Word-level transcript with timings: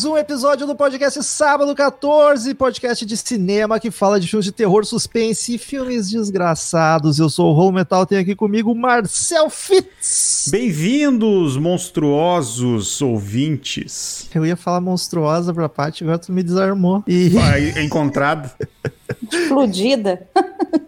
Mais 0.00 0.04
um 0.04 0.16
episódio 0.16 0.66
do 0.66 0.74
podcast 0.74 1.22
Sábado 1.22 1.74
14, 1.74 2.54
podcast 2.54 3.04
de 3.04 3.16
cinema 3.18 3.78
que 3.78 3.90
fala 3.90 4.18
de 4.18 4.26
filmes 4.26 4.46
de 4.46 4.52
terror, 4.52 4.82
suspense 4.86 5.56
e 5.56 5.58
filmes 5.58 6.08
desgraçados. 6.08 7.18
Eu 7.18 7.28
sou 7.28 7.50
o 7.50 7.52
Rolo 7.52 7.72
Metal, 7.72 8.06
tem 8.06 8.16
aqui 8.16 8.34
comigo 8.34 8.74
Marcel 8.74 9.50
Fitz. 9.50 10.48
Bem-vindos, 10.50 11.58
monstruosos 11.58 13.02
ouvintes. 13.02 14.26
Eu 14.34 14.46
ia 14.46 14.56
falar 14.56 14.80
monstruosa 14.80 15.52
pra 15.52 15.68
Paty, 15.68 16.04
agora 16.04 16.18
tu 16.18 16.32
me 16.32 16.42
desarmou. 16.42 17.04
E, 17.06 17.28
Vai, 17.28 17.74
encontrado. 17.84 18.50
Explodida. 19.30 20.26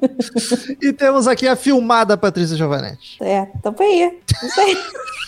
e 0.80 0.90
temos 0.90 1.26
aqui 1.26 1.46
a 1.46 1.54
filmada 1.54 2.16
Patrícia 2.16 2.56
Giovanetti. 2.56 3.18
É, 3.20 3.44
tamo 3.62 3.76
aí. 3.78 4.20
Não 4.42 4.50
sei. 4.50 4.76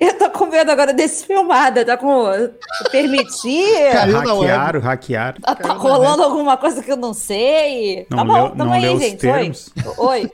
Eu 0.00 0.18
tô 0.18 0.30
com 0.30 0.46
medo 0.46 0.70
agora 0.70 0.92
desse 0.92 1.26
filmada. 1.26 1.84
Tá 1.84 1.96
com. 1.96 2.24
Permitir. 2.90 3.64
Eu 4.06 4.22
não 4.22 4.40
hackearam, 4.40 4.80
hackearam. 4.80 5.40
Tá, 5.40 5.54
tá 5.54 5.72
rolando 5.74 6.22
alguma 6.22 6.56
coisa 6.56 6.82
que 6.82 6.90
eu 6.90 6.96
não 6.96 7.12
sei. 7.14 8.06
Não 8.10 8.18
tá 8.18 8.24
bom, 8.24 8.32
leu- 8.34 8.48
tamo 8.50 8.64
não 8.64 8.72
aí, 8.72 8.82
leu 8.82 8.94
os 8.94 9.02
gente. 9.02 9.16
termos? 9.18 9.70
Oi. 9.98 10.18
Oi. 10.18 10.30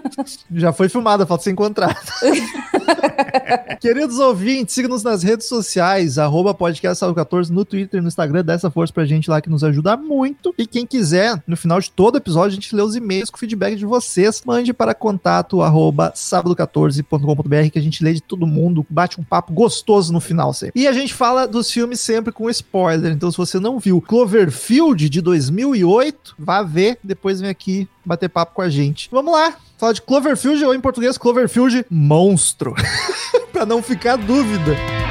Já 0.54 0.72
foi 0.72 0.88
filmada, 0.88 1.26
falta 1.26 1.44
ser 1.44 1.50
encontrada. 1.50 1.96
Queridos 3.80 4.18
ouvintes, 4.18 4.74
siga-nos 4.74 5.02
nas 5.02 5.22
redes 5.22 5.46
sociais, 5.46 6.18
arroba 6.18 6.54
podcast 6.54 6.98
Sábado 6.98 7.14
14 7.14 7.52
no 7.52 7.64
Twitter 7.64 7.98
e 7.98 8.02
no 8.02 8.08
Instagram, 8.08 8.44
dá 8.44 8.54
essa 8.54 8.70
força 8.70 8.92
pra 8.92 9.04
gente 9.04 9.28
lá 9.30 9.40
que 9.40 9.50
nos 9.50 9.62
ajuda 9.62 9.96
muito. 9.96 10.54
E 10.58 10.66
quem 10.66 10.86
quiser, 10.86 11.42
no 11.46 11.56
final 11.56 11.80
de 11.80 11.90
todo 11.90 12.16
episódio, 12.18 12.52
a 12.52 12.54
gente 12.54 12.74
lê 12.74 12.82
os 12.82 12.96
e-mails 12.96 13.30
com 13.30 13.38
feedback 13.38 13.76
de 13.76 13.84
vocês. 13.86 14.42
Mande 14.44 14.72
para 14.72 14.94
contato 14.94 15.60
arroba 15.62 16.12
sábado14.com.br 16.14 17.70
que 17.72 17.78
a 17.78 17.82
gente 17.82 18.02
lê 18.02 18.12
de 18.14 18.22
todo 18.22 18.46
mundo, 18.46 18.55
bate 18.88 19.20
um 19.20 19.24
papo 19.24 19.52
gostoso 19.52 20.12
no 20.12 20.20
final 20.20 20.52
sempre. 20.52 20.80
E 20.80 20.86
a 20.86 20.92
gente 20.92 21.14
fala 21.14 21.46
dos 21.46 21.70
filmes 21.70 22.00
sempre 22.00 22.32
com 22.32 22.50
spoiler, 22.50 23.12
então 23.12 23.30
se 23.30 23.36
você 23.36 23.58
não 23.58 23.78
viu 23.78 24.00
Cloverfield 24.00 25.08
de 25.08 25.20
2008, 25.20 26.34
vá 26.38 26.62
ver, 26.62 26.98
depois 27.02 27.40
vem 27.40 27.50
aqui 27.50 27.88
bater 28.04 28.28
papo 28.28 28.54
com 28.54 28.62
a 28.62 28.68
gente. 28.68 29.08
Vamos 29.10 29.32
lá, 29.32 29.54
falar 29.76 29.92
de 29.92 30.02
Cloverfield 30.02 30.64
ou 30.64 30.74
em 30.74 30.80
português 30.80 31.18
Cloverfield 31.18 31.84
Monstro. 31.90 32.74
pra 33.52 33.64
não 33.64 33.82
ficar 33.82 34.16
dúvida. 34.16 35.05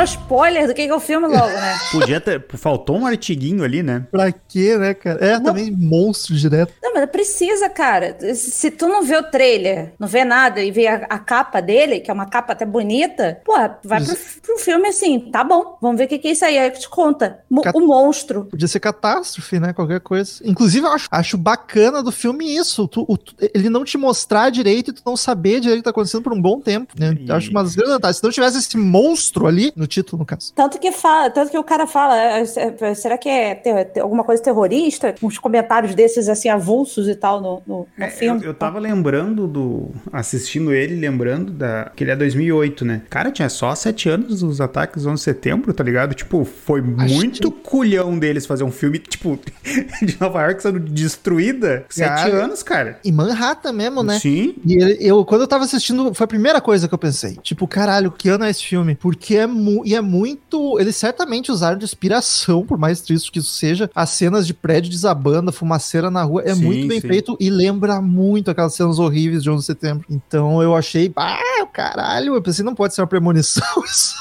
Dá 0.00 0.04
um 0.04 0.04
spoiler 0.04 0.66
do 0.66 0.74
que 0.74 0.82
é 0.82 0.94
o 0.94 1.00
filme 1.00 1.26
logo, 1.26 1.48
né? 1.52 1.78
Podia 1.92 2.20
ter. 2.20 2.42
Faltou 2.56 2.96
um 2.96 3.06
artiguinho 3.06 3.62
ali, 3.62 3.82
né? 3.82 4.06
Pra 4.10 4.32
quê, 4.32 4.76
né, 4.78 4.94
cara? 4.94 5.22
É, 5.24 5.38
também 5.38 5.70
monstro 5.70 6.34
direto. 6.34 6.72
Não, 6.82 6.94
mas 6.94 7.10
precisa, 7.10 7.68
cara. 7.68 8.16
Se, 8.34 8.70
tu 8.70 8.86
não 8.88 9.02
vê 9.02 9.16
o 9.16 9.22
trailer, 9.24 9.92
não 9.98 10.08
vê 10.08 10.24
nada 10.24 10.60
e 10.62 10.70
vê 10.70 10.86
a, 10.86 11.06
a 11.08 11.18
capa 11.18 11.60
dele, 11.60 12.00
que 12.00 12.10
é 12.10 12.14
uma 12.14 12.26
capa 12.26 12.52
até 12.52 12.64
bonita, 12.64 13.40
pô, 13.44 13.52
vai 13.84 14.02
pro, 14.02 14.16
pro 14.42 14.58
filme 14.58 14.88
assim, 14.88 15.18
tá 15.30 15.44
bom, 15.44 15.76
vamos 15.80 15.98
ver 15.98 16.04
o 16.04 16.08
que, 16.08 16.18
que 16.18 16.28
é 16.28 16.32
isso 16.32 16.44
aí. 16.44 16.58
Aí 16.58 16.70
te 16.70 16.88
conta. 16.88 17.40
Mo- 17.50 17.62
Cat- 17.62 17.76
O 17.76 17.80
monstro. 17.86 18.46
Podia 18.46 18.68
ser 18.68 18.80
catástrofe, 18.80 19.60
né? 19.60 19.72
Qualquer 19.72 20.00
coisa. 20.00 20.40
Inclusive, 20.44 20.86
eu 20.86 20.92
acho, 20.92 21.08
acho 21.10 21.36
bacana 21.36 22.02
do 22.02 22.10
filme 22.12 22.56
isso. 22.56 22.88
tu- 22.88 23.04
o- 23.08 23.18
tu- 23.18 23.34
ele 23.54 23.68
não 23.68 23.84
te 23.84 23.98
mostrar 23.98 24.50
direito 24.50 24.90
e 24.90 24.94
tu 24.94 25.02
não 25.04 25.16
saber 25.16 25.60
direito 25.60 25.80
o 25.80 25.82
que 25.82 25.84
tá 25.84 25.90
acontecendo 25.90 26.22
por 26.22 26.32
um 26.32 26.40
bom 26.40 26.60
tempo. 26.60 26.94
Né? 26.98 27.16
Eu 27.26 27.34
acho 27.34 27.50
uma 27.50 27.62
das 27.62 27.74
grandes 27.74 27.92
vantagens. 27.94 28.16
Se 28.18 28.24
não 28.24 28.30
tivesse 28.30 28.58
esse 28.58 28.76
monstro 28.76 29.46
ali, 29.46 29.72
no 29.76 29.86
título, 29.90 30.20
no 30.20 30.26
caso. 30.26 30.52
Tanto 30.54 30.78
que 30.78 30.90
fala, 30.92 31.28
tanto 31.30 31.50
que 31.50 31.58
o 31.58 31.64
cara 31.64 31.86
fala, 31.86 32.16
é, 32.16 32.42
é, 32.80 32.94
será 32.94 33.18
que 33.18 33.28
é 33.28 33.54
ter- 33.54 33.84
ter 33.86 34.00
alguma 34.00 34.24
coisa 34.24 34.42
terrorista? 34.42 35.14
Uns 35.22 35.38
comentários 35.38 35.94
desses 35.94 36.28
assim 36.28 36.48
avulsos 36.48 37.08
e 37.08 37.14
tal 37.14 37.40
no, 37.40 37.62
no, 37.66 37.78
no 37.98 38.04
É, 38.04 38.06
eu, 38.06 38.10
filme. 38.10 38.44
eu 38.44 38.54
tava 38.54 38.78
lembrando 38.78 39.46
do. 39.46 39.90
Assistindo 40.12 40.72
ele, 40.72 40.94
lembrando 40.96 41.52
da. 41.52 41.90
Que 41.94 42.04
ele 42.04 42.10
é 42.12 42.16
2008, 42.16 42.84
né? 42.84 43.02
Cara, 43.10 43.30
tinha 43.30 43.48
só 43.48 43.74
sete 43.74 44.08
anos 44.08 44.40
dos 44.40 44.60
ataques 44.60 45.02
do 45.02 45.10
11 45.10 45.16
de 45.20 45.24
setembro, 45.24 45.72
tá 45.74 45.84
ligado? 45.84 46.14
Tipo, 46.14 46.44
foi 46.44 46.80
muito 46.80 47.50
culhão 47.50 48.18
deles 48.18 48.46
fazer 48.46 48.64
um 48.64 48.70
filme, 48.72 48.98
tipo, 48.98 49.38
de 50.02 50.16
Nova 50.20 50.42
York 50.42 50.62
sendo 50.62 50.78
destruída. 50.80 51.84
Sete 51.88 52.08
Cara, 52.08 52.44
anos, 52.44 52.62
cara. 52.62 52.98
E 53.04 53.12
Manhattan 53.12 53.72
mesmo, 53.72 54.02
né? 54.02 54.18
Sim. 54.18 54.54
E 54.64 54.96
eu, 55.00 55.24
quando 55.24 55.42
eu 55.42 55.46
tava 55.48 55.64
assistindo, 55.64 56.14
foi 56.14 56.24
a 56.24 56.28
primeira 56.28 56.60
coisa 56.60 56.88
que 56.88 56.94
eu 56.94 56.98
pensei. 56.98 57.36
Tipo, 57.42 57.66
caralho, 57.66 58.10
que 58.10 58.28
ano 58.28 58.44
é 58.44 58.50
esse 58.50 58.64
filme? 58.64 58.94
Porque 58.94 59.36
é, 59.36 59.46
mu 59.46 59.69
e 59.84 59.94
é 59.94 60.00
muito. 60.00 60.78
Eles 60.78 60.96
certamente 60.96 61.50
usaram 61.50 61.78
de 61.78 61.84
inspiração, 61.84 62.64
por 62.64 62.78
mais 62.78 63.00
triste 63.00 63.30
que 63.30 63.38
isso 63.38 63.50
seja, 63.50 63.90
as 63.94 64.10
cenas 64.10 64.46
de 64.46 64.54
prédio 64.54 64.90
desabando, 64.90 65.52
fumaceira 65.52 66.10
na 66.10 66.22
rua. 66.22 66.42
É 66.44 66.54
Sim, 66.54 66.64
muito 66.64 66.88
bem 66.88 67.00
sim. 67.00 67.08
feito 67.08 67.36
e 67.40 67.50
lembra 67.50 68.00
muito 68.00 68.50
aquelas 68.50 68.74
cenas 68.74 68.98
horríveis 68.98 69.42
de 69.42 69.50
11 69.50 69.58
de 69.60 69.66
setembro. 69.66 70.04
Então 70.10 70.62
eu 70.62 70.74
achei. 70.74 71.12
Ah, 71.16 71.66
caralho, 71.72 72.34
eu 72.34 72.42
pensei, 72.42 72.64
não 72.64 72.74
pode 72.74 72.94
ser 72.94 73.00
uma 73.00 73.06
premonição 73.06 73.64
isso. 73.84 74.14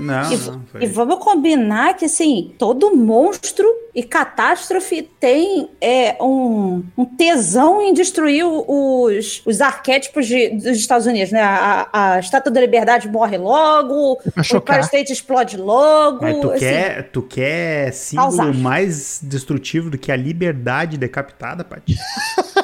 Não, 0.00 0.32
E, 0.32 0.36
não. 0.38 0.62
e 0.80 0.86
vamos 0.86 1.18
combinar 1.18 1.94
que, 1.96 2.06
assim, 2.06 2.52
todo 2.58 2.96
monstro 2.96 3.66
e 3.94 4.02
catástrofe 4.02 5.02
tem 5.20 5.68
é, 5.80 6.16
um, 6.22 6.82
um 6.96 7.04
tesão 7.04 7.82
em 7.82 7.92
destruir 7.92 8.44
os, 8.46 9.42
os 9.44 9.60
arquétipos 9.60 10.26
de- 10.26 10.48
dos 10.50 10.78
Estados 10.78 11.06
Unidos, 11.06 11.30
né? 11.30 11.42
A, 11.42 11.88
a 11.92 12.18
Estátua 12.18 12.50
da 12.50 12.60
Liberdade 12.60 13.06
morre 13.08 13.36
logo, 13.36 13.94
o. 14.14 14.18
Empire 14.56 14.80
State 14.80 15.12
explode 15.12 15.56
logo. 15.58 16.20
Mas 16.22 16.40
tu 16.40 16.50
assim. 16.50 16.58
quer, 16.60 17.10
tu 17.10 17.22
quer 17.22 17.92
símbolo 17.92 18.28
Causar. 18.36 18.54
mais 18.54 19.20
destrutivo 19.22 19.90
do 19.90 19.98
que 19.98 20.10
a 20.10 20.16
liberdade 20.16 20.96
decapitada, 20.96 21.62
Paty? 21.64 21.96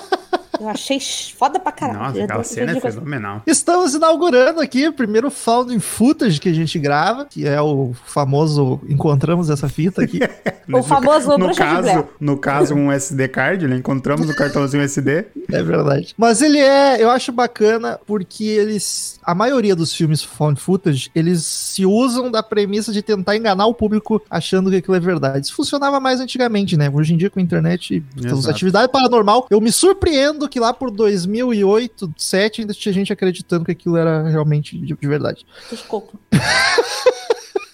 Eu 0.61 0.69
achei 0.69 0.99
foda 1.01 1.61
pra 1.61 1.73
caralho. 1.73 1.99
Nossa, 1.99 2.25
aquela 2.25 2.45
cena 2.45 2.77
é 2.77 2.81
fenomenal. 2.81 3.43
Estamos 3.47 3.95
inaugurando 3.95 4.61
aqui 4.61 4.89
o 4.89 4.93
primeiro 4.93 5.31
Found 5.31 5.79
Footage 5.81 6.41
que 6.41 6.49
a 6.49 6.55
gente 6.55 6.79
grava, 6.79 7.27
que 7.27 7.47
é 7.47 7.61
o 7.61 7.93
famoso 8.07 8.81
Encontramos 8.89 9.51
essa 9.51 9.69
fita 9.69 10.03
aqui. 10.03 10.19
O 10.73 10.83
famoso 10.83 11.37
no 11.39 11.51
de 11.51 11.59
caso, 11.59 11.83
Blair. 11.83 12.05
no 12.21 12.37
caso, 12.37 12.75
um 12.75 12.93
SD 12.93 13.29
card, 13.29 13.67
né? 13.67 13.77
Encontramos 13.77 14.29
o 14.29 14.37
cartãozinho 14.37 14.83
SD. 14.83 15.27
É 15.51 15.63
verdade. 15.63 16.15
Mas 16.17 16.43
ele 16.43 16.59
é, 16.59 17.03
eu 17.03 17.11
acho 17.11 17.33
bacana 17.33 17.99
porque 18.07 18.45
eles, 18.45 19.19
a 19.23 19.35
maioria 19.35 19.75
dos 19.75 19.95
filmes 19.95 20.23
found 20.23 20.61
footage, 20.61 21.11
eles 21.15 21.43
se 21.45 21.87
usam 21.87 22.31
da 22.31 22.43
premissa 22.43 22.93
de 22.93 23.03
tentar 23.03 23.37
enganar 23.37 23.67
o 23.67 23.75
público 23.75 24.23
achando 24.31 24.71
que 24.71 24.77
aquilo 24.77 24.97
é 24.97 25.01
verdade. 25.01 25.47
Isso 25.47 25.55
funcionava 25.55 25.99
mais 25.99 26.21
antigamente, 26.21 26.77
né? 26.77 26.91
Hoje 26.93 27.15
em 27.15 27.17
dia 27.17 27.31
com 27.31 27.39
a 27.39 27.43
internet, 27.43 28.03
temos 28.21 28.41
Exato. 28.41 28.51
atividade 28.55 28.93
paranormal, 28.93 29.47
eu 29.51 29.61
me 29.61 29.73
surpreendo 29.73 30.49
que 30.49 30.61
lá 30.61 30.73
por 30.73 30.91
2008, 30.91 32.07
2007 32.07 32.61
ainda 32.61 32.75
tinha 32.75 32.93
gente 32.93 33.13
acreditando 33.13 33.65
que 33.65 33.73
aquilo 33.73 33.97
era 33.97 34.29
realmente 34.29 34.79
de, 34.79 34.95
de 34.95 35.09
verdade. 35.09 35.47
Desculpa. 35.71 36.19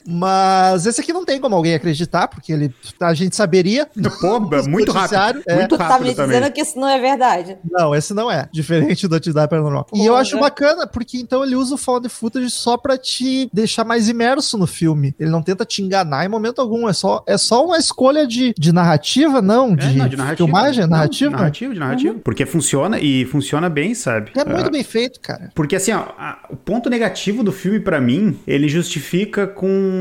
Mas 0.07 0.87
esse 0.87 1.01
aqui 1.01 1.13
não 1.13 1.25
tem 1.25 1.41
como 1.41 1.55
alguém 1.55 1.75
acreditar, 1.75 2.29
porque 2.29 2.53
ele, 2.53 2.75
a 3.01 3.15
gente 3.15 3.35
saberia. 3.35 3.89
Pô, 4.21 4.41
muito 4.69 4.93
rápido. 4.93 5.43
É. 5.47 5.55
Muito 5.57 5.77
tá 5.79 5.87
rápido 5.89 6.09
me 6.09 6.15
também. 6.15 6.39
dizendo 6.39 6.53
que 6.53 6.61
isso 6.61 6.79
não 6.79 6.89
é 6.89 6.99
verdade. 7.01 7.57
Não, 7.71 7.95
esse 7.95 8.13
não 8.15 8.31
é. 8.31 8.49
Diferente 8.53 9.09
do 9.09 9.15
Atividade 9.15 9.49
Paranormal. 9.49 9.87
E 9.95 10.05
eu 10.05 10.15
acho 10.17 10.39
bacana, 10.39 10.87
porque 10.87 11.19
então 11.19 11.43
ele 11.45 11.57
usa 11.57 11.75
o 11.75 11.79
found 11.79 12.09
footage 12.09 12.51
só 12.51 12.77
pra 12.77 12.97
te 12.99 13.49
deixar 13.53 13.85
mais 13.85 14.09
imerso 14.09 14.59
no 14.59 14.67
filme. 14.67 15.15
Ele 15.19 15.31
não 15.31 15.43
tenta 15.43 15.65
te 15.65 15.83
enganar 15.83 16.25
em 16.25 16.29
momento 16.29 16.61
algum. 16.61 16.89
É 16.89 16.93
só, 16.93 17.23
é 17.27 17.39
só 17.39 17.65
uma 17.65 17.79
escolha 17.79 18.27
de, 18.27 18.55
de 18.59 18.73
narrativa, 18.73 19.41
não? 19.41 19.73
É, 19.73 19.77
De, 19.77 19.97
não, 19.99 20.09
de 20.09 20.17
narrativa. 20.17 20.47
filmagem? 20.47 20.81
Não, 20.83 20.89
narrativa? 20.91 21.31
de 21.31 21.37
narrativa, 21.37 21.75
de 21.75 21.81
narrativa. 21.81 22.19
Porque 22.25 22.47
funciona 22.47 22.99
e 22.99 23.25
funciona 23.27 23.69
bem, 23.69 23.95
sabe? 23.95 24.33
É 24.37 24.45
muito 24.45 24.69
Ah, 24.69 24.71
bem 24.71 24.83
feito, 24.85 25.21
cara. 25.21 25.51
Porque 25.55 25.77
assim, 25.77 25.93
ó, 25.93 26.01
a- 26.19 26.39
o 26.51 26.57
ponto 26.57 26.91
negativo 26.91 27.43
do 27.43 27.53
filme 27.53 27.81
pra 27.81 28.01
mim, 28.01 28.39
ele 28.47 28.69
justifica 28.69 29.47
com 29.47 29.94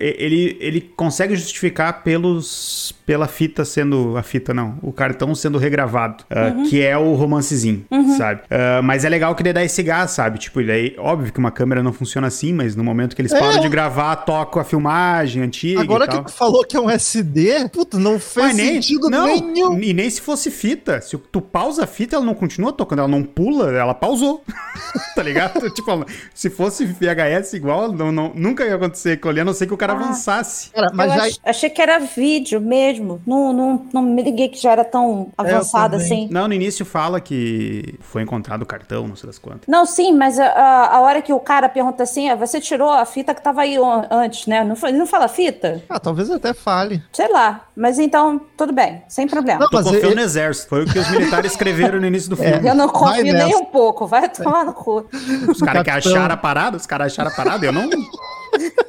ele 0.00 0.56
ele 0.60 0.80
consegue 0.96 1.34
justificar 1.36 2.02
pelos 2.02 2.94
pela 3.06 3.26
fita 3.26 3.64
sendo 3.64 4.16
a 4.16 4.22
fita 4.22 4.54
não, 4.54 4.78
o 4.82 4.92
cartão 4.92 5.34
sendo 5.34 5.58
regravado, 5.58 6.22
ah, 6.30 6.62
que 6.68 6.80
é 6.80 6.96
o 6.96 7.14
romancezinho, 7.14 7.84
sabe? 8.16 8.42
Ah, 8.48 8.80
mas 8.82 9.04
é 9.04 9.08
legal 9.08 9.34
que 9.34 9.42
ele 9.42 9.52
dá 9.52 9.64
esse 9.64 9.82
gás, 9.82 10.12
sabe? 10.12 10.38
Tipo, 10.38 10.60
ele 10.60 10.70
aí, 10.72 10.94
óbvio 10.96 11.32
que 11.32 11.38
uma 11.38 11.50
câmera 11.50 11.82
não 11.82 11.92
funciona 11.92 12.28
assim, 12.28 12.52
mas 12.52 12.76
no 12.76 12.84
momento 12.84 13.16
que 13.16 13.22
eles 13.22 13.32
É. 13.32 13.38
param 13.40 13.60
de 13.60 13.68
gravar, 13.68 14.14
toca 14.16 14.60
a 14.60 14.64
filmagem 14.64 15.42
antiga 15.42 15.80
Agora 15.80 16.06
que 16.06 16.22
tu 16.22 16.30
falou 16.32 16.64
que 16.64 16.76
é 16.76 16.80
um 16.80 16.88
SD, 16.88 17.68
puta, 17.70 17.98
não 17.98 18.18
fez 18.20 18.46
Mas 18.46 18.56
nem, 18.56 18.74
sentido 18.74 19.10
não, 19.10 19.26
nenhum. 19.26 19.78
E 19.80 19.92
nem 19.92 20.08
se 20.08 20.20
fosse 20.20 20.50
fita. 20.50 21.00
Se 21.00 21.18
tu 21.18 21.40
pausa 21.40 21.84
a 21.84 21.86
fita, 21.88 22.14
ela 22.16 22.24
não 22.24 22.34
continua 22.34 22.72
tocando, 22.72 23.00
ela 23.00 23.08
não 23.08 23.22
pula, 23.24 23.72
ela 23.72 23.94
pausou. 23.94 24.44
tá 25.16 25.22
ligado? 25.22 25.58
tipo, 25.74 26.04
se 26.34 26.48
fosse 26.48 26.84
VHS 26.86 27.54
igual, 27.54 27.92
não, 27.92 28.12
não- 28.12 28.32
nunca 28.34 28.64
ia 28.64 28.74
acontecer 28.76 29.12
aquilo 29.12 29.30
ali, 29.40 29.42
a 29.42 29.44
não 29.44 29.52
ser 29.54 29.66
que 29.66 29.74
o 29.74 29.76
cara 29.76 29.92
Ah. 29.92 29.96
avançasse. 29.96 30.70
Cara, 30.70 30.88
mas 30.94 31.10
eu 31.12 31.18
já, 31.18 31.26
ach- 31.26 31.40
achei 31.44 31.70
que 31.70 31.80
era 31.82 31.98
vídeo 31.98 32.60
mesmo. 32.60 33.20
Não, 33.26 33.52
não, 33.52 33.86
não 33.92 34.02
me 34.02 34.22
liguei 34.22 34.48
que 34.48 34.60
já 34.60 34.72
era 34.72 34.84
tão 34.84 35.28
avançado 35.36 35.98
também. 35.98 36.06
assim. 36.24 36.28
Não, 36.32 36.46
no 36.48 36.54
início 36.54 36.84
fala 36.84 37.20
que 37.20 37.94
foi 38.00 38.22
encontrado 38.22 38.62
o 38.62 38.66
cartão, 38.66 39.06
não 39.08 39.16
sei 39.16 39.26
das 39.26 39.38
quantas. 39.38 39.62
Não, 39.66 39.84
sim, 39.86 40.12
mas 40.12 40.38
a, 40.38 40.46
a- 40.46 41.00
hora 41.00 41.22
que 41.22 41.32
o 41.32 41.40
cara 41.40 41.68
pergunta 41.68 42.02
assim, 42.02 42.28
ah, 42.28 42.34
você 42.36 42.60
tirou 42.60 42.90
a 42.90 43.04
fita 43.04 43.34
que 43.34 43.42
tava 43.42 43.62
aí 43.62 43.76
antes, 44.10 44.46
né? 44.46 44.62
Não, 44.64 44.76
ele 44.88 44.98
não 44.98 45.06
fala 45.06 45.28
fita? 45.28 45.82
ah, 45.88 45.98
talvez 45.98 46.30
até 46.30 46.52
fale. 46.52 47.02
Sei 47.12 47.28
lá. 47.32 47.62
Mas 47.76 47.98
então, 47.98 48.40
tudo 48.56 48.72
bem, 48.72 49.02
sem 49.08 49.26
problema. 49.26 49.60
Não, 49.60 49.68
Tu 49.68 49.74
mas 49.76 49.84
confiou 49.86 50.04
ele- 50.06 50.14
no 50.16 50.20
exército, 50.20 50.68
foi 50.68 50.84
o 50.84 50.86
que 50.86 50.98
os 50.98 51.10
militares 51.10 51.52
escreveram 51.52 51.98
no 52.00 52.06
início 52.06 52.28
do 52.28 52.36
filme. 52.38 52.68
Eu 52.68 52.74
não 52.74 52.88
confio 52.88 53.22
nem 53.24 53.32
nessa. 53.32 53.56
um 53.56 53.64
pouco, 53.64 54.06
vai 54.06 54.28
tomar 54.28 54.64
no 54.64 54.72
cu. 54.74 55.06
Os 55.48 55.58
caras 55.60 55.82
que 55.82 55.90
acharam 55.90 56.34
a 56.34 56.36
parada, 56.36 56.76
os 56.76 56.86
caras 56.86 57.12
acharam 57.12 57.30
a 57.30 57.34
parada, 57.34 57.64
eu 57.64 57.72
não... 57.72 57.88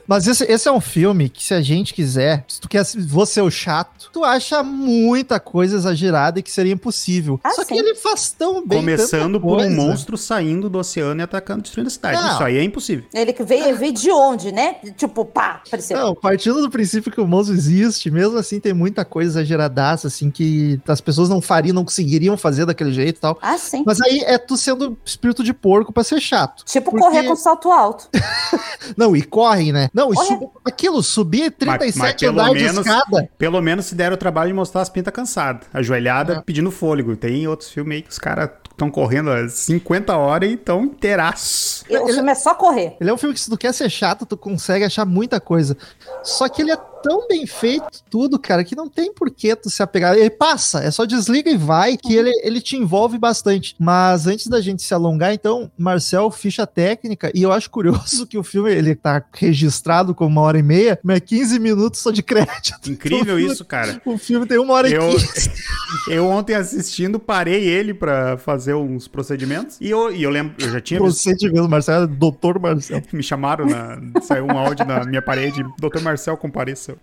Mas 0.07 0.25
esse, 0.41 0.51
esse 0.51 0.67
é 0.67 0.71
um 0.71 0.81
filme 0.81 1.29
que, 1.29 1.43
se 1.43 1.53
a 1.53 1.61
gente 1.61 1.93
quiser, 1.93 2.43
se 2.47 2.59
tu 2.59 2.67
quer 2.67 2.83
você 3.07 3.41
o 3.41 3.49
chato, 3.51 4.09
tu 4.11 4.23
acha 4.23 4.63
muita 4.63 5.39
coisa 5.39 5.75
exagerada 5.75 6.39
e 6.39 6.43
que 6.43 6.51
seria 6.51 6.73
impossível. 6.73 7.39
Ah, 7.43 7.51
Só 7.51 7.63
que 7.63 7.73
sim. 7.73 7.79
ele 7.79 7.95
faz 7.95 8.31
tão 8.31 8.65
bem. 8.65 8.79
Começando 8.79 9.33
tanta 9.33 9.39
por 9.39 9.53
um 9.53 9.57
coisa. 9.57 9.75
monstro 9.75 10.17
saindo 10.17 10.69
do 10.69 10.79
oceano 10.79 11.21
e 11.21 11.23
atacando, 11.23 11.61
destruindo 11.61 11.87
a 11.87 11.91
cidade. 11.91 12.21
Não. 12.21 12.33
Isso 12.33 12.43
aí 12.43 12.57
é 12.57 12.63
impossível. 12.63 13.05
Ele 13.13 13.33
que 13.33 13.43
veio, 13.43 13.75
veio 13.77 13.93
de 13.93 14.11
onde, 14.11 14.51
né? 14.51 14.75
Tipo, 14.97 15.25
pá, 15.25 15.61
apareceu. 15.65 15.97
Não, 15.97 16.15
partindo 16.15 16.61
do 16.61 16.69
princípio 16.69 17.11
que 17.11 17.21
o 17.21 17.27
monstro 17.27 17.55
existe, 17.55 18.09
mesmo 18.09 18.37
assim 18.37 18.59
tem 18.59 18.73
muita 18.73 19.05
coisa 19.05 19.39
exageradaça, 19.41 20.07
assim, 20.07 20.29
que 20.31 20.79
as 20.87 21.01
pessoas 21.01 21.29
não 21.29 21.41
fariam, 21.41 21.73
não 21.73 21.83
conseguiriam 21.85 22.35
fazer 22.37 22.65
daquele 22.65 22.91
jeito 22.91 23.17
e 23.17 23.19
tal. 23.21 23.37
Ah, 23.41 23.57
sim. 23.57 23.83
Mas 23.85 23.99
aí 24.01 24.19
é 24.25 24.37
tu 24.37 24.57
sendo 24.57 24.97
espírito 25.05 25.43
de 25.43 25.53
porco 25.53 25.91
pra 25.93 26.03
ser 26.03 26.19
chato. 26.19 26.63
Tipo 26.65 26.91
porque- 26.91 27.03
correr 27.05 27.23
com 27.27 27.35
salto 27.35 27.71
alto. 27.71 28.09
Não, 28.97 29.15
e 29.15 29.21
correm, 29.21 29.71
né? 29.71 29.89
Não, 29.93 30.11
Corre. 30.11 30.27
Sub- 30.39 30.51
aquilo, 30.65 31.03
subir 31.03 31.53
Mas- 31.65 31.77
37 31.79 31.97
mas 31.99 32.13
pelo 32.15 32.31
andares 32.41 32.57
de 32.57 32.63
menos- 32.63 32.85
escada. 32.85 33.29
Pelo 33.37 33.61
menos 33.61 33.85
se 33.85 33.95
deram 33.95 34.13
o 34.15 34.17
trabalho 34.17 34.47
de 34.49 34.53
mostrar 34.53 34.81
as 34.81 34.89
pintas 34.89 35.13
cansadas. 35.13 35.67
Ajoelhada, 35.73 36.33
É. 36.35 36.41
pedindo 36.41 36.71
fôlego. 36.71 37.15
Tem 37.15 37.47
outros 37.47 37.69
filmes 37.71 37.95
aí 37.97 38.01
que 38.01 38.09
os 38.11 38.19
caras 38.19 38.49
estão 38.71 38.89
correndo 38.89 39.29
há 39.31 39.47
50 39.47 40.15
horas 40.15 40.49
e 40.49 40.53
estão 40.53 40.83
inteiraços. 40.85 41.83
E 41.89 41.95
O 41.97 42.03
Ele- 42.03 42.13
filme 42.13 42.31
é 42.31 42.35
só 42.35 42.53
correr. 42.53 42.95
Ele 42.99 43.09
é 43.09 43.13
um 43.13 43.17
filme 43.17 43.33
que 43.33 43.41
se 43.41 43.49
tu 43.49 43.57
quer 43.57 43.73
ser 43.73 43.89
chato, 43.89 44.25
tu 44.25 44.37
consegue 44.37 44.85
achar 44.85 45.05
muita 45.05 45.39
coisa. 45.39 45.77
Só 46.23 46.47
que 46.47 46.61
ele 46.61 46.71
é 46.71 46.77
tão 47.03 47.27
bem 47.27 47.47
feito 47.47 47.87
tudo, 48.11 48.37
cara, 48.37 48.63
que 48.63 48.75
não 48.75 48.87
tem 48.87 49.11
por 49.11 49.31
que 49.31 49.55
tu 49.55 49.69
se 49.71 49.81
apegar. 49.81 50.15
Ele 50.15 50.29
passa, 50.29 50.83
é 50.83 50.91
só 50.91 51.03
desliga 51.03 51.49
e 51.49 51.57
vai, 51.57 51.97
que 51.97 52.13
ele, 52.15 52.31
ele 52.43 52.61
te 52.61 52.75
envolve 52.77 53.17
bastante. 53.17 53.75
Mas 53.79 54.27
antes 54.27 54.47
da 54.47 54.61
gente 54.61 54.83
se 54.83 54.93
alongar, 54.93 55.33
então, 55.33 55.71
Marcel, 55.77 56.29
ficha 56.29 56.67
técnica, 56.67 57.31
e 57.33 57.41
eu 57.41 57.51
acho 57.51 57.69
curioso 57.71 58.27
que 58.27 58.37
o 58.37 58.43
filme, 58.43 58.71
ele 58.71 58.93
tá 58.95 59.23
registrado 59.33 60.13
como 60.13 60.29
uma 60.29 60.41
hora 60.41 60.59
e 60.59 60.63
meia, 60.63 60.99
mas 61.03 61.17
é 61.17 61.19
15 61.19 61.59
minutos 61.59 61.99
só 61.99 62.11
de 62.11 62.21
crédito. 62.21 62.79
Incrível 62.91 63.39
Então, 63.39 63.51
isso, 63.53 63.65
cara. 63.65 63.99
O 64.05 64.17
filme 64.17 64.45
tem 64.45 64.59
uma 64.59 64.73
hora 64.73 64.87
Eu, 64.89 65.09
e 65.09 65.15
15. 65.15 65.51
eu 66.07 66.27
ontem 66.27 66.53
assistindo, 66.55 67.19
parei 67.19 67.63
ele 67.67 67.93
pra 67.95 68.37
fazer 68.37 68.70
uns 68.73 69.07
procedimentos. 69.07 69.79
E 69.79 69.89
eu, 69.89 70.13
e 70.13 70.23
eu 70.23 70.29
lembro, 70.29 70.55
eu 70.59 70.69
já 70.69 70.81
tinha. 70.81 70.99
Procedimento, 70.99 71.67
Marcel, 71.67 72.03
é 72.03 72.07
doutor 72.07 72.59
Marcel. 72.59 73.01
Me 73.11 73.23
chamaram, 73.23 73.65
na, 73.65 74.21
saiu 74.21 74.45
um 74.45 74.57
áudio 74.57 74.85
na 74.85 75.03
minha 75.05 75.21
parede. 75.21 75.63
Dr. 75.79 76.01
Marcel 76.01 76.37
compareceu. 76.37 76.97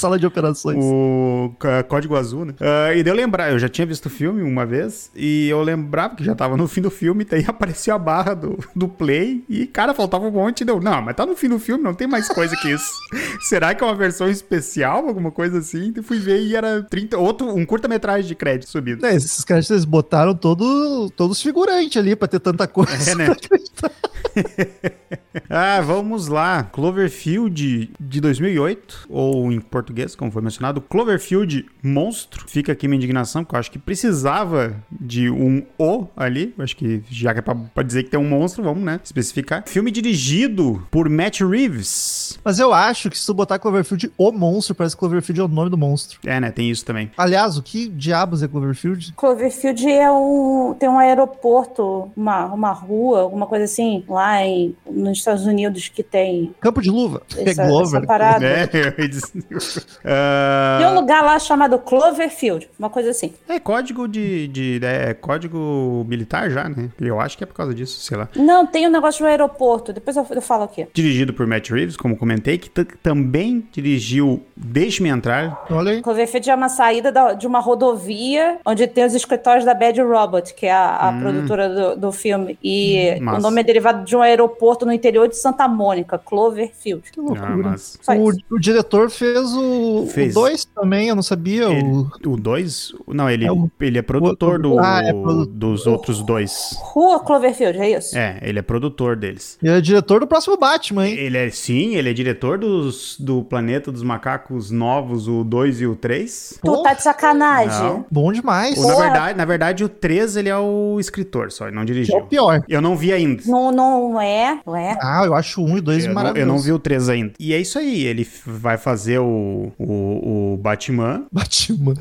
Sala 0.00 0.18
de 0.18 0.26
operações. 0.26 0.82
O 0.82 1.52
Código 1.88 2.16
Azul, 2.16 2.44
né? 2.44 2.54
Ah, 2.60 2.94
e 2.94 3.02
daí 3.02 3.12
eu 3.12 3.16
lembrar, 3.16 3.52
eu 3.52 3.58
já 3.58 3.68
tinha 3.68 3.86
visto 3.86 4.06
o 4.06 4.10
filme 4.10 4.42
uma 4.42 4.64
vez, 4.64 5.10
e 5.14 5.48
eu 5.48 5.62
lembrava 5.62 6.16
que 6.16 6.24
já 6.24 6.34
tava 6.34 6.56
no 6.56 6.66
fim 6.66 6.80
do 6.80 6.90
filme, 6.90 7.24
daí 7.24 7.44
apareceu 7.46 7.94
a 7.94 7.98
barra 7.98 8.34
do, 8.34 8.58
do 8.74 8.88
play, 8.88 9.44
e 9.48 9.66
cara, 9.66 9.94
faltava 9.94 10.26
um 10.26 10.30
monte, 10.30 10.64
deu, 10.64 10.80
não, 10.80 11.02
mas 11.02 11.14
tá 11.14 11.26
no 11.26 11.36
fim 11.36 11.48
do 11.48 11.58
filme, 11.58 11.84
não 11.84 11.94
tem 11.94 12.06
mais 12.06 12.28
coisa 12.28 12.56
que 12.56 12.70
isso. 12.70 12.90
Será 13.42 13.74
que 13.74 13.84
é 13.84 13.86
uma 13.86 13.94
versão 13.94 14.28
especial, 14.28 15.06
alguma 15.06 15.30
coisa 15.30 15.58
assim? 15.58 15.92
E 15.96 16.02
fui 16.02 16.18
ver 16.18 16.40
e 16.40 16.56
era 16.56 16.82
30, 16.82 17.18
outro, 17.18 17.54
um 17.54 17.66
curta-metragem 17.66 18.26
de 18.26 18.34
crédito 18.34 18.70
subido. 18.70 19.04
É, 19.04 19.14
esses 19.14 19.44
caras 19.44 19.68
eles 19.70 19.84
botaram 19.84 20.34
todo, 20.34 21.10
todos 21.10 21.42
figurantes 21.42 21.96
ali 21.96 22.16
pra 22.16 22.28
ter 22.28 22.40
tanta 22.40 22.66
coisa. 22.66 23.10
É, 23.10 23.14
né? 23.14 23.26
Ah, 25.52 25.80
vamos 25.80 26.28
lá. 26.28 26.62
Cloverfield 26.62 27.90
de 27.98 28.20
2008, 28.20 29.06
ou 29.10 29.50
em 29.50 29.60
português, 29.60 30.14
como 30.14 30.30
foi 30.30 30.40
mencionado, 30.40 30.80
Cloverfield 30.80 31.66
Monstro. 31.82 32.44
Fica 32.46 32.70
aqui 32.70 32.86
minha 32.86 32.96
indignação, 32.96 33.42
porque 33.42 33.56
eu 33.56 33.58
acho 33.58 33.70
que 33.72 33.78
precisava 33.78 34.76
de 34.88 35.28
um 35.28 35.64
O 35.76 36.06
ali. 36.16 36.54
Eu 36.56 36.62
acho 36.62 36.76
que 36.76 37.02
já 37.10 37.32
que 37.32 37.40
é 37.40 37.42
pra, 37.42 37.56
pra 37.56 37.82
dizer 37.82 38.04
que 38.04 38.10
tem 38.10 38.20
um 38.20 38.28
monstro, 38.28 38.62
vamos, 38.62 38.84
né? 38.84 39.00
Especificar. 39.02 39.64
Filme 39.66 39.90
dirigido 39.90 40.86
por 40.88 41.08
Matt 41.08 41.40
Reeves. 41.40 42.38
Mas 42.44 42.60
eu 42.60 42.72
acho 42.72 43.10
que 43.10 43.18
se 43.18 43.26
tu 43.26 43.34
botar 43.34 43.58
Cloverfield 43.58 44.12
o 44.16 44.30
monstro, 44.30 44.76
parece 44.76 44.94
que 44.94 45.00
Cloverfield 45.00 45.40
é 45.40 45.44
o 45.44 45.48
nome 45.48 45.68
do 45.68 45.76
monstro. 45.76 46.20
É, 46.24 46.38
né? 46.38 46.52
Tem 46.52 46.70
isso 46.70 46.84
também. 46.84 47.10
Aliás, 47.16 47.56
o 47.56 47.62
que 47.62 47.88
diabos 47.88 48.44
é 48.44 48.46
Cloverfield? 48.46 49.14
Cloverfield 49.14 49.90
é 49.90 50.12
um, 50.12 50.76
tem 50.78 50.88
um 50.88 50.98
aeroporto, 50.98 52.12
uma, 52.16 52.46
uma 52.46 52.70
rua, 52.70 53.22
alguma 53.22 53.48
coisa 53.48 53.64
assim, 53.64 54.04
lá 54.08 54.44
em, 54.44 54.76
nos 54.88 55.18
Estados 55.18 55.39
Unidos 55.46 55.88
que 55.88 56.02
tem 56.02 56.54
Campo 56.60 56.80
de 56.80 56.90
luva. 56.90 57.22
essa, 57.36 57.62
é 57.62 57.66
Glover. 57.66 57.98
essa 57.98 58.06
parada. 58.06 58.46
É, 58.46 58.66
dizer- 59.08 59.32
Tem 59.32 60.86
um 60.86 60.90
Ah, 60.90 60.92
lugar 60.94 61.22
lá 61.24 61.38
chamado 61.38 61.78
Cloverfield, 61.78 62.68
uma 62.78 62.90
coisa 62.90 63.10
assim. 63.10 63.32
é 63.48 63.58
código 63.58 64.06
de. 64.08 64.48
de 64.48 64.80
é 64.82 65.14
código 65.14 66.04
militar 66.08 66.50
já, 66.50 66.68
né? 66.68 66.88
Eu 67.00 67.20
acho 67.20 67.36
que 67.36 67.44
é 67.44 67.46
por 67.46 67.54
causa 67.54 67.74
disso, 67.74 68.00
sei 68.00 68.16
lá. 68.16 68.28
Não, 68.36 68.66
tem 68.66 68.86
um 68.86 68.90
negócio 68.90 69.24
do 69.24 69.28
aeroporto, 69.28 69.92
depois 69.92 70.16
eu, 70.16 70.26
eu 70.30 70.42
falo 70.42 70.64
aqui. 70.64 70.86
dirigido 70.92 71.32
por 71.32 71.46
Matt 71.46 71.70
Reeves, 71.70 71.96
como 71.96 72.16
comentei, 72.16 72.58
que 72.58 72.70
também 73.02 73.66
dirigiu 73.72 74.42
Deixe-me 74.56 75.08
Entrar. 75.08 75.64
Olha 75.70 75.92
aí. 75.92 76.02
Cloverfield 76.02 76.50
é 76.50 76.54
uma 76.54 76.68
saída 76.68 77.10
da- 77.10 77.32
de 77.32 77.46
uma 77.46 77.58
rodovia 77.60 78.58
onde 78.64 78.86
tem 78.86 79.04
os 79.04 79.14
escritórios 79.14 79.64
da 79.64 79.74
Bad 79.74 80.00
Robot, 80.00 80.54
que 80.54 80.66
é 80.66 80.72
a, 80.72 81.08
a 81.08 81.12
produtora 81.12 81.68
do, 81.68 81.96
do 81.96 82.12
filme. 82.12 82.58
E 82.62 83.18
Hum, 83.20 83.34
o 83.36 83.40
nome 83.40 83.60
é 83.60 83.64
derivado 83.64 84.04
de 84.04 84.14
um 84.16 84.22
aeroporto 84.22 84.84
no 84.86 84.92
interior 84.92 85.26
de 85.30 85.36
Santa 85.38 85.66
Mônica, 85.66 86.18
Cloverfield. 86.18 87.10
Que 87.10 87.20
loucura. 87.20 87.74
Ah, 88.06 88.14
O, 88.14 88.54
o 88.54 88.58
diretor 88.58 89.08
fez 89.10 89.52
o 89.54 90.06
Fez. 90.08 90.34
2 90.34 90.64
também, 90.66 91.08
eu 91.08 91.14
não 91.14 91.22
sabia. 91.22 91.70
O... 91.70 92.08
o 92.26 92.36
2? 92.36 92.92
Não, 93.08 93.28
ele 93.30 93.46
É 93.46 93.52
o- 93.52 93.70
ele 93.80 93.98
é 93.98 94.02
produtor 94.02 94.60
do, 94.60 94.78
Ah, 94.78 95.00
é 95.04 95.12
produ- 95.12 95.46
dos 95.46 95.86
outros 95.86 96.22
dois. 96.22 96.74
Rua 96.80 97.20
Cloverfield, 97.20 97.78
é 97.78 97.96
isso? 97.98 98.16
É, 98.18 98.38
ele 98.42 98.58
é 98.58 98.62
produtor 98.62 99.16
deles. 99.16 99.58
Ele 99.62 99.72
é 99.72 99.80
diretor 99.80 100.20
do 100.20 100.26
próximo 100.26 100.56
Batman, 100.56 101.06
hein? 101.08 101.14
Ele 101.18 101.38
é, 101.38 101.50
sim, 101.50 101.94
ele 101.96 102.10
é 102.10 102.12
diretor 102.12 102.58
dos, 102.58 103.16
do 103.18 103.42
Planeta 103.44 103.90
dos 103.92 104.02
Macacos 104.02 104.70
Novos, 104.70 105.28
o 105.28 105.44
2 105.44 105.80
e 105.80 105.86
o 105.86 105.96
3. 105.96 106.58
Tu 106.62 106.82
tá 106.82 106.92
de 106.94 107.02
sacanagem. 107.02 107.68
Não. 107.80 108.04
Bom 108.10 108.32
demais. 108.32 108.76
O, 108.78 108.86
na, 108.86 108.94
verdade, 108.96 109.38
na 109.38 109.44
verdade, 109.44 109.84
o 109.84 109.88
3 109.88 110.36
ele 110.36 110.48
é 110.48 110.56
o 110.58 110.98
escritor 110.98 111.50
só, 111.52 111.66
ele 111.68 111.76
não 111.76 111.84
Que 111.84 111.90
é 111.90 111.92
o 111.92 111.94
dirigiu. 111.94 112.22
pior. 112.26 112.62
Eu 112.68 112.80
não 112.80 112.96
vi 112.96 113.12
ainda. 113.12 113.42
Não, 113.46 113.70
não 113.72 114.20
é, 114.20 114.60
não 114.66 114.76
é? 114.76 114.96
Ah, 115.00 115.19
eu 115.26 115.34
acho 115.34 115.62
um 115.64 115.76
e 115.78 115.80
dois 115.80 116.04
Eu 116.04 116.08
não, 116.08 116.10
eu 116.10 116.14
maravilhosos. 116.14 116.54
não 116.54 116.58
vi 116.62 116.72
o 116.72 116.78
3 116.78 117.08
ainda. 117.08 117.32
E 117.38 117.52
é 117.52 117.58
isso 117.60 117.78
aí, 117.78 118.04
ele 118.04 118.26
vai 118.46 118.76
fazer 118.76 119.18
o, 119.18 119.72
o, 119.78 120.54
o 120.54 120.56
Batman. 120.56 121.26
Batman. 121.32 121.94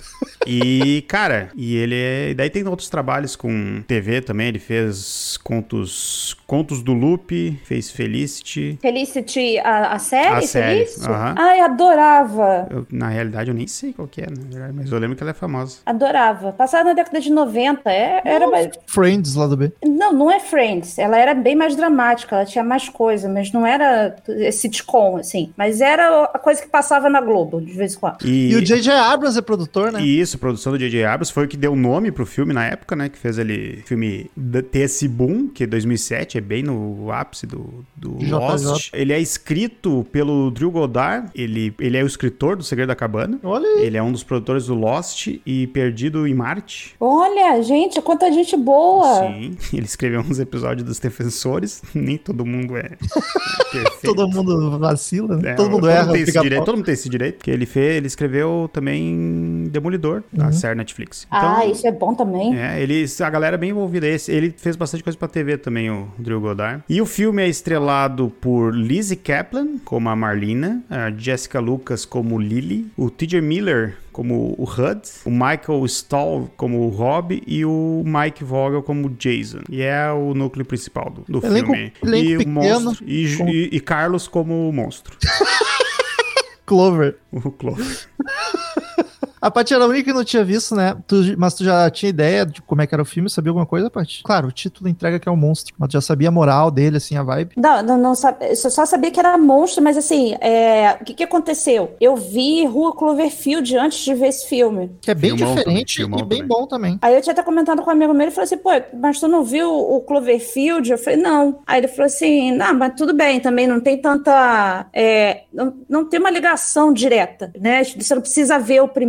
E, 0.45 1.03
cara, 1.07 1.49
e 1.55 1.75
ele 1.75 1.95
é. 1.95 2.29
e 2.31 2.33
Daí 2.33 2.49
tem 2.49 2.67
outros 2.67 2.89
trabalhos 2.89 3.35
com 3.35 3.83
TV 3.87 4.21
também. 4.21 4.47
Ele 4.47 4.59
fez 4.59 5.37
contos, 5.43 6.35
contos 6.49 6.81
do 6.81 6.93
Loop, 6.93 7.59
fez 7.63 7.91
Felicity. 7.91 8.79
Felicity, 8.81 9.59
a, 9.59 9.93
a 9.93 9.99
série? 9.99 10.35
A 10.35 10.41
série, 10.41 10.85
Felicity? 10.85 11.07
aham. 11.07 11.35
Ai, 11.37 11.59
adorava. 11.59 12.67
Eu, 12.71 12.87
na 12.91 13.07
realidade, 13.07 13.51
eu 13.51 13.53
nem 13.53 13.67
sei 13.67 13.93
qual 13.93 14.07
que 14.07 14.19
é, 14.19 14.25
verdade, 14.25 14.73
mas 14.75 14.91
eu 14.91 14.97
lembro 14.97 15.15
que 15.15 15.21
ela 15.21 15.29
é 15.29 15.35
famosa. 15.35 15.77
Adorava. 15.85 16.51
Passava 16.51 16.85
na 16.85 16.93
década 16.93 17.21
de 17.21 17.31
90. 17.31 17.87
É, 17.91 18.21
era 18.25 18.49
mais... 18.49 18.71
Friends 18.87 19.35
lá 19.35 19.45
do 19.45 19.55
B. 19.55 19.71
Não, 19.85 20.11
não 20.11 20.31
é 20.31 20.39
Friends. 20.39 20.97
Ela 20.97 21.19
era 21.19 21.35
bem 21.35 21.55
mais 21.55 21.75
dramática, 21.75 22.35
ela 22.37 22.45
tinha 22.45 22.63
mais 22.63 22.89
coisa, 22.89 23.29
mas 23.29 23.51
não 23.51 23.63
era 23.63 24.15
sitcom, 24.51 25.17
assim. 25.17 25.53
Mas 25.55 25.81
era 25.81 26.23
a 26.33 26.39
coisa 26.39 26.63
que 26.63 26.67
passava 26.67 27.11
na 27.11 27.21
Globo, 27.21 27.61
de 27.61 27.73
vez 27.73 27.93
em 27.93 27.99
quando. 27.99 28.25
E, 28.25 28.51
E 28.51 28.55
o 28.55 28.61
J.J. 28.65 28.91
Abrams 28.91 29.37
é 29.37 29.41
produtor, 29.41 29.91
né? 29.91 30.01
Isso, 30.01 30.39
produção 30.39 30.71
do 30.71 30.79
J.J. 30.79 31.05
Abrams 31.05 31.31
foi 31.31 31.45
o 31.45 31.47
que 31.47 31.57
deu 31.57 31.75
nome 31.75 32.11
pro 32.11 32.25
filme 32.25 32.53
na 32.53 32.65
época, 32.65 32.95
né? 32.95 33.07
Que 33.07 33.19
fez 33.19 33.37
ele 33.37 33.83
filme 33.85 34.31
ter 34.71 34.79
esse 34.79 35.07
boom, 35.07 35.47
que 35.47 35.67
2007 35.67 36.38
é 36.39 36.41
bem 36.41 36.63
no 36.63 37.11
ápice 37.11 37.45
do, 37.45 37.85
do. 37.95 38.17
Lost. 38.29 38.89
Ele 38.93 39.13
é 39.13 39.19
escrito 39.19 40.05
pelo 40.11 40.49
Drew 40.51 40.71
Goddard, 40.71 41.29
ele, 41.35 41.73
ele 41.79 41.97
é 41.97 42.03
o 42.03 42.07
escritor 42.07 42.55
do 42.55 42.63
Segredo 42.63 42.87
da 42.89 42.95
Cabana. 42.95 43.39
Olha 43.43 43.67
aí. 43.67 43.85
Ele 43.85 43.97
é 43.97 44.03
um 44.03 44.11
dos 44.11 44.23
produtores 44.23 44.65
do 44.67 44.73
Lost 44.75 45.27
e 45.45 45.67
Perdido 45.67 46.27
em 46.27 46.33
Marte. 46.33 46.95
Olha, 46.99 47.61
gente, 47.61 48.01
quanta 48.01 48.31
gente 48.31 48.55
boa. 48.57 49.19
Sim, 49.27 49.55
ele 49.73 49.85
escreveu 49.85 50.21
uns 50.21 50.39
episódios 50.39 50.85
dos 50.85 50.99
Defensores. 50.99 51.81
Nem 51.93 52.17
todo 52.17 52.45
mundo 52.45 52.77
é 52.77 52.89
perfeito. 53.71 54.15
Todo 54.15 54.27
mundo 54.27 54.77
vacila, 54.79 55.37
né? 55.37 55.51
É, 55.51 55.53
todo 55.55 55.69
mundo 55.71 55.87
erra. 55.89 56.11
tem 56.11 56.21
esse 56.21 56.31
fica 56.31 56.41
direito, 56.41 56.65
todo 56.65 56.75
mundo 56.75 56.85
tem 56.85 56.93
esse 56.93 57.09
direito, 57.09 57.35
porque 57.37 57.51
ele 57.51 57.65
fez, 57.65 57.97
ele 57.97 58.07
escreveu 58.07 58.69
também 58.71 59.65
Demolidor, 59.71 60.23
Uhum. 60.33 60.45
a 60.45 60.51
série 60.51 60.75
Netflix. 60.75 61.25
Então, 61.27 61.55
ah, 61.57 61.65
isso 61.65 61.85
é 61.87 61.91
bom 61.91 62.13
também. 62.13 62.57
É, 62.57 62.81
ele, 62.81 63.05
a 63.19 63.29
galera 63.29 63.55
é 63.55 63.57
bem 63.57 63.69
envolvida. 63.71 64.07
Esse, 64.07 64.31
ele 64.31 64.53
fez 64.55 64.75
bastante 64.75 65.03
coisa 65.03 65.17
pra 65.17 65.27
TV 65.27 65.57
também, 65.57 65.89
o 65.89 66.07
Drew 66.29 66.39
Goddard. 66.39 66.83
E 66.87 67.01
o 67.01 67.05
filme 67.07 67.41
é 67.41 67.47
estrelado 67.47 68.31
por 68.39 68.73
Lizzie 68.75 69.17
Kaplan, 69.17 69.79
como 69.83 70.09
a 70.09 70.15
Marlena, 70.15 70.83
a 70.89 71.09
Jessica 71.11 71.59
Lucas 71.59 72.05
como 72.05 72.39
Lily, 72.39 72.87
o 72.95 73.09
TJ 73.09 73.41
Miller 73.41 73.97
como 74.11 74.53
o 74.57 74.63
Hud, 74.63 75.01
o 75.25 75.31
Michael 75.31 75.85
Stahl 75.85 76.49
como 76.57 76.81
o 76.85 76.89
Rob 76.89 77.41
e 77.47 77.63
o 77.65 78.03
Mike 78.05 78.43
Vogel 78.43 78.83
como 78.83 79.07
o 79.07 79.09
Jason. 79.09 79.59
E 79.69 79.81
é 79.81 80.11
o 80.11 80.33
núcleo 80.33 80.65
principal 80.65 81.09
do, 81.09 81.39
do 81.39 81.45
Elenco- 81.45 81.73
filme. 81.73 81.93
elenco 82.03 82.29
e, 82.29 82.35
o 82.35 82.39
pequeno, 82.39 82.53
monstro, 82.83 83.05
e, 83.09 83.37
com- 83.37 83.47
e- 83.49 83.69
e 83.71 83.79
Carlos 83.79 84.27
como 84.27 84.69
o 84.69 84.73
monstro. 84.73 85.17
Clover. 86.65 87.17
O 87.31 87.51
Clover. 87.51 87.85
A 89.41 89.49
Paty 89.49 89.73
era 89.73 89.85
a 89.85 89.87
única 89.87 90.03
que 90.05 90.13
não 90.13 90.23
tinha 90.23 90.43
visto, 90.43 90.75
né? 90.75 90.95
Tu- 91.07 91.35
mas 91.37 91.53
tu 91.53 91.63
já 91.63 91.89
tinha 91.89 92.09
ideia 92.09 92.45
de 92.45 92.61
como 92.61 92.81
é 92.81 92.87
que 92.87 92.93
era 92.93 93.01
o 93.01 93.05
filme? 93.05 93.29
Sabia 93.29 93.51
alguma 93.51 93.65
coisa, 93.65 93.89
Paty? 93.89 94.21
Claro, 94.23 94.49
o 94.49 94.51
título 94.51 94.89
entrega 94.89 95.17
que 95.17 95.29
é 95.29 95.31
um 95.31 95.35
monstro. 95.37 95.73
Mas 95.77 95.89
tu 95.89 95.93
já 95.93 96.01
sabia 96.01 96.27
a 96.27 96.31
moral 96.31 96.69
dele, 96.69 96.97
assim, 96.97 97.15
a 97.15 97.23
vibe. 97.23 97.53
Não, 97.55 97.81
não, 97.81 97.97
não 97.97 98.15
sabe, 98.15 98.49
eu 98.49 98.55
só 98.55 98.85
sabia 98.85 99.09
que 99.11 99.19
era 99.19 99.37
monstro, 99.37 99.81
mas 99.83 99.95
assim, 99.97 100.35
é, 100.41 100.97
o 100.99 101.05
que, 101.05 101.13
que 101.13 101.23
aconteceu? 101.23 101.95
Eu 102.01 102.15
vi 102.17 102.65
Rua 102.65 102.93
Cloverfield 102.93 103.77
antes 103.77 103.99
de 103.99 104.13
ver 104.13 104.27
esse 104.27 104.47
filme. 104.47 104.91
Que 105.01 105.11
é 105.11 105.15
bem 105.15 105.29
Filmão 105.37 105.47
também, 105.55 105.63
diferente 105.65 105.95
filmão 105.97 106.19
e 106.19 106.23
bem 106.23 106.39
também. 106.39 106.47
bom 106.47 106.67
também. 106.67 106.99
Aí 107.01 107.15
eu 107.15 107.21
tinha 107.21 107.31
até 107.33 107.43
comentado 107.43 107.81
com 107.81 107.89
um 107.89 107.93
amigo 107.93 108.13
meu, 108.13 108.23
ele 108.23 108.31
falou 108.31 108.43
assim, 108.45 108.57
pô, 108.57 108.69
mas 108.99 109.19
tu 109.19 109.27
não 109.27 109.43
viu 109.43 109.69
o 109.71 110.01
Cloverfield? 110.01 110.91
Eu 110.91 110.97
falei, 110.97 111.19
não. 111.21 111.59
Aí 111.65 111.79
ele 111.79 111.87
falou 111.87 112.05
assim, 112.07 112.51
não, 112.51 112.73
mas 112.73 112.93
tudo 112.97 113.13
bem, 113.13 113.39
também 113.39 113.67
não 113.67 113.79
tem 113.79 113.97
tanta, 114.01 114.85
é, 114.93 115.43
não, 115.53 115.73
não 115.87 116.05
tem 116.05 116.19
uma 116.19 116.29
ligação 116.29 116.91
direta, 116.91 117.51
né? 117.59 117.83
Você 117.83 118.13
não 118.13 118.21
precisa 118.21 118.59
ver 118.59 118.81
o 118.81 118.87
primeiro 118.87 119.08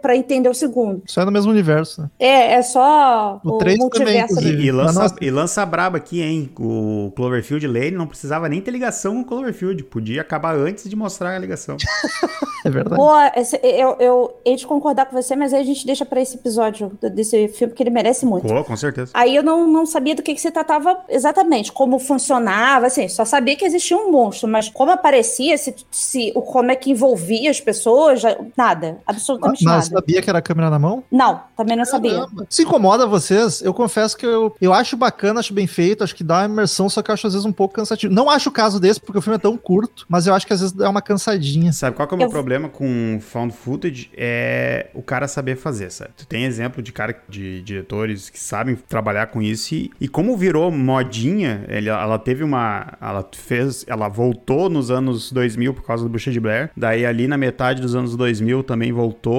pra 0.00 0.16
entender 0.16 0.48
o 0.48 0.54
segundo. 0.54 1.02
Só 1.06 1.22
é 1.22 1.24
no 1.24 1.32
mesmo 1.32 1.50
universo, 1.50 2.02
né? 2.02 2.10
É, 2.18 2.52
é 2.54 2.62
só 2.62 3.40
O 3.44 3.50
o, 3.54 3.58
três 3.58 3.76
também, 3.78 3.78
multiverso 3.78 4.38
ali. 4.38 4.46
inclusive. 4.48 4.64
E 4.66 4.72
lança, 4.72 5.00
nossa. 5.02 5.14
e 5.20 5.30
lança 5.30 5.66
braba 5.66 5.96
aqui, 5.98 6.20
hein? 6.22 6.50
O 6.58 7.12
Cloverfield 7.16 7.66
Lane 7.66 7.90
não 7.92 8.06
precisava 8.06 8.48
nem 8.48 8.60
ter 8.60 8.70
ligação 8.70 9.14
com 9.14 9.20
o 9.20 9.24
Cloverfield. 9.24 9.82
Podia 9.84 10.20
acabar 10.22 10.54
antes 10.56 10.88
de 10.88 10.96
mostrar 10.96 11.34
a 11.34 11.38
ligação. 11.38 11.76
É 12.62 12.68
verdade. 12.68 12.96
Pô, 13.00 13.10
esse- 13.40 13.58
eu, 13.62 13.96
eu 13.98 14.36
hei 14.44 14.54
de 14.54 14.66
concordar 14.66 15.06
com 15.06 15.16
você, 15.16 15.34
mas 15.34 15.54
aí 15.54 15.62
a 15.62 15.64
gente 15.64 15.86
deixa 15.86 16.04
pra 16.04 16.20
esse 16.20 16.36
episódio 16.36 16.92
desse 17.00 17.48
filme, 17.48 17.72
que 17.72 17.82
ele 17.82 17.88
merece 17.88 18.26
muito. 18.26 18.46
Pô, 18.46 18.62
com 18.62 18.76
certeza. 18.76 19.10
Aí 19.14 19.34
eu 19.34 19.42
não, 19.42 19.66
não 19.66 19.86
sabia 19.86 20.14
do 20.14 20.22
que, 20.22 20.34
que 20.34 20.40
se 20.42 20.50
tratava 20.50 20.98
exatamente, 21.08 21.72
como 21.72 21.98
funcionava, 21.98 22.86
assim, 22.88 23.08
só 23.08 23.24
sabia 23.24 23.56
que 23.56 23.64
existia 23.64 23.96
um 23.96 24.10
monstro, 24.12 24.46
mas 24.46 24.68
como 24.68 24.90
aparecia, 24.90 25.56
se, 25.56 25.74
se, 25.90 26.32
o, 26.34 26.42
como 26.42 26.70
é 26.70 26.76
que 26.76 26.90
envolvia 26.90 27.50
as 27.50 27.58
pessoas, 27.62 28.20
já- 28.20 28.36
nada, 28.54 28.98
absolutamente 29.06 29.39
Mas 29.48 29.60
nada. 29.62 29.82
sabia 29.82 30.20
que 30.22 30.28
era 30.30 30.38
a 30.38 30.42
câmera 30.42 30.70
na 30.70 30.78
mão? 30.78 31.02
Não, 31.10 31.40
também 31.56 31.76
não 31.76 31.84
sabia. 31.84 32.12
Caramba. 32.20 32.46
Se 32.48 32.62
incomoda 32.62 33.06
vocês, 33.06 33.60
eu 33.62 33.72
confesso 33.74 34.16
que 34.16 34.26
eu, 34.26 34.54
eu 34.60 34.72
acho 34.72 34.96
bacana, 34.96 35.40
acho 35.40 35.52
bem 35.54 35.66
feito, 35.66 36.02
acho 36.04 36.14
que 36.14 36.24
dá 36.24 36.38
uma 36.40 36.46
imersão, 36.46 36.88
só 36.88 37.02
que 37.02 37.10
eu 37.10 37.14
acho 37.14 37.26
às 37.26 37.32
vezes 37.32 37.46
um 37.46 37.52
pouco 37.52 37.74
cansativo. 37.74 38.12
Não 38.12 38.28
acho 38.30 38.48
o 38.48 38.52
caso 38.52 38.78
desse, 38.80 39.00
porque 39.00 39.18
o 39.18 39.22
filme 39.22 39.36
é 39.36 39.40
tão 39.40 39.56
curto, 39.56 40.04
mas 40.08 40.26
eu 40.26 40.34
acho 40.34 40.46
que 40.46 40.52
às 40.52 40.60
vezes 40.60 40.72
dá 40.74 40.88
uma 40.88 41.02
cansadinha. 41.02 41.72
Sabe 41.72 41.96
qual 41.96 42.06
que 42.08 42.14
é 42.14 42.16
o 42.16 42.18
meu 42.18 42.26
Eu- 42.26 42.32
problema 42.32 42.68
com 42.68 43.18
found 43.20 43.54
footage? 43.54 44.10
É 44.16 44.88
o 44.94 45.02
cara 45.02 45.26
saber 45.28 45.56
fazer, 45.56 45.90
sabe? 45.90 46.10
Tu 46.16 46.26
tem 46.26 46.44
exemplo 46.44 46.82
de 46.82 46.92
cara, 46.92 47.14
de 47.28 47.62
diretores 47.62 48.28
que 48.30 48.38
sabem 48.38 48.76
trabalhar 48.76 49.26
com 49.28 49.40
isso 49.42 49.74
e, 49.74 49.90
e 50.00 50.08
como 50.08 50.36
virou 50.36 50.70
modinha, 50.70 51.64
ele- 51.68 51.88
ela 51.88 52.18
teve 52.18 52.44
uma, 52.44 52.94
ela 53.00 53.26
fez, 53.32 53.84
ela 53.88 54.08
voltou 54.08 54.68
nos 54.68 54.90
anos 54.90 55.32
2000 55.32 55.72
por 55.74 55.82
causa 55.84 56.04
do 56.04 56.10
Bucha 56.10 56.30
de 56.30 56.38
Blair, 56.40 56.70
daí 56.76 57.04
ali 57.06 57.26
na 57.26 57.36
metade 57.36 57.80
dos 57.80 57.94
anos 57.94 58.16
2000 58.16 58.62
também 58.62 58.92
voltou, 58.92 59.29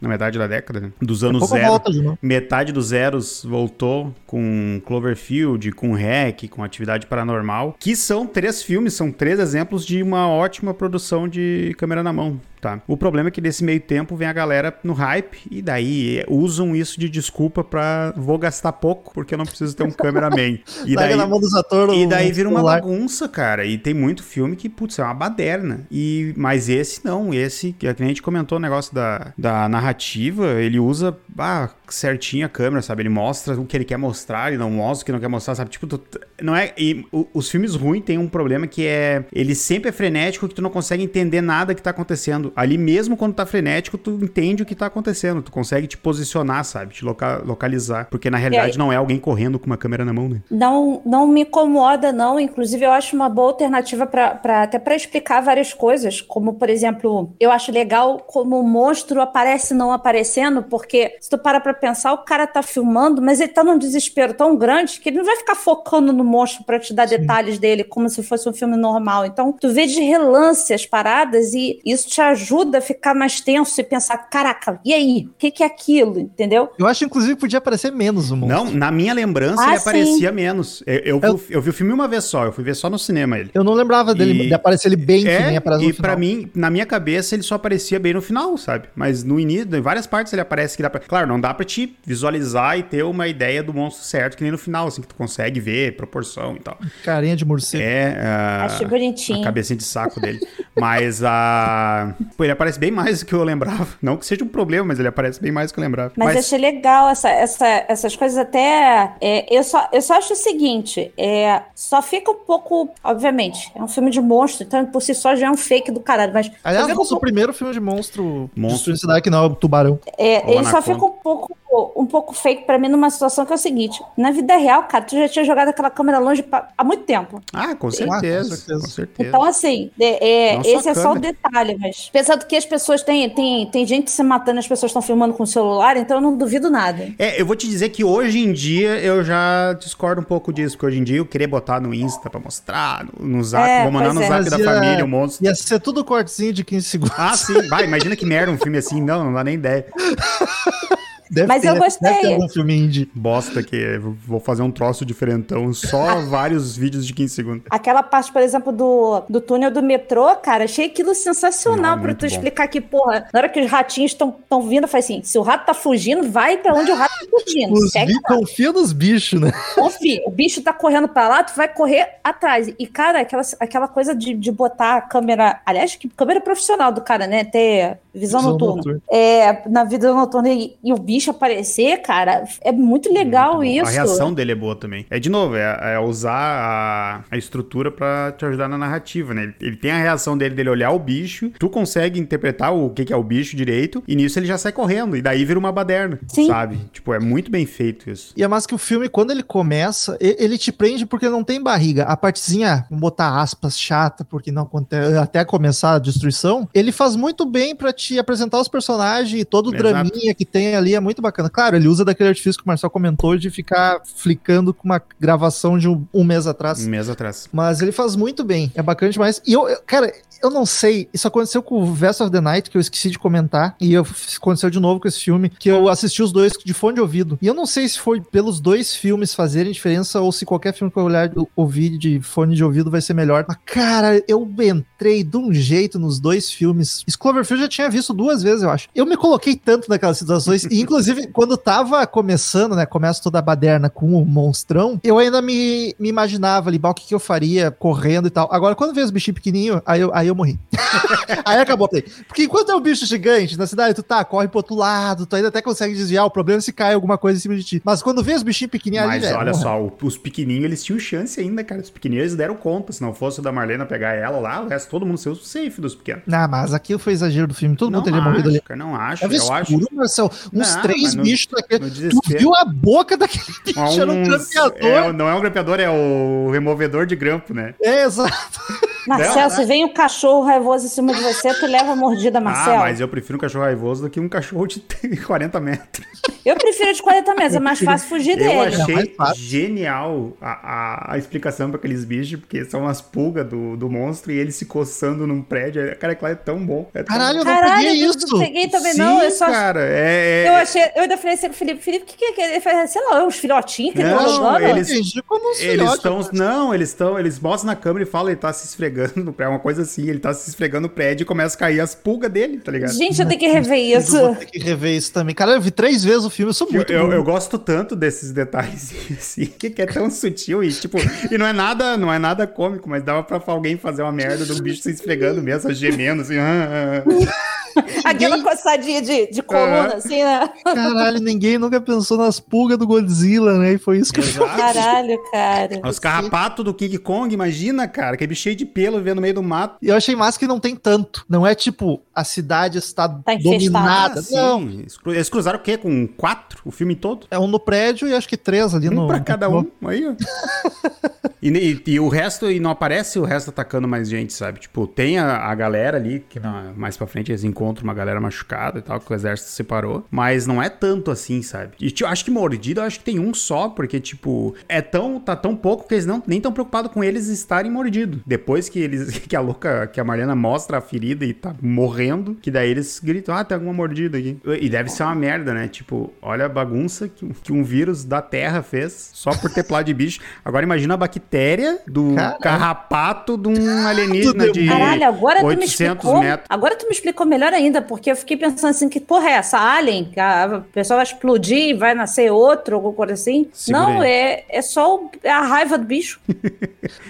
na 0.00 0.08
metade 0.08 0.38
da 0.38 0.46
década, 0.46 0.80
né? 0.80 0.92
dos 1.00 1.24
anos 1.24 1.48
zero. 1.48 1.66
volta. 1.66 1.90
Metade 2.22 2.72
dos 2.72 2.86
zeros 2.86 3.44
voltou 3.44 4.14
com 4.26 4.80
Cloverfield, 4.84 5.72
com 5.72 5.92
Hack, 5.94 6.48
com 6.48 6.62
Atividade 6.62 7.06
Paranormal, 7.06 7.76
que 7.78 7.96
são 7.96 8.26
três 8.26 8.62
filmes, 8.62 8.94
são 8.94 9.10
três 9.10 9.38
exemplos 9.38 9.84
de 9.84 10.02
uma 10.02 10.28
ótima 10.28 10.72
produção 10.74 11.28
de 11.28 11.74
câmera 11.78 12.02
na 12.02 12.12
mão. 12.12 12.40
Tá. 12.60 12.82
O 12.86 12.96
problema 12.96 13.28
é 13.28 13.32
que 13.32 13.40
nesse 13.40 13.64
meio 13.64 13.80
tempo 13.80 14.14
vem 14.14 14.28
a 14.28 14.32
galera 14.32 14.76
no 14.84 14.92
hype 14.92 15.38
e 15.50 15.62
daí 15.62 16.22
usam 16.28 16.76
isso 16.76 17.00
de 17.00 17.08
desculpa 17.08 17.64
pra 17.64 18.12
vou 18.16 18.36
gastar 18.38 18.72
pouco 18.72 19.14
porque 19.14 19.32
eu 19.32 19.38
não 19.38 19.46
preciso 19.46 19.74
ter 19.74 19.82
um 19.82 19.90
cameraman. 19.90 20.58
E 20.86 20.94
daí, 20.94 21.14
na 21.16 21.26
mão 21.26 21.40
dos 21.40 21.54
atores. 21.54 21.96
e 21.96 22.06
daí 22.06 22.32
vira 22.32 22.48
uma 22.48 22.62
bagunça, 22.62 23.28
cara. 23.28 23.64
E 23.64 23.78
tem 23.78 23.94
muito 23.94 24.22
filme 24.22 24.56
que, 24.56 24.68
putz, 24.68 24.98
é 24.98 25.02
uma 25.04 25.14
baderna. 25.14 25.86
E, 25.90 26.34
mas 26.36 26.68
esse 26.68 27.04
não, 27.04 27.32
esse, 27.32 27.72
que 27.72 27.86
a 27.86 27.94
gente 27.94 28.20
comentou 28.22 28.58
o 28.58 28.60
negócio 28.60 28.94
da, 28.94 29.32
da 29.38 29.68
narrativa, 29.68 30.60
ele 30.60 30.78
usa 30.78 31.16
ah, 31.38 31.68
certinho 31.88 32.46
a 32.46 32.48
câmera, 32.48 32.82
sabe? 32.82 33.02
Ele 33.02 33.08
mostra 33.08 33.58
o 33.60 33.64
que 33.66 33.76
ele 33.76 33.84
quer 33.84 33.96
mostrar, 33.96 34.48
ele 34.48 34.58
não 34.58 34.70
mostra 34.70 35.02
o 35.02 35.06
que 35.06 35.12
não 35.12 35.20
quer 35.20 35.28
mostrar, 35.28 35.54
sabe? 35.54 35.70
Tipo, 35.70 35.86
tu- 35.86 36.20
não 36.42 36.54
é. 36.54 36.72
E 36.78 37.04
o- 37.12 37.26
os 37.34 37.50
filmes 37.50 37.74
ruins 37.74 38.04
têm 38.04 38.18
um 38.18 38.28
problema 38.28 38.66
que 38.66 38.86
é. 38.86 39.24
Ele 39.32 39.54
sempre 39.54 39.88
é 39.90 39.92
frenético 39.92 40.48
que 40.48 40.54
tu 40.54 40.62
não 40.62 40.70
consegue 40.70 41.02
entender 41.02 41.40
nada 41.40 41.74
que 41.74 41.82
tá 41.82 41.90
acontecendo. 41.90 42.49
Ali 42.56 42.76
mesmo 42.78 43.16
quando 43.16 43.34
tá 43.34 43.46
frenético, 43.46 43.98
tu 43.98 44.10
entende 44.22 44.62
o 44.62 44.66
que 44.66 44.74
tá 44.74 44.86
acontecendo. 44.86 45.42
Tu 45.42 45.50
consegue 45.52 45.86
te 45.86 45.96
posicionar, 45.96 46.64
sabe? 46.64 46.94
Te 46.94 47.04
loca- 47.04 47.42
localizar. 47.44 48.06
Porque 48.10 48.30
na 48.30 48.38
realidade 48.38 48.78
não 48.78 48.92
é 48.92 48.96
alguém 48.96 49.18
correndo 49.18 49.58
com 49.58 49.66
uma 49.66 49.76
câmera 49.76 50.04
na 50.04 50.12
mão, 50.12 50.28
né? 50.28 50.42
Não, 50.50 51.00
não 51.04 51.26
me 51.26 51.42
incomoda, 51.42 52.12
não. 52.12 52.38
Inclusive, 52.40 52.84
eu 52.84 52.92
acho 52.92 53.14
uma 53.16 53.28
boa 53.28 53.48
alternativa 53.48 54.06
para 54.06 54.62
até 54.62 54.78
para 54.78 54.94
explicar 54.94 55.40
várias 55.40 55.72
coisas. 55.72 56.20
Como, 56.20 56.54
por 56.54 56.68
exemplo, 56.70 57.32
eu 57.38 57.50
acho 57.50 57.70
legal 57.72 58.18
como 58.26 58.58
o 58.60 58.62
monstro 58.66 59.20
aparece 59.20 59.74
não 59.74 59.92
aparecendo, 59.92 60.62
porque 60.62 61.16
se 61.20 61.30
tu 61.30 61.38
para 61.38 61.60
pra 61.60 61.72
pensar, 61.74 62.12
o 62.12 62.18
cara 62.24 62.46
tá 62.46 62.62
filmando, 62.62 63.22
mas 63.22 63.40
ele 63.40 63.52
tá 63.52 63.62
num 63.64 63.78
desespero 63.78 64.34
tão 64.34 64.56
grande 64.56 65.00
que 65.00 65.08
ele 65.08 65.18
não 65.18 65.24
vai 65.24 65.36
ficar 65.36 65.54
focando 65.54 66.12
no 66.12 66.24
monstro 66.24 66.64
pra 66.64 66.78
te 66.78 66.92
dar 66.94 67.06
detalhes 67.06 67.58
dele, 67.58 67.84
como 67.84 68.08
se 68.08 68.22
fosse 68.22 68.48
um 68.48 68.52
filme 68.52 68.76
normal. 68.76 69.26
Então, 69.26 69.52
tu 69.52 69.68
vê 69.72 69.86
de 69.86 70.00
relance 70.00 70.72
as 70.72 70.86
paradas 70.86 71.52
e 71.54 71.80
isso 71.84 72.08
te 72.08 72.20
ajuda 72.20 72.39
a 72.76 72.80
ficar 72.80 73.14
mais 73.14 73.40
tenso 73.40 73.80
e 73.80 73.84
pensar: 73.84 74.16
caraca, 74.30 74.80
e 74.84 74.92
aí? 74.92 75.26
O 75.30 75.34
que, 75.38 75.50
que 75.50 75.62
é 75.62 75.66
aquilo? 75.66 76.18
Entendeu? 76.20 76.70
Eu 76.78 76.86
acho, 76.86 77.04
inclusive, 77.04 77.34
que 77.34 77.40
podia 77.40 77.58
aparecer 77.58 77.90
menos 77.92 78.30
o 78.30 78.36
monstro. 78.36 78.64
Não, 78.64 78.70
na 78.72 78.90
minha 78.90 79.12
lembrança 79.14 79.62
Ah, 79.62 79.68
ele 79.70 79.76
sim. 79.78 79.82
aparecia 79.88 80.32
menos. 80.32 80.82
Eu, 80.86 81.20
eu, 81.20 81.36
vi- 81.36 81.54
eu 81.54 81.62
vi 81.62 81.70
o 81.70 81.72
filme 81.72 81.92
uma 81.92 82.06
vez 82.08 82.24
só, 82.24 82.44
eu 82.44 82.52
fui 82.52 82.64
ver 82.64 82.74
só 82.74 82.88
no 82.90 82.98
cinema 82.98 83.38
ele. 83.38 83.50
Eu 83.54 83.64
não 83.64 83.72
lembrava 83.72 84.14
dele, 84.14 84.44
E- 84.44 84.48
de 84.48 84.54
aparecer 84.54 84.88
ele 84.88 84.96
bem, 84.96 85.20
que 85.22 85.28
nem 85.28 85.54
É, 85.54 85.56
aparece 85.56 85.84
e 85.84 85.88
no 85.88 85.94
pra 85.94 86.16
final. 86.16 86.18
mim, 86.18 86.50
na 86.54 86.70
minha 86.70 86.86
cabeça, 86.86 87.34
ele 87.34 87.42
só 87.42 87.54
aparecia 87.56 87.98
bem 87.98 88.14
no 88.14 88.22
final, 88.22 88.56
sabe? 88.56 88.88
Mas 88.94 89.22
no 89.24 89.38
início, 89.38 89.74
em 89.76 89.80
várias 89.80 90.06
partes 90.06 90.32
ele 90.32 90.42
aparece 90.42 90.76
que 90.76 90.82
dá 90.82 90.90
pra... 90.90 91.00
Claro, 91.00 91.26
não 91.26 91.40
dá 91.40 91.52
pra 91.54 91.64
te 91.64 91.96
visualizar 92.04 92.78
e 92.78 92.82
ter 92.82 93.04
uma 93.04 93.26
ideia 93.28 93.62
do 93.62 93.72
monstro 93.74 94.04
certo, 94.04 94.36
que 94.36 94.42
nem 94.42 94.52
no 94.52 94.58
final, 94.58 94.86
assim, 94.88 95.00
que 95.02 95.08
tu 95.08 95.14
consegue 95.14 95.60
ver 95.60 95.96
proporção 95.96 96.54
e 96.56 96.60
tal. 96.60 96.78
Carinha 97.04 97.36
de 97.36 97.44
morcego. 97.44 97.82
É. 97.82 98.16
ah, 98.20 98.64
Achei 98.66 98.86
bonitinho. 98.86 99.40
A 99.40 99.44
cabecinha 99.44 99.76
de 99.76 99.84
saco 99.84 100.20
dele. 100.20 100.40
Mas 100.78 101.22
a. 101.22 102.14
Pô, 102.36 102.44
ele 102.44 102.52
aparece 102.52 102.78
bem 102.78 102.90
mais 102.90 103.20
do 103.20 103.26
que 103.26 103.32
eu 103.32 103.42
lembrava. 103.44 103.86
Não 104.00 104.16
que 104.16 104.24
seja 104.26 104.44
um 104.44 104.48
problema, 104.48 104.86
mas 104.86 104.98
ele 104.98 105.08
aparece 105.08 105.40
bem 105.40 105.52
mais 105.52 105.70
do 105.70 105.74
que 105.74 105.80
eu 105.80 105.84
lembrava. 105.84 106.12
Mas, 106.16 106.36
achei 106.36 106.58
legal 106.58 107.08
essa, 107.08 107.28
essa- 107.28 107.84
essas 107.88 108.16
coisas 108.16 108.38
até. 108.38 109.12
é, 109.20 109.46
eu, 109.54 109.62
só, 109.62 109.88
eu 109.92 110.00
só 110.02 110.14
acho 110.14 110.32
o 110.32 110.36
seguinte: 110.36 111.12
é, 111.16 111.62
só 111.74 112.00
fica 112.02 112.30
um 112.30 112.34
pouco. 112.46 112.90
Obviamente, 113.04 113.70
é 113.74 113.82
um 113.82 113.88
filme 113.88 114.10
de 114.10 114.20
monstro, 114.20 114.64
então 114.66 114.84
por 114.86 115.00
si 115.02 115.14
só 115.14 115.34
já 115.34 115.46
é 115.46 115.50
um 115.50 115.56
fake 115.56 115.90
do 115.90 116.00
caralho. 116.00 116.32
Mas 116.32 116.50
Aliás, 116.64 116.84
só 116.86 116.90
fica 116.90 117.02
um 117.02 117.06
pouco- 117.06 117.20
primeiro 117.20 117.52
filme 117.52 117.72
de 117.72 117.80
monstro, 117.80 118.50
Monstro. 118.56 118.96
cidade 118.96 119.22
que 119.22 119.30
não 119.30 119.44
é 119.44 119.46
o 119.46 119.54
tubarão. 119.54 119.98
é, 120.18 120.42
Ou 120.46 120.54
ele 120.54 120.64
só 120.64 120.78
Anaconda. 120.78 120.82
fica 120.82 121.04
um 121.04 121.10
pouco, 121.10 121.56
um 121.96 122.06
pouco 122.06 122.34
fake 122.34 122.64
pra 122.64 122.78
mim 122.78 122.88
numa 122.88 123.08
situação 123.10 123.44
que 123.46 123.52
é 123.52 123.54
o 123.54 123.58
seguinte: 123.58 124.02
na 124.16 124.30
vida 124.30 124.56
real, 124.56 124.82
cara, 124.84 125.04
tu 125.04 125.16
já 125.16 125.28
tinha 125.28 125.44
jogado 125.44 125.68
aquela 125.68 125.90
câmera 125.90 126.18
longe 126.18 126.42
pra- 126.42 126.68
há 126.76 126.82
muito 126.84 127.04
tempo. 127.04 127.40
Ah, 127.52 127.68
com 127.74 127.88
com 127.88 127.90
certeza. 127.90 128.56
Com 128.80 128.86
certeza. 128.88 129.28
Então, 129.28 129.42
assim, 129.42 129.90
é- 130.00 130.28
é, 130.56 130.60
esse 130.64 130.88
é 130.88 130.94
só 130.94 131.12
o 131.12 131.18
detalhe, 131.18 131.76
mas 131.78 132.08
pensando 132.12 132.44
que 132.46 132.56
as 132.56 132.64
pessoas 132.64 133.02
têm, 133.02 133.28
têm, 133.30 133.66
tem 133.70 133.86
gente 133.86 134.10
se 134.10 134.22
matando, 134.22 134.58
as 134.58 134.66
pessoas 134.68 134.90
estão 134.90 135.02
filmando 135.02 135.34
com 135.34 135.42
o 135.42 135.46
celular, 135.46 135.96
então 135.96 136.16
eu 136.18 136.20
não 136.20 136.36
duvido 136.36 136.70
nada. 136.70 137.08
É, 137.18 137.40
eu 137.40 137.46
vou 137.46 137.56
te 137.56 137.68
dizer 137.68 137.88
que 137.90 138.02
hoje 138.04 138.38
em 138.38 138.52
dia 138.52 138.98
eu 139.00 139.22
já 139.24 139.72
discordo 139.74 140.20
um 140.20 140.24
pouco 140.24 140.52
disso, 140.52 140.76
porque 140.76 140.86
hoje 140.86 140.98
em 140.98 141.04
dia 141.04 141.18
eu 141.18 141.26
querer 141.26 141.46
botar 141.46 141.80
no 141.80 141.92
Insta 141.94 142.28
pra 142.30 142.40
mostrar, 142.40 143.04
no, 143.18 143.26
no 143.28 143.44
zap, 143.44 143.68
É, 143.68 143.82
vou 143.82 143.92
mandar 143.92 144.12
no 144.14 144.22
é. 144.22 144.28
zap 144.28 144.40
Mas 144.42 144.50
da 144.50 144.58
ia- 144.58 144.64
família, 144.64 145.04
o 145.04 145.08
monstro. 145.08 145.44
Ia 145.46 145.54
ser 145.54 145.80
tudo 145.80 146.04
cortezinho 146.04 146.52
de 146.52 146.64
15 146.64 146.86
segundos. 146.86 147.14
Ah, 147.18 147.36
sim, 147.36 147.68
vai, 147.68 147.84
imagina 147.84 148.14
que 148.16 148.24
merda 148.26 148.50
um 148.52 148.58
filme 148.58 148.78
assim, 148.78 149.00
não, 149.02 149.24
não 149.24 149.32
dá 149.32 149.44
nem 149.44 149.54
ideia. 149.54 149.86
Deve 151.30 151.46
Mas 151.46 151.62
ter, 151.62 151.68
eu 151.68 151.76
gostei. 151.76 152.10
Deve 152.10 152.20
ter 152.22 152.32
algum 152.34 152.48
filme 152.48 152.76
indie. 152.76 153.10
Bosta 153.14 153.62
que 153.62 153.76
é, 153.76 153.98
vou 153.98 154.40
fazer 154.40 154.62
um 154.62 154.70
troço 154.70 155.04
diferentão, 155.04 155.72
só 155.72 156.20
vários 156.26 156.76
vídeos 156.76 157.06
de 157.06 157.14
15 157.14 157.34
segundos. 157.34 157.62
Aquela 157.70 158.02
parte, 158.02 158.32
por 158.32 158.42
exemplo, 158.42 158.72
do, 158.72 159.22
do 159.28 159.40
túnel 159.40 159.70
do 159.70 159.82
metrô, 159.82 160.34
cara, 160.36 160.64
achei 160.64 160.86
aquilo 160.86 161.14
sensacional 161.14 161.92
Não, 161.92 162.02
pra 162.02 162.08
muito 162.08 162.18
tu 162.18 162.28
bom. 162.28 162.34
explicar 162.34 162.66
que, 162.66 162.80
porra, 162.80 163.28
na 163.32 163.38
hora 163.38 163.48
que 163.48 163.60
os 163.60 163.70
ratinhos 163.70 164.12
estão 164.12 164.62
vindo, 164.68 164.84
eu 164.84 164.88
falei 164.88 165.04
assim: 165.04 165.22
se 165.22 165.38
o 165.38 165.42
rato 165.42 165.66
tá 165.66 165.74
fugindo, 165.74 166.28
vai 166.28 166.56
pra 166.56 166.74
onde 166.74 166.90
o 166.90 166.96
rato 166.96 167.12
tá 167.12 167.26
fugindo. 167.30 167.74
Os 167.74 167.92
bi... 167.92 168.20
Confia 168.22 168.72
nos 168.72 168.92
bichos, 168.92 169.40
né? 169.40 169.52
Confia, 169.74 170.22
o 170.26 170.30
bicho 170.30 170.62
tá 170.62 170.72
correndo 170.72 171.08
pra 171.08 171.28
lá, 171.28 171.44
tu 171.44 171.54
vai 171.54 171.68
correr 171.68 172.08
atrás. 172.24 172.72
E, 172.78 172.86
cara, 172.86 173.20
aquela, 173.20 173.42
aquela 173.60 173.88
coisa 173.88 174.14
de, 174.14 174.34
de 174.34 174.50
botar 174.50 174.96
a 174.96 175.00
câmera. 175.00 175.60
Aliás, 175.64 175.94
que 175.94 176.08
câmera 176.08 176.40
profissional 176.40 176.90
do 176.90 177.00
cara, 177.00 177.26
né? 177.26 177.44
Ter 177.44 177.98
visão, 178.14 178.40
Visão 178.40 178.52
noturna. 178.52 178.76
noturna. 178.76 179.00
É, 179.10 179.68
na 179.68 179.84
vida 179.84 180.12
noturna 180.12 180.48
e, 180.50 180.76
e 180.82 180.92
o 180.92 180.96
bicho 180.98 181.30
aparecer, 181.30 181.98
cara, 182.02 182.44
é 182.62 182.72
muito 182.72 183.12
legal 183.12 183.56
Muito 183.56 183.70
isso. 183.70 183.86
A 183.86 183.90
reação 183.90 184.32
dele 184.32 184.52
é 184.52 184.54
boa 184.54 184.76
também. 184.76 185.06
É 185.10 185.18
de 185.18 185.28
novo, 185.28 185.56
é, 185.56 185.94
é 185.94 185.98
usar 185.98 186.32
a, 186.32 187.24
a 187.30 187.36
estrutura 187.36 187.90
pra 187.90 188.32
te 188.36 188.44
ajudar 188.44 188.68
na 188.68 188.78
narrativa, 188.78 189.34
né? 189.34 189.42
Ele, 189.44 189.54
ele 189.60 189.76
tem 189.76 189.90
a 189.90 189.98
reação 189.98 190.36
dele, 190.36 190.54
dele 190.54 190.70
olhar 190.70 190.90
o 190.90 190.98
bicho, 190.98 191.50
tu 191.58 191.68
consegue 191.68 192.18
interpretar 192.18 192.74
o 192.74 192.90
que, 192.90 193.04
que 193.04 193.12
é 193.12 193.16
o 193.16 193.22
bicho 193.22 193.56
direito, 193.56 194.02
e 194.06 194.16
nisso 194.16 194.38
ele 194.38 194.46
já 194.46 194.58
sai 194.58 194.72
correndo, 194.72 195.16
e 195.16 195.22
daí 195.22 195.44
vira 195.44 195.58
uma 195.58 195.72
baderna, 195.72 196.18
Sim. 196.28 196.46
sabe? 196.46 196.78
Tipo, 196.92 197.14
é 197.14 197.18
muito 197.18 197.50
bem 197.50 197.66
feito 197.66 198.10
isso. 198.10 198.32
E 198.36 198.42
é 198.42 198.48
mais 198.48 198.66
que 198.66 198.74
o 198.74 198.78
filme, 198.78 199.08
quando 199.08 199.30
ele 199.30 199.42
começa, 199.42 200.16
ele 200.20 200.56
te 200.58 200.72
prende 200.72 201.06
porque 201.06 201.28
não 201.28 201.44
tem 201.44 201.62
barriga. 201.62 202.04
A 202.04 202.16
partezinha, 202.16 202.86
vamos 202.88 203.00
botar 203.00 203.40
aspas, 203.40 203.78
chata, 203.78 204.24
porque 204.24 204.50
não 204.52 204.62
acontece, 204.62 205.16
até 205.16 205.44
começar 205.44 205.94
a 205.94 205.98
destruição, 205.98 206.68
ele 206.74 206.92
faz 206.92 207.16
muito 207.16 207.44
bem 207.44 207.74
pra 207.74 207.92
te 207.92 207.99
apresentar 208.18 208.60
os 208.60 208.68
personagens 208.68 209.40
e 209.40 209.44
todo 209.44 209.68
o 209.68 209.70
draminha 209.72 210.34
que 210.34 210.44
tem 210.44 210.74
ali 210.74 210.94
é 210.94 211.00
muito 211.00 211.20
bacana. 211.22 211.48
Claro, 211.50 211.76
ele 211.76 211.88
usa 211.88 212.04
daquele 212.04 212.28
artifício 212.30 212.60
que 212.60 212.64
o 212.66 212.68
Marcel 212.68 212.90
comentou 212.90 213.36
de 213.36 213.50
ficar 213.50 214.00
flicando 214.16 214.72
com 214.74 214.84
uma 214.88 215.00
gravação 215.18 215.78
de 215.78 215.88
um, 215.88 216.04
um 216.12 216.24
mês 216.24 216.46
atrás. 216.46 216.84
Um 216.86 216.90
mês 216.90 217.08
atrás. 217.08 217.48
Mas 217.52 217.80
ele 217.80 217.92
faz 217.92 218.16
muito 218.16 218.44
bem, 218.44 218.70
é 218.74 218.82
bacana 218.82 219.12
demais. 219.12 219.40
E 219.46 219.52
eu, 219.52 219.68
eu- 219.68 219.80
cara, 219.86 220.12
eu 220.42 220.50
não 220.50 220.64
sei, 220.64 221.08
isso 221.12 221.28
aconteceu 221.28 221.62
com 221.62 221.82
o 221.82 221.92
Vest 221.92 222.20
of 222.20 222.30
the 222.30 222.40
Night, 222.40 222.70
que 222.70 222.76
eu 222.76 222.80
esqueci 222.80 223.10
de 223.10 223.18
comentar, 223.18 223.76
e 223.80 223.92
eu, 223.92 224.06
aconteceu 224.36 224.70
de 224.70 224.80
novo 224.80 224.98
com 225.00 225.06
esse 225.08 225.20
filme, 225.20 225.50
que 225.50 225.70
eu 225.70 225.88
assisti 225.88 226.22
os 226.22 226.32
dois 226.32 226.52
de 226.64 226.72
fone 226.72 226.94
de 226.94 227.00
ouvido. 227.00 227.38
E 227.42 227.46
eu 227.46 227.54
não 227.54 227.66
sei 227.66 227.86
se 227.88 227.98
foi 227.98 228.20
pelos 228.20 228.60
dois 228.60 228.94
filmes 228.94 229.34
fazerem 229.34 229.72
diferença 229.72 230.20
ou 230.20 230.32
se 230.32 230.46
qualquer 230.46 230.72
filme 230.72 230.90
que 230.90 230.98
eu 230.98 231.04
olhar, 231.04 231.30
ouvir 231.54 231.98
de 231.98 232.20
fone 232.20 232.54
de 232.54 232.64
ouvido 232.64 232.90
vai 232.90 233.00
ser 233.02 233.12
melhor. 233.14 233.44
Mas, 233.46 233.58
cara, 233.66 234.22
eu 234.26 234.48
entrei 234.60 235.22
de 235.24 235.36
um 235.36 235.52
jeito 235.52 235.98
nos 235.98 236.18
dois 236.18 236.50
filmes. 236.50 237.04
Cloverfield 237.18 237.62
já 237.64 237.68
tinha 237.68 237.89
visto 237.90 238.12
duas 238.12 238.42
vezes, 238.42 238.62
eu 238.62 238.70
acho. 238.70 238.88
Eu 238.94 239.04
me 239.06 239.16
coloquei 239.16 239.56
tanto 239.56 239.88
naquelas 239.88 240.18
situações, 240.18 240.64
e 240.64 240.80
inclusive, 240.80 241.26
quando 241.32 241.56
tava 241.56 242.06
começando, 242.06 242.74
né, 242.76 242.86
começa 242.86 243.22
toda 243.22 243.38
a 243.38 243.42
baderna 243.42 243.88
com 243.90 244.14
o 244.14 244.24
monstrão, 244.24 244.98
eu 245.02 245.18
ainda 245.18 245.40
me, 245.42 245.94
me 245.98 246.08
imaginava 246.08 246.68
ali, 246.70 246.78
"Bah, 246.78 246.90
o 246.90 246.94
que, 246.94 247.06
que 247.06 247.14
eu 247.14 247.20
faria 247.20 247.70
correndo 247.70 248.26
e 248.26 248.30
tal. 248.30 248.48
Agora, 248.52 248.74
quando 248.74 248.94
veio 248.94 249.04
os 249.04 249.10
bichinhos 249.10 249.34
pequenininhos, 249.34 249.80
aí 249.84 250.00
eu, 250.00 250.10
aí 250.14 250.28
eu 250.28 250.34
morri. 250.34 250.58
aí 251.44 251.58
acabou 251.58 251.86
a 251.86 251.88
play. 251.88 252.04
Porque 252.26 252.44
enquanto 252.44 252.70
é 252.70 252.74
um 252.76 252.80
bicho 252.80 253.04
gigante 253.06 253.56
na 253.58 253.66
cidade, 253.66 253.94
tu 253.94 254.02
tá, 254.02 254.24
corre 254.24 254.48
pro 254.48 254.58
outro 254.58 254.74
lado, 254.74 255.26
tu 255.26 255.36
ainda 255.36 255.48
até 255.48 255.60
consegue 255.62 255.94
desviar, 255.94 256.24
o 256.24 256.30
problema 256.30 256.58
é 256.58 256.60
se 256.60 256.72
cai 256.72 256.94
alguma 256.94 257.18
coisa 257.18 257.38
em 257.38 257.40
cima 257.40 257.56
de 257.56 257.64
ti. 257.64 257.82
Mas 257.84 258.02
quando 258.02 258.22
vem 258.22 258.34
os 258.36 258.42
bichinhos 258.42 258.70
pequenininhos 258.70 259.10
ali, 259.10 259.20
Mas 259.20 259.28
era, 259.30 259.38
olha 259.38 259.52
morreu. 259.52 259.62
só, 259.62 259.82
o- 259.82 259.92
os 260.06 260.16
pequenininhos, 260.16 260.64
eles 260.64 260.84
tinham 260.84 260.98
chance 260.98 261.40
ainda, 261.40 261.62
cara. 261.64 261.80
Os 261.80 261.90
pequenininhos, 261.90 262.26
eles 262.28 262.36
deram 262.36 262.54
conta. 262.56 262.92
Se 262.92 263.02
não 263.02 263.14
fosse 263.14 263.40
o 263.40 263.42
da 263.42 263.52
Marlena 263.52 263.86
pegar 263.86 264.14
ela 264.14 264.38
lá, 264.38 264.62
o 264.62 264.68
resto, 264.68 264.90
todo 264.90 265.06
mundo 265.06 265.18
saiu 265.18 265.36
safe 265.36 265.80
dos 265.80 265.94
pequenos. 265.94 266.22
Não, 266.26 266.48
mas 266.48 266.74
aquilo 266.74 266.98
foi 266.98 267.12
exagero 267.12 267.46
do 267.46 267.54
filme, 267.54 267.76
todo 267.80 267.90
não 267.90 267.98
mundo 267.98 268.04
teria 268.04 268.20
acho, 268.20 268.30
morrido 268.30 268.48
ali. 268.48 268.62
não 268.76 268.94
acho. 268.96 269.22
Tava 269.22 269.34
eu 269.34 269.52
acho. 269.52 269.72
escuro, 269.72 269.88
Marcel. 269.92 270.30
Uns 270.52 270.74
Não, 270.74 270.82
três 270.82 271.14
no- 271.14 271.22
bichos 271.22 271.48
daquele. 271.50 271.90
Tu 271.90 272.20
viu 272.38 272.54
a 272.54 272.64
boca 272.64 273.16
daquele 273.16 273.44
bicho? 273.66 273.80
Há 273.80 273.92
Era 273.92 274.12
um 274.12 274.20
uns- 274.22 274.28
grampeador. 274.28 274.76
é, 274.88 275.12
não 275.12 275.28
é 275.28 275.34
um 275.34 275.40
grampeador, 275.40 275.80
é 275.80 275.90
o 275.90 276.50
removedor 276.52 277.06
de 277.06 277.16
grampo, 277.16 277.52
né? 277.52 277.74
É, 277.82 278.04
exato. 278.04 278.60
Marcel, 279.08 279.34
Não, 279.34 279.50
se 279.50 279.64
vem 279.64 279.82
um 279.84 279.94
cachorro 279.94 280.44
raivoso 280.44 280.84
em 280.84 280.88
cima 280.90 281.14
de 281.14 281.20
você, 281.22 281.54
tu 281.54 281.66
leva 281.66 281.92
a 281.92 281.96
mordida, 281.96 282.38
Marcel. 282.38 282.74
Ah, 282.74 282.78
mas 282.80 283.00
eu 283.00 283.08
prefiro 283.08 283.38
um 283.38 283.40
cachorro 283.40 283.64
raivoso 283.64 284.02
do 284.02 284.10
que 284.10 284.20
um 284.20 284.28
cachorro 284.28 284.66
de 284.66 284.80
40 285.26 285.58
metros. 285.58 286.06
Eu 286.44 286.54
prefiro 286.56 286.92
de 286.92 287.02
40 287.02 287.34
metros, 287.34 287.54
é 287.54 287.60
mais 287.60 287.80
fácil 287.80 288.08
fugir 288.10 288.32
Eu 288.32 288.36
dele. 288.36 288.50
É 288.52 288.56
mais 288.56 288.80
achei 288.80 289.14
fácil. 289.16 289.42
genial 289.42 290.36
a, 290.40 290.50
a, 290.52 291.14
a 291.14 291.18
explicação 291.18 291.70
para 291.70 291.78
aqueles 291.78 292.04
bichos, 292.04 292.38
porque 292.40 292.62
são 292.66 292.86
as 292.86 293.00
pulgas 293.00 293.46
do, 293.48 293.74
do 293.74 293.88
monstro 293.88 294.32
e 294.32 294.38
eles 294.38 294.54
se 294.56 294.66
coçando 294.66 295.26
num 295.26 295.40
prédio. 295.40 295.96
Cara, 295.96 296.12
aquilo 296.12 296.30
é 296.30 296.34
tão 296.34 296.64
bom. 296.64 296.88
É 296.94 297.02
tão 297.02 297.16
Caralho, 297.16 297.38
eu 297.38 297.44
não 297.44 297.52
Caralho, 297.70 297.88
peguei 297.88 298.04
eu 298.06 298.10
isso. 298.10 298.26
não 298.30 298.38
peguei 298.40 298.68
também, 298.68 298.92
Sim, 298.92 298.98
não. 298.98 299.22
Eu 299.22 299.30
só. 299.30 299.46
cara, 299.46 299.80
é... 299.82 300.44
é- 300.44 300.48
Eu 300.48 300.54
achei. 300.54 300.82
Eu 300.96 301.02
ainda 301.02 301.16
falei 301.16 301.34
assim 301.34 301.48
pro 301.48 301.56
Felipe, 301.56 301.82
Felipe, 301.82 302.04
o 302.04 302.06
que, 302.06 302.16
que 302.16 302.24
é 302.24 302.32
que 302.32 302.40
ele 302.40 302.60
faz? 302.60 302.90
Sei 302.90 303.02
lá, 303.02 303.24
uns 303.24 303.36
filhotinhos 303.36 303.94
que 303.94 304.00
ele 304.00 304.10
tá 304.10 304.22
Não, 304.22 304.28
jogando. 304.36 304.60
eles- 304.68 304.90
Eu 304.90 305.72
Eles 305.72 305.92
estão. 305.92 306.28
Não, 306.32 306.74
eles 306.74 306.88
estão. 306.90 307.18
Eles 307.18 307.38
mostram 307.38 307.66
na 307.68 307.76
câmera 307.76 308.04
e 308.04 308.06
falam, 308.10 308.28
ele 308.28 308.36
tá 308.40 308.52
se 308.52 308.66
esfregando 308.66 309.12
no 309.24 309.32
prédio. 309.32 309.52
Uma 309.54 309.60
coisa 309.60 309.82
assim, 309.82 310.08
ele 310.08 310.18
tá 310.18 310.32
se 310.34 310.48
esfregando 310.50 310.82
no 310.82 310.88
prédio 310.88 311.24
e 311.24 311.26
começa 311.26 311.56
a 311.56 311.58
cair 311.58 311.80
as 311.80 311.94
pulgas 311.94 312.30
dele, 312.30 312.58
tá 312.58 312.70
ligado? 312.72 312.92
Gente, 312.92 313.20
eu 313.20 313.26
tenho 313.28 313.40
que 313.40 313.46
rever 313.48 313.78
isso. 313.98 314.16
Eu 314.16 314.26
vou 314.26 314.36
ter 314.36 314.46
que 314.46 314.58
rever 314.58 314.94
isso 314.96 315.12
também. 315.12 315.34
Cara, 315.34 315.52
eu 315.52 315.60
vi 315.60 315.70
três 315.70 316.04
vezes 316.04 316.24
o 316.24 316.30
filme, 316.30 316.50
eu 316.50 316.54
sou 316.54 316.66
Eu, 316.68 316.72
muito 316.74 316.92
eu, 316.92 317.06
bom. 317.06 317.12
eu 317.12 317.22
gosto 317.24 317.58
tanto 317.58 317.94
desses 317.96 318.32
detalhes 318.32 318.92
assim, 319.18 319.46
que 319.46 319.70
que 319.70 319.82
é 319.82 319.86
tão 319.86 320.10
sutil 320.10 320.62
e 320.64 320.72
tipo, 320.72 320.98
e 321.30 321.38
não 321.38 321.46
é 321.46 321.52
nada, 321.52 321.96
não 321.96 322.12
é 322.12 322.18
nada 322.18 322.46
cômico, 322.46 322.88
mas 322.88 323.02
dava 323.02 323.22
pra 323.22 323.40
alguém 323.46 323.76
fazer 323.76 324.02
uma 324.02 324.12
merda 324.12 324.44
do 324.44 324.62
bicho 324.62 324.82
se 324.82 324.90
esfregando 324.90 325.40
mesmo, 325.42 325.72
gemendo 325.72 326.22
assim. 326.22 326.36
ah, 326.38 327.02
ah. 327.06 327.59
Aquela 328.04 328.42
coçadinha 328.42 329.00
de, 329.02 329.30
de 329.30 329.42
coluna, 329.42 329.80
Aham. 329.88 329.94
assim, 329.96 330.22
né? 330.22 330.48
Caralho, 330.64 331.20
ninguém 331.20 331.58
nunca 331.58 331.80
pensou 331.80 332.18
nas 332.18 332.40
pulgas 332.40 332.78
do 332.78 332.86
Godzilla, 332.86 333.58
né? 333.58 333.74
E 333.74 333.78
foi 333.78 333.98
isso 333.98 334.12
que 334.12 334.20
eu 334.20 334.24
Exato. 334.24 334.56
Caralho, 334.56 335.18
cara. 335.30 335.80
Os 335.88 335.98
carrapatos 335.98 336.64
do 336.64 336.74
King 336.74 336.98
Kong, 336.98 337.32
imagina, 337.32 337.86
cara, 337.88 338.16
que 338.16 338.24
é 338.24 338.26
bicho 338.26 338.42
cheio 338.42 338.56
de 338.56 338.64
pelo 338.66 338.98
vivendo 338.98 339.16
no 339.16 339.22
meio 339.22 339.34
do 339.34 339.42
mato. 339.42 339.76
E 339.82 339.88
eu 339.88 339.96
achei 339.96 340.14
massa 340.16 340.38
que 340.38 340.46
não 340.46 340.58
tem 340.60 340.74
tanto. 340.74 341.24
Não 341.28 341.46
é 341.46 341.54
tipo, 341.54 342.00
a 342.14 342.24
cidade 342.24 342.78
está 342.78 343.08
Tá 343.08 343.34
infestada. 343.34 343.58
dominada. 343.58 344.20
Ah, 344.20 344.36
não. 344.36 344.62
Eles 344.62 344.96
cru- 344.96 345.14
Eles 345.14 345.28
cruzaram 345.28 345.58
o 345.58 345.62
quê? 345.62 345.76
Com 345.76 346.06
quatro? 346.06 346.60
O 346.64 346.70
filme 346.70 346.94
todo? 346.96 347.26
É 347.30 347.38
um 347.38 347.46
no 347.46 347.58
prédio 347.60 348.08
e 348.08 348.14
acho 348.14 348.28
que 348.28 348.36
três 348.36 348.74
ali 348.74 348.88
Um 348.88 348.92
no. 348.94 349.06
pra 349.06 349.20
cada 349.20 349.48
um. 349.48 349.64
Aí, 349.86 350.06
ó. 350.06 350.12
e, 351.42 351.48
e- 351.50 351.82
e 351.86 352.00
o 352.00 352.08
resto, 352.08 352.50
e 352.50 352.60
não 352.60 352.70
aparece 352.70 353.18
o 353.18 353.24
resto 353.24 353.50
atacando 353.50 353.86
mais 353.88 354.08
gente, 354.08 354.32
sabe? 354.32 354.60
Tipo, 354.60 354.86
tem 354.86 355.18
a, 355.18 355.36
a 355.38 355.54
galera 355.54 355.96
ali, 355.96 356.24
que 356.28 356.38
na- 356.40 356.72
mais 356.76 356.96
pra 356.96 357.06
frente 357.06 357.30
eles 357.30 357.44
encontram 357.44 357.59
uma 357.82 357.94
galera 357.94 358.20
machucada 358.20 358.78
e 358.78 358.82
tal, 358.82 358.98
que 359.00 359.10
o 359.10 359.14
exército 359.14 359.50
separou. 359.50 360.04
Mas 360.10 360.46
não 360.46 360.62
é 360.62 360.68
tanto 360.68 361.10
assim, 361.10 361.42
sabe? 361.42 361.72
E 361.80 361.90
tipo, 361.90 362.08
acho 362.08 362.24
que 362.24 362.30
mordido, 362.30 362.80
eu 362.80 362.84
acho 362.84 362.98
que 362.98 363.04
tem 363.04 363.18
um 363.18 363.32
só, 363.34 363.68
porque, 363.68 364.00
tipo, 364.00 364.54
é 364.68 364.80
tão, 364.80 365.18
tá 365.20 365.34
tão 365.36 365.54
pouco 365.56 365.86
que 365.88 365.94
eles 365.94 366.06
não, 366.06 366.22
nem 366.26 366.40
tão 366.40 366.52
preocupados 366.52 366.92
com 366.92 367.02
eles 367.04 367.28
estarem 367.28 367.70
mordidos. 367.70 368.20
Depois 368.26 368.68
que 368.68 368.78
eles, 368.78 369.18
que 369.28 369.36
a 369.36 369.40
louca, 369.40 369.86
que 369.86 370.00
a 370.00 370.04
Mariana 370.04 370.34
mostra 370.34 370.78
a 370.78 370.80
ferida 370.80 371.24
e 371.24 371.32
tá 371.32 371.54
morrendo, 371.60 372.36
que 372.40 372.50
daí 372.50 372.70
eles 372.70 373.00
gritam, 373.02 373.34
ah, 373.34 373.44
tem 373.44 373.54
alguma 373.54 373.72
mordida 373.72 374.18
aqui. 374.18 374.38
E 374.60 374.68
deve 374.68 374.88
ser 374.90 375.02
uma 375.02 375.14
merda, 375.14 375.52
né? 375.54 375.68
Tipo, 375.68 376.12
olha 376.22 376.46
a 376.46 376.48
bagunça 376.48 377.08
que, 377.08 377.24
um- 377.24 377.30
que 377.30 377.52
um 377.52 377.62
vírus 377.62 378.04
da 378.04 378.20
Terra 378.22 378.62
fez 378.62 379.10
só 379.12 379.30
por 379.32 379.50
ter 379.50 379.64
plágio 379.64 379.86
de 379.86 379.94
bicho. 379.94 380.20
Agora 380.44 380.64
imagina 380.64 380.94
a 380.94 380.96
bactéria 380.96 381.78
do 381.86 382.14
Caralho. 382.14 382.38
carrapato 382.40 383.36
de 383.36 383.48
um 383.48 383.86
alienígena 383.86 384.50
de 384.50 384.66
Caralho, 384.66 385.04
agora 385.04 385.40
tu 385.40 385.46
me 385.46 385.48
800 385.56 385.70
explicou. 385.70 386.20
metros. 386.20 386.46
Agora 386.48 386.76
tu 386.76 386.86
me 386.86 386.92
explicou 386.92 387.26
melhor 387.26 387.49
melhor 387.50 387.64
ainda, 387.64 387.82
porque 387.82 388.10
eu 388.10 388.16
fiquei 388.16 388.36
pensando 388.36 388.70
assim, 388.70 388.88
que 388.88 389.00
porra 389.00 389.28
é 389.28 389.32
essa? 389.32 389.58
Alien? 389.58 390.12
A 390.16 390.60
pessoa 390.72 390.96
vai 390.98 391.04
explodir 391.04 391.70
e 391.70 391.74
vai 391.74 391.94
nascer 391.94 392.30
outro, 392.30 392.76
alguma 392.76 392.94
coisa 392.94 393.14
assim? 393.14 393.48
Segura 393.52 393.84
não, 393.84 394.02
é, 394.02 394.44
é 394.48 394.62
só 394.62 394.96
o- 394.96 395.10
é 395.22 395.30
a 395.30 395.42
raiva 395.42 395.76
do 395.76 395.84
bicho. 395.84 396.20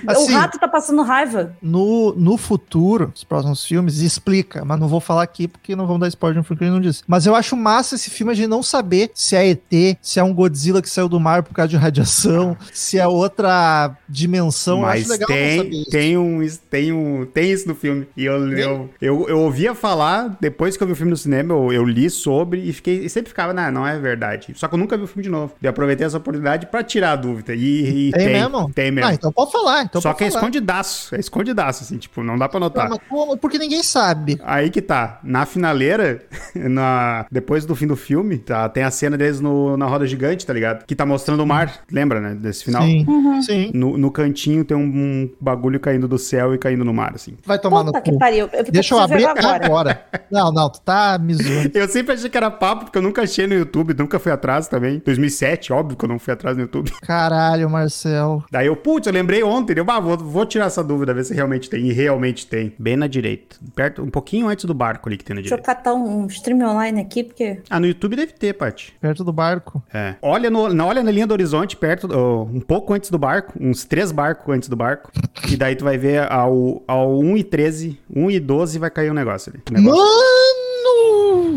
Assim, 0.06 0.32
o 0.32 0.36
rato 0.36 0.58
tá 0.58 0.68
passando 0.68 1.02
raiva. 1.02 1.54
No, 1.62 2.12
no 2.14 2.36
futuro, 2.36 3.12
os 3.14 3.24
próximos 3.24 3.64
filmes, 3.64 3.98
explica, 4.00 4.64
mas 4.64 4.78
não 4.78 4.88
vou 4.88 5.00
falar 5.00 5.22
aqui 5.22 5.46
porque 5.48 5.74
não 5.76 5.86
vamos 5.86 6.00
dar 6.00 6.08
spoiler 6.08 6.36
no 6.38 6.44
filme 6.44 6.58
que 6.58 6.64
ele 6.64 6.72
não 6.72 6.80
disse. 6.80 7.02
Mas 7.06 7.24
eu 7.26 7.34
acho 7.34 7.56
massa 7.56 7.94
esse 7.94 8.10
filme 8.10 8.32
a 8.32 8.34
gente 8.34 8.48
não 8.48 8.62
saber 8.62 9.10
se 9.14 9.36
é 9.36 9.48
ET, 9.48 9.96
se 10.02 10.18
é 10.18 10.22
um 10.22 10.34
Godzilla 10.34 10.82
que 10.82 10.88
saiu 10.90 11.08
do 11.08 11.18
mar 11.20 11.42
por 11.42 11.54
causa 11.54 11.68
de 11.68 11.76
radiação, 11.76 12.56
se 12.72 12.98
é 12.98 13.06
outra 13.06 13.96
dimensão. 14.10 14.78
eu 14.78 14.82
Mas 14.82 15.02
acho 15.02 15.10
legal 15.10 15.28
não 15.28 15.36
tem, 15.36 15.84
tem, 15.84 16.18
um, 16.18 16.48
tem, 16.68 16.92
um, 16.92 17.26
tem 17.26 17.50
isso 17.50 17.68
no 17.68 17.74
filme. 17.74 18.06
E 18.16 18.24
eu, 18.24 18.52
eu, 18.52 18.90
eu, 19.00 19.28
eu 19.28 19.38
ouvia 19.40 19.74
falar, 19.74 20.36
depois 20.40 20.76
que 20.76 20.82
eu 20.82 20.86
vi 20.86 20.92
o 20.92 20.96
filme 20.96 21.10
no 21.10 21.16
cinema, 21.16 21.54
eu, 21.54 21.72
eu 21.72 21.84
li 21.84 22.10
sobre 22.10 22.60
e, 22.60 22.72
fiquei, 22.72 23.04
e 23.04 23.08
sempre 23.08 23.28
ficava, 23.28 23.52
não, 23.52 23.70
não 23.70 23.86
é 23.86 23.98
verdade. 23.98 24.52
Só 24.54 24.68
que 24.68 24.74
eu 24.74 24.78
nunca 24.78 24.96
vi 24.96 25.04
o 25.04 25.06
filme 25.06 25.22
de 25.22 25.30
novo. 25.30 25.54
E 25.62 25.66
eu 25.66 25.70
aproveitei 25.70 26.06
essa 26.06 26.18
oportunidade 26.18 26.66
pra 26.66 26.82
tirar 26.82 27.12
a 27.12 27.16
dúvida. 27.16 27.54
E, 27.54 28.08
e 28.08 28.12
Tem 28.12 28.26
mesmo? 28.26 28.72
Tem 28.72 28.90
mesmo. 28.90 29.10
Ah, 29.10 29.14
então 29.14 29.32
pode 29.32 29.52
falar. 29.52 29.84
Então 29.84 30.00
Só 30.00 30.10
pode 30.10 30.18
que 30.18 30.24
é 30.24 30.30
falar. 30.30 30.40
escondidaço. 30.40 31.14
É 31.14 31.20
escondidaço, 31.20 31.84
assim, 31.84 31.98
tipo, 31.98 32.22
não 32.22 32.36
dá 32.36 32.48
pra 32.48 32.60
notar. 32.60 32.88
Mas 32.88 32.98
como? 33.08 33.36
Porque 33.36 33.58
ninguém 33.58 33.82
sabe. 33.82 34.38
Aí 34.42 34.70
que 34.70 34.82
tá. 34.82 35.20
Na 35.22 35.46
finaleira, 35.46 36.22
na... 36.54 37.26
depois 37.30 37.64
do 37.64 37.74
fim 37.76 37.86
do 37.86 37.96
filme, 37.96 38.38
tá, 38.38 38.68
tem 38.68 38.82
a 38.82 38.90
cena 38.90 39.16
deles 39.16 39.40
no, 39.40 39.76
na 39.76 39.86
roda 39.86 40.06
gigante, 40.06 40.46
tá 40.46 40.52
ligado? 40.52 40.84
Que 40.84 40.94
tá 40.94 41.06
mostrando 41.06 41.42
o 41.42 41.46
mar. 41.46 41.80
Lembra, 41.90 42.20
né? 42.20 42.34
Desse 42.34 42.64
final? 42.64 42.82
Sim, 42.82 43.06
sim. 43.42 43.70
No, 43.74 43.96
no 44.00 44.10
cantinho 44.10 44.64
tem 44.64 44.76
um, 44.76 44.80
um 44.82 45.30
bagulho 45.40 45.78
caindo 45.78 46.08
do 46.08 46.18
céu 46.18 46.54
e 46.54 46.58
caindo 46.58 46.84
no 46.84 46.92
mar, 46.92 47.12
assim. 47.14 47.36
Vai 47.44 47.58
tomar 47.58 47.84
Puta 47.84 47.98
no 47.98 48.02
que 48.04 48.10
cu. 48.12 48.18
pariu. 48.18 48.48
Eu 48.52 48.64
Deixa 48.64 48.94
eu 48.94 48.98
abrir 48.98 49.24
agora. 49.26 49.64
agora. 49.66 50.04
Não, 50.30 50.52
não, 50.52 50.70
tu 50.70 50.80
tá 50.80 51.18
me 51.18 51.34
zoando. 51.34 51.70
Eu 51.74 51.88
sempre 51.88 52.14
achei 52.14 52.28
que 52.30 52.36
era 52.36 52.50
papo, 52.50 52.84
porque 52.86 52.98
eu 52.98 53.02
nunca 53.02 53.22
achei 53.22 53.46
no 53.46 53.54
YouTube, 53.54 53.94
nunca 53.94 54.18
fui 54.18 54.30
atrás 54.32 54.68
também. 54.68 55.00
2007, 55.04 55.72
óbvio 55.72 55.96
que 55.96 56.04
eu 56.04 56.08
não 56.08 56.18
fui 56.18 56.32
atrás 56.32 56.56
no 56.56 56.62
YouTube. 56.62 56.90
Caralho, 57.02 57.68
Marcel. 57.68 58.42
Daí 58.50 58.66
eu, 58.66 58.76
putz, 58.76 59.06
eu 59.06 59.12
lembrei 59.12 59.42
ontem, 59.42 59.74
eu, 59.76 59.84
ah, 59.88 60.00
vou, 60.00 60.16
vou 60.16 60.46
tirar 60.46 60.66
essa 60.66 60.82
dúvida, 60.84 61.12
ver 61.14 61.24
se 61.24 61.34
realmente 61.34 61.68
tem. 61.68 61.86
E 61.86 61.92
realmente 61.92 62.46
tem. 62.46 62.72
Bem 62.78 62.96
na 62.96 63.06
direita. 63.06 63.56
Perto, 63.74 64.02
um 64.02 64.10
pouquinho 64.10 64.48
antes 64.48 64.64
do 64.64 64.74
barco 64.74 65.08
ali 65.08 65.16
que 65.16 65.24
tem 65.24 65.34
na 65.34 65.40
Deixa 65.40 65.54
eu 65.54 65.58
direita. 65.58 65.74
catar 65.76 65.94
um 65.94 66.26
stream 66.26 66.60
online 66.60 67.00
aqui, 67.00 67.24
porque. 67.24 67.60
Ah, 67.68 67.80
no 67.80 67.86
YouTube 67.86 68.16
deve 68.16 68.32
ter, 68.32 68.54
Paty. 68.54 68.94
Perto 69.00 69.24
do 69.24 69.32
barco. 69.32 69.82
É. 69.92 70.14
Olha, 70.22 70.50
no, 70.50 70.72
na, 70.72 70.86
olha 70.86 71.02
na 71.02 71.10
linha 71.10 71.26
do 71.26 71.32
horizonte, 71.32 71.76
perto, 71.76 72.08
ó, 72.12 72.42
um 72.44 72.60
pouco 72.60 72.92
antes 72.94 73.10
do 73.10 73.18
barco, 73.18 73.52
uns 73.60 73.84
três 73.90 74.12
barcos 74.12 74.54
antes 74.54 74.68
do 74.68 74.76
barco. 74.76 75.10
e 75.50 75.56
daí 75.56 75.74
tu 75.74 75.84
vai 75.84 75.98
ver 75.98 76.30
ao, 76.32 76.82
ao 76.86 77.18
1 77.18 77.36
e 77.36 77.44
13, 77.44 78.00
1 78.08 78.30
e 78.30 78.40
12 78.40 78.78
vai 78.78 78.90
cair 78.90 79.10
um 79.10 79.14
negócio 79.14 79.52
ali. 79.52 79.62
Um 79.68 79.82
negócio. 79.82 80.00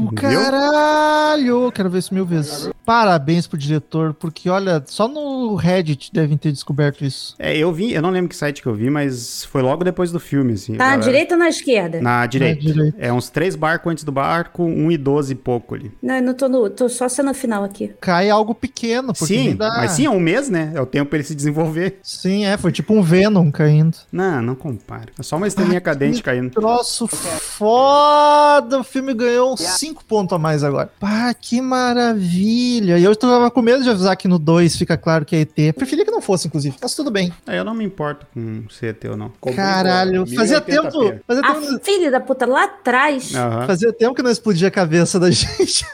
Mano! 0.01 0.11
Caralho! 0.15 1.71
Quero 1.71 1.89
ver 1.91 1.99
isso 1.99 2.13
mil 2.13 2.25
vezes. 2.25 2.72
Parabéns 2.85 3.47
pro 3.47 3.57
diretor, 3.57 4.13
porque 4.13 4.49
olha, 4.49 4.83
só 4.85 5.07
no 5.07 5.55
Reddit 5.55 6.11
devem 6.11 6.37
ter 6.37 6.51
descoberto 6.51 7.05
isso. 7.05 7.35
É, 7.39 7.55
eu 7.57 7.71
vi, 7.71 7.93
eu 7.93 8.01
não 8.01 8.09
lembro 8.09 8.29
que 8.29 8.35
site 8.35 8.61
que 8.61 8.67
eu 8.67 8.73
vi, 8.73 8.89
mas 8.89 9.45
foi 9.45 9.61
logo 9.61 9.83
depois 9.83 10.11
do 10.11 10.19
filme, 10.19 10.53
assim. 10.53 10.73
Tá 10.73 10.85
galera. 10.85 11.01
direita 11.01 11.35
ou 11.35 11.39
na 11.39 11.49
esquerda? 11.49 12.01
Na 12.01 12.25
direita. 12.25 12.61
direita. 12.61 12.97
É 12.99 13.11
uns 13.11 13.29
três 13.29 13.55
barcos 13.55 13.91
antes 13.91 14.03
do 14.03 14.11
barco, 14.11 14.63
1 14.63 14.91
e 14.91 14.97
12 14.97 15.31
e 15.31 15.35
pouco 15.35 15.75
ali. 15.75 15.91
Não, 16.01 16.15
eu 16.15 16.21
não 16.21 16.33
tô 16.33 16.49
no. 16.49 16.69
tô 16.69 16.89
só 16.89 17.07
sendo 17.07 17.33
final 17.33 17.63
aqui. 17.63 17.93
Cai 18.01 18.29
algo 18.29 18.53
pequeno, 18.53 19.13
porque 19.13 19.33
sim, 19.33 19.55
dá... 19.55 19.69
mas 19.77 19.91
sim, 19.91 20.05
é 20.05 20.09
um 20.09 20.19
mês, 20.19 20.49
né? 20.49 20.71
É 20.75 20.81
o 20.81 20.85
tempo 20.85 21.09
pra 21.09 21.17
ele 21.17 21.27
se 21.27 21.35
desenvolver. 21.35 21.99
Sim, 22.03 22.45
é, 22.45 22.57
foi 22.57 22.71
tipo 22.71 22.93
um 22.93 23.01
Venom 23.01 23.49
caindo. 23.49 23.97
Não, 24.11 24.41
não 24.41 24.55
compara. 24.55 25.11
É 25.17 25.23
só 25.23 25.37
uma 25.37 25.47
estrelinha 25.47 25.79
cadente 25.79 26.21
caindo. 26.21 26.51
Troço 26.51 27.07
foda! 27.07 28.79
O 28.79 28.83
filme 28.83 29.13
ganhou 29.13 29.53
uns 29.53 29.61
5 29.61 30.03
pontos 30.03 30.35
a 30.35 30.39
mais 30.39 30.63
agora. 30.63 30.91
Pá, 30.99 31.33
que 31.33 31.61
maravilha! 31.61 32.72
E 32.81 33.03
eu 33.03 33.15
tava 33.15 33.51
com 33.51 33.61
medo 33.61 33.83
de 33.83 33.89
avisar 33.89 34.15
que 34.15 34.27
no 34.27 34.39
2 34.39 34.75
fica 34.75 34.97
claro 34.97 35.25
que 35.25 35.35
é 35.35 35.39
ET. 35.41 35.75
Preferia 35.75 36.05
que 36.05 36.11
não 36.11 36.21
fosse, 36.21 36.47
inclusive, 36.47 36.75
mas 36.81 36.95
tudo 36.95 37.11
bem. 37.11 37.31
É, 37.45 37.59
eu 37.59 37.63
não 37.65 37.73
me 37.73 37.83
importo 37.83 38.25
com 38.33 38.63
se 38.69 38.87
é 38.87 38.93
teu 38.93 39.11
ou 39.11 39.17
não. 39.17 39.31
Caralho, 39.55 40.25
fazia 40.27 40.61
1080p. 40.61 40.65
tempo, 40.65 41.19
fazia 41.27 41.43
A 41.45 41.53
tempo, 41.55 41.79
filha 41.83 42.11
da 42.11 42.19
puta 42.19 42.45
lá 42.45 42.63
atrás. 42.65 43.33
Aham. 43.35 43.67
fazia 43.67 43.91
tempo 43.93 44.13
que 44.15 44.23
não 44.23 44.31
explodia 44.31 44.67
a 44.67 44.71
cabeça 44.71 45.19
da 45.19 45.29
gente. 45.31 45.85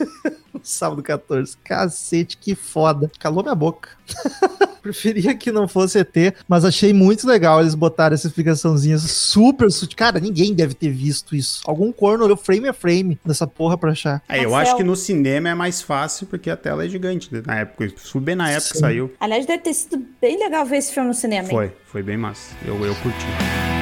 sábado 0.63 1.01
14. 1.01 1.57
Cacete, 1.63 2.38
que 2.38 2.55
foda. 2.55 3.09
Calou 3.19 3.43
minha 3.43 3.55
boca. 3.55 3.89
Preferia 4.81 5.35
que 5.35 5.51
não 5.51 5.67
fosse 5.67 5.99
ET, 5.99 6.33
mas 6.47 6.63
achei 6.63 6.93
muito 6.93 7.27
legal 7.27 7.59
eles 7.59 7.75
botarem 7.75 8.13
essa 8.13 8.27
explicaçãozinha 8.27 8.97
super 8.97 9.69
sutil. 9.71 9.97
Cara, 9.97 10.19
ninguém 10.19 10.53
deve 10.53 10.73
ter 10.73 10.89
visto 10.89 11.35
isso. 11.35 11.62
Algum 11.65 11.91
corno 11.91 12.23
olhou 12.23 12.38
frame 12.38 12.69
a 12.69 12.73
frame 12.73 13.19
dessa 13.25 13.45
porra 13.45 13.77
pra 13.77 13.91
achar. 13.91 14.23
É, 14.29 14.43
eu 14.43 14.55
acho 14.55 14.77
que 14.77 14.83
no 14.83 14.95
cinema 14.95 15.49
é 15.49 15.53
mais 15.53 15.81
fácil 15.81 16.27
porque 16.27 16.49
a 16.49 16.55
tela 16.55 16.85
é 16.85 16.89
gigante 16.89 17.31
né, 17.33 17.43
na 17.45 17.57
época. 17.59 17.88
Bem 18.15 18.35
na 18.35 18.49
época 18.49 18.69
que 18.69 18.77
Sim. 18.77 18.79
saiu. 18.79 19.13
Aliás, 19.19 19.45
deve 19.45 19.63
ter 19.63 19.73
sido 19.73 20.01
bem 20.21 20.39
legal 20.39 20.65
ver 20.65 20.77
esse 20.77 20.93
filme 20.93 21.09
no 21.09 21.13
cinema. 21.13 21.43
hein? 21.43 21.49
Foi, 21.49 21.71
foi 21.85 22.03
bem 22.03 22.17
massa. 22.17 22.55
Eu, 22.65 22.73
eu 22.85 22.95
curti. 22.95 23.79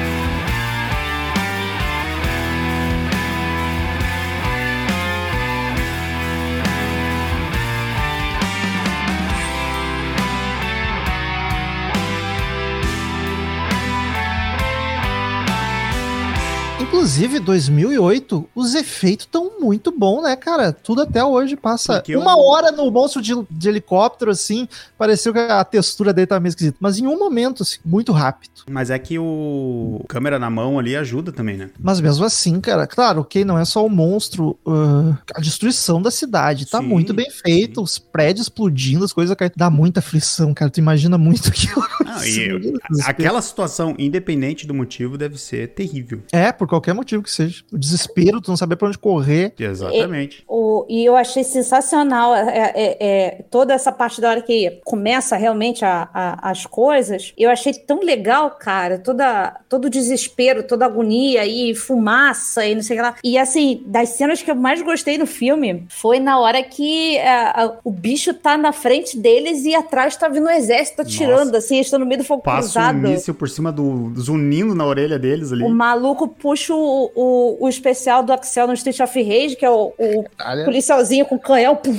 Inclusive, 17.18 17.40
2008, 17.40 18.48
os 18.54 18.74
efeitos 18.74 19.26
estão 19.26 19.50
muito 19.60 19.90
bons, 19.90 20.22
né, 20.22 20.36
cara? 20.36 20.72
Tudo 20.72 21.02
até 21.02 21.24
hoje 21.24 21.56
passa 21.56 21.94
Porque 21.94 22.16
uma 22.16 22.32
eu- 22.32 22.38
hora 22.38 22.70
no 22.70 22.88
monstro 22.92 23.20
de, 23.20 23.34
de 23.50 23.68
helicóptero, 23.68 24.30
assim, 24.30 24.68
pareceu 24.96 25.32
que 25.32 25.38
a 25.40 25.64
textura 25.64 26.12
dele 26.12 26.28
tava 26.28 26.40
meio 26.40 26.50
esquisita. 26.50 26.76
Mas 26.80 26.96
em 26.98 27.06
um 27.08 27.18
momento, 27.18 27.64
assim, 27.64 27.78
muito 27.84 28.12
rápido. 28.12 28.52
Mas 28.70 28.88
é 28.88 28.98
que 29.00 29.18
o 29.18 30.04
câmera 30.08 30.38
na 30.38 30.48
mão 30.48 30.78
ali 30.78 30.94
ajuda 30.94 31.32
também, 31.32 31.56
né? 31.56 31.70
Mas 31.80 32.00
mesmo 32.00 32.24
assim, 32.24 32.60
cara, 32.60 32.86
claro, 32.86 33.22
ok, 33.22 33.44
não 33.44 33.58
é 33.58 33.64
só 33.64 33.84
o 33.84 33.90
monstro, 33.90 34.56
ah, 34.64 35.18
a 35.34 35.40
destruição 35.40 36.00
da 36.00 36.12
cidade 36.12 36.66
tá 36.66 36.78
Sim, 36.78 36.86
muito 36.86 37.12
bem 37.12 37.28
feito, 37.30 37.82
os 37.82 37.98
prédios 37.98 38.46
explodindo, 38.46 39.04
as 39.04 39.12
coisas 39.12 39.34
caindo. 39.36 39.54
Dá 39.56 39.68
muita 39.68 39.98
aflição, 39.98 40.54
cara. 40.54 40.70
Tu 40.70 40.78
imagina 40.78 41.18
muito 41.18 41.50
que. 41.52 41.66
Ah, 42.06 42.26
e 42.26 42.48
eu- 42.48 42.78
aquela 43.04 43.42
situação, 43.42 43.94
independente 43.98 44.66
do 44.68 44.74
motivo, 44.74 45.18
deve 45.18 45.36
ser 45.36 45.68
terrível. 45.68 46.22
É, 46.32 46.52
por 46.52 46.68
qualquer 46.68 46.94
motivo 46.94 47.07
que 47.22 47.30
seja. 47.30 47.62
O 47.72 47.78
desespero, 47.78 48.40
tu 48.40 48.50
não 48.50 48.56
saber 48.56 48.76
pra 48.76 48.88
onde 48.88 48.98
correr. 48.98 49.52
Exatamente. 49.58 50.44
O, 50.48 50.84
e 50.88 51.04
eu 51.04 51.16
achei 51.16 51.42
sensacional 51.44 52.34
é, 52.34 52.72
é, 52.74 52.96
é, 53.00 53.44
toda 53.50 53.72
essa 53.74 53.90
parte 53.92 54.20
da 54.20 54.30
hora 54.30 54.42
que 54.42 54.80
começa 54.84 55.36
realmente 55.36 55.84
a- 55.84 56.08
a- 56.12 56.50
as 56.50 56.66
coisas. 56.66 57.32
Eu 57.36 57.50
achei 57.50 57.72
tão 57.72 58.00
legal, 58.02 58.50
cara, 58.50 58.98
toda, 58.98 59.58
todo 59.68 59.86
o 59.86 59.90
desespero, 59.90 60.62
toda 60.62 60.84
a 60.84 60.88
agonia 60.88 61.46
e 61.46 61.74
fumaça 61.74 62.66
e 62.66 62.74
não 62.74 62.82
sei 62.82 62.96
o 62.96 62.98
que 63.00 63.02
lá. 63.06 63.14
E 63.24 63.38
assim, 63.38 63.82
das 63.86 64.10
cenas 64.10 64.42
que 64.42 64.50
eu 64.50 64.54
mais 64.54 64.80
gostei 64.82 65.18
no 65.18 65.26
filme 65.26 65.84
foi 65.88 66.18
na 66.20 66.38
hora 66.38 66.62
que 66.62 67.16
é, 67.16 67.28
a- 67.28 67.78
o 67.84 67.90
bicho 67.90 68.32
tá 68.34 68.56
na 68.56 68.72
frente 68.72 69.16
deles 69.18 69.64
e 69.64 69.74
atrás 69.74 70.16
tá 70.16 70.28
vindo 70.28 70.46
o 70.46 70.50
exército 70.50 71.02
atirando, 71.02 71.56
assim, 71.56 71.76
eles 71.76 71.86
estão 71.86 71.98
no 72.00 72.06
meio 72.06 72.20
do 72.20 72.24
fogo 72.24 72.42
Passa 72.42 72.58
cruzado. 72.80 72.96
um 72.96 73.00
míssil 73.10 73.34
por 73.34 73.48
cima 73.48 73.70
do. 73.72 74.12
zunindo 74.18 74.74
na 74.74 74.84
orelha 74.86 75.18
deles 75.18 75.52
ali. 75.52 75.62
O 75.64 75.68
maluco 75.68 76.28
puxa 76.28 76.74
o, 76.74 76.97
o, 77.14 77.56
o 77.64 77.68
especial 77.68 78.22
do 78.22 78.32
Axel 78.32 78.66
no 78.66 78.74
Street 78.74 78.98
of 79.00 79.22
Rage, 79.22 79.56
que 79.56 79.64
é 79.64 79.70
o, 79.70 79.92
o 79.98 80.24
Olha, 80.44 80.64
policialzinho 80.64 81.24
com 81.26 81.38
canhão. 81.38 81.76
pum. 81.76 81.96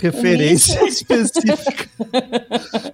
referência 0.00 0.82
específica. 0.86 1.88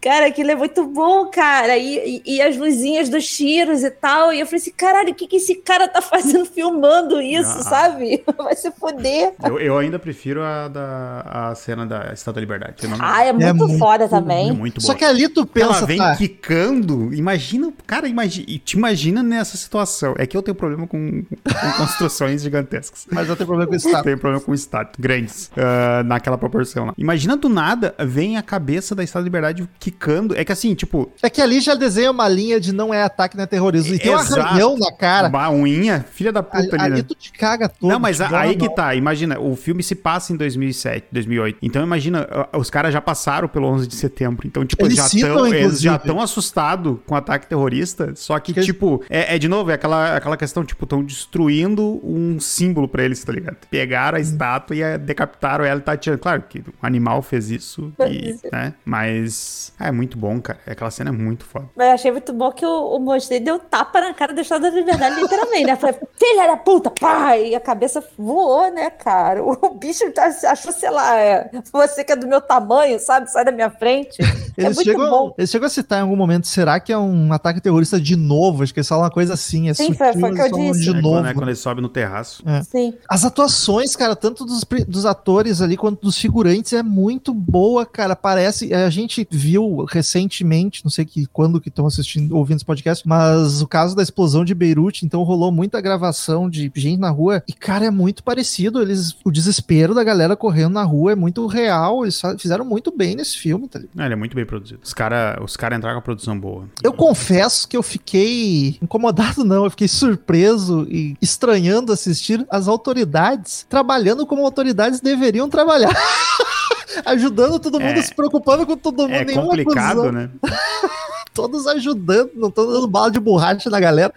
Cara, 0.01 0.27
aquilo 0.27 0.51
é 0.51 0.55
muito 0.57 0.87
bom, 0.87 1.27
cara. 1.27 1.77
E, 1.77 2.23
e, 2.25 2.37
e 2.37 2.43
as 2.43 2.57
luzinhas 2.57 3.09
dos 3.09 3.27
tiros 3.27 3.83
e 3.83 3.91
tal. 3.91 4.33
E 4.33 4.41
eu 4.41 4.47
falei 4.47 4.61
assim, 4.61 4.73
caralho, 4.73 5.11
o 5.11 5.15
que, 5.15 5.27
que 5.27 5.37
esse 5.37 5.55
cara 5.57 5.89
tá 5.89 6.01
fazendo 6.03 6.45
filmando 6.47 7.21
isso, 7.21 7.51
Ah. 7.59 7.63
sabe? 7.63 8.25
Vai 8.37 8.55
se 8.57 8.71
foder. 8.73 9.35
Eu, 9.45 9.59
eu 9.59 9.79
ainda 9.79 9.99
prefiro 9.99 10.43
a, 10.43 10.69
da, 10.69 11.21
a 11.51 11.55
cena 11.55 11.87
da 11.87 12.13
Estátua 12.13 12.35
da 12.35 12.41
Liberdade. 12.41 12.75
Eu 12.83 12.91
não- 12.91 12.99
Ah, 13.01 13.25
é 13.25 13.33
muito, 13.33 13.57
muito 13.57 13.79
foda 13.79 14.05
é 14.05 14.09
também. 14.09 14.53
muito 14.53 14.81
Só 14.83 14.95
que 14.95 15.05
ali 15.05 15.29
tu 15.29 15.47
pensa, 15.47 15.79
Ela 15.79 15.87
vem 15.87 15.99
tá, 15.99 16.17
quicando. 16.17 17.13
Imagina, 17.15 17.73
cara, 17.87 18.07
imagina, 18.09 18.47
te 18.65 18.77
imagina 18.77 19.23
nessa 19.23 19.57
situação. 19.57 20.15
É 20.19 20.27
que 20.27 20.37
eu 20.37 20.43
tenho 20.43 20.55
problema 20.55 20.87
com, 20.87 21.25
com 21.45 21.73
construções 21.77 22.43
gigantescas. 22.43 23.07
mas 23.13 23.29
eu 23.29 23.37
tenho 23.37 23.47
problema 23.47 23.71
com 23.71 23.91
tá? 23.91 24.03
Tenho 24.03 24.19
problema 24.19 24.43
com 24.45 24.55
estátua, 24.55 24.95
grandes, 24.99 25.51
ah, 25.57 26.03
naquela 26.05 26.39
proporção 26.39 26.87
lá. 26.87 26.95
Imagina 26.97 27.37
do 27.37 27.49
nada, 27.49 27.95
vem 27.99 28.37
a 28.37 28.43
cabeça 28.43 28.95
da 28.95 29.03
Estátua 29.03 29.23
da 29.23 29.25
Liberdade 29.27 29.69
quicando. 29.79 30.37
É 30.37 30.45
que 30.45 30.53
assim, 30.53 30.75
tipo, 30.75 31.11
É 31.23 31.31
que 31.31 31.41
ali 31.41 31.61
já 31.61 31.75
desenha 31.75 32.11
uma 32.11 32.29
linha 32.29 32.61
de 32.61 32.73
não 32.73 32.93
é 32.93 33.03
ataque, 33.03 33.37
não 33.37 33.45
é 33.45 33.47
terrorismo. 33.47 33.95
E 33.95 33.99
tem 33.99 34.11
um 34.13 34.17
arranhão 34.19 34.77
na 34.79 34.93
cara. 34.93 35.29
uma 35.29 35.51
unha, 35.51 36.05
filha 36.13 36.33
da 36.33 36.43
puta 36.43 36.77
ali, 36.77 36.85
ali 36.85 36.97
né? 36.97 37.03
tu 37.03 37.15
te 37.15 37.33
caga 37.33 37.69
todo. 37.69 37.91
Não, 37.91 37.99
mas 37.99 38.21
a- 38.21 38.41
aí 38.41 38.57
que 38.57 38.67
mal. 38.67 38.75
tá. 38.75 38.95
Imagina, 38.95 39.39
o 39.41 39.57
filme 39.57 39.83
se 39.83 39.95
passa 39.95 40.33
em 40.33 40.37
2007, 40.37 41.07
2008. 41.13 41.59
Então 41.63 41.83
imagina, 41.83 42.27
ah, 42.31 42.59
os 42.59 42.71
caras 42.71 42.93
já 42.93 43.01
passaram 43.01 43.49
pelo 43.49 43.67
11 43.69 43.87
de 43.87 43.95
setembro. 43.97 44.47
Então, 44.47 44.65
tipo, 44.65 44.85
Eles 44.85 44.97
já 44.97 45.09
tão, 45.29 45.47
eles 45.47 45.81
já 45.81 45.97
estão 45.97 46.21
assustado 46.21 47.03
com 47.07 47.15
o 47.15 47.17
ataque 47.17 47.47
terrorista, 47.47 48.13
só 48.15 48.39
que, 48.39 48.53
Que- 48.53 48.61
tipo, 48.63 49.03
é, 49.09 49.35
é, 49.35 49.39
de 49.39 49.49
novo, 49.49 49.71
é 49.71 49.75
aquela, 49.75 50.17
aquela 50.17 50.37
questão, 50.37 50.65
tipo, 50.65 50.85
estão 50.85 51.03
destruindo 51.27 52.01
um 52.03 52.39
símbolo 52.41 52.89
pra 52.89 53.03
eles, 53.03 53.23
tá 53.23 53.33
ligado? 53.33 53.57
Pegaram 53.71 54.17
a 54.17 54.21
estátua 54.21 54.77
e 54.77 54.99
decapitaram 54.99 55.65
ela 55.65 55.81
e 55.81 55.83
tá 55.83 55.93
atirando. 55.93 56.21
Claro 56.21 56.43
que 56.49 56.61
o 56.61 56.65
animal 56.81 57.21
fez 57.21 57.51
isso, 57.51 57.93
e, 58.09 58.37
né? 58.51 58.75
Mas 58.85 59.73
ah, 59.79 59.89
é 59.89 59.93
muito 59.93 60.17
bom, 60.17 60.41
cara. 60.41 60.59
Aquela 60.67 60.91
cena 60.91 61.11
é 61.11 61.13
muito 61.13 61.45
foda. 61.45 61.69
Mas 61.77 61.87
eu 61.89 61.93
achei 61.95 62.11
muito 62.13 62.33
bom 62.33 62.51
que 62.53 62.65
o, 62.65 62.97
o 62.97 62.99
mostrei 62.99 63.41
deu 63.41 63.59
tapa 63.59 64.01
na 64.01 64.15
cara 64.15 64.33
do 64.33 64.41
Estado 64.41 64.63
da 64.63 64.71
Liberdade, 64.71 65.21
literalmente, 65.21 65.65
né? 65.65 65.77
Foi, 65.77 65.93
filha 65.93 66.47
da 66.47 66.57
puta, 66.57 66.91
pai! 66.91 67.49
E 67.49 67.55
a 67.55 67.61
cabeça 67.61 68.03
voou, 68.17 68.71
né, 68.73 68.91
cara? 68.91 69.43
O 69.43 69.71
bicho 69.75 70.11
tá- 70.13 70.31
achou, 70.49 70.73
sei 70.73 70.91
lá, 70.91 71.19
é, 71.19 71.51
você 71.73 72.05
que 72.05 72.13
é 72.13 72.17
do 72.17 72.27
meu 72.27 72.41
tamanho, 72.41 72.99
sabe? 72.99 73.31
Sai 73.31 73.45
da 73.45 73.53
minha 73.53 73.71
frente. 73.71 74.19
É 74.57 74.65
Eles, 74.65 74.77
muito 74.77 74.87
chegam, 74.91 75.11
bom. 75.11 75.35
eles 75.37 75.51
chegam 75.51 75.67
a 75.67 75.71
citar 75.71 75.99
em 75.99 76.03
algum 76.03 76.17
momento, 76.17 76.47
será 76.47 76.81
que 76.81 76.93
é 76.93 76.99
um 76.99 77.33
ataque 77.33 77.61
terrorista 77.61 78.01
de 78.01 78.17
novo? 78.17 78.63
Acho 78.63 78.73
que 78.73 78.81
eles 78.81 78.89
falam 78.89 79.05
uma 79.05 79.11
coisa 79.11 79.35
assim, 79.35 79.69
é 79.69 79.75
Sim, 79.75 79.89
sutil, 79.93 79.97
foi- 79.99 80.13
que 80.13 80.41
eles 80.41 80.53
eu 80.53 80.59
disse. 80.73 80.81
de 80.83 80.89
É 80.89 80.93
quando, 80.93 81.03
novo. 81.03 81.27
é 81.27 81.35
quando 81.35 81.49
ele 81.49 81.57
sobe 81.57 81.81
no 81.83 81.89
terraço. 81.89 82.43
Sim. 82.71 82.95
As 83.09 83.25
atuações, 83.25 83.95
cara, 83.97 84.17
tanto 84.17 84.45
dos, 84.45 84.65
dos 84.89 85.05
atores 85.07 85.61
ali 85.61 85.77
quanto 85.77 86.03
dos 86.03 86.17
figurantes 86.19 86.73
é 86.73 86.83
muito 86.83 87.35
boa, 87.35 87.85
cara. 87.85 88.17
Parece. 88.17 88.73
A 88.73 88.89
gente 88.91 89.27
viu 89.31 89.85
recentemente, 89.85 90.85
não 90.85 90.91
sei 90.91 91.05
que, 91.05 91.27
quando 91.27 91.61
que 91.61 91.69
estão 91.69 91.87
assistindo, 91.87 92.37
ouvindo 92.37 92.57
esse 92.57 92.65
podcast, 92.65 93.07
mas 93.07 93.61
o 93.61 93.67
caso 93.67 93.95
da 93.95 94.03
explosão 94.03 94.45
de 94.45 94.55
Beirute, 94.55 95.05
então 95.05 95.23
rolou 95.23 95.53
muita 95.53 95.81
gravação 95.81 96.49
de 96.49 96.71
gente 96.75 96.99
na 96.99 97.11
rua. 97.11 97.43
E, 97.49 97.53
cara, 97.53 97.85
é 97.87 97.91
muito 97.91 98.23
parecido. 98.23 98.81
Eles, 98.81 99.15
o 99.25 99.31
desespero 99.31 99.95
da 99.95 100.03
galera 100.05 100.37
correndo 100.37 100.73
na 100.73 100.83
rua 100.83 101.13
é 101.13 101.15
muito 101.15 101.47
real. 101.47 102.05
Eles 102.05 102.21
fizeram 102.39 102.65
muito 102.65 102.97
bem 102.97 103.15
nesse 103.17 103.37
filme, 103.37 103.69
tá 103.69 103.79
ligado? 103.79 103.93
Ah, 103.99 104.05
ele 104.05 104.15
é 104.15 104.17
muito 104.17 104.35
bem 104.35 104.46
produzido. 104.47 104.81
Os 104.83 104.95
caras 104.95 105.37
os 105.43 105.57
cara 105.57 105.77
entraram 105.77 105.97
com 105.97 106.01
a 106.01 106.03
produção 106.03 106.39
boa. 106.39 106.65
Eu 106.83 106.93
confesso 106.93 107.67
que 107.69 107.77
eu 107.77 107.83
fiquei 107.83 108.79
incomodado, 108.83 109.45
não, 109.45 109.65
eu 109.65 109.71
fiquei 109.71 109.89
surpreso 109.89 110.87
e 110.91 111.17
estranhando 111.21 111.93
assistir 111.93 112.47
as 112.51 112.69
autoridades 112.69 113.67
trabalhando 113.69 114.27
como 114.27 114.45
autoridades 114.45 115.01
deveriam 115.01 115.49
trabalhar. 115.49 115.93
Ajudando 117.05 117.59
todo 117.59 117.79
mundo, 117.79 117.99
É. 117.99 118.03
se 118.03 118.15
preocupando 118.15 118.65
com 118.67 118.77
todo 118.77 119.03
mundo. 119.09 119.13
É 119.13 119.35
complicado, 119.35 120.11
né? 120.11 120.31
Todos 121.37 121.67
ajudando, 121.67 122.31
não 122.35 122.49
estão 122.49 122.67
dando 122.67 122.89
bala 122.89 123.11
de 123.11 123.21
borracha 123.21 123.69
na 123.69 123.79
galera. 123.79 124.11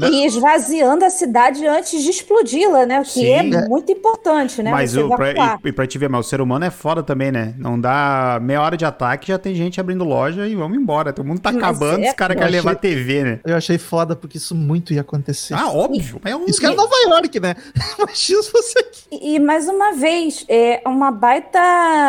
E, 0.00 0.06
e 0.06 0.26
esvaziando 0.26 1.04
a 1.04 1.10
cidade 1.10 1.66
antes 1.66 2.02
de 2.04 2.08
explodi-la, 2.08 2.86
né? 2.86 3.00
O 3.00 3.02
que 3.02 3.10
Sim. 3.10 3.32
é 3.32 3.68
muito 3.68 3.90
importante, 3.90 4.62
né? 4.62 4.70
Mas 4.70 4.96
o, 4.96 5.08
pra, 5.08 5.32
e, 5.32 5.68
e 5.68 5.72
pra 5.72 5.88
te 5.88 5.98
ver, 5.98 6.08
mas 6.08 6.26
o 6.26 6.28
ser 6.28 6.40
humano 6.40 6.64
é 6.64 6.70
foda 6.70 7.02
também, 7.02 7.32
né? 7.32 7.52
Não 7.58 7.80
dá 7.80 8.38
meia 8.40 8.62
hora 8.62 8.76
de 8.76 8.84
ataque, 8.84 9.26
já 9.28 9.38
tem 9.38 9.56
gente 9.56 9.80
abrindo 9.80 10.04
loja 10.04 10.46
e 10.46 10.54
vamos 10.54 10.78
embora. 10.78 11.12
Todo 11.12 11.26
mundo 11.26 11.40
tá 11.40 11.50
Mas 11.50 11.62
acabando, 11.62 12.04
é- 12.04 12.10
os 12.10 12.14
caras 12.14 12.36
querem 12.36 12.52
levar 12.52 12.76
TV, 12.76 13.24
né? 13.24 13.40
Eu 13.44 13.56
achei 13.56 13.76
foda 13.76 14.14
porque 14.14 14.36
isso 14.36 14.54
muito 14.54 14.92
ia 14.92 15.00
acontecer. 15.00 15.54
Ah, 15.54 15.68
óbvio. 15.68 16.20
É 16.24 16.36
um... 16.36 16.44
isso 16.46 16.60
que 16.60 16.66
era 16.66 16.76
Nova 16.76 16.94
York, 17.08 17.40
né? 17.40 17.56
Imagina 17.98 18.42
se 18.42 18.52
você 18.52 18.78
aqui. 18.78 19.00
E, 19.10 19.34
e 19.34 19.40
mais 19.40 19.66
uma 19.68 19.92
vez, 19.92 20.44
é 20.48 20.80
uma 20.86 21.10
baita, 21.10 21.58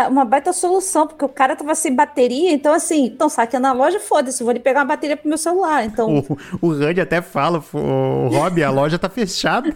uma 0.09 0.23
baita 0.25 0.53
solução, 0.53 1.07
porque 1.07 1.25
o 1.25 1.29
cara 1.29 1.55
tava 1.55 1.73
sem 1.73 1.95
bateria, 1.95 2.51
então 2.51 2.73
assim, 2.73 3.05
então 3.05 3.27
saqueando 3.29 3.67
a 3.67 3.71
loja, 3.71 3.99
foda-se, 4.11 4.43
vou 4.43 4.49
ali 4.51 4.59
pegar 4.59 4.81
uma 4.81 4.85
bateria 4.87 5.15
pro 5.15 5.29
meu 5.29 5.37
celular. 5.37 5.85
Então, 5.85 6.25
O, 6.61 6.67
o 6.67 6.77
Randy 6.77 6.99
até 6.99 7.21
fala, 7.21 7.63
o 7.73 8.27
Rob, 8.27 8.61
a 8.61 8.69
loja 8.69 8.99
tá 8.99 9.07
fechada. 9.07 9.73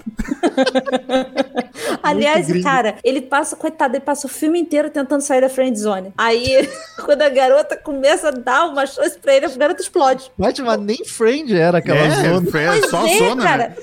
aliás, 2.03 2.47
gringo. 2.47 2.63
cara, 2.65 2.95
ele 3.03 3.21
passa, 3.21 3.55
coitado, 3.55 3.95
ele 3.95 4.03
passa 4.03 4.27
o 4.27 4.29
filme 4.29 4.59
inteiro 4.59 4.89
tentando 4.89 5.21
sair 5.21 5.39
da 5.41 5.49
friend 5.49 5.77
zone. 5.79 6.13
Aí, 6.17 6.67
quando 7.05 7.21
a 7.21 7.29
garota 7.29 7.77
começa 7.77 8.27
a 8.27 8.31
dar 8.31 8.65
uma 8.67 8.85
chance 8.85 9.17
pra 9.17 9.33
ele, 9.35 9.45
a 9.45 9.49
garota 9.49 9.81
explode. 9.81 10.29
Mas, 10.37 10.59
mas 10.59 10.79
nem 10.79 11.05
friend 11.05 11.55
era 11.55 11.77
aquela 11.77 11.99
é, 11.99 12.09
zona. 12.09 12.51
Pois 12.51 12.89
só 12.89 13.05
é, 13.07 13.17
zona, 13.17 13.43
cara. 13.43 13.69
né? 13.69 13.75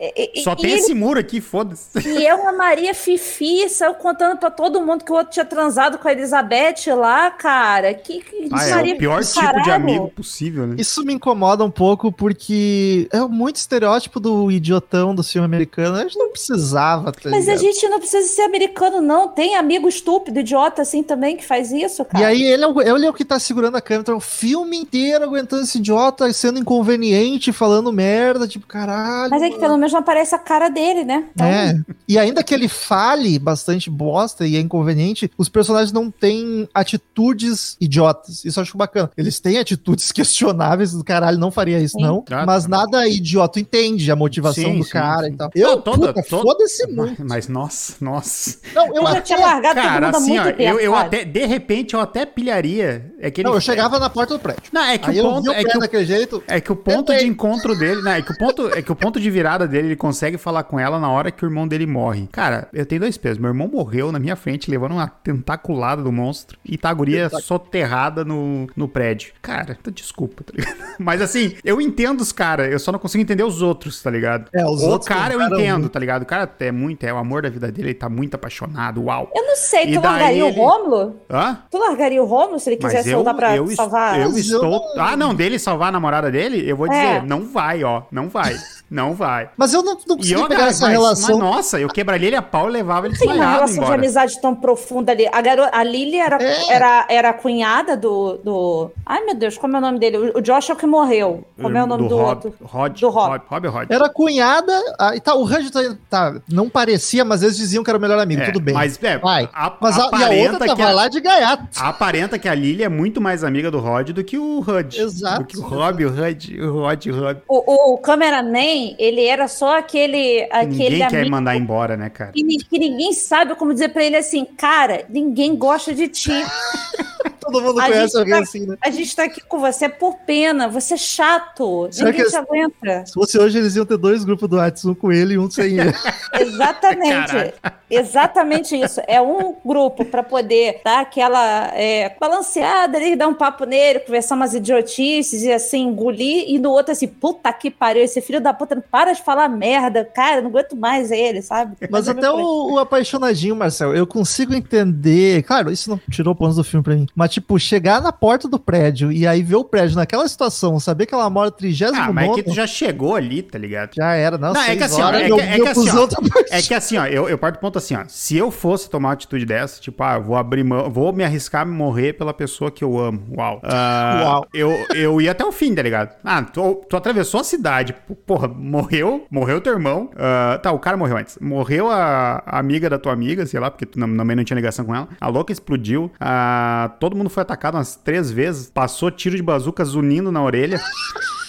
E- 0.00 0.42
Só 0.42 0.54
e 0.54 0.56
tem 0.56 0.70
ele 0.72 0.80
esse 0.80 0.92
muro 0.94 1.20
aqui, 1.20 1.40
foda-se. 1.40 1.88
E 2.08 2.26
é 2.26 2.34
uma 2.34 2.50
Maria 2.52 2.92
Fifi, 2.92 3.68
saiu 3.68 3.94
contando 3.94 4.36
pra 4.36 4.50
todo 4.50 4.80
mundo 4.80 5.04
que 5.04 5.12
o 5.12 5.14
outro 5.14 5.32
tinha 5.32 5.44
transado 5.44 5.96
com 5.98 6.08
a 6.08 6.12
Elizabeth 6.12 6.92
lá, 6.96 7.30
cara. 7.30 7.94
Que, 7.94 8.20
que 8.20 8.48
Ah, 8.52 8.66
é 8.66 8.74
Maria 8.74 8.94
o 8.94 8.98
pior 8.98 9.22
tipo 9.24 9.34
de 9.38 9.40
caralho. 9.46 9.64
Amigo 9.96 10.14
possível, 10.14 10.66
né? 10.66 10.76
Isso 10.78 11.04
me 11.04 11.12
incomoda 11.12 11.64
um 11.64 11.70
pouco 11.70 12.10
porque 12.12 13.08
é 13.12 13.20
muito 13.20 13.56
estereótipo 13.56 14.20
do 14.20 14.50
idiotão 14.50 15.14
do 15.14 15.22
filme 15.22 15.44
americano. 15.44 15.96
A 15.96 16.02
gente 16.02 16.18
não 16.18 16.30
precisava, 16.30 17.12
tá 17.12 17.20
Mas 17.24 17.48
a 17.48 17.52
ligado? 17.52 17.60
gente 17.60 17.88
não 17.88 17.98
precisa 17.98 18.26
ser 18.28 18.42
americano, 18.42 19.00
não. 19.00 19.28
Tem 19.28 19.56
amigo 19.56 19.88
estúpido, 19.88 20.40
idiota 20.40 20.82
assim 20.82 21.02
também 21.02 21.36
que 21.36 21.44
faz 21.44 21.72
isso, 21.72 22.04
cara. 22.04 22.22
E 22.22 22.26
aí 22.26 22.42
ele 22.42 22.64
é, 22.64 22.66
o, 22.66 22.80
ele 22.80 23.06
é 23.06 23.10
o 23.10 23.14
que 23.14 23.24
tá 23.24 23.38
segurando 23.38 23.76
a 23.76 23.80
câmera 23.80 24.02
então, 24.02 24.16
o 24.16 24.20
filme 24.20 24.76
inteiro 24.76 25.24
aguentando 25.24 25.62
esse 25.62 25.78
idiota, 25.78 26.32
sendo 26.32 26.58
inconveniente, 26.58 27.52
falando 27.52 27.92
merda, 27.92 28.46
tipo, 28.46 28.66
caralho. 28.66 29.30
Mas 29.30 29.42
é 29.42 29.50
que 29.50 29.58
pelo 29.58 29.76
menos 29.76 29.92
não 29.92 30.00
aparece 30.00 30.34
a 30.34 30.38
cara 30.38 30.68
dele, 30.68 31.04
né? 31.04 31.24
Então, 31.34 31.46
É. 31.46 31.76
E 32.08 32.18
ainda 32.18 32.42
que 32.42 32.54
ele 32.54 32.68
fale 32.68 33.38
bastante 33.38 33.90
bosta 33.90 34.46
e 34.46 34.56
é 34.56 34.60
inconveniente, 34.60 35.30
os 35.36 35.48
personagens 35.48 35.92
não 35.92 36.10
têm 36.10 36.68
atitudes 36.72 37.76
idiotas. 37.80 38.44
Isso 38.44 38.58
eu 38.58 38.62
acho 38.62 38.76
bacana. 38.76 39.10
Eles 39.16 39.40
têm 39.40 39.58
atitudes 39.58 39.85
questionáveis 40.14 40.92
do 40.92 41.04
caralho, 41.04 41.38
não 41.38 41.50
faria 41.50 41.78
isso, 41.78 41.96
Sim. 41.98 42.02
não. 42.04 42.24
Ah, 42.30 42.44
mas 42.46 42.64
tá. 42.64 42.68
nada 42.70 43.06
idiota 43.08 43.60
entende 43.60 44.10
a 44.10 44.16
motivação 44.16 44.64
Sim, 44.64 44.78
do 44.78 44.84
sim, 44.84 44.90
cara 44.90 45.26
sim. 45.26 45.32
e 45.32 45.36
tal. 45.36 45.50
Não, 45.54 45.62
Eu, 45.62 45.80
toda- 45.80 46.12
puta, 46.12 46.22
toda- 46.28 46.42
foda-se 46.42 46.86
Mas, 46.86 46.96
muito. 46.96 47.24
mas, 47.26 47.48
nossa, 47.48 47.94
nossa. 48.00 48.58
Não, 48.74 48.86
eu 48.88 49.02
Eu 49.02 49.06
já 49.12 49.20
tinha 49.20 49.38
largado 49.38 49.80
todo 49.80 49.88
Cara, 49.88 50.06
há 50.06 50.10
assim, 50.10 50.38
ó, 50.38 50.42
muito 50.44 50.48
eu, 50.48 50.56
tempo, 50.56 50.78
eu 50.80 50.92
sabe? 50.92 51.06
até, 51.06 51.24
de 51.24 51.46
repente, 51.46 51.94
eu 51.94 52.00
até 52.00 52.26
pilharia. 52.26 53.12
É 53.20 53.30
que 53.30 53.40
ele, 53.40 53.48
não, 53.48 53.54
eu 53.54 53.60
chegava 53.60 53.98
na 53.98 54.10
porta 54.10 54.34
do 54.34 54.40
prédio. 54.40 54.62
Não, 54.72 54.82
é 54.82 54.98
que 54.98 55.10
Aí 55.10 55.16
o 55.16 55.20
eu 55.20 55.24
ponto. 55.30 55.42
vi 55.42 55.48
o 55.48 55.52
É 55.52 55.62
pé 55.62 55.70
que 55.70 55.76
o, 55.76 55.80
daquele 55.80 56.04
jeito. 56.06 56.42
é 56.46 56.60
que 56.60 56.72
o 56.72 56.76
ponto 56.76 57.06
Tentei. 57.06 57.24
de 57.24 57.30
encontro 57.30 57.76
dele. 57.78 58.02
Né, 58.02 58.18
é, 58.18 58.22
que 58.22 58.32
o 58.32 58.36
ponto, 58.38 58.68
é 58.68 58.82
que 58.82 58.92
o 58.92 58.96
ponto 58.96 59.20
de 59.20 59.30
virada 59.30 59.66
dele, 59.66 59.88
ele 59.88 59.96
consegue 59.96 60.36
falar 60.38 60.64
com 60.64 60.78
ela 60.78 60.98
na 60.98 61.10
hora 61.10 61.30
que 61.30 61.44
o 61.44 61.46
irmão 61.46 61.66
dele 61.68 61.86
morre. 61.86 62.28
Cara, 62.32 62.68
eu 62.72 62.84
tenho 62.86 63.00
dois 63.00 63.16
pesos. 63.16 63.38
Meu 63.38 63.48
irmão 63.50 63.68
morreu 63.68 64.10
na 64.12 64.18
minha 64.18 64.36
frente, 64.36 64.70
levando 64.70 64.92
uma 64.92 65.06
tentaculada 65.08 66.02
do 66.02 66.12
monstro. 66.12 66.58
E 66.64 66.76
tá 66.76 66.90
a 66.90 66.94
guria 66.94 67.28
soterrada 67.40 68.24
no, 68.24 68.66
no 68.76 68.88
prédio. 68.88 69.32
Cara, 69.42 69.75
então 69.80 69.92
desculpa, 69.92 70.42
tá 70.44 70.52
ligado? 70.56 70.76
Mas 70.98 71.20
assim, 71.20 71.54
eu 71.64 71.80
entendo 71.80 72.20
os 72.20 72.32
caras, 72.32 72.70
eu 72.72 72.78
só 72.78 72.90
não 72.92 72.98
consigo 72.98 73.22
entender 73.22 73.42
os 73.44 73.62
outros, 73.62 74.02
tá 74.02 74.10
ligado? 74.10 74.48
É, 74.52 74.64
os 74.64 74.82
o 74.82 74.88
outros 74.88 75.08
cara 75.08 75.34
eu 75.34 75.38
tentaram 75.38 75.60
entendo, 75.60 75.78
muito. 75.80 75.92
tá 75.92 75.98
ligado? 76.00 76.22
O 76.22 76.26
cara 76.26 76.50
é 76.60 76.72
muito, 76.72 77.04
é 77.04 77.12
o 77.12 77.16
amor 77.16 77.42
da 77.42 77.48
vida 77.48 77.70
dele, 77.70 77.88
ele 77.88 77.94
tá 77.94 78.08
muito 78.08 78.34
apaixonado, 78.34 79.02
uau. 79.04 79.30
Eu 79.34 79.44
não 79.46 79.56
sei, 79.56 79.84
E 79.84 79.94
tu 79.94 80.02
largaria 80.02 80.46
ele- 80.48 80.58
o 80.58 80.62
Rômulo? 80.62 81.16
Hã? 81.30 81.58
Tu 81.70 81.78
largaria 81.78 82.22
o 82.22 82.26
Rômulo 82.26 82.58
se 82.58 82.68
ele 82.70 82.76
quisesse 82.76 83.08
eu, 83.10 83.16
soltar 83.18 83.34
pra 83.34 83.56
eu, 83.56 83.66
salvar? 83.68 84.18
eu 84.20 84.30
eu 84.30 84.38
estou. 84.38 84.82
Ah, 84.98 85.16
não, 85.16 85.34
dele 85.34 85.58
salvar 85.58 85.88
a 85.88 85.92
namorada 85.92 86.30
dele? 86.30 86.68
Eu 86.68 86.76
vou 86.76 86.88
dizer, 86.88 87.00
É. 87.00 87.22
não 87.22 87.44
vai, 87.46 87.82
ó. 87.84 88.02
Não 88.10 88.28
vai. 88.28 88.56
Não 88.90 89.14
vai. 89.14 89.50
Mas 89.56 89.72
eu 89.72 89.82
não, 89.82 89.96
não 90.06 90.16
E 90.22 90.32
eu, 90.32 90.42
pegar 90.42 90.56
cara, 90.58 90.70
essa 90.70 90.84
mas, 90.86 90.92
relação. 90.92 91.38
mas, 91.38 91.38
nossa, 91.38 91.80
eu 91.80 91.88
quebraria 91.88 92.28
ele 92.28 92.36
a 92.36 92.42
pau 92.42 92.68
e 92.68 92.72
levava 92.72 93.06
ele 93.06 93.16
Tem 93.18 93.26
uma 93.28 93.34
relação 93.52 93.74
de 93.74 93.80
embora. 93.80 93.94
amizade 93.94 94.40
tão 94.40 94.54
profunda 94.54 95.12
ali. 95.12 95.26
A, 95.32 95.40
garota, 95.40 95.70
a 95.76 95.82
Lily 95.82 96.16
era, 96.16 96.36
É. 96.42 96.72
era, 96.72 97.06
era 97.08 97.28
a 97.30 97.32
cunhada 97.32 97.96
do, 97.96 98.36
do. 98.44 98.90
Ai, 99.04 99.24
meu 99.24 99.34
Deus, 99.34 99.55
como 99.58 99.76
é 99.76 99.78
o 99.78 99.82
nome 99.82 99.98
dele? 99.98 100.32
O, 100.34 100.40
Josh 100.40 100.70
é 100.70 100.72
o 100.72 100.76
que 100.76 100.86
morreu. 100.86 101.44
Como 101.60 101.76
é 101.76 101.82
o 101.82 101.86
nome 101.86 102.08
do, 102.08 102.16
Rob, 102.16 102.28
outro? 102.28 102.54
Rod, 102.62 102.98
Do 103.00 103.08
Rob. 103.08 103.30
Rob. 103.30 103.42
Rob 103.48 103.68
Rod? 103.68 103.90
Era 103.90 104.08
cunhada, 104.08 104.72
ah, 104.98 105.14
e 105.16 105.20
tá, 105.20 105.34
o 105.34 105.44
Randy 105.44 105.70
tá, 105.70 105.80
tá, 106.10 106.34
não 106.50 106.68
parecia, 106.68 107.24
mas 107.24 107.42
eles 107.42 107.56
diziam 107.56 107.82
que 107.82 107.90
era 107.90 107.98
o 107.98 108.00
melhor 108.00 108.18
amigo, 108.18 108.42
É, 108.42 108.46
tudo 108.46 108.60
bem. 108.60 108.74
Mas, 108.74 108.98
é, 109.02 109.18
Vai. 109.18 109.48
a- 109.52 109.76
Mas 109.80 109.96
a, 109.98 110.00
e 110.00 110.02
a 110.02 110.06
aparenta 110.06 110.52
outra 110.52 110.68
que 110.68 110.76
tava 110.76 110.90
a- 110.90 110.94
lá 110.94 111.08
de 111.08 111.20
gaiato. 111.20 111.64
Aparenta 111.78 112.38
que 112.38 112.48
a 112.48 112.54
Lily 112.54 112.82
é 112.84 112.88
muito 112.88 113.20
mais 113.20 113.42
amiga 113.44 113.70
do 113.70 113.78
Rod 113.78 114.10
do 114.10 114.22
que 114.24 114.38
o 114.38 114.58
Hud. 114.60 115.00
Exato. 115.00 115.40
Do 115.40 115.44
que 115.46 115.58
o 115.58 115.62
Rob, 115.62 116.04
o 116.04 116.08
Hud, 116.10 116.60
o 116.60 116.72
Rod, 116.80 117.06
o 117.06 117.14
Rob. 117.20 117.38
O, 117.48 117.94
o 117.94 117.98
cameraman, 117.98 118.94
ele 118.98 119.24
era 119.26 119.48
só 119.48 119.78
aquele, 119.78 120.42
aquele 120.50 120.66
Ninguém 120.90 121.08
quer 121.08 121.16
amigo 121.20 121.30
mandar 121.30 121.56
embora, 121.56 121.96
né, 121.96 122.08
cara? 122.10 122.32
que, 122.32 122.42
que 122.44 122.78
ninguém 122.78 123.12
sabe 123.12 123.54
como 123.54 123.72
dizer 123.72 123.88
pra 123.90 124.04
ele 124.04 124.16
assim, 124.16 124.44
cara, 124.44 125.04
ninguém 125.08 125.56
gosta 125.56 125.94
de 125.94 126.08
ti. 126.08 126.30
Todo 127.46 127.62
mundo 127.62 127.80
A 127.80 127.84
conhece 127.86 128.02
gente 128.06 128.16
alguém 128.18 128.34
tá- 128.34 128.40
assim, 128.40 128.66
né? 128.66 128.76
A 128.80 128.90
gente 128.90 129.16
tá 129.16 129.24
aqui 129.24 129.40
com 129.40 129.58
você 129.58 129.88
por 129.88 130.16
pena, 130.26 130.68
você 130.68 130.94
é 130.94 130.96
chato, 130.96 131.88
Será 131.90 132.10
ninguém 132.10 132.24
que- 132.24 132.30
te 132.30 132.36
aguenta. 132.36 133.06
Se 133.06 133.12
fosse 133.12 133.38
hoje, 133.38 133.58
eles 133.58 133.76
iam 133.76 133.86
ter 133.86 133.96
dois 133.96 134.24
grupos 134.24 134.48
do 134.48 134.56
WhatsApp, 134.56 134.88
um 134.88 134.94
com 134.94 135.12
ele 135.12 135.34
e 135.34 135.38
um 135.38 135.48
sem 135.50 135.78
ele. 135.78 135.92
Exatamente. 136.38 137.26
Caralho. 137.32 137.52
Exatamente 137.88 138.74
isso. 138.78 139.00
É 139.06 139.20
um 139.20 139.54
grupo 139.64 140.04
para 140.04 140.22
poder 140.22 140.80
dar 140.84 141.00
aquela 141.00 141.70
é, 141.74 142.14
balanceada 142.20 142.98
ali, 142.98 143.14
dar 143.16 143.28
um 143.28 143.34
papo 143.34 143.64
nele, 143.64 144.00
conversar 144.00 144.34
umas 144.34 144.54
idiotices 144.54 145.42
e 145.42 145.52
assim, 145.52 145.82
engolir, 145.88 146.44
e 146.48 146.58
no 146.58 146.70
outro 146.70 146.92
assim, 146.92 147.06
puta 147.06 147.52
que 147.52 147.70
pariu, 147.70 148.02
esse 148.02 148.20
filho 148.20 148.40
da 148.40 148.52
puta 148.52 148.74
não 148.74 148.82
para 148.82 149.12
de 149.12 149.22
falar 149.22 149.48
merda, 149.48 150.04
cara, 150.04 150.40
não 150.40 150.48
aguento 150.50 150.76
mais 150.76 151.10
ele, 151.10 151.40
sabe? 151.42 151.76
Mas 151.90 152.08
é 152.08 152.10
até 152.10 152.30
o, 152.30 152.72
o 152.74 152.78
apaixonadinho, 152.78 153.54
Marcel, 153.54 153.94
eu 153.94 154.06
consigo 154.06 154.52
entender. 154.54 155.42
Claro, 155.44 155.70
isso 155.70 155.88
não 155.88 156.00
tirou 156.10 156.34
pontos 156.34 156.56
do 156.56 156.64
filme 156.64 156.82
pra 156.82 156.94
mim. 156.94 157.06
Mas, 157.14 157.30
tipo, 157.36 157.58
chegar 157.58 158.00
na 158.00 158.10
porta 158.12 158.48
do 158.48 158.58
prédio 158.58 159.12
e 159.12 159.26
aí 159.26 159.42
ver 159.42 159.56
o 159.56 159.64
prédio 159.64 159.96
naquela 159.96 160.26
situação, 160.26 160.80
saber 160.80 161.04
que 161.06 161.14
ela 161.14 161.28
mora 161.28 161.50
39 161.50 161.98
Ah, 162.00 162.12
mas 162.12 162.30
é 162.30 162.34
que 162.34 162.42
tu 162.44 162.54
já 162.54 162.66
chegou 162.66 163.14
ali, 163.14 163.42
tá 163.42 163.58
ligado? 163.58 163.90
já 163.94 164.14
era, 164.14 164.38
não, 164.38 164.52
Não, 164.54 164.60
é 164.62 164.74
que 164.74 164.82
assim, 164.82 165.02
ó, 165.02 165.06
horas, 165.06 165.20
é 165.22 165.24
que- 165.30 165.40
é 165.40 165.58
que 165.60 165.68
assim, 165.68 165.90
ó, 165.90 166.08
É 166.50 166.62
que 166.62 166.74
assim, 166.74 166.96
ó, 166.96 167.06
eu, 167.06 167.28
eu 167.28 167.36
parto 167.36 167.56
do 167.56 167.60
ponto 167.60 167.76
assim, 167.78 167.94
ó. 167.94 168.04
Se 168.08 168.36
eu 168.36 168.50
fosse 168.50 168.88
tomar 168.88 169.08
uma 169.08 169.14
atitude 169.14 169.44
dessa, 169.44 169.80
tipo, 169.80 170.02
ah, 170.02 170.18
vou 170.18 170.34
abrir 170.36 170.64
mão, 170.64 170.90
vou 170.90 171.12
me 171.12 171.22
arriscar 171.24 171.62
a 171.62 171.64
morrer 171.66 172.14
pela 172.14 172.32
pessoa 172.32 172.70
que 172.70 172.82
eu 172.82 172.98
amo. 172.98 173.22
Uau. 173.36 173.60
Ah, 173.62 174.20
Uau. 174.24 174.46
Eu, 174.54 174.70
eu 174.94 175.20
ia 175.20 175.32
até 175.32 175.44
o 175.44 175.52
fim, 175.52 175.74
tá 175.74 175.82
ligado? 175.82 176.14
Ah, 176.24 176.42
tu, 176.42 176.82
tu 176.88 176.96
atravessou 176.96 177.40
a 177.40 177.44
cidade. 177.44 177.94
Porra, 178.26 178.48
morreu, 178.48 179.26
morreu 179.30 179.60
teu 179.60 179.72
irmão. 179.74 180.10
Ah, 180.16 180.58
tá, 180.62 180.72
o 180.72 180.78
cara 180.78 180.96
morreu 180.96 181.16
antes. 181.18 181.38
Morreu 181.40 181.90
a, 181.90 182.42
a 182.46 182.58
amiga 182.58 182.88
da 182.88 182.98
tua 182.98 183.12
amiga, 183.12 183.44
sei 183.46 183.60
lá, 183.60 183.70
porque 183.70 183.84
tu 183.86 183.98
não- 183.98 184.16
também 184.16 184.34
não 184.36 184.44
tinha 184.44 184.54
ligação 184.56 184.84
com 184.84 184.94
ela. 184.94 185.08
A 185.20 185.28
louca 185.28 185.52
explodiu. 185.52 186.10
Ah, 186.20 186.92
todo 187.00 187.16
mundo 187.16 187.25
foi 187.28 187.42
atacado 187.42 187.76
umas 187.76 187.96
três 187.96 188.30
vezes. 188.30 188.70
Passou 188.70 189.10
tiro 189.10 189.36
de 189.36 189.42
bazuca 189.42 189.84
zunindo 189.84 190.32
na 190.32 190.42
orelha. 190.42 190.80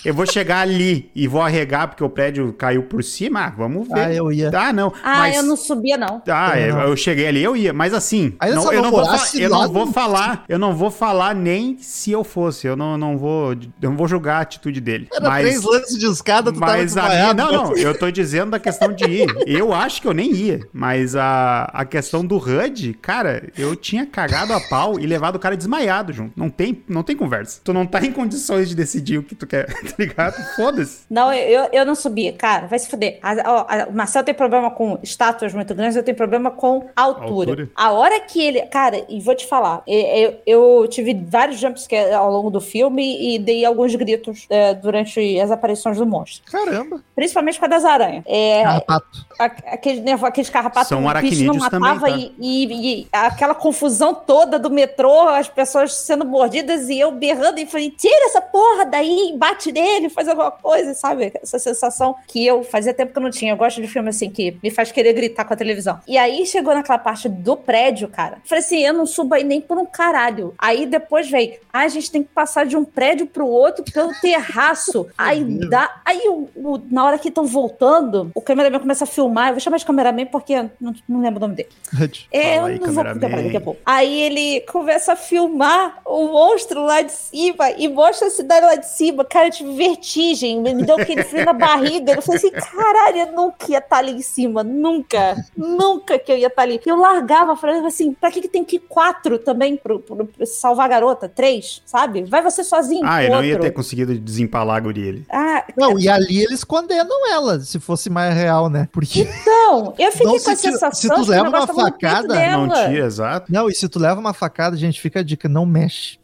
Eu 0.04 0.14
vou 0.14 0.26
chegar 0.26 0.60
ali 0.60 1.10
e 1.16 1.28
vou 1.28 1.42
arregar 1.42 1.88
porque 1.88 2.04
o 2.04 2.10
prédio 2.10 2.54
caiu 2.54 2.84
por 2.84 3.04
cima. 3.04 3.46
Ah, 3.46 3.54
vamos 3.56 3.88
ver. 3.88 4.00
Ah, 4.00 4.14
eu 4.14 4.32
ia. 4.32 4.52
Ah, 4.54 4.74
não. 4.74 4.92
Ah, 5.04 5.20
mas... 5.20 5.36
eu 5.36 5.44
não 5.44 5.56
subia, 5.56 5.98
não. 5.98 6.22
Ah, 6.28 6.60
eu, 6.60 6.76
não. 6.76 6.82
eu 6.84 6.98
cheguei 6.98 7.28
ali, 7.28 7.44
eu 7.44 7.56
ia, 7.56 7.74
mas 7.74 7.94
assim, 7.94 8.34
Aí 8.40 8.54
não- 8.54 8.72
eu, 8.72 8.82
não 8.82 8.92
vou, 8.92 9.04
eu 9.36 9.50
não 9.50 9.72
vou 9.72 9.92
falar, 9.92 10.44
eu 10.48 10.60
não 10.60 10.76
vou 10.76 10.90
falar 10.92 11.36
nem 11.36 11.78
se 11.80 12.12
eu 12.12 12.24
fosse, 12.24 12.68
eu 12.68 12.76
não, 12.76 12.98
não 12.98 13.18
vou, 13.18 13.52
eu 13.82 13.90
não 13.90 13.98
vou 13.98 14.08
julgar 14.08 14.38
a 14.38 14.42
atitude 14.42 14.82
dele. 14.82 15.08
Era 15.14 15.30
mas, 15.30 15.46
três 15.46 15.64
lances 15.64 15.98
de 15.98 16.06
escada, 16.06 16.52
tu 16.52 16.60
mas 16.60 16.94
tava 16.94 17.08
a 17.08 17.16
minha, 17.16 17.34
não, 17.34 17.52
não, 17.52 17.78
eu 17.78 17.98
tô 17.98 18.10
dizendo 18.10 18.52
da 18.52 18.60
questão 18.60 18.92
de 18.94 19.06
ir. 19.06 19.28
Eu 19.48 19.74
acho 19.74 20.02
que 20.02 20.08
eu 20.08 20.14
nem 20.14 20.32
ia, 20.32 20.68
mas 20.74 21.16
a, 21.16 21.70
a 21.74 21.86
questão 21.86 22.24
do 22.26 22.38
HUD, 22.38 22.94
cara, 23.02 23.50
eu 23.58 23.76
tinha 23.76 24.06
cagado 24.06 24.54
a 24.54 24.60
pau 24.60 25.00
e 25.00 25.06
levado 25.06 25.36
o 25.36 25.40
cara 25.40 25.56
desmaiado 25.56 26.14
junto. 26.14 26.34
Não 26.36 26.50
tem, 26.50 26.84
não 26.88 27.02
tem 27.02 27.16
conversa. 27.16 27.60
Tu 27.64 27.74
não 27.74 27.86
tá 27.86 28.04
em 28.06 28.12
condições 28.12 28.70
de 28.70 28.76
decidir 28.76 29.18
o 29.18 29.24
que 29.24 29.36
tu 29.36 29.48
quer, 29.48 29.68
tá 29.88 29.96
ligado? 30.00 30.56
Foda-se. 30.56 31.02
Não, 31.10 31.34
eu, 31.34 31.68
eu 31.72 31.86
não 31.86 31.96
subia, 31.96 32.34
cara, 32.34 32.68
vai 32.68 32.78
se 32.80 32.90
fuder. 32.90 33.20
A- 33.22 33.36
ó, 33.46 33.66
a- 33.68 33.88
o 33.90 33.94
Marcel 33.94 34.24
tem 34.24 34.34
problema 34.34 34.70
com 34.72 34.98
estátuas 35.02 35.54
muito 35.54 35.74
grandes, 35.74 35.96
eu 35.96 36.04
tenho 36.04 36.16
problema 36.18 36.52
com 36.52 36.88
altura. 36.96 37.52
Altura? 37.52 37.70
A 37.76 37.92
hora 37.92 38.20
que 38.22 38.42
ele. 38.42 38.62
Cara, 38.64 39.04
e 39.10 39.20
vou 39.22 39.36
te 39.36 39.46
falar, 39.48 39.82
eu, 39.88 40.36
eu 40.46 40.88
tive 40.88 41.14
vários 41.14 41.60
jumpscares 41.60 42.14
ao 42.14 42.32
longo 42.32 42.50
do 42.50 42.60
filme 42.62 43.36
e 43.36 43.40
dei 43.40 43.66
alguns 43.66 43.94
gritos 43.96 44.46
é, 44.50 44.74
durante 44.74 45.40
as 45.40 45.52
aparições 45.52 45.98
do 45.98 46.06
monstro. 46.06 46.50
Caramba. 46.52 47.02
Principalmente 47.16 47.60
com 47.60 47.66
a 47.66 47.68
das 47.68 47.86
aranhas. 47.86 48.24
É, 48.26 48.64
Carrapato. 48.64 49.26
a- 49.40 49.46
aquele, 49.46 50.02
né, 50.02 50.18
aqueles 50.22 50.50
carrapatos 50.50 50.90
São 50.90 51.02
que 51.02 51.18
o 51.18 51.22
bicho 51.22 51.44
não 51.46 51.56
matava 51.56 52.00
também, 52.08 52.28
tá? 52.30 52.34
e, 52.40 52.66
e- 52.66 53.02
e 53.02 53.08
aquela 53.12 53.56
confusão 53.56 54.14
toda 54.14 54.60
do 54.60 54.70
metrô, 54.70 55.28
as 55.30 55.48
pessoas 55.48 55.94
sendo 55.94 56.26
mordidas 56.26 56.90
e 56.90 57.00
eu 57.00 57.12
berrando 57.12 57.60
e 57.60 57.66
falei, 57.66 57.90
tira 57.92 58.26
essa 58.26 58.42
porra 58.42 58.86
daí, 58.86 59.34
bate 59.38 59.72
nele, 59.82 60.10
faz 60.10 60.28
alguma 60.28 60.52
coisa, 60.52 60.94
sabe? 60.94 61.32
Essa 61.42 61.60
sensação 61.60 62.16
que 62.28 62.46
eu 62.46 62.64
fazia 62.64 62.94
tempo 62.94 63.12
que 63.14 63.18
eu 63.20 63.24
não 63.24 63.30
tinha. 63.32 63.54
Eu 63.54 63.58
gosto 63.58 63.82
de 63.82 63.88
filme 63.88 64.10
assim 64.10 64.30
que 64.30 64.58
me 64.64 64.70
faz 64.72 64.92
querer 64.92 65.14
gritar 65.14 65.46
com 65.46 65.54
a 65.54 65.58
televisão. 65.58 66.00
E 66.08 66.18
aí 66.18 66.46
chegou 66.46 66.74
naquela 66.74 66.98
parte 66.98 67.30
do 67.30 67.56
prédio, 67.56 68.08
cara. 68.08 68.40
Falei 68.46 68.64
assim, 68.64 68.80
eu 68.86 68.94
não 68.94 69.06
subo 69.06 69.36
aí 69.36 69.44
nem 69.44 69.62
por 69.62 69.78
um 69.78 69.86
caralho. 69.86 70.54
Aí 70.58 70.86
depois 70.86 71.30
veio, 71.30 71.54
ah, 71.72 71.82
a 71.82 71.88
gente 71.88 72.12
tem 72.12 72.24
que 72.24 72.30
passar 72.30 72.66
de 72.66 72.76
um 72.76 72.84
prédio 72.84 73.28
pro 73.28 73.48
outro 73.48 73.84
pelo 73.92 74.12
terraço. 74.20 75.08
aí 75.18 75.44
dá. 75.70 76.02
Aí 76.06 76.28
o- 76.28 76.50
o- 76.56 76.82
na 76.90 77.06
hora 77.06 77.20
que 77.20 77.30
estão 77.30 77.46
voltando, 77.46 78.32
o 78.34 78.42
cameraman 78.42 78.80
começa 78.80 79.04
a 79.04 79.08
filmar. 79.08 79.50
Eu 79.50 79.54
vou 79.54 79.60
chamar 79.62 79.78
de 79.78 79.86
cameraman 79.86 80.26
porque 80.26 80.54
eu 80.54 80.70
não, 80.80 80.94
não 81.08 81.22
lembro 81.22 81.38
o 81.38 81.42
nome 81.42 81.56
dele. 81.56 81.70
É, 82.32 82.56
Fala 82.56 82.68
aí, 82.68 82.76
eu 82.76 82.82
não 82.88 82.94
vou 82.94 83.04
daqui 83.04 83.58
a 83.58 83.62
pouco. 83.62 83.80
Aí 83.86 84.22
ele 84.22 84.62
começa 84.62 85.14
a 85.14 85.16
filmar 85.16 86.00
o 86.06 86.28
monstro 86.28 86.84
lá 86.84 87.02
de 87.02 87.12
cima 87.12 87.70
e 87.72 87.88
mostra 87.88 88.28
a 88.28 88.32
cidade 88.32 88.66
lá 88.66 88.76
de 88.76 88.88
cima. 88.88 89.24
Cara, 89.26 89.48
eu 89.48 89.52
tive 89.52 89.67
vertigem, 89.76 90.62
me 90.62 90.74
deu 90.84 90.96
aquele 91.00 91.24
frio 91.24 91.46
na 91.46 91.54
barriga. 91.54 92.14
Eu 92.14 92.22
falei 92.22 92.40
assim, 92.40 92.52
caralho, 92.52 93.18
eu 93.18 93.32
nunca 93.34 93.66
ia 93.72 93.78
estar 93.80 93.98
ali 93.98 94.12
em 94.14 94.22
cima, 94.22 94.64
nunca, 94.64 95.36
nunca 95.56 96.18
que 96.20 96.32
eu 96.32 96.38
ia 96.38 96.48
estar 96.48 96.62
ali. 96.64 96.80
Eu 96.86 96.98
largava, 97.00 97.56
falando 97.56 97.86
assim, 97.88 98.14
pra 98.14 98.32
que, 98.32 98.42
que 98.42 98.48
tem 98.48 98.64
que 98.64 98.78
ir 98.78 98.80
quatro 98.88 99.38
também 99.40 99.76
pro, 99.78 100.00
pro- 100.00 100.26
pro 100.26 100.46
salvar 100.46 100.86
a 100.86 100.90
garota? 100.90 101.28
Três, 101.30 101.82
sabe? 101.86 102.24
Vai 102.26 102.42
você 102.42 102.64
sozinho. 102.64 103.02
Ah, 103.06 103.24
eu 103.24 103.30
não 103.30 103.36
outro. 103.38 103.50
ia 103.50 103.60
ter 103.60 103.72
conseguido 103.72 104.18
desempalar 104.18 104.78
a 104.78 104.80
guria 104.80 105.10
ali. 105.10 105.26
Ah, 105.30 105.66
Não, 105.76 105.98
e 106.00 106.08
ali 106.10 106.44
eles 106.44 106.64
condenam 106.64 107.32
ela, 107.32 107.60
se 107.60 107.80
fosse 107.80 108.10
mais 108.10 108.34
real, 108.34 108.70
né? 108.70 108.88
Porque. 108.92 109.22
então, 109.22 109.94
eu 109.98 110.12
fiquei 110.12 110.28
Não, 110.28 110.40
com 110.40 110.52
a 110.52 110.56
se 110.56 110.62
sensação 110.62 110.92
se 110.94 111.08
tu 111.10 111.30
leva 111.30 111.50
uma 111.50 111.68
facada. 111.68 112.36
Não 112.58 112.68
tira, 112.70 113.06
exato. 113.06 113.52
Não, 113.52 113.70
e 113.70 113.76
se 113.76 113.88
tu 113.90 114.00
leva 114.00 114.20
uma 114.20 114.34
facada, 114.34 114.76
gente, 114.78 115.00
fica 115.02 115.20
a 115.20 115.24
dica, 115.24 115.48
não 115.50 115.66
mexe. 115.66 116.18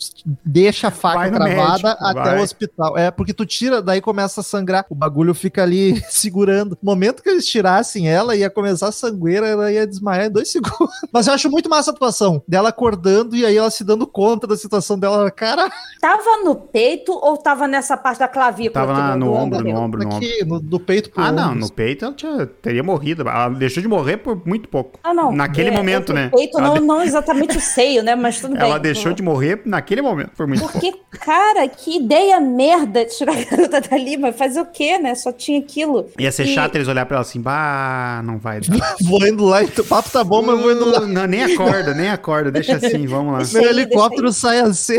Deixa 0.45 0.87
a 0.87 0.91
faca 0.91 1.17
Vai 1.19 1.31
travada 1.31 1.69
médico, 1.73 1.87
até 2.05 2.13
vai. 2.29 2.39
o 2.39 2.43
hospital. 2.43 2.97
É, 2.97 3.11
porque 3.11 3.32
tu 3.33 3.45
tira, 3.45 3.81
daí 3.81 4.01
começa 4.01 4.41
a 4.41 4.43
sangrar. 4.43 4.85
O 4.89 4.95
bagulho 4.95 5.33
fica 5.33 5.63
ali 5.63 6.01
segurando. 6.09 6.77
No 6.81 6.91
momento 6.91 7.21
que 7.23 7.29
eles 7.29 7.45
tirassem 7.45 8.09
ela, 8.09 8.35
ia 8.35 8.49
começar 8.49 8.87
a 8.87 8.91
sangueira, 8.91 9.47
ela 9.47 9.71
ia 9.71 9.85
desmaiar 9.87 10.25
em 10.27 10.31
dois 10.31 10.49
segundos. 10.51 10.93
Mas 11.11 11.27
eu 11.27 11.33
acho 11.33 11.49
muito 11.49 11.69
massa 11.69 11.91
a 11.91 11.93
atuação 11.93 12.41
dela 12.47 12.69
acordando 12.69 13.35
e 13.35 13.45
aí 13.45 13.57
ela 13.57 13.69
se 13.71 13.83
dando 13.83 14.05
conta 14.07 14.45
da 14.47 14.55
situação 14.57 14.97
dela. 14.97 15.29
Cara, 15.31 15.71
Tava 16.01 16.43
no 16.43 16.55
peito 16.55 17.11
ou 17.13 17.37
tava 17.37 17.67
nessa 17.67 17.95
parte 17.97 18.19
da 18.19 18.27
clavícula? 18.27 18.73
Tava 18.85 18.93
na- 18.93 19.15
no 19.15 19.25
do 19.27 19.33
ombro, 19.33 19.63
no 19.63 19.79
ombro, 19.79 19.99
no 20.01 20.05
ombro. 20.07 20.17
aqui, 20.17 20.45
no, 20.45 20.59
do 20.59 20.79
peito 20.79 21.09
pro 21.11 21.23
Ah, 21.23 21.31
não, 21.31 21.49
ombro. 21.51 21.59
no 21.61 21.71
peito 21.71 22.05
ela 22.05 22.13
tinha, 22.13 22.45
teria 22.45 22.83
morrido. 22.83 23.21
Ela 23.27 23.49
deixou 23.49 23.81
de 23.81 23.87
morrer 23.87 24.17
por 24.17 24.41
muito 24.45 24.67
pouco. 24.69 24.99
Ah, 25.03 25.13
não. 25.13 25.31
Naquele 25.31 25.69
É, 25.69 25.71
momento, 25.71 26.11
é, 26.11 26.15
né? 26.15 26.29
Peito, 26.33 26.57
Ela 26.59 26.67
não, 26.67 26.73
de- 26.75 26.79
não 26.81 27.01
exatamente 27.01 27.57
o 27.57 27.61
seio, 27.61 28.03
né? 28.03 28.15
Mas 28.15 28.39
tudo 28.39 28.53
bem. 28.57 28.61
Ela 28.61 28.79
deixou 28.79 29.13
de 29.13 29.23
morrer 29.23 29.61
naquele 29.65 30.01
momento, 30.01 30.31
por 30.35 30.47
muito 30.47 30.61
pouco. 30.61 30.73
Porque, 30.79 30.99
cara, 31.19 31.67
que 31.67 31.97
ideia 31.97 32.39
merda 32.39 33.05
tirar 33.25 33.37
a 33.37 33.43
garota 33.55 33.81
dali, 33.81 34.17
mas 34.17 34.35
fazer 34.35 34.61
o 34.61 34.65
quê, 34.65 34.97
né? 34.97 35.15
Só 35.15 35.31
tinha 35.31 35.59
aquilo. 35.59 36.09
Ia 36.19 36.31
ser 36.31 36.45
E- 36.47 36.53
chato 36.53 36.75
eles 36.75 36.87
olhar 36.87 37.05
pra 37.05 37.17
ela 37.17 37.21
assim, 37.21 37.41
bah, 37.41 38.21
não 38.23 38.37
vai 38.37 38.59
dar. 38.61 38.95
Vou 39.03 39.25
indo 39.27 39.43
lá, 39.45 39.61
o 39.63 39.83
papo 39.85 40.09
tá 40.09 40.23
bom, 40.23 40.41
mas 40.41 40.55
eu 40.55 40.61
vou 40.61 40.71
indo 40.71 40.85
lá. 40.85 40.99
Não, 41.01 41.25
nem 41.27 41.43
acorda, 41.43 41.93
nem 41.93 42.09
acorda, 42.09 42.51
deixa 42.51 42.75
assim, 42.75 43.05
vamos 43.07 43.33
lá. 43.33 43.59
Meu 43.59 43.69
helicóptero 43.69 44.31
sai 44.31 44.59
assim. 44.59 44.97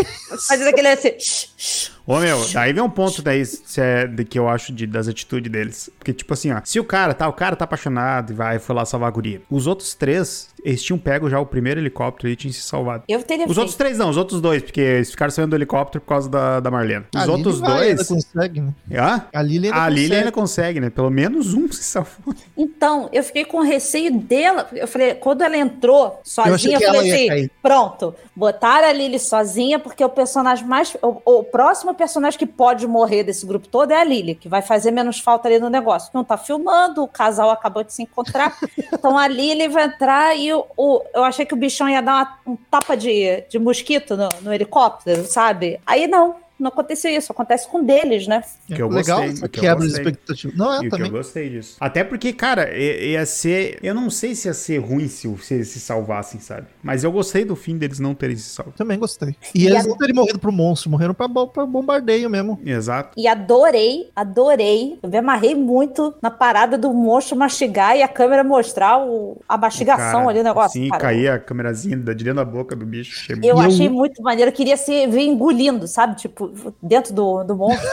Fazer 0.49 0.69
aquele 0.69 0.89
assim. 0.89 1.13
shh, 1.19 1.47
shh. 1.57 1.94
Ô, 2.07 2.19
meu, 2.19 2.39
daí 2.53 2.73
vem 2.73 2.83
um 2.83 2.91
ponto 2.91 3.23
daí 3.23 3.45
se 3.47 3.81
é, 3.81 4.07
de 4.07 4.25
que 4.25 4.39
eu 4.39 4.47
acho 4.49 4.73
de, 4.73 4.87
das 4.87 5.09
atitudes 5.09 5.51
deles. 5.51 5.89
Porque, 5.99 6.13
tipo 6.13 6.35
assim, 6.35 6.53
ó, 6.53 6.61
se 6.63 6.79
o 6.79 6.85
cara 6.85 7.15
tá, 7.15 7.27
o 7.29 7.33
cara 7.33 7.57
tá 7.57 7.65
apaixonado 7.65 8.31
e 8.31 8.35
vai, 8.35 8.59
foi 8.59 8.75
lá 8.75 8.85
salvar 8.85 9.09
a 9.09 9.13
guria. 9.13 9.41
Os 9.51 9.67
outros 9.67 9.95
três, 9.95 10.49
eles 10.63 10.83
tinham 10.83 10.99
pego 10.99 11.31
já 11.31 11.41
o 11.41 11.47
primeiro 11.47 11.81
helicóptero 11.81 12.29
e 12.29 12.37
tinham 12.37 12.53
se 12.53 12.61
salvado. 12.61 13.05
Eu 13.09 13.23
teria 13.23 13.45
Os 13.45 13.49
feito. 13.49 13.59
outros 13.59 13.77
três 13.77 13.97
não, 13.97 14.11
os 14.11 14.19
outros 14.19 14.41
dois, 14.43 14.63
porque 14.63 14.81
eles 14.83 15.11
ficaram 15.11 15.31
saindo 15.31 15.51
do 15.51 15.57
helicóptero 15.57 16.03
por 16.03 16.09
causa 16.09 16.29
da, 16.29 16.61
da 16.61 16.71
Marlena. 16.71 17.07
Os 17.15 17.23
A 17.27 17.33
outros 17.33 17.59
vai, 17.61 17.89
ainda 17.91 18.05
dois. 18.05 18.09
consegue, 18.09 18.61
né? 18.61 18.75
Hã? 18.93 19.25
A 19.33 19.41
Lily 19.43 19.69
ainda 19.69 19.79
A 19.79 19.89
consegue. 19.89 20.15
ainda 20.15 20.33
consegue, 20.33 20.81
né? 20.81 20.91
Pelo 20.91 21.11
menos 21.11 21.55
um 21.55 21.73
se 21.73 21.83
salvou. 21.85 22.35
Então, 22.55 23.09
eu 23.15 23.23
fiquei 23.25 23.47
com 23.47 23.61
receio 23.63 24.19
dela. 24.19 24.69
Eu 24.75 24.87
falei, 24.87 25.15
quando 25.15 25.41
ela 25.43 25.57
entrou 25.57 26.21
sozinha, 26.23 26.77
eu, 26.77 26.83
ela 26.83 26.95
falei 26.97 27.29
assim: 27.39 27.51
pronto, 27.63 28.15
botaram 28.37 28.89
a 28.89 28.93
Lily 28.93 29.19
sozinha, 29.19 29.79
porque 29.79 30.05
o 30.05 30.09
personagem 30.11 30.67
mais. 30.67 30.95
O, 31.01 31.39
o 31.39 31.45
próximo 31.45 31.94
personagem 31.95 32.39
que 32.39 32.47
pode 32.47 32.87
morrer 32.87 33.23
desse 33.25 33.47
grupo 33.47 33.67
todo 33.69 33.91
é 33.93 33.97
a 34.01 34.05
Lily, 34.05 34.35
que 34.35 34.49
vai 34.49 34.61
fazer 34.63 34.91
menos 34.91 35.19
falta 35.21 35.49
ali 35.49 35.59
no 35.59 35.71
negócio. 35.71 36.11
Não 36.13 36.23
tá 36.25 36.37
filmando, 36.37 37.03
o 37.03 37.09
casal 37.09 37.51
acabou 37.51 37.83
de 37.85 37.93
se 37.93 38.03
encontrar. 38.03 38.57
então 38.93 39.17
a 39.17 39.27
Lily 39.27 39.69
vai 39.69 39.85
entrar 39.85 40.37
e 40.37 40.53
o, 40.53 40.65
o- 40.77 41.03
eu 41.15 41.25
achei 41.25 41.45
que 41.47 41.55
o 41.55 41.57
bichão 41.57 41.89
ia 41.89 42.03
dar 42.03 42.13
uma- 42.47 42.55
um 42.55 42.57
tapa 42.71 42.97
de, 42.97 43.43
de 43.49 43.59
mosquito 43.59 44.17
no, 44.17 44.29
no 44.43 44.53
helicóptero, 44.53 45.25
sabe? 45.27 45.81
Aí 45.87 46.07
não. 46.07 46.37
Não 46.59 46.69
aconteceu 46.69 47.11
isso, 47.11 47.33
acontece 47.33 47.69
com 47.69 47.83
deles, 47.85 48.27
né? 48.29 48.43
Que 48.67 48.81
eu 48.81 48.89
Legal, 48.89 49.23
gostei, 49.27 49.49
que 49.49 49.61
quebra 49.61 49.81
de 49.81 49.87
gostei. 49.93 50.03
expectativa. 50.05 50.53
Não, 50.57 50.73
é, 50.73 50.77
E 50.77 50.79
o 50.79 50.83
que 50.83 50.89
também. 50.91 51.07
eu 51.07 51.13
gostei 51.13 51.51
disso. 51.51 51.77
Até 51.81 52.05
porque, 52.05 52.33
cara, 52.33 52.73
ia 52.77 53.27
ser. 53.27 53.79
Eu 53.83 53.95
não 53.95 54.09
sei 54.09 54.35
se 54.35 54.47
ia 54.49 54.55
ser 54.55 54.79
ruim 54.79 55.09
se, 55.09 55.29
se 55.39 55.55
eles 55.55 55.69
se 55.69 55.81
salvassem, 55.81 56.41
sabe? 56.41 56.67
Mas 56.83 57.03
eu 57.03 57.11
gostei 57.11 57.45
do 57.45 57.57
fim 57.57 57.77
deles 57.77 57.99
não 57.99 58.15
terem 58.15 58.37
se 58.37 58.49
salvo. 58.51 58.73
Também 58.77 58.99
gostei. 58.99 59.35
E, 59.55 59.63
E 59.63 59.67
eles 59.67 59.85
a- 59.85 59.89
não 59.89 59.97
terem 59.97 60.15
morrido 60.15 60.39
pro 60.39 60.53
monstro, 60.53 60.91
morreram 60.91 61.13
pra, 61.15 61.29
pra 61.29 61.67
bombardeio 61.67 62.31
mesmo. 62.31 62.59
Exato. 62.65 63.11
E 63.17 63.27
adorei, 63.27 64.11
adorei. 64.15 64.99
Eu 65.03 65.09
me 65.09 65.19
amarrei 65.19 65.55
muito 65.55 66.15
na 66.23 66.31
parada 66.31 66.77
do 66.79 66.93
monstro 66.93 67.37
mastigar 67.37 67.97
e 67.97 68.03
a 68.03 68.09
câmera 68.09 68.45
mostrar 68.45 68.99
o- 69.05 69.41
a 69.49 69.57
mastigação 69.57 70.21
Cara, 70.21 70.31
ali, 70.31 70.41
o 70.41 70.45
negócio. 70.45 70.81
Sim, 70.81 70.89
caía 70.89 71.35
a 71.35 71.39
câmerazinha 71.39 71.97
da- 71.97 72.13
de 72.13 72.25
dentro 72.25 72.37
da 72.37 72.45
boca 72.45 72.77
do 72.77 72.85
bicho. 72.87 73.19
Achei 73.21 73.37
Eu 73.37 73.43
E 73.43 73.49
eu- 73.49 73.61
achei 73.61 73.89
muito 73.89 74.23
maneiro. 74.23 74.51
Eu 74.51 74.55
queria 74.55 74.77
ser, 74.77 75.09
ver 75.09 75.23
engolindo, 75.23 75.87
sabe? 75.89 76.17
Tipo, 76.17 76.44
dentro 76.83 77.15
do, 77.15 77.45
do 77.45 77.57
monstro. 77.57 77.89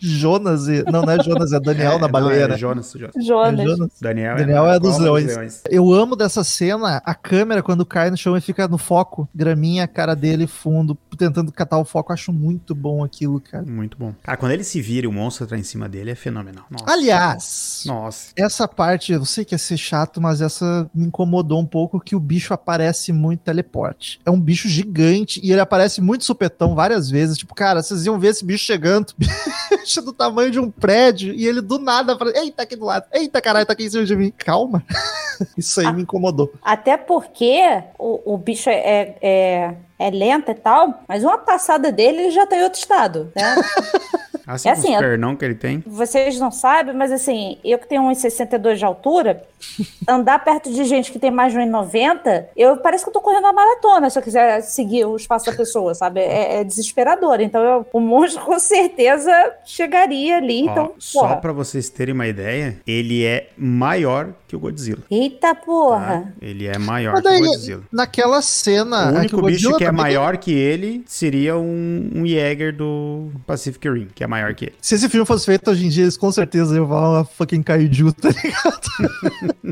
Jonas 0.00 0.66
e. 0.66 0.82
Não, 0.90 1.02
não 1.02 1.12
é 1.12 1.22
Jonas, 1.22 1.52
é 1.52 1.60
Daniel 1.60 1.92
na 1.92 2.06
não, 2.06 2.08
baleia, 2.08 2.44
é 2.44 2.48
né? 2.48 2.56
Jonas, 2.56 2.92
Jonas. 2.92 3.14
É 3.20 3.20
Jonas. 3.20 3.64
Jonas. 3.64 3.90
Daniel, 4.00 4.36
Daniel 4.36 4.66
é 4.66 4.78
dos 4.78 4.92
Cova 4.92 5.04
leões. 5.04 5.62
Eu 5.68 5.92
amo 5.92 6.16
dessa 6.16 6.42
cena 6.42 7.02
a 7.04 7.14
câmera 7.14 7.62
quando 7.62 7.84
cai 7.84 8.10
no 8.10 8.16
chão 8.16 8.36
e 8.36 8.40
fica 8.40 8.66
no 8.66 8.78
foco. 8.78 9.28
Graminha, 9.34 9.84
a 9.84 9.88
cara 9.88 10.14
dele, 10.14 10.46
fundo, 10.46 10.96
tentando 11.18 11.52
catar 11.52 11.78
o 11.78 11.84
foco. 11.84 12.12
Acho 12.12 12.32
muito 12.32 12.74
bom 12.74 13.04
aquilo, 13.04 13.40
cara. 13.40 13.64
Muito 13.64 13.96
bom. 13.98 14.14
Cara, 14.22 14.38
quando 14.38 14.52
ele 14.52 14.64
se 14.64 14.80
vira 14.80 15.06
e 15.06 15.08
o 15.08 15.12
monstro 15.12 15.46
tá 15.46 15.58
em 15.58 15.62
cima 15.62 15.88
dele, 15.88 16.10
é 16.10 16.14
fenomenal. 16.14 16.64
Nossa. 16.70 16.84
Aliás, 16.90 17.82
Nossa. 17.86 18.32
essa 18.36 18.66
parte, 18.66 19.12
eu 19.12 19.24
sei 19.24 19.44
que 19.44 19.54
ia 19.54 19.58
ser 19.58 19.76
chato, 19.76 20.20
mas 20.20 20.40
essa 20.40 20.88
me 20.94 21.06
incomodou 21.06 21.60
um 21.60 21.66
pouco 21.66 22.00
que 22.00 22.16
o 22.16 22.20
bicho 22.20 22.54
aparece 22.54 23.12
muito 23.12 23.40
teleporte. 23.40 24.20
É 24.24 24.30
um 24.30 24.40
bicho 24.40 24.68
gigante 24.68 25.40
e 25.42 25.52
ele 25.52 25.60
aparece 25.60 26.00
muito 26.00 26.24
supetão 26.24 26.74
várias 26.74 27.10
vezes. 27.10 27.36
Tipo, 27.40 27.54
cara, 27.54 27.82
vocês 27.82 28.04
iam 28.04 28.18
ver 28.18 28.28
esse 28.28 28.44
bicho 28.44 28.66
chegando, 28.66 29.14
bicho 29.80 30.02
do 30.02 30.12
tamanho 30.12 30.50
de 30.50 30.60
um 30.60 30.70
prédio, 30.70 31.32
e 31.32 31.46
ele 31.46 31.62
do 31.62 31.78
nada 31.78 32.16
fala, 32.18 32.36
eita, 32.36 32.64
aqui 32.64 32.76
do 32.76 32.84
lado, 32.84 33.06
eita, 33.12 33.40
caralho, 33.40 33.64
tá 33.64 33.72
aqui 33.72 33.84
em 33.84 33.90
cima 33.90 34.04
de 34.04 34.14
mim. 34.14 34.30
Calma. 34.36 34.84
Isso 35.56 35.80
aí 35.80 35.90
me 35.90 36.02
incomodou. 36.02 36.52
Até 36.60 36.98
porque 36.98 37.82
o, 37.98 38.34
o 38.34 38.36
bicho 38.36 38.68
é, 38.68 39.16
é, 39.22 39.74
é 39.98 40.10
lento 40.10 40.50
e 40.50 40.54
tal, 40.54 41.02
mas 41.08 41.24
uma 41.24 41.38
passada 41.38 41.90
dele 41.90 42.24
ele 42.24 42.30
já 42.30 42.46
tá 42.46 42.56
em 42.56 42.62
outro 42.62 42.78
estado, 42.78 43.32
né? 43.34 43.56
Assim, 44.46 44.68
É 44.68 44.72
é 44.72 44.74
assim, 44.74 44.92
os 44.94 44.98
pernão 44.98 45.36
que 45.36 45.44
ele 45.44 45.54
tem. 45.54 45.82
Vocês 45.86 46.38
não 46.38 46.50
sabem, 46.50 46.94
mas 46.94 47.12
assim, 47.12 47.58
eu 47.64 47.78
que 47.78 47.86
tenho 47.88 48.02
1,62 48.02 48.76
de 48.76 48.84
altura, 48.84 49.42
andar 50.08 50.42
perto 50.44 50.72
de 50.72 50.84
gente 50.84 51.12
que 51.12 51.18
tem 51.18 51.30
mais 51.30 51.52
de 51.52 51.58
1,90, 51.58 52.44
eu 52.56 52.76
parece 52.78 53.04
que 53.04 53.10
eu 53.10 53.12
tô 53.14 53.20
correndo 53.20 53.44
uma 53.44 53.52
maratona 53.52 54.08
se 54.10 54.18
eu 54.18 54.22
quiser 54.22 54.60
seguir 54.62 55.04
o 55.04 55.16
espaço 55.16 55.46
da 55.46 55.52
pessoa, 55.52 55.94
sabe? 55.94 56.20
É, 56.20 56.60
é 56.60 56.64
desesperador. 56.64 57.40
Então, 57.40 57.62
eu- 57.62 57.86
o 57.92 58.00
monstro 58.00 58.42
com 58.44 58.58
certeza 58.58 59.32
chegaria 59.64 60.36
ali. 60.38 60.66
Ó, 60.68 60.70
Então, 60.72 60.92
só 60.98 61.20
porra. 61.20 61.36
pra 61.36 61.52
vocês 61.52 61.88
terem 61.88 62.14
uma 62.14 62.26
ideia, 62.26 62.76
ele 62.86 63.24
é 63.24 63.48
maior 63.56 64.28
que 64.48 64.56
o 64.56 64.58
Godzilla. 64.58 65.02
Eita 65.10 65.40
Tá? 65.40 65.54
porra. 65.54 66.32
Ele 66.40 66.66
é 66.66 66.76
maior 66.78 67.14
Mas 67.14 67.22
que 67.22 67.28
o 67.42 67.46
Godzilla. 67.46 67.82
naquela 67.92 68.42
cena. 68.42 69.12
O 69.12 69.16
é 69.16 69.18
único 69.20 69.36
o 69.38 69.42
bicho 69.42 69.76
que 69.76 69.84
é 69.84 69.88
tem- 69.88 69.96
maior 69.96 70.36
que 70.38 70.52
ele 70.52 71.04
seria 71.06 71.56
um, 71.56 72.10
um 72.14 72.26
Jäger 72.26 72.74
do 72.74 73.30
Pacific 73.46 73.88
Rim, 73.88 74.08
que 74.14 74.24
é 74.24 74.26
maior 74.30 74.54
que 74.54 74.66
ele. 74.66 74.74
Se 74.80 74.94
esse 74.94 75.08
filme 75.08 75.26
fosse 75.26 75.44
feito 75.44 75.70
hoje 75.70 75.84
em 75.84 75.88
dia, 75.88 76.04
eles 76.04 76.16
com 76.16 76.30
certeza 76.30 76.76
iam 76.76 76.88
falar 76.88 77.10
uma 77.10 77.24
fucking 77.24 77.62
kaiju, 77.62 78.12
tá 78.14 78.28
ligado? 78.28 78.80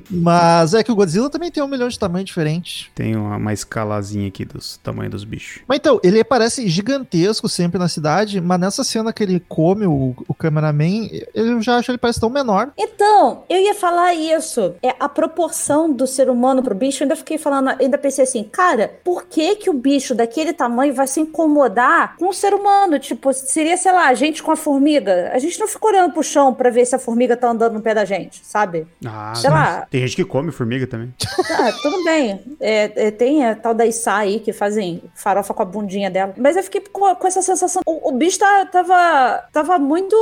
Mas 0.11 0.75
é 0.75 0.83
que 0.83 0.91
o 0.91 0.95
Godzilla 0.95 1.31
também 1.31 1.51
tem 1.51 1.63
um 1.63 1.69
milhão 1.69 1.89
de 1.89 1.99
tamanho 1.99 2.25
diferente. 2.25 2.91
Tem 2.95 3.17
uma, 3.17 3.37
uma 3.37 3.53
escalazinha 3.53 4.29
aqui 4.29 4.45
dos 4.45 4.77
tamanhos 4.79 5.13
dos 5.13 5.25
bichos. 5.25 5.63
Mas 5.67 5.79
então, 5.79 6.01
ele 6.03 6.23
parece 6.25 6.67
gigantesco 6.69 7.49
sempre 7.49 7.79
na 7.79 7.89
cidade, 7.89 8.41
mas 8.41 8.59
nessa 8.59 8.83
cena 8.83 9.13
que 9.13 9.23
ele 9.23 9.41
come 9.49 9.87
o, 9.87 10.15
o 10.27 10.35
cameraman, 10.35 11.09
eu 11.35 11.63
já 11.63 11.77
acho 11.77 11.91
ele 11.91 11.99
parece 11.99 12.21
tão 12.21 12.31
menor. 12.31 12.73
Então, 12.77 13.45
eu 13.49 13.59
ia 13.59 13.75
falar 13.75 14.15
isso. 14.15 14.75
É 14.83 14.95
a 14.99 15.09
proporção 15.09 15.93
do 15.93 16.07
ser 16.07 16.29
humano 16.29 16.63
pro 16.63 16.75
bicho. 16.75 17.03
Eu 17.03 17.07
ainda 17.07 17.17
fiquei 17.17 17.39
falando, 17.39 17.69
ainda 17.81 17.97
pensei 17.97 18.25
assim, 18.25 18.43
cara, 18.43 18.99
por 19.05 19.27
que 19.27 19.57
que 19.57 19.71
o 19.71 19.75
bicho 19.75 20.15
daquele 20.15 20.53
tamanho 20.53 20.95
vai 20.95 21.07
se 21.07 21.21
incomodar 21.21 22.17
com 22.17 22.29
o 22.29 22.35
ser 22.35 22.55
humano? 22.55 22.99
Tipo, 22.99 23.33
seria, 23.33 23.77
sei 23.77 23.93
lá, 23.93 24.09
a 24.09 24.15
gente 24.15 24.43
com 24.49 24.53
a 24.53 24.57
formiga. 24.57 25.31
A 25.35 25.39
gente 25.39 25.61
não 25.61 25.69
fica 25.69 25.87
olhando 25.87 26.15
pro 26.15 26.23
chão 26.23 26.55
pra 26.55 26.71
ver 26.71 26.87
se 26.87 26.97
a 26.97 26.99
formiga 26.99 27.37
tá 27.37 27.51
andando 27.51 27.75
no 27.75 27.83
pé 27.83 27.93
da 27.93 28.07
gente, 28.07 28.41
sabe? 28.43 28.87
Ah, 29.05 29.35
Sei 29.37 29.51
lá. 29.51 29.87
Tem 29.91 30.01
gente 30.01 30.17
que 30.17 30.25
come 30.25 30.51
formiga 30.51 30.87
também. 30.87 31.13
Tá, 31.47 31.71
tudo 31.83 32.03
bem. 32.03 32.41
É, 32.59 33.09
é, 33.09 33.11
tem 33.11 33.45
a 33.45 33.55
tal 33.55 33.75
da 33.75 33.85
Issa 33.85 34.15
aí 34.15 34.41
que 34.41 34.51
fazem 34.55 35.03
farofa 35.15 35.53
com 35.53 35.61
a 35.63 35.67
bundinha 35.67 36.11
dela. 36.11 36.33
Mas 36.39 36.57
eu 36.57 36.63
fiquei 36.63 36.81
com, 36.81 37.15
com 37.15 37.27
essa 37.27 37.43
sensação. 37.43 37.83
O, 37.85 38.09
o 38.09 38.13
bicho 38.13 38.39
tá- 38.39 38.65
tava, 38.65 39.45
tava 39.53 39.79
muito. 39.79 40.17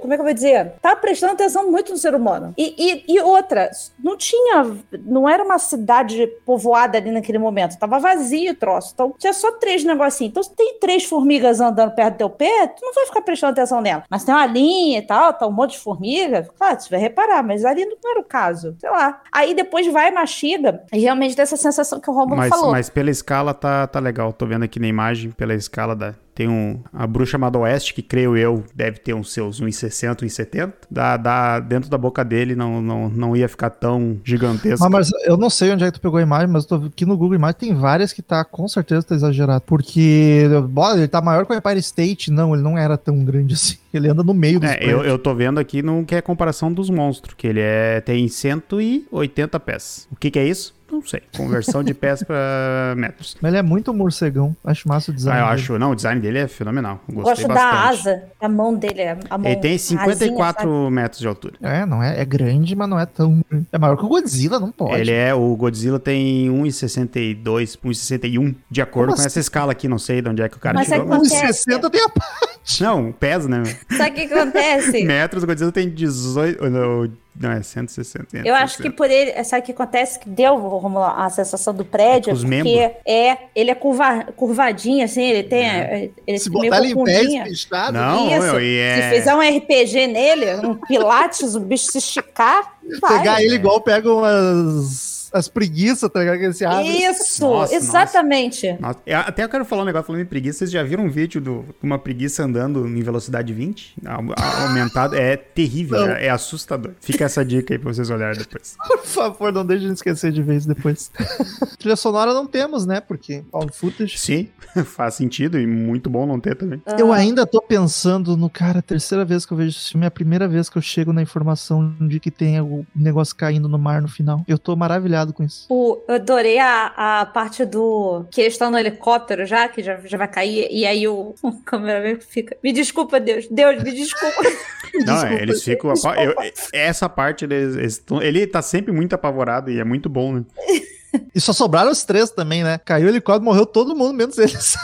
Como 0.00 0.10
é 0.10 0.16
que 0.16 0.22
eu 0.22 0.24
vou 0.24 0.32
dizer? 0.32 0.72
Tava 0.80 0.96
prestando 0.96 1.34
atenção 1.34 1.70
muito 1.70 1.92
no 1.92 1.98
ser 1.98 2.14
humano. 2.14 2.54
E, 2.56 3.04
e, 3.06 3.14
e 3.14 3.20
outra, 3.20 3.70
não 4.02 4.16
tinha. 4.16 4.74
Não 5.04 5.28
era 5.28 5.44
uma 5.44 5.58
cidade 5.58 6.26
povoada 6.46 6.96
ali 6.96 7.10
naquele 7.10 7.36
momento. 7.36 7.78
Tava 7.78 7.98
vazio 7.98 8.52
o 8.52 8.56
troço. 8.56 8.92
Então 8.94 9.14
tinha 9.18 9.34
só 9.34 9.52
três 9.52 9.84
negocinhos. 9.84 10.30
Então 10.30 10.42
se 10.42 10.54
tem 10.54 10.78
três 10.80 11.04
formigas 11.04 11.60
andando 11.60 11.94
perto 11.94 12.14
do 12.14 12.16
teu 12.16 12.30
pé, 12.30 12.68
tu 12.68 12.82
não 12.82 12.94
vai 12.94 13.04
ficar 13.04 13.20
prestando 13.20 13.52
atenção 13.52 13.65
nela. 13.80 14.04
Mas 14.10 14.24
tem 14.24 14.34
uma 14.34 14.46
linha 14.46 14.98
e 14.98 15.02
tal, 15.02 15.32
tá 15.32 15.46
um 15.46 15.52
monte 15.52 15.72
de 15.72 15.78
formiga. 15.78 16.48
Claro, 16.56 16.80
você 16.80 16.90
vai 16.90 17.00
reparar, 17.00 17.42
mas 17.42 17.64
ali 17.64 17.84
não 17.84 17.96
era 18.10 18.20
o 18.20 18.24
caso. 18.24 18.74
Sei 18.78 18.90
lá. 18.90 19.20
Aí 19.32 19.54
depois 19.54 19.90
vai, 19.92 20.10
mastiga, 20.10 20.82
e 20.92 20.98
realmente 20.98 21.36
dessa 21.36 21.56
sensação 21.56 22.00
que 22.00 22.10
o 22.10 22.12
Romulo 22.14 22.36
Mas, 22.36 22.48
falou. 22.48 22.70
mas 22.70 22.88
pela 22.90 23.10
escala 23.10 23.52
tá, 23.54 23.86
tá 23.86 24.00
legal. 24.00 24.32
Tô 24.32 24.46
vendo 24.46 24.64
aqui 24.64 24.78
na 24.78 24.86
imagem, 24.86 25.30
pela 25.30 25.54
escala 25.54 25.94
da. 25.94 26.14
Tem 26.36 26.46
um, 26.46 26.80
a 26.92 27.06
bruxa 27.06 27.32
chamada 27.32 27.58
Oeste, 27.58 27.94
que 27.94 28.02
creio 28.02 28.36
eu 28.36 28.62
deve 28.74 28.98
ter 28.98 29.14
uns 29.14 29.32
seus 29.32 29.58
1,60, 29.58 30.20
1,70. 30.20 30.72
Dá, 30.90 31.16
dá, 31.16 31.58
dentro 31.58 31.88
da 31.88 31.96
boca 31.96 32.22
dele 32.22 32.54
não, 32.54 32.82
não, 32.82 33.08
não 33.08 33.34
ia 33.34 33.48
ficar 33.48 33.70
tão 33.70 34.20
gigantesco. 34.22 34.86
Mas, 34.90 35.10
mas 35.10 35.24
eu 35.24 35.38
não 35.38 35.48
sei 35.48 35.72
onde 35.72 35.84
é 35.84 35.86
que 35.86 35.98
tu 35.98 36.00
pegou 36.02 36.18
a 36.18 36.22
imagem, 36.22 36.48
mas 36.48 36.64
eu 36.64 36.68
tô 36.78 36.86
aqui 36.86 37.06
no 37.06 37.16
Google 37.16 37.36
Imagens 37.36 37.56
tem 37.58 37.74
várias 37.74 38.12
que 38.12 38.20
tá, 38.20 38.44
com 38.44 38.68
certeza 38.68 39.06
tá 39.06 39.14
exagerado. 39.14 39.62
Porque, 39.62 40.42
bora, 40.68 40.98
ele 40.98 41.08
tá 41.08 41.22
maior 41.22 41.46
que 41.46 41.54
o 41.54 41.56
Empire 41.56 41.78
State. 41.78 42.30
Não, 42.30 42.52
ele 42.52 42.62
não 42.62 42.76
era 42.76 42.98
tão 42.98 43.24
grande 43.24 43.54
assim. 43.54 43.78
Ele 43.96 44.10
anda 44.10 44.22
no 44.22 44.34
meio 44.34 44.60
dos 44.60 44.68
É, 44.68 44.78
eu, 44.82 45.02
eu 45.02 45.18
tô 45.18 45.34
vendo 45.34 45.58
aqui 45.58 45.80
no 45.80 46.04
que 46.04 46.14
é 46.14 46.18
a 46.18 46.22
comparação 46.22 46.70
dos 46.70 46.90
monstros, 46.90 47.34
que 47.34 47.46
ele 47.46 47.60
é 47.60 47.98
tem 48.02 48.28
180 48.28 49.58
pés. 49.58 50.06
O 50.12 50.16
que 50.16 50.30
que 50.30 50.38
é 50.38 50.46
isso? 50.46 50.74
Não 50.90 51.02
sei. 51.04 51.20
Conversão 51.36 51.82
de 51.82 51.92
pés 51.92 52.22
pra 52.22 52.94
metros. 52.96 53.36
Mas 53.40 53.50
ele 53.50 53.58
é 53.58 53.62
muito 53.62 53.92
morcegão. 53.92 54.56
Acho 54.64 54.88
massa 54.88 55.10
o 55.10 55.14
design. 55.14 55.38
Ah, 55.40 55.42
eu 55.42 55.48
dele. 55.50 55.60
acho, 55.62 55.78
não, 55.78 55.90
o 55.90 55.94
design 55.96 56.20
dele 56.20 56.38
é 56.38 56.46
fenomenal. 56.48 57.00
Eu 57.08 57.14
Gostei 57.16 57.44
Gosto 57.44 57.48
da 57.48 57.54
bastante. 57.54 57.88
asa, 58.08 58.22
a 58.40 58.48
mão 58.48 58.74
dele, 58.74 59.02
a 59.28 59.36
mão. 59.38 59.50
Ele 59.50 59.60
tem 59.60 59.72
a 59.72 59.74
asinha, 59.74 60.00
54 60.00 60.62
sabe? 60.62 60.90
metros 60.94 61.20
de 61.20 61.26
altura. 61.26 61.54
É, 61.60 61.84
não 61.84 62.02
é, 62.02 62.20
é 62.20 62.24
grande, 62.24 62.74
mas 62.76 62.88
não 62.88 62.98
é 63.00 63.04
tão. 63.06 63.44
É 63.72 63.78
maior 63.78 63.96
que 63.96 64.04
o 64.04 64.08
Godzilla, 64.08 64.60
não 64.60 64.70
pode. 64.70 65.00
Ele 65.00 65.12
é, 65.12 65.34
o 65.34 65.56
Godzilla 65.56 65.98
tem 65.98 66.48
1,62, 66.50 67.76
1,61, 67.84 68.54
de 68.70 68.80
acordo 68.82 69.06
Como 69.08 69.16
com 69.16 69.20
assim? 69.20 69.26
essa 69.26 69.40
escala 69.40 69.72
aqui, 69.72 69.88
não 69.88 69.98
sei 69.98 70.22
de 70.22 70.28
onde 70.28 70.42
é 70.42 70.48
que 70.48 70.56
o 70.56 70.60
cara 70.60 70.74
Mas 70.78 70.86
tirou. 70.88 71.02
é 71.02 71.04
mas- 71.04 71.18
quando- 71.18 71.22
Os 71.26 71.56
60 71.56 71.90
tem 71.90 72.02
a 72.04 72.08
parte. 72.08 72.82
Não, 72.82 73.12
pesa, 73.12 73.48
né? 73.48 73.62
Sabe 73.96 74.10
o 74.10 74.14
que 74.14 74.26
que 74.28 74.34
acontece? 74.34 75.02
Metros, 75.06 75.42
o 75.42 75.46
Godzilla 75.46 75.72
tem 75.72 75.88
18, 75.88 76.68
não, 76.70 77.10
não 77.40 77.50
é 77.50 77.62
160. 77.62 78.38
Eu 78.44 78.54
acho 78.54 78.78
que 78.82 78.90
por 78.90 79.10
ele, 79.10 79.42
sabe 79.44 79.62
o 79.62 79.64
que 79.66 79.72
acontece? 79.72 80.18
Que 80.18 80.28
deu, 80.28 80.56
Romulo, 80.56 81.04
a 81.04 81.28
sensação 81.30 81.74
do 81.74 81.84
prédio, 81.84 82.30
É 82.30 82.32
os 82.34 82.40
porque 82.42 82.62
membros. 82.64 82.96
é, 83.06 83.38
ele 83.54 83.70
é 83.70 83.74
curva, 83.74 84.24
curvadinho, 84.36 85.04
assim, 85.04 85.22
ele 85.22 85.42
tem, 85.42 85.66
É. 85.68 86.10
ele 86.26 86.38
Se 86.38 86.50
botar 86.50 86.78
ele 86.78 86.92
em 86.92 87.04
pé 87.04 87.22
espichado. 87.22 87.92
Não, 87.92 88.30
Isso. 88.30 88.40
meu, 88.42 88.60
e 88.60 88.78
é... 88.78 89.10
Se 89.10 89.16
fizer 89.18 89.34
um 89.34 89.40
RPG 89.40 90.06
nele, 90.06 90.54
um 90.66 90.74
pilates, 90.74 91.54
o 91.54 91.60
bicho 91.60 91.90
se 91.92 91.98
esticar, 91.98 92.76
vai. 93.00 93.18
Pegar 93.18 93.42
ele 93.42 93.54
igual 93.56 93.80
pega 93.80 94.12
umas. 94.12 95.15
As 95.32 95.48
preguiças, 95.48 96.10
tá 96.10 96.20
ligado? 96.20 96.38
Que 96.38 96.44
ele 96.44 96.52
se 96.54 96.64
abre. 96.64 96.88
Isso, 96.88 97.46
Nossa, 97.46 97.74
exatamente. 97.74 98.72
Nossa, 98.80 98.98
eu- 99.06 99.18
até 99.18 99.44
eu 99.44 99.48
quero 99.48 99.64
falar 99.64 99.82
um 99.82 99.86
negócio 99.86 100.06
falando 100.06 100.22
em 100.22 100.26
preguiça. 100.26 100.58
Vocês 100.58 100.70
já 100.70 100.82
viram 100.82 101.04
um 101.04 101.10
vídeo 101.10 101.40
do- 101.40 101.62
de 101.62 101.84
uma 101.86 101.98
preguiça 101.98 102.44
andando 102.44 102.86
em 102.86 103.02
velocidade 103.02 103.52
20? 103.52 103.94
A- 104.04 104.14
a- 104.36 104.62
Aumentado. 104.68 105.14
É 105.16 105.36
terrível, 105.36 106.06
é, 106.06 106.26
é 106.26 106.30
assustador. 106.30 106.92
Fica 107.00 107.24
essa 107.24 107.44
dica 107.44 107.74
aí 107.74 107.78
pra 107.78 107.92
vocês 107.92 108.08
olharem 108.10 108.38
depois. 108.38 108.76
Por 108.86 109.04
favor, 109.04 109.52
não 109.52 109.64
deixe 109.64 109.86
de 109.86 109.92
esquecer 109.92 110.32
de 110.32 110.42
vez 110.42 110.66
depois. 110.66 111.10
Trilha 111.78 111.96
sonora 111.96 112.32
não 112.34 112.46
temos, 112.46 112.86
né? 112.86 113.00
Porque 113.00 113.42
found 113.50 113.72
footage. 113.76 114.18
Sim, 114.18 114.48
faz 114.84 115.14
sentido 115.14 115.58
e 115.58 115.66
muito 115.66 116.08
bom 116.10 116.26
não 116.26 116.38
ter 116.40 116.54
também. 116.56 116.82
Eu 116.98 117.12
ainda 117.12 117.46
tô 117.46 117.60
pensando 117.60 118.36
no 118.36 118.48
cara, 118.50 118.80
a 118.80 118.82
terceira 118.82 119.24
vez 119.24 119.44
que 119.46 119.52
eu 119.52 119.56
vejo 119.56 119.70
esse 119.78 119.90
filme, 119.90 120.04
é 120.04 120.08
a 120.08 120.10
primeira 120.10 120.46
vez 120.48 120.68
que 120.68 120.76
eu 120.78 120.82
chego 120.82 121.12
na 121.12 121.22
informação 121.22 121.94
de 122.00 122.20
que 122.20 122.30
tem 122.30 122.60
o 122.60 122.84
negócio 122.94 123.34
caindo 123.34 123.68
no 123.68 123.78
mar 123.78 124.02
no 124.02 124.08
final. 124.08 124.42
Eu 124.46 124.58
tô 124.58 124.74
maravilhado 124.76 125.15
com 125.32 125.42
isso. 125.42 125.66
O- 125.68 125.98
eu 126.08 126.14
adorei 126.16 126.58
a, 126.58 127.20
a 127.20 127.26
parte 127.26 127.64
do. 127.64 128.24
que 128.30 128.40
eles 128.40 128.54
estão 128.54 128.70
no 128.70 128.78
helicóptero 128.78 129.46
já, 129.46 129.68
que 129.68 129.82
já, 129.82 129.96
já 130.04 130.18
vai 130.18 130.28
cair, 130.28 130.68
e 130.70 130.84
aí 130.86 131.06
o, 131.08 131.34
o 131.42 131.52
cameraman 131.62 132.18
fica. 132.20 132.56
Me 132.62 132.72
desculpa, 132.72 133.18
Deus. 133.20 133.46
Deus, 133.50 133.82
me 133.82 133.92
desculpa. 133.92 134.42
Não, 135.04 135.14
Desculpa. 135.14 135.42
eles 135.42 135.62
ficam. 135.62 135.90
eu- 135.90 136.34
essa 136.72 137.06
parte, 137.08 137.44
eles, 137.44 137.76
eles 137.76 137.98
tão- 137.98 138.22
ele 138.22 138.46
tá 138.46 138.62
sempre 138.62 138.92
muito 138.92 139.14
apavorado 139.14 139.70
e 139.70 139.78
é 139.78 139.84
muito 139.84 140.08
bom, 140.08 140.32
né? 140.34 140.44
E 141.34 141.40
só 141.40 141.52
sobraram 141.54 141.90
os 141.90 142.04
três 142.04 142.30
também, 142.30 142.62
né? 142.62 142.78
Caiu 142.84 143.06
o 143.06 143.08
helicóptero, 143.10 143.44
morreu 143.44 143.64
todo 143.64 143.96
mundo, 143.96 144.12
menos 144.12 144.36
eles. 144.36 144.76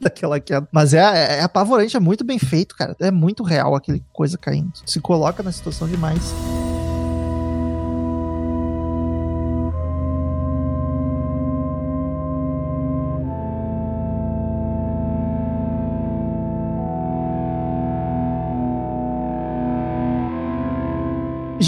Daquela 0.00 0.38
queda. 0.38 0.68
Mas 0.70 0.94
é, 0.94 0.98
é, 0.98 1.38
é 1.38 1.42
apavorante, 1.42 1.96
é 1.96 2.00
muito 2.00 2.22
bem 2.24 2.38
feito, 2.38 2.76
cara. 2.76 2.94
É 3.00 3.10
muito 3.10 3.42
real 3.42 3.74
aquele 3.74 4.04
coisa 4.12 4.38
caindo. 4.38 4.70
Se 4.86 5.00
coloca 5.00 5.42
na 5.42 5.50
situação 5.50 5.88
demais. 5.88 6.32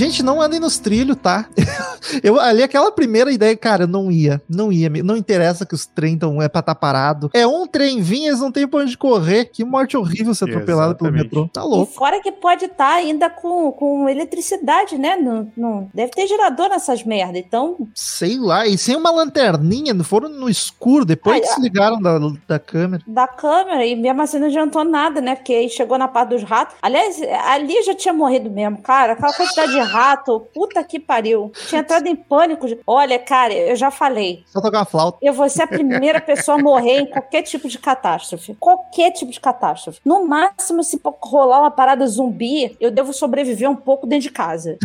Gente, 0.00 0.22
não 0.22 0.40
andem 0.40 0.58
nos 0.58 0.78
trilhos, 0.78 1.14
tá? 1.22 1.46
Eu 2.24 2.40
ali, 2.40 2.62
aquela 2.62 2.90
primeira 2.90 3.30
ideia, 3.30 3.54
cara, 3.54 3.86
não 3.86 4.10
ia. 4.10 4.40
Não 4.48 4.72
ia. 4.72 4.88
Não 4.88 5.14
interessa 5.14 5.66
que 5.66 5.74
os 5.74 5.84
trem 5.84 6.16
tão, 6.16 6.40
é 6.40 6.48
pra 6.48 6.60
estar 6.60 6.74
tá 6.74 6.80
parado. 6.80 7.28
É 7.34 7.46
um 7.46 7.66
trem 7.66 8.00
vinha, 8.00 8.28
eles 8.28 8.40
não 8.40 8.50
tem 8.50 8.66
pra 8.66 8.80
onde 8.80 8.96
correr. 8.96 9.50
Que 9.52 9.62
morte 9.62 9.98
horrível 9.98 10.34
ser 10.34 10.44
atropelado 10.44 10.96
pelo 10.96 11.12
metrô. 11.12 11.46
Tá 11.52 11.62
louco. 11.62 11.92
E 11.92 11.94
fora 11.94 12.18
que 12.22 12.32
pode 12.32 12.64
estar 12.64 12.76
tá 12.76 12.94
ainda 12.94 13.28
com, 13.28 13.70
com 13.72 14.08
eletricidade, 14.08 14.96
né? 14.96 15.16
No, 15.16 15.52
no, 15.54 15.90
deve 15.92 16.12
ter 16.12 16.26
gerador 16.26 16.70
nessas 16.70 17.04
merda, 17.04 17.36
então... 17.36 17.76
Sei 17.94 18.38
lá. 18.38 18.66
E 18.66 18.78
sem 18.78 18.96
uma 18.96 19.10
lanterninha, 19.10 19.92
foram 20.02 20.30
no 20.30 20.48
escuro, 20.48 21.04
depois 21.04 21.34
Ai, 21.34 21.40
desligaram 21.42 22.00
da, 22.00 22.18
da 22.48 22.58
câmera. 22.58 23.02
Da 23.06 23.28
câmera, 23.28 23.84
e 23.84 23.94
mesmo 23.94 24.22
assim 24.22 24.38
não 24.38 24.46
adiantou 24.46 24.82
nada, 24.82 25.20
né? 25.20 25.36
Porque 25.36 25.52
aí 25.52 25.68
chegou 25.68 25.98
na 25.98 26.08
parte 26.08 26.30
dos 26.30 26.42
ratos. 26.42 26.76
Aliás, 26.80 27.20
ali 27.46 27.82
já 27.82 27.94
tinha 27.94 28.14
morrido 28.14 28.50
mesmo, 28.50 28.78
cara. 28.78 29.12
Aquela 29.12 29.34
quantidade 29.34 29.72
de 29.72 29.89
rato, 29.90 30.40
puta 30.54 30.82
que 30.84 30.98
pariu. 30.98 31.52
Tinha 31.68 31.80
entrado 31.80 32.06
em 32.06 32.16
pânico. 32.16 32.66
Olha, 32.86 33.18
cara, 33.18 33.52
eu 33.52 33.76
já 33.76 33.90
falei. 33.90 34.44
Só 34.46 34.60
tocar 34.60 34.80
a 34.80 34.84
flauta. 34.84 35.18
Eu 35.20 35.32
vou 35.32 35.48
ser 35.48 35.62
a 35.62 35.66
primeira 35.66 36.20
pessoa 36.20 36.58
a 36.58 36.62
morrer 36.62 37.00
em 37.00 37.06
qualquer 37.06 37.42
tipo 37.42 37.68
de 37.68 37.78
catástrofe. 37.78 38.56
Qualquer 38.58 39.10
tipo 39.12 39.30
de 39.30 39.40
catástrofe. 39.40 40.00
No 40.04 40.26
máximo, 40.26 40.82
se 40.82 41.00
rolar 41.20 41.60
uma 41.60 41.70
parada 41.70 42.06
zumbi, 42.06 42.76
eu 42.80 42.90
devo 42.90 43.12
sobreviver 43.12 43.68
um 43.70 43.76
pouco 43.76 44.06
dentro 44.06 44.28
de 44.28 44.30
casa. 44.30 44.78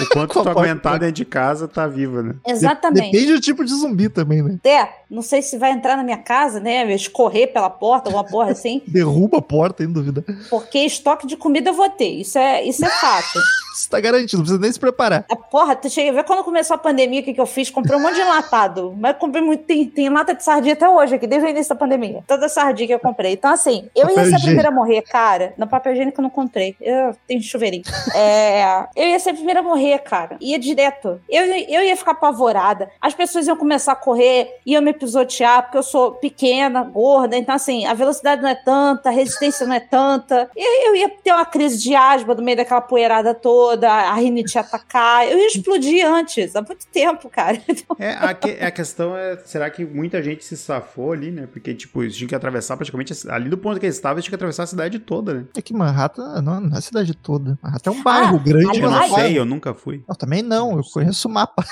o 0.00 0.06
quanto 0.08 0.42
tu 0.42 0.48
aguentar 0.48 0.98
dentro 0.98 1.14
de 1.14 1.24
casa, 1.24 1.68
tá 1.68 1.86
viva, 1.86 2.22
né? 2.22 2.34
Exatamente. 2.46 3.12
Depende 3.12 3.32
do 3.32 3.40
tipo 3.40 3.64
de 3.64 3.72
zumbi 3.74 4.08
também, 4.08 4.42
né? 4.42 4.58
É, 4.64 4.88
não 5.10 5.22
sei 5.22 5.42
se 5.42 5.56
vai 5.56 5.72
entrar 5.72 5.96
na 5.96 6.02
minha 6.02 6.18
casa, 6.18 6.60
né? 6.60 6.92
Escorrer 6.94 7.52
pela 7.52 7.70
porta, 7.70 8.08
alguma 8.08 8.24
porra 8.24 8.52
assim. 8.52 8.82
Derruba 8.86 9.38
a 9.38 9.42
porta, 9.42 9.82
sem 9.82 9.92
dúvida. 9.92 10.24
Porque 10.50 10.78
estoque 10.78 11.26
de 11.26 11.36
comida 11.36 11.70
eu 11.70 11.74
vou 11.74 11.88
ter. 11.88 12.08
Isso 12.08 12.38
é, 12.38 12.62
isso 12.64 12.84
é 12.84 12.88
fato. 12.88 13.38
Isso 13.74 13.88
tá 13.88 14.00
garantido, 14.00 14.37
não 14.38 14.44
precisa 14.44 14.60
nem 14.60 14.72
se 14.72 14.80
preparar. 14.80 15.24
A 15.28 15.36
porra, 15.36 15.76
tu 15.76 15.90
chega 15.90 16.10
a 16.10 16.14
ver 16.14 16.24
quando 16.24 16.44
começou 16.44 16.74
a 16.74 16.78
pandemia, 16.78 17.20
o 17.20 17.24
que, 17.24 17.34
que 17.34 17.40
eu 17.40 17.46
fiz? 17.46 17.70
Comprei 17.70 17.98
um 17.98 18.02
monte 18.02 18.14
de 18.14 18.20
enlatado. 18.20 18.94
Mas 18.98 19.16
comprei 19.18 19.42
muito. 19.42 19.64
Tem, 19.64 19.86
tem 19.86 20.08
lata 20.08 20.34
de 20.34 20.42
sardinha 20.42 20.74
até 20.74 20.88
hoje 20.88 21.16
aqui, 21.16 21.26
desde 21.26 21.46
o 21.46 21.50
início 21.50 21.74
da 21.74 21.78
pandemia. 21.78 22.22
Toda 22.26 22.48
sardinha 22.48 22.86
que 22.86 22.94
eu 22.94 23.00
comprei. 23.00 23.32
Então, 23.32 23.52
assim, 23.52 23.88
eu 23.94 24.08
ia 24.08 24.24
ser 24.24 24.36
a 24.36 24.40
primeira 24.40 24.68
a 24.68 24.72
morrer, 24.72 25.02
cara. 25.02 25.52
No 25.58 25.66
papel 25.66 25.92
higiênico 25.92 26.20
eu 26.20 26.22
não 26.22 26.30
comprei. 26.30 26.76
Eu 26.80 27.14
tenho 27.26 27.42
chuveirinho. 27.42 27.84
é, 28.14 28.86
eu 28.96 29.08
ia 29.08 29.18
ser 29.18 29.30
a 29.30 29.34
primeira 29.34 29.60
a 29.60 29.62
morrer, 29.62 29.98
cara. 29.98 30.36
Ia 30.40 30.58
direto. 30.58 31.20
Eu, 31.28 31.44
eu 31.44 31.82
ia 31.82 31.96
ficar 31.96 32.12
apavorada. 32.12 32.90
As 33.00 33.14
pessoas 33.14 33.46
iam 33.46 33.56
começar 33.56 33.92
a 33.92 33.96
correr, 33.96 34.58
iam 34.64 34.82
me 34.82 34.92
pisotear, 34.92 35.62
porque 35.62 35.78
eu 35.78 35.82
sou 35.82 36.12
pequena, 36.12 36.82
gorda. 36.82 37.36
Então, 37.36 37.54
assim, 37.54 37.86
a 37.86 37.94
velocidade 37.94 38.42
não 38.42 38.48
é 38.48 38.54
tanta, 38.54 39.08
a 39.08 39.12
resistência 39.12 39.66
não 39.66 39.74
é 39.74 39.80
tanta. 39.80 40.50
Eu, 40.56 40.86
eu 40.86 40.96
ia 40.96 41.08
ter 41.08 41.32
uma 41.32 41.44
crise 41.44 41.78
de 41.78 41.94
asma 41.94 42.34
no 42.34 42.42
meio 42.42 42.56
daquela 42.56 42.80
poeirada 42.80 43.34
toda 43.34 43.48
toda, 43.48 44.10
a 44.28 44.30
rinite 44.30 44.58
atacar. 44.58 45.26
Eu 45.26 45.38
ia 45.38 45.46
explodir 45.46 46.06
antes, 46.06 46.54
há 46.54 46.62
muito 46.62 46.86
tempo, 46.86 47.28
cara. 47.28 47.60
É, 47.98 48.12
a, 48.12 48.34
que, 48.34 48.50
a 48.50 48.70
questão 48.70 49.16
é, 49.16 49.36
será 49.38 49.68
que 49.70 49.84
muita 49.84 50.22
gente 50.22 50.44
se 50.44 50.56
safou 50.56 51.12
ali, 51.12 51.30
né? 51.30 51.48
Porque, 51.50 51.74
tipo, 51.74 52.02
eles 52.02 52.16
tinham 52.16 52.28
que 52.28 52.34
atravessar 52.34 52.76
praticamente, 52.76 53.12
ali 53.28 53.48
do 53.48 53.58
ponto 53.58 53.80
que 53.80 53.86
eles 53.86 53.96
estavam, 53.96 54.16
eles 54.16 54.24
tinham 54.24 54.32
que 54.32 54.36
atravessar 54.36 54.64
a 54.64 54.66
cidade 54.66 54.98
toda, 54.98 55.34
né? 55.34 55.44
É 55.56 55.62
que 55.62 55.74
Manhattan 55.74 56.40
não, 56.42 56.60
não 56.60 56.74
é 56.74 56.78
a 56.78 56.80
cidade 56.80 57.14
toda. 57.14 57.58
Manhattan 57.62 57.90
é 57.90 57.94
um 57.94 58.02
bairro 58.02 58.36
ah, 58.36 58.44
grande. 58.44 58.80
Eu 58.80 58.90
não 58.90 59.14
sei, 59.14 59.38
eu 59.38 59.44
nunca 59.44 59.74
fui. 59.74 60.04
Eu 60.08 60.14
também 60.14 60.42
não, 60.42 60.76
eu 60.76 60.82
conheço 60.84 61.28
o 61.28 61.30
mapa. 61.30 61.64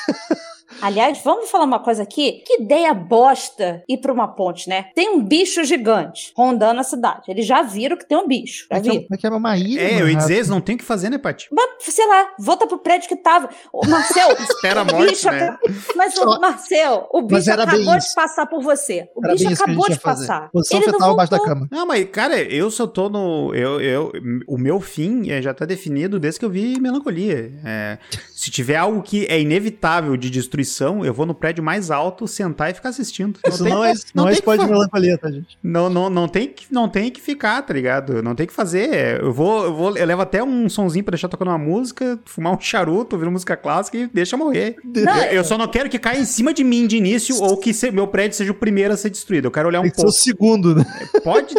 Aliás, 0.80 1.20
vamos 1.24 1.50
falar 1.50 1.64
uma 1.64 1.78
coisa 1.78 2.02
aqui. 2.02 2.42
Que 2.44 2.62
ideia 2.62 2.92
bosta 2.92 3.82
ir 3.88 3.98
pra 3.98 4.12
uma 4.12 4.28
ponte, 4.28 4.68
né? 4.68 4.86
Tem 4.94 5.10
um 5.10 5.22
bicho 5.22 5.64
gigante 5.64 6.32
rondando 6.36 6.80
a 6.80 6.84
cidade. 6.84 7.22
Eles 7.28 7.46
já 7.46 7.62
viram 7.62 7.96
que 7.96 8.06
tem 8.06 8.16
um 8.16 8.26
bicho. 8.26 8.66
Já 8.70 8.78
viram. 8.78 9.06
Mas 9.08 9.20
que 9.20 9.26
era 9.26 9.36
uma 9.36 9.56
ilha. 9.56 9.80
É, 9.80 10.00
eu 10.00 10.08
ia 10.08 10.16
dizer, 10.16 10.34
eles 10.36 10.48
não 10.48 10.60
tem 10.60 10.74
o 10.74 10.78
que 10.78 10.84
fazer, 10.84 11.10
né, 11.10 11.18
Paty? 11.18 11.48
Mas, 11.50 11.66
sei 11.80 12.06
lá, 12.06 12.28
volta 12.38 12.66
pro 12.66 12.78
prédio 12.78 13.08
que 13.08 13.16
tava. 13.16 13.48
O 13.72 13.86
Marcel. 13.86 14.32
Espera 14.40 14.80
a 14.80 14.84
morte, 14.84 15.24
né? 15.26 15.56
Mas, 15.94 16.16
o 16.16 16.40
Marcel, 16.40 17.08
o 17.12 17.22
bicho 17.22 17.50
acabou 17.50 17.98
de 17.98 18.14
passar 18.14 18.46
por 18.46 18.62
você. 18.62 19.08
O 19.14 19.24
era 19.24 19.34
bicho 19.34 19.52
acabou 19.52 19.88
de 19.88 19.98
passar. 19.98 20.50
Posição 20.50 20.78
Ele 20.80 20.92
fetal 20.92 21.10
abaixo 21.12 21.30
da 21.30 21.40
cama. 21.40 21.68
Não, 21.70 21.86
mas, 21.86 22.08
cara, 22.10 22.40
eu 22.40 22.70
só 22.70 22.86
tô 22.86 23.08
no. 23.08 23.54
Eu, 23.54 23.80
eu, 23.80 24.12
o 24.46 24.58
meu 24.58 24.80
fim 24.80 25.30
é, 25.30 25.40
já 25.40 25.54
tá 25.54 25.64
definido 25.64 26.18
desde 26.18 26.40
que 26.40 26.46
eu 26.46 26.50
vi 26.50 26.78
melancolia. 26.80 27.52
É, 27.64 27.98
se 28.34 28.50
tiver 28.50 28.76
algo 28.76 29.02
que 29.02 29.26
é 29.26 29.40
inevitável 29.40 30.16
de 30.16 30.30
destruição, 30.56 31.04
eu 31.04 31.12
vou 31.12 31.26
no 31.26 31.34
prédio 31.34 31.62
mais 31.62 31.90
alto, 31.90 32.26
sentar 32.26 32.70
e 32.70 32.74
ficar 32.74 32.88
assistindo. 32.88 33.38
Isso 33.46 33.64
não, 33.64 33.84
é, 33.84 33.92
não, 34.14 34.24
não 34.24 34.28
é 34.28 34.32
spoiler 34.32 34.66
de 34.66 34.72
melancolia, 34.72 35.18
tá, 35.18 35.30
gente? 35.30 35.58
Não, 35.62 35.90
não, 35.90 36.08
não, 36.08 36.28
tem 36.28 36.48
que, 36.48 36.66
não 36.70 36.88
tem 36.88 37.10
que 37.10 37.20
ficar, 37.20 37.62
tá 37.62 37.74
ligado? 37.74 38.22
Não 38.22 38.34
tem 38.34 38.46
que 38.46 38.52
fazer. 38.52 39.20
Eu 39.22 39.32
vou, 39.32 39.64
eu 39.64 39.74
vou, 39.74 39.96
eu 39.96 40.06
levo 40.06 40.22
até 40.22 40.42
um 40.42 40.68
sonzinho 40.68 41.04
pra 41.04 41.12
deixar 41.12 41.28
tocando 41.28 41.48
uma 41.48 41.58
música, 41.58 42.18
fumar 42.24 42.54
um 42.54 42.60
charuto, 42.60 43.16
ouvir 43.16 43.28
música 43.28 43.56
clássica 43.56 43.98
e 43.98 44.06
deixa 44.06 44.36
morrer. 44.36 44.76
Não, 44.84 45.16
eu, 45.24 45.32
eu, 45.32 45.44
só 45.44 45.58
não 45.58 45.68
quero 45.68 45.88
que 45.88 45.98
caia 45.98 46.18
em 46.18 46.24
cima 46.24 46.54
de 46.54 46.64
mim 46.64 46.86
de 46.86 46.96
início 46.96 47.36
ou 47.42 47.56
que 47.56 47.72
se, 47.72 47.90
meu 47.90 48.06
prédio 48.06 48.36
seja 48.36 48.52
o 48.52 48.54
primeiro 48.54 48.94
a 48.94 48.96
ser 48.96 49.10
destruído. 49.10 49.46
Eu 49.46 49.50
quero 49.50 49.68
olhar 49.68 49.80
um 49.80 49.90
pouco. 49.90 50.08
o 50.08 50.12
segundo, 50.12 50.74
né? 50.74 50.84
É, 51.14 51.20
pode. 51.20 51.54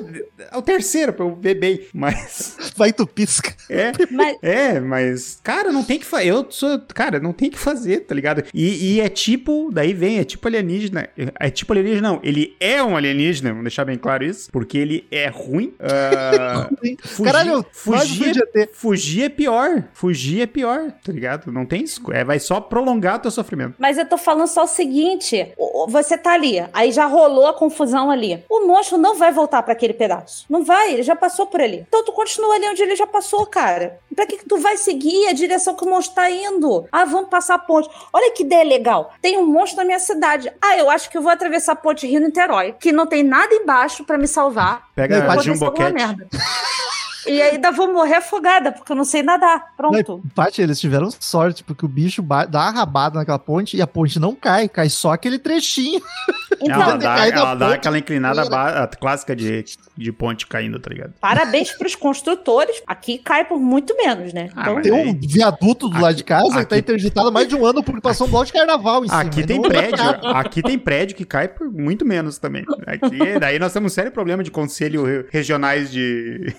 É 0.51 0.57
o 0.57 0.61
terceiro, 0.61 1.13
pra 1.13 1.25
eu 1.25 1.35
ver 1.35 1.55
bem, 1.55 1.81
mas. 1.93 2.57
Vai 2.75 2.93
tu 2.93 3.05
pisca. 3.05 3.53
É, 3.69 3.91
mas... 4.11 4.37
é, 4.41 4.79
mas. 4.79 5.39
Cara, 5.43 5.71
não 5.71 5.83
tem 5.83 5.99
que 5.99 6.05
fazer. 6.05 6.27
Eu 6.27 6.45
sou. 6.49 6.79
Cara, 6.93 7.19
não 7.19 7.33
tem 7.33 7.49
que 7.49 7.57
fazer, 7.57 8.01
tá 8.01 8.15
ligado? 8.15 8.43
E, 8.53 8.67
e 8.67 8.86
é 9.01 9.09
tipo. 9.09 9.69
Daí 9.71 9.93
vem, 9.93 10.19
é 10.19 10.23
tipo 10.23 10.47
alienígena. 10.47 11.09
É 11.39 11.49
tipo 11.49 11.73
alienígena, 11.73 12.09
não. 12.09 12.19
Ele 12.23 12.55
é 12.59 12.81
um 12.81 12.95
alienígena, 12.95 13.49
vamos 13.49 13.63
deixar 13.63 13.85
bem 13.85 13.97
claro 13.97 14.23
isso. 14.23 14.51
Porque 14.51 14.77
ele 14.77 15.07
é 15.11 15.27
ruim. 15.27 15.73
Uh, 15.87 16.97
fugir, 17.07 17.31
Caralho, 17.31 17.65
fugir, 17.71 18.49
é, 18.55 18.67
fugir 18.67 19.23
é 19.23 19.29
pior. 19.29 19.83
Fugir 19.93 20.41
é 20.41 20.45
pior, 20.45 20.91
tá 21.03 21.11
ligado? 21.11 21.51
Não 21.51 21.65
tem 21.65 21.83
isso. 21.83 22.01
É, 22.11 22.23
vai 22.23 22.39
só 22.39 22.59
prolongar 22.59 23.17
o 23.17 23.19
teu 23.19 23.31
sofrimento. 23.31 23.75
Mas 23.77 23.97
eu 23.97 24.07
tô 24.07 24.17
falando 24.17 24.47
só 24.47 24.63
o 24.63 24.67
seguinte: 24.67 25.53
você 25.87 26.17
tá 26.17 26.33
ali, 26.33 26.63
aí 26.73 26.91
já 26.91 27.05
rolou 27.05 27.47
a 27.47 27.53
confusão 27.53 28.11
ali. 28.11 28.43
O 28.49 28.67
monstro 28.67 28.97
não 28.97 29.15
vai 29.15 29.31
voltar 29.31 29.63
para 29.63 29.73
aquele 29.73 29.93
pedaço. 29.93 30.45
Não 30.49 30.63
vai, 30.63 30.93
ele 30.93 31.03
já 31.03 31.15
passou 31.15 31.47
por 31.47 31.61
ali. 31.61 31.85
Então 31.87 32.03
tu 32.03 32.11
continua 32.11 32.55
ali 32.55 32.67
onde 32.67 32.81
ele 32.81 32.95
já 32.95 33.07
passou, 33.07 33.45
cara. 33.45 33.99
Pra 34.15 34.25
que, 34.25 34.37
que 34.37 34.45
tu 34.45 34.57
vai 34.57 34.77
seguir 34.77 35.27
a 35.27 35.33
direção 35.33 35.75
que 35.75 35.85
o 35.85 35.89
monstro 35.89 36.15
tá 36.15 36.29
indo? 36.29 36.87
Ah, 36.91 37.05
vamos 37.05 37.29
passar 37.29 37.55
a 37.55 37.59
ponte. 37.59 37.89
Olha 38.11 38.31
que 38.31 38.43
ideia 38.43 38.76
legal. 38.77 39.13
Tem 39.21 39.37
um 39.37 39.45
monstro 39.45 39.79
na 39.79 39.85
minha 39.85 39.99
cidade. 39.99 40.51
Ah, 40.61 40.77
eu 40.77 40.89
acho 40.89 41.09
que 41.09 41.17
eu 41.17 41.21
vou 41.21 41.31
atravessar 41.31 41.73
a 41.73 41.75
ponte 41.75 42.07
Rio-Niterói, 42.07 42.73
que 42.79 42.91
não 42.91 43.05
tem 43.05 43.23
nada 43.23 43.53
embaixo 43.53 44.03
para 44.03 44.17
me 44.17 44.27
salvar. 44.27 44.87
Pega 44.95 45.31
a 45.31 45.37
Jumbo 45.37 45.73
merda. 45.93 46.27
E 47.27 47.41
ainda 47.41 47.71
vou 47.71 47.91
morrer 47.91 48.15
afogada, 48.15 48.71
porque 48.71 48.91
eu 48.91 48.95
não 48.95 49.05
sei 49.05 49.23
nadar. 49.23 49.73
Pronto. 49.75 50.21
Paty, 50.33 50.61
eles 50.61 50.79
tiveram 50.79 51.09
sorte, 51.11 51.63
porque 51.63 51.85
o 51.85 51.89
bicho 51.89 52.21
dá 52.21 52.63
uma 52.63 52.71
rabada 52.71 53.19
naquela 53.19 53.39
ponte 53.39 53.77
e 53.77 53.81
a 53.81 53.87
ponte 53.87 54.19
não 54.19 54.35
cai, 54.35 54.67
cai 54.69 54.89
só 54.89 55.11
aquele 55.11 55.39
trechinho. 55.39 56.01
Então, 56.59 56.81
ela 56.81 56.97
dá, 56.97 57.27
ela 57.27 57.55
dá 57.55 57.73
aquela 57.75 57.99
inclinada 57.99 58.87
clássica 58.99 59.35
de, 59.35 59.63
de 59.95 60.11
ponte 60.11 60.47
caindo, 60.47 60.79
tá 60.79 60.89
ligado? 60.89 61.13
Parabéns 61.21 61.71
pros 61.71 61.93
construtores. 61.93 62.81
Aqui 62.87 63.19
cai 63.19 63.45
por 63.45 63.59
muito 63.59 63.95
menos, 63.95 64.33
né? 64.33 64.49
Ah, 64.55 64.61
então, 64.61 64.81
tem 64.81 64.91
um 64.91 65.13
viaduto 65.19 65.87
do 65.87 65.93
aqui, 65.93 66.03
lado 66.03 66.15
de 66.15 66.23
casa 66.23 66.47
aqui, 66.47 66.59
que 66.61 66.65
tá 66.65 66.77
interditado 66.79 67.27
há 67.27 67.31
mais 67.31 67.47
de 67.47 67.55
um 67.55 67.63
ano 67.63 67.83
porque 67.83 68.01
passou 68.01 68.25
um 68.25 68.29
bloco 68.31 68.47
de 68.47 68.53
carnaval 68.53 69.05
em 69.05 69.07
cima. 69.07 69.21
Aqui 69.21 69.45
tem 69.45 69.61
prédio, 69.61 70.03
aqui 70.33 70.61
tem 70.63 70.79
prédio 70.79 71.15
que 71.15 71.25
cai 71.25 71.47
por 71.47 71.71
muito 71.71 72.03
menos 72.03 72.39
também. 72.39 72.65
Aqui, 72.87 73.39
daí 73.39 73.59
nós 73.59 73.71
temos 73.71 73.91
um 73.91 73.93
sério 73.93 74.11
problema 74.11 74.43
de 74.43 74.49
conselho 74.49 75.27
regionais 75.29 75.91
de 75.91 76.55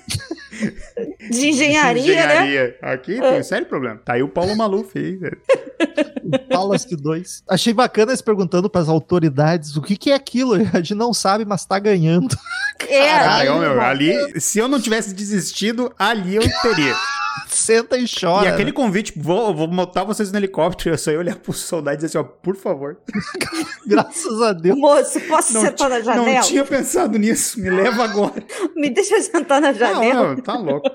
de 1.31 1.47
engenharia, 1.49 2.03
de 2.03 2.11
engenharia. 2.11 2.67
né? 2.69 2.75
Aqui 2.93 3.21
tem 3.21 3.41
um 3.41 3.43
sério 3.45 3.67
problema. 3.67 4.01
Tá 4.05 4.15
aí 4.15 4.23
o 4.23 4.29
Paulo 4.29 4.57
Maluf 4.57 4.97
aí. 4.99 5.19
Palace 6.51 6.95
2. 6.95 7.45
Achei 7.49 7.73
bacana 7.73 8.13
eles 8.13 8.23
perguntando 8.23 8.69
para 8.69 8.81
as 8.81 8.89
autoridades 8.89 9.77
o 9.77 9.83
que, 9.83 9.97
que 9.97 10.11
é 10.11 10.15
aquilo. 10.15 10.55
A 10.73 10.79
gente 10.79 10.95
não 10.95 11.15
sabe, 11.15 11.45
mas 11.45 11.65
tá 11.65 11.79
ganhando. 11.79 12.37
É, 12.89 13.09
Caralho, 13.09 13.59
meu, 13.59 13.81
ali, 13.81 14.41
se 14.41 14.59
eu 14.59 14.69
não 14.69 14.81
tivesse 14.81 15.15
desistido, 15.15 15.93
ali 15.99 16.37
eu 16.37 16.43
teria. 16.63 16.95
Senta 17.59 17.99
e 17.99 18.05
chora. 18.09 18.47
E 18.47 18.53
aquele 18.53 18.73
convite, 18.73 19.13
vou, 19.17 19.53
vou 19.53 19.67
montar 19.67 20.05
vocês 20.05 20.31
no 20.31 20.39
helicóptero. 20.39 20.95
Eu 20.95 20.99
só 20.99 21.11
ia 21.11 21.19
olhar 21.19 21.37
pro 21.37 21.53
soldado 21.53 21.95
e 21.95 21.97
dizer 21.97 22.07
assim, 22.07 22.19
ó, 22.19 22.23
por 22.23 22.55
favor. 22.55 22.97
Graças 23.85 24.41
a 24.41 24.53
Deus. 24.53 24.79
Moço, 24.79 25.21
posso 25.23 25.55
não 25.55 25.63
sentar 25.63 25.91
na 25.91 26.01
janela? 26.01 26.35
Não 26.35 26.41
tinha 26.43 26.65
pensado 26.65 27.19
nisso, 27.19 27.61
me 27.61 27.69
leva 27.69 28.05
agora. 28.05 28.45
me 28.77 28.89
deixa 28.89 29.21
sentar 29.21 29.61
na 29.61 29.73
janela. 29.73 30.29
Não, 30.29 30.35
não, 30.37 30.43
tá 30.43 30.57
louco. 30.57 30.89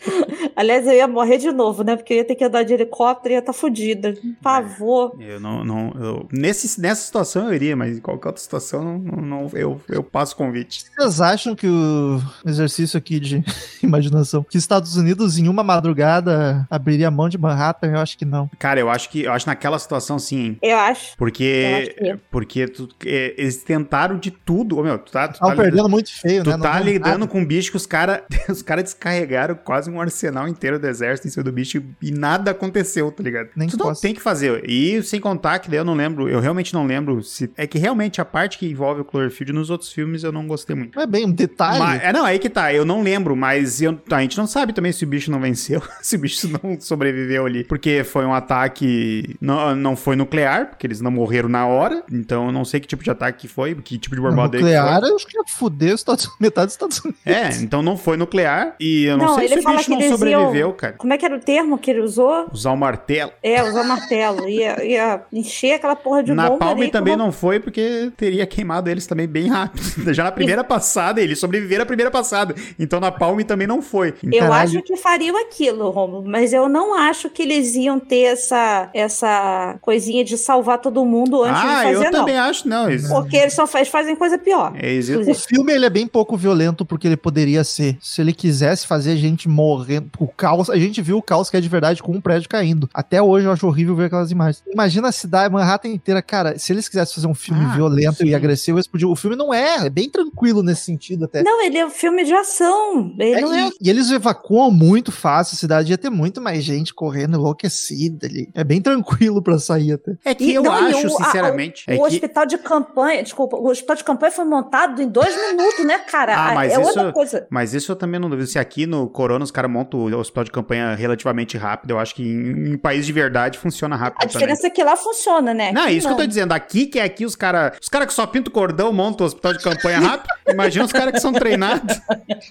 Aliás, 0.54 0.86
eu 0.86 0.92
ia 0.92 1.08
morrer 1.08 1.38
de 1.38 1.50
novo, 1.50 1.82
né? 1.82 1.96
Porque 1.96 2.12
eu 2.12 2.18
ia 2.18 2.24
ter 2.24 2.34
que 2.34 2.44
andar 2.44 2.64
de 2.64 2.74
helicóptero 2.74 3.32
e 3.32 3.36
ia 3.36 3.38
estar 3.38 3.52
tá 3.52 3.58
fodida. 3.58 4.12
Por 4.12 4.42
favor. 4.42 5.16
É, 5.18 5.34
eu 5.34 5.40
não, 5.40 5.64
não, 5.64 5.92
eu, 5.98 6.28
nesse, 6.30 6.80
nessa 6.80 7.02
situação 7.02 7.48
eu 7.48 7.54
iria, 7.54 7.74
mas 7.74 7.96
em 7.96 8.00
qualquer 8.00 8.28
outra 8.28 8.42
situação 8.42 8.84
não, 8.84 8.98
não, 8.98 9.22
não 9.22 9.50
eu, 9.54 9.80
eu 9.88 10.02
passo 10.02 10.34
o 10.34 10.36
convite. 10.36 10.84
Vocês 10.96 11.20
acham 11.20 11.54
que 11.54 11.66
o 11.66 12.20
exercício 12.44 12.98
aqui 12.98 13.18
de 13.18 13.42
imaginação, 13.82 14.44
que 14.44 14.58
Estados 14.58 14.96
Unidos 14.96 15.38
em 15.38 15.48
uma 15.48 15.62
madrugada 15.62 16.09
madrugada 16.10 16.66
abriria 16.70 17.10
mão 17.10 17.28
de 17.28 17.38
Manhattan? 17.38 17.88
Eu 17.92 17.98
acho 18.00 18.18
que 18.18 18.24
não. 18.24 18.50
Cara, 18.58 18.80
eu 18.80 18.90
acho 18.90 19.08
que 19.10 19.22
eu 19.22 19.32
acho 19.32 19.46
naquela 19.46 19.78
situação 19.78 20.18
sim, 20.18 20.38
hein? 20.40 20.58
Eu 20.62 20.76
acho. 20.78 21.16
Porque, 21.16 21.44
Eu 21.44 21.76
acho 21.78 21.90
que 21.94 22.08
é. 22.08 22.16
porque 22.30 22.68
tu- 22.68 22.88
é, 23.06 23.34
eles 23.36 23.62
tentaram 23.62 24.18
de 24.18 24.30
tudo. 24.30 24.78
Ô, 24.78 24.82
meu, 24.82 24.98
tu 24.98 25.12
tá, 25.12 25.28
tu 25.28 25.38
Tava 25.38 25.54
tá 25.54 25.62
perdendo 25.62 25.88
muito 25.88 26.12
feio, 26.12 26.42
Tu 26.42 26.50
né? 26.50 26.56
Não 26.56 26.62
tá 26.62 26.80
lidando 26.80 27.18
nada. 27.20 27.26
com 27.28 27.40
um 27.40 27.44
bicho 27.44 27.70
que 27.70 27.76
os 27.76 27.86
caras 27.86 28.20
os 28.48 28.62
cara 28.62 28.82
descarregaram 28.82 29.54
quase 29.54 29.90
um 29.90 30.00
arsenal 30.00 30.48
inteiro 30.48 30.78
do 30.78 30.86
exército 30.86 31.28
em 31.28 31.30
cima 31.30 31.44
do 31.44 31.52
bicho 31.52 31.82
e 32.02 32.10
nada 32.10 32.50
aconteceu, 32.50 33.10
tá 33.10 33.22
ligado? 33.22 33.48
Nem 33.56 33.68
tu 33.68 33.76
não 33.76 33.94
tem 33.94 34.14
que 34.14 34.20
fazer. 34.20 34.68
E 34.68 35.02
sem 35.02 35.20
contar 35.20 35.58
que 35.58 35.68
daí 35.70 35.78
eu 35.78 35.84
não 35.84 35.94
lembro, 35.94 36.28
eu 36.28 36.40
realmente 36.40 36.74
não 36.74 36.86
lembro 36.86 37.22
se. 37.22 37.50
É 37.56 37.66
que 37.66 37.78
realmente 37.78 38.20
a 38.20 38.24
parte 38.24 38.58
que 38.58 38.66
envolve 38.70 39.00
o 39.02 39.04
Cloverfield 39.04 39.52
nos 39.52 39.70
outros 39.70 39.92
filmes 39.92 40.22
eu 40.24 40.32
não 40.32 40.46
gostei 40.46 40.74
muito. 40.76 40.96
Não 40.96 41.02
é 41.02 41.06
bem 41.06 41.26
um 41.26 41.32
detalhe. 41.32 41.78
Mas, 41.78 42.02
é, 42.02 42.12
não, 42.12 42.24
aí 42.24 42.38
que 42.38 42.48
tá, 42.48 42.72
eu 42.72 42.84
não 42.84 43.02
lembro, 43.02 43.36
mas 43.36 43.80
eu- 43.80 43.98
a 44.10 44.20
gente 44.20 44.36
não 44.38 44.46
sabe 44.46 44.72
também 44.72 44.92
se 44.92 45.04
o 45.04 45.06
bicho 45.06 45.30
não 45.30 45.40
venceu, 45.40 45.82
se 46.02 46.16
o 46.16 46.18
bicho 46.18 46.48
não 46.62 46.80
sobreviveu 46.80 47.46
ali. 47.46 47.64
Porque 47.64 48.02
foi 48.04 48.24
um 48.24 48.34
ataque, 48.34 49.36
não, 49.40 49.74
não 49.74 49.96
foi 49.96 50.16
nuclear, 50.16 50.66
porque 50.70 50.86
eles 50.86 51.00
não 51.00 51.10
morreram 51.10 51.48
na 51.48 51.66
hora, 51.66 52.02
então 52.10 52.46
eu 52.46 52.52
não 52.52 52.64
sei 52.64 52.80
que 52.80 52.86
tipo 52.86 53.02
de 53.02 53.10
ataque 53.10 53.40
que 53.40 53.48
foi, 53.48 53.74
que 53.74 53.98
tipo 53.98 54.14
de 54.16 54.20
foi. 54.22 54.30
nuclear, 54.30 55.02
eu 55.02 55.16
acho 55.16 55.26
que 55.26 55.36
ia 55.36 55.44
fuder 55.48 55.94
os 55.94 56.00
Estados, 56.00 56.28
metade 56.40 56.66
dos 56.66 56.74
Estados 56.74 56.98
Unidos. 57.00 57.20
É, 57.26 57.48
então 57.62 57.82
não 57.82 57.96
foi 57.96 58.16
nuclear 58.16 58.74
e 58.80 59.04
eu 59.04 59.16
não, 59.16 59.26
Não, 59.26 59.34
sei 59.36 59.48
se 59.48 59.54
o 59.54 59.56
bicho 59.64 59.90
não 59.90 60.00
sobreviveu, 60.02 60.54
iam- 60.68 60.72
cara. 60.72 60.94
Como 60.94 61.12
é 61.12 61.18
que 61.18 61.24
era 61.24 61.36
o 61.36 61.40
termo 61.40 61.78
que 61.78 61.90
ele 61.90 62.00
usou? 62.00 62.48
Usar 62.52 62.72
o 62.72 62.76
martelo. 62.76 63.32
É, 63.42 63.62
usar 63.62 63.84
martelo. 63.84 64.48
Ia, 64.48 64.84
ia 64.84 65.20
encher 65.32 65.74
aquela 65.74 65.96
porra 65.96 66.22
de 66.22 66.32
Na 66.32 66.48
bomba 66.48 66.58
Palme 66.66 66.82
ali. 66.82 66.90
também 66.90 67.14
como- 67.14 67.24
não 67.26 67.32
foi 67.32 67.60
porque 67.60 68.10
teria 68.16 68.46
queimado 68.46 68.88
eles 68.90 69.06
também 69.06 69.26
bem 69.26 69.48
rápido. 69.48 69.80
Já 70.14 70.24
na 70.24 70.32
primeira 70.32 70.64
passada, 70.64 71.20
eles 71.20 71.38
sobreviveram 71.38 71.82
a 71.82 71.86
primeira 71.86 72.10
passada. 72.10 72.54
Então 72.78 73.00
na 73.00 73.10
Palme 73.12 73.44
também 73.44 73.66
não 73.66 73.82
foi. 73.82 74.14
Eu 74.22 74.38
Caralho. 74.40 74.54
acho 74.78 74.82
que 74.82 74.96
fariam 74.96 75.36
aquilo, 75.40 75.89
Romulo, 75.90 76.24
mas 76.28 76.52
eu 76.52 76.68
não 76.68 76.94
acho 76.94 77.28
que 77.30 77.42
eles 77.42 77.74
iam 77.74 77.98
ter 77.98 78.22
essa, 78.22 78.88
essa 78.94 79.76
coisinha 79.80 80.24
de 80.24 80.36
salvar 80.38 80.78
todo 80.78 81.04
mundo 81.04 81.42
antes 81.42 81.60
ah, 81.62 81.66
de 81.66 81.84
fazer, 81.84 82.06
eu 82.06 82.10
não. 82.12 82.18
também 82.20 82.36
acho, 82.38 82.68
não. 82.68 82.88
Eles, 82.90 83.08
Porque 83.08 83.36
eles 83.36 83.52
só 83.54 83.66
faz, 83.66 83.88
fazem 83.88 84.14
coisa 84.16 84.38
pior. 84.38 84.72
é, 84.76 84.98
O 85.30 85.34
filme 85.34 85.72
ele 85.72 85.86
é 85.86 85.90
bem 85.90 86.06
pouco 86.06 86.36
violento 86.36 86.84
porque 86.84 87.06
ele 87.06 87.16
poderia 87.16 87.64
ser. 87.64 87.96
Se 88.00 88.20
ele 88.20 88.32
quisesse 88.32 88.86
fazer 88.86 89.12
a 89.12 89.16
gente 89.16 89.48
morrendo, 89.48 90.10
o 90.18 90.26
caos, 90.28 90.70
a 90.70 90.76
gente 90.76 91.00
viu 91.02 91.18
o 91.18 91.22
caos 91.22 91.50
que 91.50 91.56
é 91.56 91.60
de 91.60 91.68
verdade 91.68 92.02
com 92.02 92.12
um 92.12 92.20
prédio 92.20 92.48
caindo. 92.48 92.88
Até 92.92 93.20
hoje 93.22 93.46
eu 93.46 93.52
acho 93.52 93.66
horrível 93.66 93.94
ver 93.96 94.04
aquelas 94.06 94.30
imagens. 94.30 94.62
Imagina 94.72 95.08
a 95.08 95.12
cidade, 95.12 95.52
Manhattan 95.52 95.88
inteira, 95.88 96.22
cara. 96.22 96.58
Se 96.58 96.72
eles 96.72 96.88
quisessem 96.88 97.14
fazer 97.14 97.26
um 97.26 97.34
filme 97.34 97.64
Ah, 97.64 97.74
violento 97.74 98.18
sim. 98.18 98.26
e 98.26 98.34
agressivo, 98.34 98.78
eles 98.78 98.86
podiam. 98.86 99.10
O 99.10 99.16
filme 99.16 99.36
não 99.36 99.52
é, 99.52 99.86
é 99.86 99.90
bem 99.90 100.08
tranquilo 100.08 100.62
nesse 100.62 100.82
sentido 100.82 101.24
até. 101.24 101.42
Não, 101.42 101.62
ele 101.64 101.78
é 101.78 101.86
um 101.86 101.90
filme 101.90 102.24
de 102.24 102.32
ação. 102.32 103.12
Ele 103.18 103.34
É, 103.34 103.40
não 103.40 103.54
é. 103.54 103.68
e, 103.68 103.72
e 103.86 103.90
eles 103.90 104.10
evacuam 104.10 104.70
muito 104.70 105.10
fácil 105.12 105.54
a 105.54 105.58
cidade, 105.58 105.69
ia 105.88 105.98
ter 105.98 106.10
muito 106.10 106.40
mais 106.40 106.64
gente 106.64 106.92
correndo 106.94 107.36
enlouquecida 107.36 108.26
ali. 108.26 108.48
É 108.54 108.64
bem 108.64 108.80
tranquilo 108.80 109.42
pra 109.42 109.58
sair 109.58 109.92
até. 109.92 110.12
É 110.24 110.34
que 110.34 110.44
E- 110.44 110.54
eu 110.54 110.62
não, 110.62 110.72
acho, 110.72 111.08
o- 111.08 111.20
a- 111.20 111.24
sinceramente. 111.24 111.84
O 111.88 111.92
é 111.92 111.96
que... 111.96 112.02
hospital 112.02 112.46
de 112.46 112.58
campanha, 112.58 113.22
desculpa, 113.22 113.56
o 113.56 113.68
hospital 113.68 113.96
de 113.96 114.04
campanha 114.04 114.32
foi 114.32 114.44
montado 114.44 115.00
em 115.02 115.08
dois 115.08 115.34
minutos, 115.34 115.84
né, 115.84 115.98
cara? 115.98 116.34
Ah, 116.36 116.54
mas 116.54 116.72
é 116.72 116.80
isso- 116.80 116.88
outra 116.88 117.12
coisa. 117.12 117.46
Mas 117.50 117.74
isso 117.74 117.92
eu 117.92 117.96
também 117.96 118.18
não 118.20 118.28
duvido. 118.30 118.46
Se 118.48 118.58
aqui 118.58 118.86
no 118.86 119.08
Corona 119.08 119.44
os 119.44 119.50
caras 119.50 119.70
montam 119.70 120.00
o 120.00 120.16
hospital 120.18 120.44
de 120.44 120.50
campanha 120.50 120.94
relativamente 120.94 121.56
rápido, 121.56 121.90
eu 121.92 121.98
acho 121.98 122.14
que 122.14 122.22
em, 122.22 122.72
em 122.72 122.78
país 122.78 123.06
de 123.06 123.12
verdade 123.12 123.58
funciona 123.58 123.96
rápido 123.96 124.22
A 124.22 124.26
diferença 124.26 124.66
é 124.66 124.70
que 124.70 124.82
lá 124.82 124.96
funciona, 124.96 125.52
né? 125.54 125.72
Não, 125.72 125.84
é 125.84 125.92
isso 125.92 126.06
que 126.06 126.12
eu 126.12 126.16
tô 126.18 126.26
dizendo. 126.26 126.52
Aqui 126.52 126.86
que 126.86 126.98
é 126.98 127.02
aqui 127.04 127.24
os 127.24 127.36
caras. 127.36 127.76
Os 127.80 127.88
caras 127.88 128.06
que 128.08 128.14
só 128.14 128.26
pintam 128.26 128.50
o 128.50 128.54
cordão 128.54 128.92
montam 128.92 129.24
o 129.24 129.28
hospital 129.28 129.52
de 129.52 129.60
campanha 129.62 129.98
rápido. 130.00 130.30
Imagina 130.48 130.84
os 130.84 130.92
caras 130.92 131.12
que 131.12 131.20
são 131.20 131.32
treinados. 131.32 132.00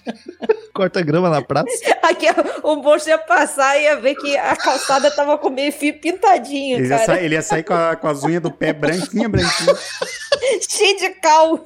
Corta 0.74 1.02
grama 1.02 1.28
na 1.28 1.42
praça. 1.42 1.66
Aqui 2.02 2.26
o 2.62 2.76
monstro 2.76 3.09
ia 3.10 3.18
passar 3.18 3.78
e 3.78 3.82
ia 3.84 3.96
ver 3.96 4.14
que 4.14 4.36
a 4.36 4.56
calçada 4.56 5.10
tava 5.10 5.36
com 5.38 5.50
meio 5.50 5.72
fio 5.72 5.98
pintadinho, 6.00 6.78
Ele 6.78 6.84
ia, 6.84 6.90
cara. 6.90 7.04
sair, 7.04 7.24
ele 7.24 7.34
ia 7.34 7.42
sair 7.42 7.62
com, 7.62 7.74
a- 7.74 7.96
com 7.96 8.08
as 8.08 8.22
unhas 8.24 8.42
do 8.42 8.50
pé 8.50 8.72
branquinha, 8.72 9.28
branquinha. 9.28 9.74
Cheio 10.68 10.96
de 10.98 11.10
cal. 11.20 11.64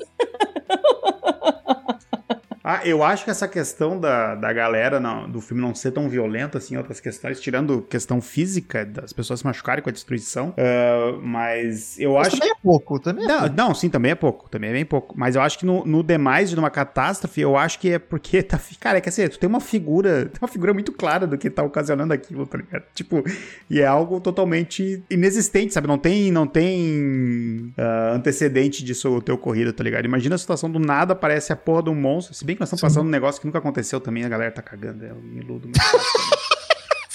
Ah, 2.66 2.80
eu 2.84 3.04
acho 3.04 3.24
que 3.24 3.30
essa 3.30 3.46
questão 3.46 4.00
da, 4.00 4.34
da 4.34 4.50
galera 4.52 4.98
não- 4.98 5.28
do 5.30 5.38
filme 5.40 5.60
não 5.62 5.74
ser 5.74 5.90
tão 5.92 6.08
violenta 6.08 6.56
assim, 6.56 6.76
outras 6.78 6.98
questões, 6.98 7.38
tirando 7.38 7.82
questão 7.82 8.22
física 8.22 8.86
das 8.86 9.12
pessoas 9.12 9.40
se 9.40 9.46
machucarem 9.46 9.82
com 9.82 9.90
a 9.90 9.92
destruição, 9.92 10.54
ah, 10.56 11.18
mas 11.22 11.98
eu 12.00 12.14
Mas 12.14 12.28
acho 12.28 12.38
também 12.38 12.50
é 12.52 12.54
pouco, 12.62 12.98
também 12.98 13.24
é 13.24 13.28
Não, 13.28 13.40
pouco. 13.40 13.54
não, 13.56 13.74
sim, 13.74 13.90
também 13.90 14.12
é 14.12 14.14
pouco. 14.14 14.48
Também 14.48 14.70
é 14.70 14.72
bem 14.72 14.84
pouco. 14.84 15.14
Mas 15.16 15.36
eu 15.36 15.42
acho 15.42 15.58
que 15.58 15.66
no, 15.66 15.84
no 15.84 16.02
demais 16.02 16.48
de 16.48 16.56
uma 16.56 16.70
catástrofe, 16.70 17.40
eu 17.40 17.54
acho 17.56 17.78
que 17.78 17.90
é 17.92 17.98
porque 17.98 18.42
tá. 18.42 18.58
Cara, 18.80 18.96
é 18.98 19.00
que 19.02 19.08
assim, 19.10 19.28
tu 19.28 19.38
tem 19.38 19.48
uma 19.48 19.60
figura. 19.60 20.24
Tem 20.34 20.38
uma 20.40 20.48
figura 20.48 20.72
muito 20.72 20.90
clara 20.92 21.26
do 21.26 21.36
que 21.36 21.50
tá 21.50 21.62
ocasionando 21.62 22.12
aquilo, 22.14 22.46
tá 22.46 22.56
ligado? 22.58 22.84
Tipo, 22.94 23.22
e 23.70 23.80
é 23.80 23.86
algo 23.86 24.20
totalmente 24.20 25.02
inexistente, 25.10 25.72
sabe? 25.74 25.86
Não 25.86 25.98
tem, 25.98 26.30
não 26.32 26.46
tem 26.46 27.72
ah, 27.76 28.12
antecedente 28.14 28.82
disso 28.84 29.20
ter 29.22 29.32
ocorrido, 29.32 29.72
tá 29.72 29.82
ligado? 29.84 30.04
Imagina 30.04 30.34
a 30.34 30.38
situação 30.38 30.70
do 30.70 30.78
nada 30.78 31.12
aparece 31.12 31.52
a 31.52 31.56
porra 31.56 31.82
de 31.84 31.90
um 31.90 31.94
monstro. 31.94 32.34
Se 32.34 32.44
bem 32.44 32.53
que 32.54 32.60
nós 32.60 32.68
estamos 32.68 32.80
Sim. 32.80 32.86
passando 32.86 33.06
um 33.06 33.10
negócio 33.10 33.40
que 33.40 33.46
nunca 33.46 33.58
aconteceu 33.58 34.00
também, 34.00 34.24
a 34.24 34.28
galera 34.28 34.50
tá 34.50 34.62
cagando. 34.62 35.04
É 35.04 35.12
um 35.12 35.38
iludo. 35.38 35.68
O 35.68 35.72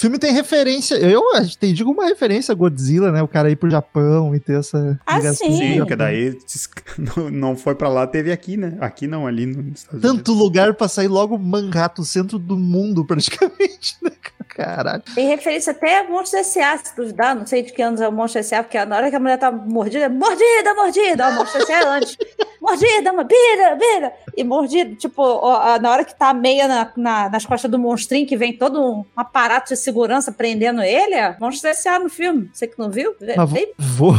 filme 0.00 0.18
tem 0.18 0.32
referência. 0.32 0.94
Eu 0.94 1.34
acho 1.34 1.50
que 1.50 1.58
tem, 1.58 1.74
digo, 1.74 1.90
uma 1.90 2.06
referência 2.06 2.52
a 2.52 2.54
Godzilla, 2.54 3.12
né? 3.12 3.22
O 3.22 3.28
cara 3.28 3.50
ir 3.50 3.56
pro 3.56 3.68
Japão 3.68 4.34
e 4.34 4.40
ter 4.40 4.58
essa. 4.58 4.98
Ah, 5.04 5.18
ligação 5.18 5.46
sim. 5.46 5.54
o 5.54 5.58
Sim, 5.58 5.76
porque 5.78 5.96
daí 5.96 6.38
não- 7.16 7.30
não 7.30 7.56
foi 7.56 7.74
pra 7.74 7.88
lá, 7.88 8.06
teve 8.06 8.32
aqui, 8.32 8.56
né? 8.56 8.78
Aqui 8.80 9.06
não, 9.06 9.26
ali 9.26 9.44
nos 9.46 9.80
Estados 9.80 10.02
Unidos. 10.02 10.10
Tanto 10.16 10.32
lugar 10.32 10.72
pra 10.74 10.88
sair 10.88 11.08
logo 11.08 11.36
Manhattan, 11.38 12.00
o 12.02 12.04
centro 12.04 12.38
do 12.38 12.56
mundo, 12.56 13.04
praticamente, 13.04 13.96
né? 14.02 14.10
Caralho. 14.48 15.02
Tem 15.14 15.26
referência 15.28 15.70
até 15.72 16.00
a 16.00 16.08
Monstro 16.08 16.38
S.A., 16.40 16.76
se 16.78 16.94
duvidar, 16.96 17.34
não 17.36 17.46
sei 17.46 17.62
de 17.62 17.72
que 17.72 17.80
anos 17.80 18.00
é 18.00 18.08
o 18.08 18.12
Monstro 18.12 18.40
S.A., 18.40 18.62
porque 18.62 18.82
na 18.84 18.96
hora 18.96 19.08
que 19.08 19.16
a 19.16 19.20
mulher 19.20 19.38
tá 19.38 19.50
mordida, 19.50 20.04
é 20.04 20.08
mordida, 20.08 20.74
mordida, 20.74 21.28
o 21.28 21.34
Monstro 21.34 21.62
S.A. 21.62 21.78
é 21.78 21.84
antes. 21.86 22.16
Mordida, 22.60 23.12
uma 23.12 23.24
bira, 23.24 23.76
bira. 23.76 24.12
E 24.36 24.44
mordida, 24.44 24.94
tipo, 24.94 25.22
ó, 25.22 25.78
na 25.80 25.90
hora 25.90 26.04
que 26.04 26.14
tá 26.16 26.30
a 26.30 26.34
meia 26.34 26.68
na, 26.68 26.92
na- 26.96 27.28
nas 27.30 27.46
costas 27.46 27.70
do 27.70 27.78
monstrinho, 27.78 28.26
que 28.26 28.36
vem 28.36 28.52
todo 28.56 28.80
um 28.82 29.04
aparato 29.16 29.70
de 29.72 29.76
segurança 29.80 30.30
prendendo 30.32 30.82
ele, 30.82 31.14
é 31.14 31.36
Monstro 31.40 31.68
S.A. 31.70 31.98
no 31.98 32.08
filme. 32.08 32.50
Você 32.52 32.66
que 32.66 32.78
não 32.78 32.90
viu? 32.90 33.14
Mas 33.36 33.48
vou, 33.50 33.58
Tem- 33.58 33.72
vou- 33.78 34.14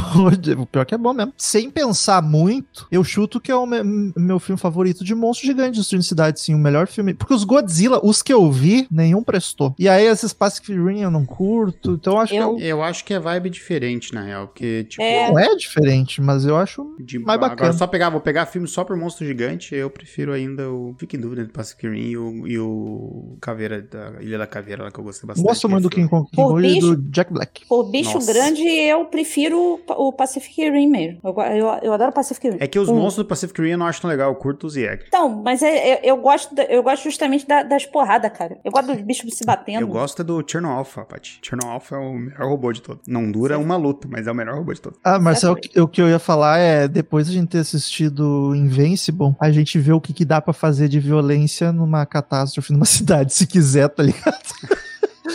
O 0.61 0.65
pior 0.65 0.85
que 0.85 0.95
é 0.95 0.97
bom 0.97 1.13
mesmo. 1.13 1.33
Sem 1.37 1.69
pensar 1.69 2.21
muito, 2.21 2.87
eu 2.91 3.03
chuto 3.03 3.39
que 3.39 3.51
é 3.51 3.55
o 3.55 3.65
me- 3.65 4.11
meu 4.17 4.39
filme 4.39 4.59
favorito 4.59 5.03
de 5.03 5.13
monstro 5.13 5.45
gigante 5.45 5.77
destruindo 5.77 6.03
cidade, 6.03 6.39
sim. 6.39 6.53
O 6.55 6.57
melhor 6.57 6.87
filme. 6.87 7.13
Porque 7.13 7.33
os 7.33 7.43
Godzilla, 7.43 7.99
os 8.03 8.21
que 8.21 8.33
eu 8.33 8.49
vi, 8.51 8.87
nenhum 8.91 9.23
prestou. 9.23 9.75
E 9.77 9.87
aí 9.87 10.05
esses 10.05 10.33
Pacific 10.33 10.71
Rim 10.73 11.01
eu 11.01 11.11
não 11.11 11.25
curto. 11.25 11.91
Então 11.91 12.13
eu 12.13 12.19
acho 12.19 12.33
Eu- 12.35 12.55
que 12.55 12.63
é 12.63 12.67
Eu 12.71 12.81
acho 12.83 13.03
que 13.05 13.13
é 13.13 13.19
vibe 13.19 13.49
diferente, 13.49 14.13
na 14.13 14.21
real. 14.23 14.47
Que, 14.47 14.83
tipo, 14.85 15.03
É. 15.03 15.29
o- 15.29 15.33
não 15.33 15.39
é 15.39 15.55
diferente, 15.55 16.21
mas 16.21 16.45
eu 16.45 16.55
acho 16.57 16.95
de, 16.99 17.19
mais 17.19 17.39
bacana. 17.39 17.53
agora 17.61 17.73
só 17.73 17.85
pegar, 17.85 18.09
vou 18.09 18.21
pegar 18.21 18.30
filme 18.45 18.67
só 18.67 18.83
por 18.83 18.95
monstro 18.97 19.25
gigante, 19.25 19.75
eu 19.75 19.89
prefiro 19.89 20.33
ainda 20.33 20.69
o. 20.69 20.95
Fica 20.97 21.15
em 21.15 21.19
dúvida 21.19 21.41
entre 21.41 21.53
Pacific 21.53 21.87
Rim 21.87 21.99
e 22.09 22.17
o, 22.17 22.47
e 22.47 22.59
o 22.59 23.37
Caveira, 23.41 23.81
da 23.81 24.13
Ilha 24.21 24.37
da 24.37 24.47
Caveira, 24.47 24.83
lá 24.83 24.91
que 24.91 24.99
eu 24.99 25.03
gostei 25.03 25.27
bastante. 25.27 25.45
Gosto 25.45 25.69
muito 25.69 25.83
do 25.83 25.89
que 25.89 25.97
King 25.97 26.09
Kong, 26.09 26.27
King 26.29 26.41
Kong 26.47 26.59
e 26.67 26.73
bicho- 26.75 26.95
do 26.95 27.09
Jack 27.11 27.33
Black. 27.33 27.65
Por 27.67 27.83
bicho 27.91 28.13
Nossa. 28.13 28.33
grande, 28.33 28.61
eu 28.63 29.05
prefiro 29.05 29.73
o 29.73 29.77
Pa- 29.79 29.95
o 29.95 30.13
Pacific 30.13 30.69
Rim 30.69 30.87
mesmo. 30.87 31.19
Eu, 31.23 31.33
eu, 31.55 31.67
eu 31.83 31.93
adoro 31.93 32.11
Pacific 32.11 32.49
Rim. 32.49 32.57
É 32.59 32.67
que 32.67 32.79
os 32.79 32.89
Um. 32.89 32.95
monstros 32.95 33.25
do 33.25 33.27
Pacific 33.27 33.61
Rim 33.61 33.69
eu 33.71 33.77
não 33.77 33.85
acho 33.85 34.01
tão 34.01 34.09
legal, 34.09 34.29
eu 34.31 34.35
curto 34.35 34.67
os 34.67 34.73
Jäger. 34.73 35.03
Então, 35.07 35.29
mas 35.43 35.61
é- 35.61 35.91
é- 35.93 36.01
eu, 36.03 36.17
gosto, 36.17 36.55
eu 36.59 36.81
gosto 36.83 37.03
justamente 37.03 37.45
da- 37.47 37.63
das 37.63 37.85
porradas, 37.85 38.31
cara. 38.37 38.57
Eu 38.63 38.71
gosto 38.71 38.93
dos 38.93 39.01
bichos 39.01 39.33
se 39.35 39.45
batendo. 39.45 39.81
Eu 39.81 39.87
gosto 39.87 40.21
é 40.21 40.25
do 40.25 40.43
Cherno 40.47 40.69
Alpha, 40.69 41.03
Paty. 41.05 41.39
Cherno 41.41 41.67
Alpha 41.67 41.95
é 41.95 41.99
o 41.99 42.13
melhor 42.13 42.47
robô 42.49 42.71
de 42.71 42.81
todos. 42.81 43.07
Não 43.07 43.31
dura 43.31 43.57
uma 43.57 43.75
luta, 43.77 44.07
mas 44.09 44.27
é 44.27 44.31
o 44.31 44.35
melhor 44.35 44.55
robô 44.55 44.73
de 44.73 44.81
todos. 44.81 44.99
Ah, 45.03 45.19
Marcelo, 45.19 45.53
Exatamente. 45.57 45.79
o 45.81 45.87
que 45.87 46.01
eu 46.01 46.07
ia 46.09 46.19
falar 46.19 46.59
é, 46.59 46.87
depois 46.87 47.27
de 47.27 47.31
a 47.37 47.39
gente 47.39 47.49
ter 47.49 47.59
assistido 47.59 48.20
Invincible, 48.55 49.35
a 49.39 49.51
gente 49.51 49.79
vê 49.79 49.91
o 49.91 50.01
que, 50.01 50.13
que 50.13 50.25
dá 50.25 50.41
pra 50.41 50.53
fazer 50.53 50.87
de 50.87 50.99
violência 50.99 51.71
numa 51.71 52.05
catástrofe 52.05 52.73
numa 52.73 52.85
cidade, 52.85 53.33
se 53.33 53.45
quiser, 53.45 53.87
tá 53.89 54.03
ligado? 54.03 54.39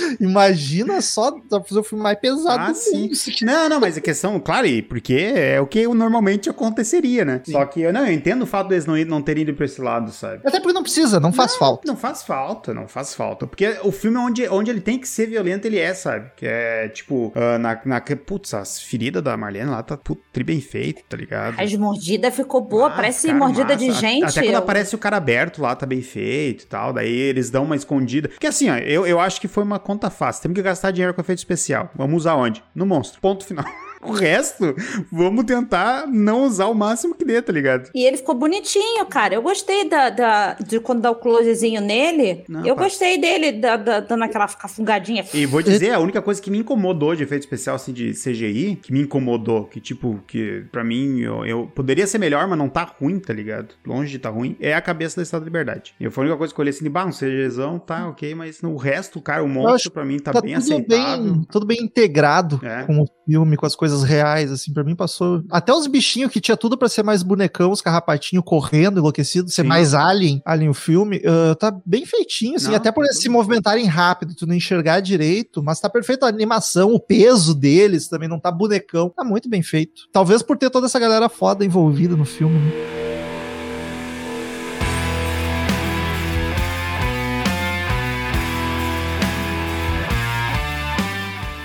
Imagina 0.20 1.00
só, 1.00 1.32
pra 1.32 1.60
fazer 1.62 1.80
o 1.80 1.82
filme 1.84 2.02
mais 2.02 2.18
pesado 2.18 2.58
Ah, 2.60 2.70
do 2.70 2.74
sim. 2.76 3.02
mundo. 3.02 3.12
Não, 3.42 3.68
não, 3.68 3.80
mas 3.80 3.96
a 3.96 4.00
questão, 4.00 4.38
claro, 4.40 4.66
e 4.66 4.82
porque 4.82 5.14
é 5.34 5.60
o 5.60 5.66
que 5.66 5.86
normalmente 5.88 6.48
aconteceria, 6.50 7.24
né? 7.24 7.40
Só 7.48 7.64
que, 7.64 7.80
eu- 7.82 7.92
não, 7.92 8.06
eu 8.06 8.12
entendo 8.12 8.42
o 8.42 8.46
fato 8.46 8.68
deles 8.68 8.86
não, 8.86 8.96
não 9.04 9.22
terem 9.22 9.42
ido 9.42 9.54
pra 9.54 9.64
esse 9.64 9.80
lado, 9.80 10.10
sabe? 10.12 10.40
Até 10.44 10.58
porque 10.60 10.72
não 10.74 10.82
precisa, 10.82 11.18
não 11.20 11.32
faz 11.32 11.56
falta. 11.56 11.82
Não 11.86 11.96
faz 11.96 12.22
falta, 12.22 12.74
não 12.74 12.86
faz 12.88 13.14
falta. 13.14 13.46
Porque 13.46 13.76
o 13.82 13.90
filme 13.92 14.16
onde, 14.18 14.48
onde 14.48 14.70
ele 14.70 14.80
tem 14.80 14.98
que 14.98 15.08
ser 15.08 15.26
violento, 15.26 15.66
ele 15.66 15.78
é, 15.78 15.94
sabe? 15.94 16.30
Que 16.36 16.46
é, 16.46 16.88
tipo, 16.88 17.32
ah, 17.34 17.58
na, 17.58 17.80
na. 17.84 18.00
Putz, 18.24 18.54
as 18.54 18.80
feridas 18.80 19.22
da 19.22 19.36
Marlene 19.36 19.70
lá 19.70 19.82
tá 19.82 19.96
put, 19.96 20.20
tri 20.32 20.44
bem 20.44 20.60
feito, 20.60 21.02
tá 21.08 21.16
ligado? 21.16 21.58
As 21.60 21.72
mordidas 21.74 22.34
ficou 22.34 22.60
boa, 22.60 22.86
Ah, 22.88 22.90
parece 22.90 23.26
cara, 23.26 23.38
mordida 23.38 23.76
de 23.76 23.88
massa. 23.88 24.00
gente. 24.00 24.24
Até 24.24 24.42
quando 24.42 24.52
eu- 24.52 24.58
aparece 24.58 24.94
o 24.94 24.98
cara 24.98 25.16
aberto 25.16 25.60
lá, 25.60 25.74
tá 25.74 25.84
bem 25.86 26.02
feito 26.02 26.62
e 26.62 26.66
tal. 26.66 26.92
Daí 26.92 27.10
eles 27.12 27.50
dão 27.50 27.64
uma 27.64 27.76
escondida. 27.76 28.28
Porque 28.28 28.46
assim, 28.46 28.70
ó, 28.70 28.76
eu, 28.76 29.06
eu 29.06 29.18
acho 29.20 29.40
que 29.40 29.48
foi 29.48 29.64
uma 29.64 29.78
conta 29.86 30.10
fácil. 30.10 30.42
Temos 30.42 30.56
que 30.56 30.62
gastar 30.62 30.90
dinheiro 30.90 31.14
com 31.14 31.20
efeito 31.20 31.38
especial. 31.38 31.90
Vamos 31.94 32.22
usar 32.22 32.34
onde? 32.34 32.62
No 32.74 32.84
monstro. 32.84 33.20
Ponto 33.20 33.46
final. 33.46 33.64
o 34.10 34.12
resto, 34.12 34.74
vamos 35.10 35.44
tentar 35.44 36.06
não 36.06 36.44
usar 36.44 36.66
o 36.66 36.74
máximo 36.74 37.14
que 37.14 37.24
dê, 37.24 37.40
tá 37.42 37.52
ligado? 37.52 37.90
E 37.94 38.04
ele 38.04 38.16
ficou 38.16 38.34
bonitinho, 38.34 39.04
cara. 39.06 39.34
Eu 39.34 39.42
gostei 39.42 39.88
da, 39.88 40.10
da- 40.10 40.54
de 40.54 40.80
quando 40.80 41.00
dá 41.00 41.10
o 41.10 41.14
closezinho 41.16 41.80
nele. 41.80 42.44
Não, 42.48 42.64
eu 42.64 42.74
pá. 42.74 42.84
gostei 42.84 43.18
dele 43.18 43.52
da, 43.52 43.76
da- 43.76 44.00
dando 44.00 44.24
aquela 44.24 44.46
cafungadinha. 44.48 45.24
E 45.34 45.46
vou 45.46 45.62
dizer, 45.62 45.92
a 45.92 45.98
única 45.98 46.20
coisa 46.22 46.40
que 46.40 46.50
me 46.50 46.58
incomodou 46.58 47.14
de 47.14 47.22
efeito 47.22 47.42
especial, 47.42 47.76
assim, 47.76 47.92
de 47.92 48.12
CGI, 48.12 48.76
que 48.82 48.92
me 48.92 49.00
incomodou, 49.02 49.64
que 49.64 49.80
tipo, 49.80 50.20
que 50.26 50.64
pra 50.72 50.82
mim, 50.84 51.20
eu, 51.20 51.44
eu- 51.46 51.66
poderia 51.74 52.06
ser 52.06 52.18
melhor, 52.18 52.46
mas 52.48 52.58
não 52.58 52.68
tá 52.68 52.84
ruim, 53.00 53.18
tá 53.18 53.32
ligado? 53.32 53.74
Longe 53.86 54.10
de 54.12 54.18
tá 54.18 54.28
ruim, 54.30 54.56
é 54.60 54.74
a 54.74 54.80
cabeça 54.80 55.16
da 55.16 55.22
Estátua 55.22 55.40
da 55.40 55.46
Liberdade. 55.46 55.94
E 56.00 56.08
foi 56.10 56.24
a 56.24 56.26
única 56.26 56.38
coisa 56.38 56.54
que 56.54 56.60
eu 56.60 56.62
olhei 56.62 56.70
assim, 56.70 56.84
de, 56.84 56.90
bah, 56.90 57.04
um 57.06 57.10
CGzão, 57.12 57.78
tá, 57.78 58.08
ok, 58.08 58.34
mas 58.34 58.62
no 58.62 58.76
resto, 58.76 59.20
cara, 59.20 59.42
o 59.42 59.46
acho 59.46 59.54
monstro 59.54 59.90
pra 59.90 60.04
mim 60.04 60.18
tá, 60.18 60.32
bem 60.32 60.54
tudo 60.54 60.56
aceitável. 60.58 61.24
bem, 61.24 61.42
tudo 61.50 61.66
bem 61.66 61.78
integrado 61.82 62.60
É. 62.62 62.84
com 62.84 63.02
o 63.02 63.06
filme, 63.26 63.56
com 63.56 63.66
as 63.66 63.74
coisas 63.76 63.95
reais, 64.02 64.50
assim, 64.50 64.72
pra 64.72 64.84
mim 64.84 64.94
passou. 64.94 65.42
Até 65.50 65.72
os 65.72 65.86
bichinhos 65.86 66.30
que 66.30 66.40
tinha 66.40 66.56
tudo 66.56 66.76
pra 66.76 66.88
ser 66.88 67.02
mais 67.02 67.22
bonecão, 67.22 67.70
os 67.70 67.80
carrapatinhos 67.80 68.44
correndo, 68.44 68.98
enlouquecidos, 68.98 69.54
ser 69.54 69.62
Sim. 69.62 69.68
mais 69.68 69.94
alien, 69.94 70.42
alien 70.44 70.70
o 70.70 70.74
filme, 70.74 71.22
ah, 71.24 71.54
tá 71.54 71.74
bem 71.84 72.06
feitinho, 72.06 72.56
assim, 72.56 72.68
Não, 72.68 72.76
até 72.76 72.90
por 72.90 73.02
tá 73.04 73.10
eles 73.10 73.20
se 73.20 73.28
movimentarem 73.28 73.86
rápido, 73.86 74.34
tu 74.34 74.46
não 74.46 74.54
enxergar 74.54 75.00
direito, 75.00 75.62
mas 75.62 75.80
tá 75.80 75.88
perfeito 75.88 76.24
a 76.24 76.28
animação, 76.28 76.94
o 76.94 77.00
peso 77.00 77.54
deles 77.54 78.08
também 78.08 78.28
não 78.28 78.38
tá 78.38 78.50
bonecão, 78.50 79.10
tá 79.10 79.24
muito 79.24 79.48
bem 79.48 79.62
feito. 79.62 80.02
Talvez 80.12 80.42
por 80.42 80.56
ter 80.56 80.70
toda 80.70 80.86
essa 80.86 80.98
galera 80.98 81.28
foda 81.28 81.64
envolvida 81.64 82.16
no 82.16 82.24
filme, 82.24 82.58
né? 82.58 82.95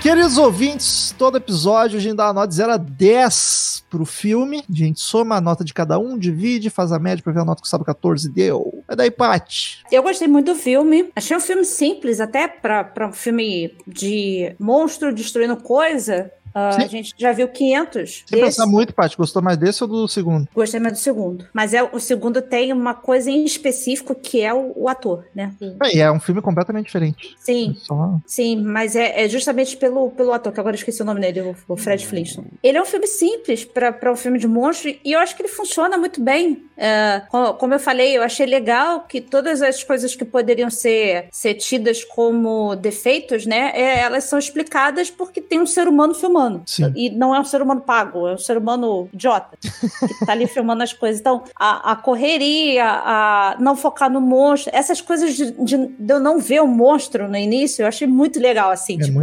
Queridos 0.02 0.36
ouvintes, 0.36 1.14
todo 1.16 1.36
episódio 1.36 1.96
a 1.96 2.00
gente 2.00 2.16
dá 2.16 2.26
uma 2.26 2.32
nota 2.32 2.48
de 2.48 2.56
0 2.56 2.72
a 2.72 2.76
10 2.76 3.84
pro 3.88 4.04
filme. 4.04 4.64
A 4.68 4.74
gente 4.74 5.00
soma 5.00 5.36
a 5.36 5.40
nota 5.40 5.62
de 5.62 5.72
cada 5.72 5.96
um, 5.96 6.18
divide, 6.18 6.70
faz 6.70 6.90
a 6.90 6.98
média 6.98 7.22
pra 7.22 7.32
ver 7.32 7.38
a 7.38 7.44
nota 7.44 7.62
que 7.62 7.68
Sábado 7.68 7.86
14 7.86 8.28
deu. 8.28 8.82
É 8.88 8.96
daí, 8.96 9.12
Paty. 9.12 9.84
Eu 9.92 10.02
gostei 10.02 10.26
muito 10.26 10.52
do 10.52 10.58
filme. 10.58 11.08
Achei 11.14 11.36
um 11.36 11.40
filme 11.40 11.64
simples, 11.64 12.18
até 12.18 12.48
pra, 12.48 12.82
pra 12.82 13.06
um 13.06 13.12
filme 13.12 13.76
de 13.86 14.56
monstro 14.58 15.14
destruindo 15.14 15.56
coisa. 15.56 16.32
Sim. 16.54 16.82
a 16.82 16.86
gente 16.86 17.14
já 17.16 17.32
viu 17.32 17.48
500 17.48 18.24
Sem 18.26 18.40
pensar 18.40 18.66
muito, 18.66 18.94
Paty, 18.94 19.16
gostou 19.16 19.42
mais 19.42 19.56
desse 19.56 19.82
ou 19.82 19.88
do 19.88 20.08
segundo? 20.08 20.48
Gostei 20.54 20.80
mais 20.80 20.94
do 20.94 21.00
segundo. 21.00 21.46
Mas 21.52 21.74
é, 21.74 21.82
o 21.82 21.98
segundo 21.98 22.40
tem 22.42 22.72
uma 22.72 22.94
coisa 22.94 23.30
em 23.30 23.44
específico 23.44 24.14
que 24.14 24.42
é 24.42 24.52
o, 24.52 24.72
o 24.76 24.88
ator, 24.88 25.24
né? 25.34 25.52
É, 25.82 25.96
e 25.96 26.00
é 26.00 26.10
um 26.10 26.20
filme 26.20 26.40
completamente 26.40 26.86
diferente. 26.86 27.34
Sim, 27.38 27.76
Só... 27.78 28.18
sim, 28.26 28.56
mas 28.56 28.96
é, 28.96 29.24
é 29.24 29.28
justamente 29.28 29.76
pelo, 29.76 30.10
pelo 30.10 30.32
ator, 30.32 30.52
que 30.52 30.60
agora 30.60 30.74
eu 30.74 30.78
esqueci 30.78 31.02
o 31.02 31.04
nome 31.04 31.20
dele, 31.20 31.40
o, 31.40 31.56
o 31.68 31.76
Fred 31.76 32.06
Flintstone. 32.06 32.48
Ele 32.62 32.78
é 32.78 32.82
um 32.82 32.86
filme 32.86 33.06
simples 33.06 33.64
para 33.64 34.12
um 34.12 34.16
filme 34.16 34.38
de 34.38 34.46
monstro 34.46 34.94
e 35.04 35.12
eu 35.12 35.18
acho 35.18 35.34
que 35.36 35.42
ele 35.42 35.48
funciona 35.48 35.96
muito 35.96 36.22
bem. 36.22 36.64
É, 36.84 37.22
co- 37.30 37.54
como 37.54 37.74
eu 37.74 37.78
falei, 37.78 38.16
eu 38.16 38.22
achei 38.24 38.44
legal 38.44 39.02
que 39.02 39.20
todas 39.20 39.62
as 39.62 39.84
coisas 39.84 40.16
que 40.16 40.24
poderiam 40.24 40.68
ser, 40.68 41.28
ser 41.30 41.54
tidas 41.54 42.02
como 42.04 42.74
defeitos, 42.74 43.46
né, 43.46 43.70
é, 43.74 44.00
elas 44.00 44.24
são 44.24 44.36
explicadas 44.38 45.08
porque 45.08 45.40
tem 45.40 45.60
um 45.60 45.66
ser 45.66 45.86
humano 45.86 46.12
filmando. 46.12 46.62
Sim. 46.66 46.92
E 46.96 47.08
não 47.10 47.32
é 47.34 47.38
um 47.38 47.44
ser 47.44 47.62
humano 47.62 47.80
pago, 47.82 48.26
é 48.26 48.34
um 48.34 48.38
ser 48.38 48.56
humano 48.58 49.08
idiota 49.12 49.56
que 49.60 50.26
tá 50.26 50.32
ali 50.32 50.46
filmando 50.48 50.82
as 50.82 50.92
coisas. 50.92 51.20
Então, 51.20 51.44
a, 51.54 51.92
a 51.92 51.96
correria, 51.96 52.84
a 52.84 53.56
não 53.60 53.76
focar 53.76 54.10
no 54.10 54.20
monstro, 54.20 54.70
essas 54.74 55.00
coisas 55.00 55.34
de, 55.34 55.52
de- 55.52 55.86
de 55.86 56.12
eu 56.12 56.18
não 56.18 56.38
ver 56.40 56.60
o 56.62 56.66
monstro 56.66 57.28
no 57.28 57.36
início, 57.36 57.82
eu 57.82 57.86
achei 57.86 58.08
muito 58.08 58.40
legal, 58.40 58.70
assim, 58.70 58.96
É 59.00 59.04
tipo, 59.04 59.20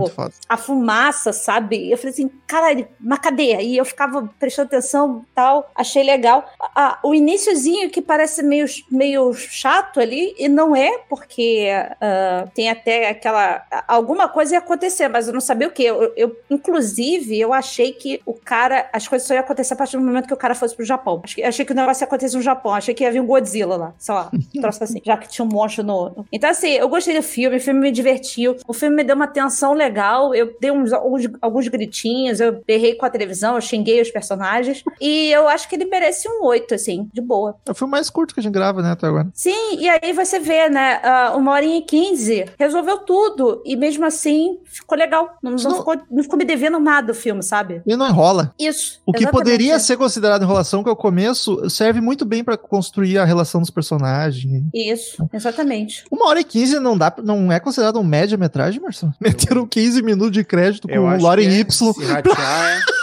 a 0.48 0.56
fumaça, 0.58 1.34
sabe? 1.34 1.92
Eu 1.92 1.98
falei 1.98 2.14
assim, 2.14 2.30
caralho, 2.48 2.88
mas 3.00 3.20
cadê? 3.20 3.62
E 3.62 3.76
eu 3.78 3.84
ficava 3.84 4.30
prestando 4.40 4.68
atenção 4.68 5.26
tal, 5.36 5.70
achei 5.76 6.04
legal. 6.04 6.50
A- 6.60 6.82
a- 6.94 7.00
o 7.04 7.14
iniciozinho 7.50 7.90
que 7.90 8.02
parece 8.02 8.44
meio, 8.44 8.66
meio 8.90 9.34
chato 9.34 10.00
ali, 10.00 10.34
e 10.38 10.48
não 10.48 10.76
é, 10.76 11.00
porque 11.10 11.68
ah, 12.00 12.48
tem 12.54 12.70
até 12.70 13.10
aquela. 13.10 13.64
Alguma 13.88 14.28
coisa 14.28 14.56
ia 14.56 14.60
acontecer, 14.60 15.08
mas 15.08 15.28
eu 15.28 15.34
não 15.34 15.42
sabia 15.42 15.68
o 15.68 15.72
que. 15.72 15.84
Eu, 15.84 16.14
eu, 16.16 16.36
inclusive, 16.50 17.40
eu 17.40 17.54
achei 17.54 17.92
que 17.92 18.22
o 18.26 18.34
cara. 18.34 18.90
As 18.94 19.08
coisas 19.08 19.28
só 19.28 19.34
iam 19.34 19.42
acontecer 19.42 19.74
a 19.74 19.78
partir 19.78 19.98
do 19.98 20.04
momento 20.04 20.28
que 20.28 20.34
o 20.34 20.38
cara 20.38 20.56
fosse 20.56 20.76
pro 20.76 20.86
Japão. 20.86 21.22
Que- 21.22 21.44
achei 21.44 21.66
que 21.66 21.72
o 21.72 21.76
negócio 21.76 22.04
ia 22.04 22.08
acontecer 22.08 22.36
no 22.38 22.44
Japão. 22.44 22.74
Achei 22.74 22.94
que 22.94 23.04
ia 23.04 23.12
vir 23.12 23.22
um 23.22 23.26
Godzilla 23.26 23.76
lá, 23.76 23.94
sei 23.98 24.14
lá, 24.16 24.32
um 24.34 24.40
troço 24.62 24.84
assim, 24.84 25.02
já 25.04 25.18
que 25.18 25.28
tinha 25.28 25.46
um 25.46 25.50
monstro 25.50 25.84
no. 25.84 26.26
Então, 26.32 26.50
assim, 26.50 26.72
eu 26.72 26.88
gostei 26.88 27.16
do 27.16 27.24
filme, 27.24 27.58
o 27.58 27.62
filme 27.62 27.80
me 27.80 27.92
divertiu, 27.92 28.56
o 28.68 28.74
filme 28.74 28.96
me 28.98 29.04
deu 29.04 29.16
uma 29.16 29.28
tensão 29.28 29.74
legal, 29.74 30.34
eu 30.34 30.56
dei 30.60 30.72
uns, 30.72 30.94
alguns, 30.94 31.24
alguns 31.42 31.68
gritinhos, 31.68 32.40
eu 32.40 32.62
berrei 32.66 32.96
com 32.96 33.06
a 33.06 33.10
televisão, 33.10 33.56
eu 33.56 33.62
xinguei 33.62 34.02
os 34.02 34.12
personagens, 34.12 34.84
e 35.00 35.32
eu 35.32 35.48
acho 35.48 35.68
que 35.68 35.76
ele 35.76 35.86
merece 35.86 36.28
um 36.28 36.44
8, 36.46 36.76
assim, 36.76 37.10
de 37.14 37.22
boa. 37.22 37.39
É 37.66 37.72
o 37.72 37.76
filme 37.76 37.92
mais 37.92 38.10
curto 38.10 38.34
que 38.34 38.40
a 38.40 38.44
gente 38.44 38.54
grava, 38.54 38.82
né, 38.82 38.92
até 38.92 39.08
agora. 39.08 39.30
Sim, 39.34 39.78
e 39.80 39.88
aí 39.88 40.12
você 40.14 40.40
vê, 40.40 40.70
né? 40.70 41.00
uma 41.36 41.52
horinha 41.54 41.78
e 41.78 41.82
quinze 41.82 42.46
resolveu 42.60 42.98
tudo. 43.00 43.62
E 43.66 43.76
mesmo 43.76 44.06
assim, 44.06 44.58
ficou 44.66 44.98
legal. 44.98 45.38
Não, 45.42 45.52
não 45.52 45.58
Não- 45.64 45.78
ficou, 45.78 45.96
não 46.12 46.24
ficou 46.24 46.38
me 46.38 46.46
devendo 46.46 46.80
nada 46.80 47.12
o 47.12 47.16
filme, 47.16 47.42
sabe? 47.44 47.82
Ele 47.86 47.96
não 47.98 48.08
enrola. 48.08 48.54
Isso. 48.60 49.00
O 49.06 49.12
que 49.12 49.24
exatamente. 49.24 49.44
poderia 49.46 49.80
ser 49.80 49.98
considerado 49.98 50.44
enrolação, 50.44 50.84
que 50.84 50.90
é 50.90 50.92
o 50.92 50.96
começo, 50.96 51.70
serve 51.70 52.02
muito 52.02 52.26
bem 52.26 52.44
pra 52.44 52.58
construir 52.58 53.18
a 53.18 53.26
relação 53.26 53.62
dos 53.62 53.70
personagens. 53.70 54.64
Isso, 54.74 55.28
exatamente. 55.34 56.04
Uma 56.12 56.28
hora 56.28 56.40
e 56.40 56.44
quinze 56.44 56.80
não 56.80 56.98
dá, 56.98 57.14
não 57.24 57.52
é 57.52 57.60
considerado 57.60 58.00
um 58.00 58.04
média-metragem, 58.04 58.82
Marcelo? 58.82 59.14
Meteram 59.20 59.66
15 59.66 60.02
minutos 60.02 60.32
de 60.32 60.44
crédito 60.44 60.88
com 60.88 60.94
o 60.94 61.18
que 61.18 61.46
é, 61.46 61.60
Y 61.60 61.94
Se 61.94 62.06
ratear 62.06 62.78
é 62.78 63.00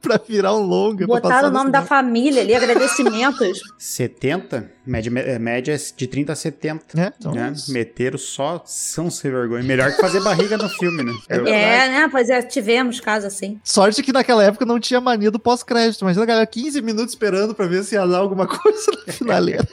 pra 0.02 0.18
virar 0.26 0.54
um 0.54 0.60
longa. 0.60 1.06
Botaram 1.06 1.48
o 1.48 1.52
nome 1.52 1.66
no 1.66 1.72
da 1.72 1.82
família 1.82 2.42
ali, 2.42 2.54
agradecimentos. 2.54 3.60
70, 3.78 4.70
média, 4.86 5.10
é, 5.20 5.38
média 5.38 5.74
é 5.74 5.78
de 5.96 6.06
30 6.06 6.32
a 6.32 6.36
70. 6.36 7.00
É, 7.00 7.12
então, 7.18 7.32
né? 7.32 7.52
Meteram 7.68 8.18
só 8.18 8.62
são 8.64 9.10
sem 9.10 9.30
vergonha. 9.30 9.62
Melhor 9.62 9.90
que 9.92 10.00
fazer 10.00 10.20
barriga 10.22 10.56
no 10.56 10.68
filme, 10.68 11.02
né? 11.02 11.12
Eu- 11.28 11.46
é, 11.46 11.88
né? 11.88 12.08
Pois 12.10 12.28
é, 12.30 12.40
tivemos 12.42 13.00
casos 13.00 13.26
assim. 13.32 13.60
Sorte 13.62 14.02
que 14.02 14.12
naquela 14.12 14.42
época 14.44 14.64
não 14.64 14.80
tinha 14.80 15.00
mania 15.00 15.30
do 15.30 15.38
pós-crédito. 15.38 16.00
Imagina 16.02 16.22
a 16.22 16.26
galera 16.26 16.46
15 16.46 16.80
minutos 16.82 17.12
esperando 17.14 17.54
pra 17.54 17.66
ver 17.66 17.82
se 17.84 17.94
ia 17.94 18.06
dar 18.06 18.18
alguma 18.18 18.46
coisa 18.48 18.90
no 19.06 19.12
finaleira. 19.12 19.66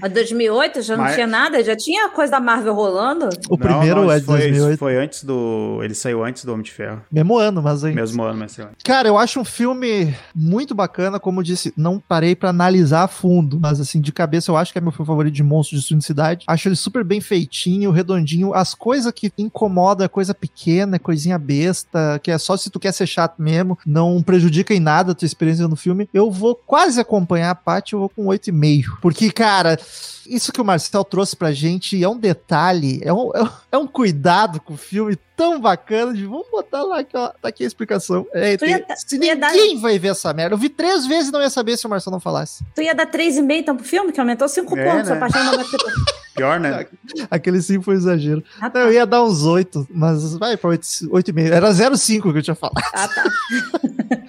A 0.00 0.08
2008 0.08 0.82
já 0.82 0.96
não 0.96 1.04
Mas- 1.04 1.14
tinha 1.14 1.26
nada, 1.26 1.62
já 1.62 1.76
tinha 1.76 2.08
coisa 2.08 2.32
da 2.32 2.40
Marvel 2.40 2.74
rolando. 2.74 3.28
O 3.48 3.52
Não, 3.52 3.58
primeiro 3.58 4.02
não, 4.02 4.12
é 4.12 4.18
de 4.20 4.26
foi, 4.26 4.38
isso 4.40 4.48
2008. 4.48 4.78
Foi 4.78 4.96
antes 4.96 5.24
do. 5.24 5.80
Ele 5.82 5.94
saiu 5.94 6.24
antes 6.24 6.44
do 6.44 6.52
Homem 6.52 6.64
de 6.64 6.72
Ferro. 6.72 7.02
Mesmo 7.10 7.36
ano, 7.36 7.62
mas 7.62 7.84
aí. 7.84 7.94
Mesmo 7.94 8.22
ano, 8.22 8.38
mas 8.38 8.52
sei 8.52 8.64
lá. 8.64 8.70
Cara, 8.84 9.08
eu 9.08 9.18
acho 9.18 9.40
um 9.40 9.44
filme 9.52 10.14
muito 10.34 10.74
bacana, 10.74 11.20
como 11.20 11.42
disse, 11.42 11.72
não 11.76 11.98
parei 12.00 12.34
pra 12.34 12.48
analisar 12.50 13.04
a 13.04 13.08
fundo, 13.08 13.60
mas 13.60 13.80
assim, 13.80 14.00
de 14.00 14.10
cabeça 14.10 14.50
eu 14.50 14.56
acho 14.56 14.72
que 14.72 14.78
é 14.78 14.80
meu 14.80 14.90
filme 14.90 15.06
favorito 15.06 15.34
de 15.34 15.42
monstro 15.42 15.78
de 15.78 16.04
cidade. 16.04 16.44
Acho 16.48 16.68
ele 16.68 16.76
super 16.76 17.04
bem 17.04 17.20
feitinho, 17.20 17.90
redondinho. 17.90 18.54
As 18.54 18.74
coisas 18.74 19.12
que 19.12 19.30
incomoda 19.36 20.04
é 20.04 20.08
coisa 20.08 20.34
pequena, 20.34 20.96
é 20.96 20.98
coisinha 20.98 21.38
besta, 21.38 22.18
que 22.22 22.30
é 22.30 22.38
só 22.38 22.56
se 22.56 22.70
tu 22.70 22.80
quer 22.80 22.92
ser 22.92 23.06
chato 23.06 23.40
mesmo, 23.40 23.78
não 23.86 24.22
prejudica 24.22 24.74
em 24.74 24.80
nada 24.80 25.12
a 25.12 25.14
tua 25.14 25.26
experiência 25.26 25.68
no 25.68 25.76
filme. 25.76 26.08
Eu 26.12 26.30
vou 26.30 26.54
quase 26.54 27.00
acompanhar 27.00 27.50
a 27.50 27.54
Paty, 27.54 27.92
eu 27.92 28.00
vou 28.00 28.08
com 28.08 28.24
8,5. 28.24 28.98
Porque, 29.00 29.30
cara, 29.30 29.78
isso 30.26 30.52
que 30.52 30.60
o 30.60 30.64
Marcel 30.64 31.04
trouxe 31.04 31.34
pra 31.36 31.52
gente 31.52 32.02
é 32.02 32.08
um 32.08 32.18
detalhe, 32.18 33.00
é 33.02 33.12
um, 33.12 33.30
é 33.34 33.76
um- 33.78 33.84
é 33.84 33.88
cuidado 33.88 34.60
com 34.60 34.74
o 34.74 34.76
filme 34.76 35.16
tão 35.36 35.60
bacana 35.60 36.12
de 36.14 36.24
vamos 36.24 36.46
botar 36.50 36.82
lá 36.82 37.02
que 37.02 37.16
ó, 37.16 37.28
tá 37.28 37.48
aqui 37.48 37.64
a 37.64 37.66
explicação. 37.66 38.26
É, 38.32 38.56
Tu 38.56 38.66
ia 38.66 38.84
se 38.96 39.18
tu 39.18 39.24
ia 39.24 39.34
dar- 39.36 39.52
ninguém 39.52 39.80
vai 39.80 39.98
ver 39.98 40.08
essa 40.08 40.32
merda. 40.32 40.54
Eu 40.54 40.58
vi 40.58 40.68
três 40.68 41.06
vezes 41.06 41.28
e 41.28 41.32
não 41.32 41.40
ia 41.40 41.50
saber 41.50 41.76
se 41.76 41.86
o 41.86 41.90
Marcel 41.90 42.12
não 42.12 42.20
falasse. 42.20 42.64
Tu 42.74 42.82
ia 42.82 42.94
dar 42.94 43.06
3,5 43.06 43.52
então 43.60 43.76
pro 43.76 43.84
filme, 43.84 44.12
que 44.12 44.20
aumentou 44.20 44.48
5 44.48 44.76
É, 44.78 44.84
pontos 44.84 45.08
né? 45.10 45.16
a 45.16 45.18
partir 45.18 45.38
do 45.38 45.44
momento 45.44 45.70
que 45.70 45.76
tu... 45.78 45.86
Pior, 46.34 46.58
né? 46.58 46.86
Aquele 47.30 47.60
sim 47.60 47.82
foi 47.82 47.94
exagero. 47.94 48.42
Ah, 48.60 48.70
tá. 48.70 48.80
eu 48.80 48.92
ia 48.92 49.04
dar 49.04 49.22
uns 49.22 49.44
oito, 49.44 49.86
mas 49.90 50.34
vai 50.36 50.56
pra 50.56 50.70
oito- 50.70 50.86
8,5. 51.10 51.50
Era 51.52 51.70
0,5 51.72 52.32
que 52.32 52.38
eu 52.38 52.42
tinha 52.42 52.54
falado. 52.54 52.82
Ah, 52.94 53.06
tá. 53.08 53.24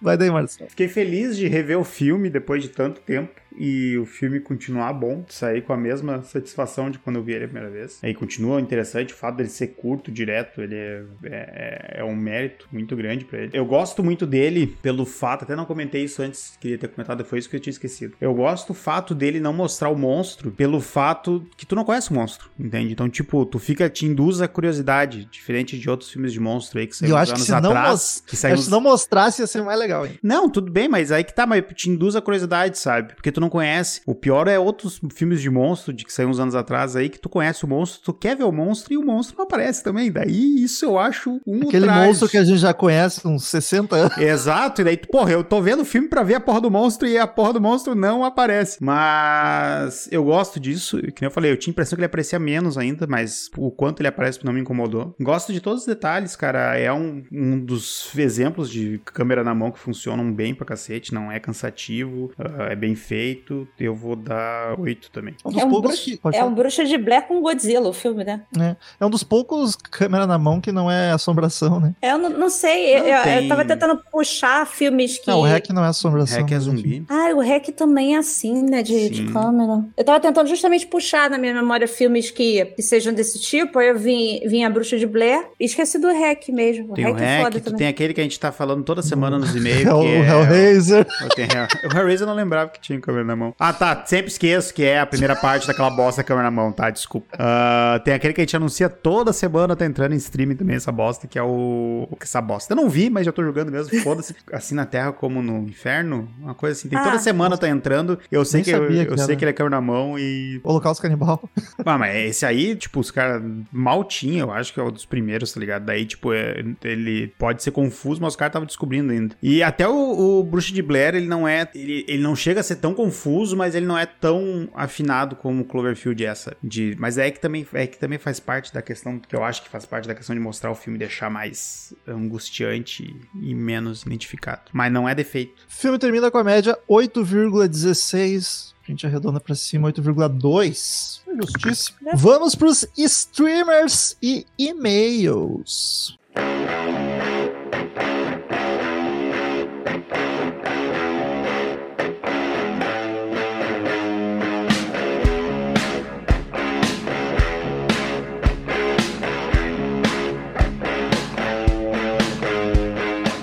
Vai 0.02 0.18
daí, 0.18 0.30
Marcel. 0.30 0.68
Fiquei 0.70 0.90
feliz 0.90 1.38
de 1.38 1.48
rever 1.48 1.80
o 1.80 1.84
filme 1.86 2.30
depois 2.30 2.62
de 2.62 2.68
tanto 2.68 3.00
tempo 3.00 3.32
e 3.58 3.98
o 3.98 4.06
filme 4.06 4.40
continuar 4.40 4.94
bom, 4.94 5.26
sair 5.30 5.62
com 5.62 5.74
a 5.74 5.78
mesma 5.78 6.22
satisfação 6.24 6.90
de 6.90 7.00
quando 7.00 7.18
eu 7.18 7.24
vi 7.24 7.34
ele 7.34 7.46
a 7.46 7.48
primeira 7.48 7.70
vez. 7.70 8.00
E 8.04 8.14
continua 8.14 8.60
interessante 8.62 9.14
o 9.14 9.18
fato 9.18 9.36
dele 9.38 9.50
ser 9.50 9.68
curto, 9.68 10.12
direto, 10.12 10.62
ele 10.62 10.76
é, 10.76 11.04
é, 11.26 11.94
é 12.00 12.04
um 12.04 12.16
mérito 12.16 12.68
muito 12.72 12.96
grande 12.96 13.26
pra 13.26 13.40
ele. 13.40 13.52
Eu 13.54 13.66
gosto 13.66 14.04
muito 14.04 14.26
dele 14.26 14.68
pelo 14.82 15.06
fato, 15.06 15.44
até 15.44 15.56
não 15.56 15.66
comentei 15.66 16.04
isso 16.04 16.22
antes, 16.22 16.58
queria 16.60 16.78
ter 16.78 16.88
comentado, 16.88 17.24
foi 17.26 17.40
isso 17.40 17.50
que 17.50 17.56
eu 17.56 17.60
tinha 17.60 17.72
esquecido. 17.72 18.16
Eu 18.20 18.34
gosto 18.34 18.68
do 18.70 18.74
fato 18.74 19.14
dele 19.16 19.40
não 19.40 19.54
mostrar 19.54 19.90
o 19.90 19.96
monstro 19.98 20.52
pelo 20.52 20.80
fato 20.80 21.46
que 21.58 21.66
tu 21.66 21.76
não 21.76 21.84
conhece 21.84 22.12
o 22.12 22.14
monstro, 22.14 22.50
entende? 22.60 22.94
Então, 22.94 23.10
tipo, 23.10 23.46
tu 23.46 23.60
fica, 23.60 23.90
te 23.90 24.06
induz 24.06 24.42
a 24.42 24.48
curiosidade, 24.48 25.26
diferente 25.26 25.78
de 25.78 25.90
outros 25.90 26.10
filmes 26.12 26.32
de 26.34 26.40
monstro 26.40 26.80
aí 26.80 26.88
que 26.88 26.96
saíram 26.96 27.18
acho 27.18 27.32
que 27.34 27.38
anos 27.38 27.46
se 27.46 27.52
não, 27.52 27.70
atrás. 27.72 27.90
mos- 27.92 28.24
que 28.26 28.32
que 28.32 28.58
se 28.58 28.70
não 28.70 28.82
mostrasse 28.82 29.42
ia 29.42 29.48
ser 29.48 29.62
mais 29.64 29.80
legal, 29.80 30.06
hein? 30.06 30.18
não, 30.22 30.50
tudo 30.50 30.72
bem, 30.72 30.88
mas 30.88 31.12
aí 31.12 31.24
que 31.24 31.34
tá, 31.34 31.46
mas 31.46 31.64
te 31.76 31.90
induz 31.90 32.16
a 32.16 32.22
curiosidade, 32.22 32.78
sabe? 32.78 33.14
Porque 33.14 33.32
tu 33.32 33.40
não 33.44 33.50
conhece. 33.50 34.02
O 34.06 34.16
pior 34.16 34.48
é 34.48 34.58
outros 34.58 35.00
filmes 35.14 35.42
de 35.42 35.50
monstro, 35.50 35.94
de 35.94 36.04
que 36.06 36.12
saíram 36.14 36.32
uns 36.32 36.40
anos 36.40 36.56
atrás 36.56 36.96
aí, 36.96 37.10
que 37.10 37.20
tu 37.20 37.30
conhece 37.30 37.64
o 37.66 37.68
monstro, 37.68 38.02
tu 38.04 38.14
quer 38.14 38.36
ver 38.36 38.44
o 38.44 38.52
monstro 38.52 38.94
e 38.94 38.98
o 38.98 39.06
monstro 39.06 39.38
não 39.38 39.46
aparece 39.46 39.84
também. 39.84 40.12
Daí 40.12 40.64
isso 40.64 40.86
eu 40.86 40.98
acho 40.98 41.40
um 41.46 41.64
Aquele 41.68 41.86
ultraje. 41.86 42.08
monstro 42.08 42.30
que 42.30 42.38
a 42.38 42.44
gente 42.44 42.58
já 42.60 42.74
conhece 42.74 43.28
uns 43.28 43.46
60 43.46 43.96
anos. 43.96 44.18
Exato, 44.18 44.82
e 44.82 44.84
daí, 44.84 44.98
porra, 44.98 45.32
eu 45.32 45.44
tô 45.44 45.62
vendo 45.62 45.82
o 45.82 45.86
filme 45.86 46.08
pra 46.08 46.24
ver 46.24 46.36
a 46.36 46.40
porra 46.40 46.62
do 46.62 46.72
monstro 46.72 47.08
e 47.08 47.18
a 47.18 47.28
porra 47.28 47.54
do 47.54 47.62
monstro 47.62 47.94
não 47.96 48.24
aparece. 48.24 48.78
Mas 48.82 50.08
eu 50.12 50.24
gosto 50.24 50.60
disso, 50.60 50.98
que 51.00 51.22
nem 51.22 51.28
eu 51.28 51.32
falei, 51.32 51.52
eu 51.52 51.58
tinha 51.58 51.72
a 51.72 51.74
impressão 51.74 51.96
que 51.96 52.00
ele 52.02 52.06
aparecia 52.06 52.40
menos 52.40 52.78
ainda, 52.78 53.06
mas 53.08 53.50
o 53.58 53.72
quanto 53.72 54.00
ele 54.02 54.08
aparece 54.08 54.44
não 54.44 54.54
me 54.54 54.62
incomodou. 54.62 55.16
Gosto 55.20 55.52
de 55.54 55.60
todos 55.60 55.82
os 55.82 55.88
detalhes, 55.88 56.36
cara. 56.36 56.78
É 56.78 56.92
um, 56.92 57.24
um 57.32 57.60
dos 57.60 58.12
exemplos 58.18 58.70
de 58.70 59.00
câmera 59.06 59.44
na 59.44 59.54
mão 59.54 59.72
que 59.72 59.80
funcionam 59.80 60.32
bem 60.32 60.54
pra 60.56 60.66
cacete, 60.66 61.14
não 61.14 61.32
é 61.32 61.40
cansativo, 61.40 62.32
ah, 62.38 62.66
é 62.72 62.76
bem 62.76 62.96
feito. 62.96 63.33
Eu 63.80 63.96
vou 63.96 64.16
dar 64.16 64.80
oito 64.80 65.10
também. 65.12 65.36
É 65.44 65.48
um 65.48 65.52
dos 65.52 65.62
É 65.62 65.66
um, 65.66 65.70
poucos 65.70 65.92
bruxo, 66.04 66.18
pode 66.22 66.36
é 66.36 66.40
falar. 66.40 66.52
um 66.52 66.56
bruxa 66.56 66.86
de 66.86 66.98
Blair 66.98 67.24
com 67.28 67.42
Godzilla, 67.42 67.90
o 67.90 67.94
filme, 67.94 68.24
né? 68.24 68.42
É, 68.60 68.76
é 69.00 69.06
um 69.06 69.10
dos 69.10 69.24
poucos 69.24 69.76
câmera 69.76 70.26
na 70.28 70.38
mão 70.38 70.60
que 70.62 70.72
não 70.72 70.90
é 70.90 71.12
assombração, 71.12 71.80
né? 71.80 71.94
Eu 72.02 72.18
não, 72.18 72.30
não 72.30 72.50
sei, 72.50 72.96
eu, 72.96 73.00
Não, 73.04 73.08
eu- 73.10 73.24
tem- 73.24 73.44
eu 73.44 73.48
tava 73.50 73.66
tentando 73.66 74.02
puxar 74.12 74.66
filmes 74.68 75.18
que. 75.18 75.28
Não, 75.28 75.40
o 75.40 75.44
REC 75.44 75.70
não 75.72 75.84
é 75.84 75.88
assombração. 75.88 76.40
Hack 76.40 76.52
é 76.52 76.56
mas 76.56 76.68
enfim. 76.68 76.78
zumbi. 76.78 77.06
Ah, 77.10 77.30
o 77.36 77.40
REC 77.40 77.72
também 77.72 78.16
é 78.16 78.20
assim, 78.20 78.64
né, 78.64 78.82
de, 78.84 79.10
de 79.10 79.32
câmera. 79.32 79.84
Eu 79.98 80.04
tava 80.04 80.20
tentando 80.20 80.48
justamente 80.48 80.86
puxar 80.88 81.30
na 81.30 81.38
minha 81.38 81.54
memória 81.54 81.88
filmes 81.88 82.32
que, 82.32 82.66
que 82.66 82.82
sejam 82.82 83.14
desse 83.14 83.40
tipo, 83.40 83.80
aí 83.80 83.90
eu 83.90 83.98
vim, 83.98 84.42
vim 84.48 84.64
a 84.64 84.70
Bruxa 84.70 84.98
de 84.98 85.06
Blair 85.06 85.48
e 85.60 85.66
esqueci 85.66 85.98
do 86.00 86.08
REC 86.08 86.50
mesmo. 86.52 86.92
O 86.92 86.96
Tem 86.96 87.06
o 87.08 87.14
REC 87.14 87.24
é 87.48 87.50
tu 87.50 87.62
também. 87.62 87.78
tem 87.80 87.88
aquele 87.88 88.14
que 88.14 88.22
a 88.22 88.24
gente 88.24 88.40
tá 88.40 88.52
falando 88.52 88.84
toda 88.84 89.02
semana 89.02 89.38
nos 89.38 89.56
e-mails, 89.56 89.84
É 89.88 89.94
o 89.94 90.04
é... 90.04 90.28
Hellraiser. 90.30 91.06
Hell- 91.38 91.90
O 91.92 91.98
Hellraiser 91.98 92.24
eu 92.24 92.28
não 92.30 92.36
lembrava 92.36 92.70
que 92.72 92.80
tinha 92.82 93.00
câmera 93.00 93.23
na 93.28 93.36
mão. 93.36 93.54
Ah, 93.60 93.74
tá. 93.74 94.04
Sempre 94.06 94.28
esqueço 94.32 94.74
que 94.74 94.84
é 94.84 95.00
a 95.00 95.06
primeira 95.06 95.36
parte 95.36 95.68
daquela 95.68 95.90
bosta 95.90 96.22
da 96.22 96.28
câmera 96.28 96.46
na 96.46 96.52
mão, 96.52 96.72
tá? 96.72 96.90
Desculpa. 96.90 97.28
Ah, 97.38 98.02
tem 98.04 98.14
aquele 98.14 98.34
que 98.34 98.42
a 98.42 98.44
gente 98.44 98.56
anuncia 98.56 98.90
toda 98.90 99.32
semana, 99.34 99.76
tá 99.76 99.86
entrando 99.86 100.14
em 100.14 100.18
streaming 100.18 100.56
também, 100.56 100.76
essa 100.76 100.92
bosta, 100.92 101.28
que 101.28 101.38
é 101.38 101.44
o. 101.44 102.08
Essa 102.22 102.42
bosta. 102.42 102.74
Eu 102.74 102.78
não 102.78 102.90
vi, 102.90 103.10
mas 103.10 103.26
já 103.26 103.32
tô 103.32 103.44
jogando 103.44 103.72
mesmo. 103.72 104.00
Foda-se. 104.02 104.36
Assim 104.52 104.76
na 104.76 104.86
Terra 104.86 105.12
como 105.12 105.42
no 105.42 105.68
Inferno. 105.68 106.30
Uma 106.40 106.54
coisa 106.56 106.78
assim. 106.80 106.90
Tem 106.90 106.98
toda 107.02 107.16
Ah. 107.16 107.20
semana 107.20 107.58
tá 107.58 107.68
entrando. 107.70 108.18
Eu 108.32 108.44
sei 108.46 108.62
que 108.62 108.72
eu, 108.72 108.88
que 108.88 109.14
eu 109.14 109.18
sei 109.18 109.36
que 109.36 109.44
ele 109.44 109.50
é 109.52 109.54
câmera 109.54 109.76
na 109.76 109.82
mão 109.82 110.18
e. 110.18 110.60
Holocausto 110.64 111.02
Canibal. 111.02 111.42
Ah, 111.86 111.98
mas 111.98 112.16
esse 112.16 112.46
aí, 112.46 112.76
tipo, 112.76 113.00
os 113.00 113.12
caras 113.12 113.42
mal 113.72 114.04
tinham, 114.06 114.48
eu 114.50 114.54
acho 114.54 114.74
que 114.74 114.80
é 114.80 114.84
um 114.84 114.92
dos 114.92 115.06
primeiros, 115.06 115.52
tá 115.52 115.60
ligado? 115.60 115.84
Daí, 115.86 116.06
tipo, 116.06 116.32
é- 116.34 116.64
ele 116.84 117.28
pode 117.38 117.62
ser 117.62 117.72
confuso, 117.72 118.22
mas 118.22 118.34
os 118.34 118.36
caras 118.38 118.52
estavam 118.52 118.66
descobrindo 118.66 119.12
ainda. 119.12 119.36
E 119.44 119.62
até 119.62 119.88
o, 119.88 120.40
o 120.40 120.44
Bruxa 120.44 120.74
de 120.74 120.82
Blair, 120.82 121.14
ele 121.16 121.28
não 121.28 121.48
é. 121.48 121.68
Ele, 121.76 122.06
ele 122.08 122.24
não 122.24 122.36
chega 122.36 122.62
a 122.62 122.64
ser 122.64 122.78
tão 122.78 122.94
confuso, 122.94 123.13
mas 123.58 123.76
ele 123.76 123.86
não 123.86 123.98
é 123.98 124.06
tão 124.06 124.70
afinado 124.74 125.36
como 125.36 125.62
o 125.62 125.66
Cloverfield 125.66 126.26
essa. 126.26 126.56
De, 126.64 126.96
mas 127.00 127.18
é 127.18 127.32
que 127.32 127.40
também 127.40 127.66
é 127.74 127.88
que 127.88 127.98
também 127.98 128.18
faz 128.18 128.40
parte 128.40 128.74
da 128.74 128.82
questão, 128.82 129.20
que 129.20 129.36
eu 129.36 129.44
acho 129.44 129.64
que 129.64 129.70
faz 129.70 129.86
parte 129.86 130.08
da 130.08 130.16
questão 130.16 130.36
de 130.36 130.42
mostrar 130.42 130.72
o 130.72 130.76
filme 130.76 130.98
e 130.98 131.00
deixar 131.00 131.30
mais 131.30 131.94
angustiante 132.08 133.16
e 133.42 133.56
menos 133.56 134.04
identificado. 134.04 134.64
Mas 134.72 134.92
não 134.92 135.08
é 135.08 135.16
defeito. 135.16 135.64
O 135.68 135.72
filme 135.72 135.98
termina 135.98 136.30
com 136.30 136.38
a 136.38 136.44
média 136.44 136.78
8,16. 136.90 138.74
A 138.86 138.92
gente 138.92 139.08
arredonda 139.08 139.40
pra 139.40 139.56
cima, 139.56 139.92
8,2. 139.92 141.22
Justíssimo. 141.42 141.98
Vamos 142.16 142.54
pros 142.54 142.86
streamers 142.98 144.18
e 144.22 144.46
e-mails. 144.60 146.18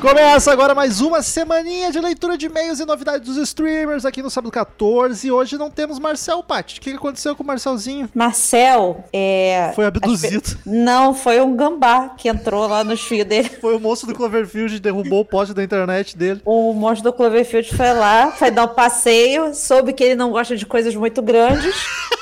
Começa 0.00 0.50
agora 0.50 0.74
mais 0.74 1.02
uma 1.02 1.20
semaninha 1.20 1.92
de 1.92 2.00
leitura 2.00 2.38
de 2.38 2.46
e-mails 2.46 2.80
e 2.80 2.86
novidades 2.86 3.28
dos 3.28 3.36
streamers 3.36 4.06
aqui 4.06 4.22
no 4.22 4.30
Sábado 4.30 4.50
14. 4.50 5.26
E 5.26 5.30
hoje 5.30 5.58
não 5.58 5.70
temos 5.70 5.98
Marcel 5.98 6.42
Patti. 6.42 6.78
O 6.78 6.80
que 6.80 6.90
aconteceu 6.90 7.36
com 7.36 7.42
o 7.42 7.46
Marcelzinho? 7.46 8.08
Marcel, 8.14 9.04
é. 9.12 9.72
Foi 9.74 9.84
abduzido. 9.84 10.56
Não, 10.64 11.12
foi 11.12 11.38
um 11.42 11.54
gambá 11.54 12.08
que 12.16 12.30
entrou 12.30 12.66
lá 12.66 12.82
nos 12.82 13.02
fios 13.02 13.26
dele. 13.26 13.50
Foi 13.60 13.76
o 13.76 13.80
moço 13.80 14.06
do 14.06 14.14
Cloverfield 14.14 14.80
derrubou 14.80 15.20
o 15.20 15.24
poste 15.24 15.52
da 15.52 15.62
internet 15.62 16.16
dele. 16.16 16.40
O 16.46 16.72
monstro 16.72 17.10
do 17.10 17.16
Cloverfield 17.16 17.76
foi 17.76 17.92
lá, 17.92 18.30
foi 18.32 18.50
dar 18.50 18.64
um 18.64 18.68
passeio, 18.68 19.54
soube 19.54 19.92
que 19.92 20.02
ele 20.02 20.14
não 20.14 20.30
gosta 20.30 20.56
de 20.56 20.64
coisas 20.64 20.94
muito 20.94 21.20
grandes, 21.20 21.74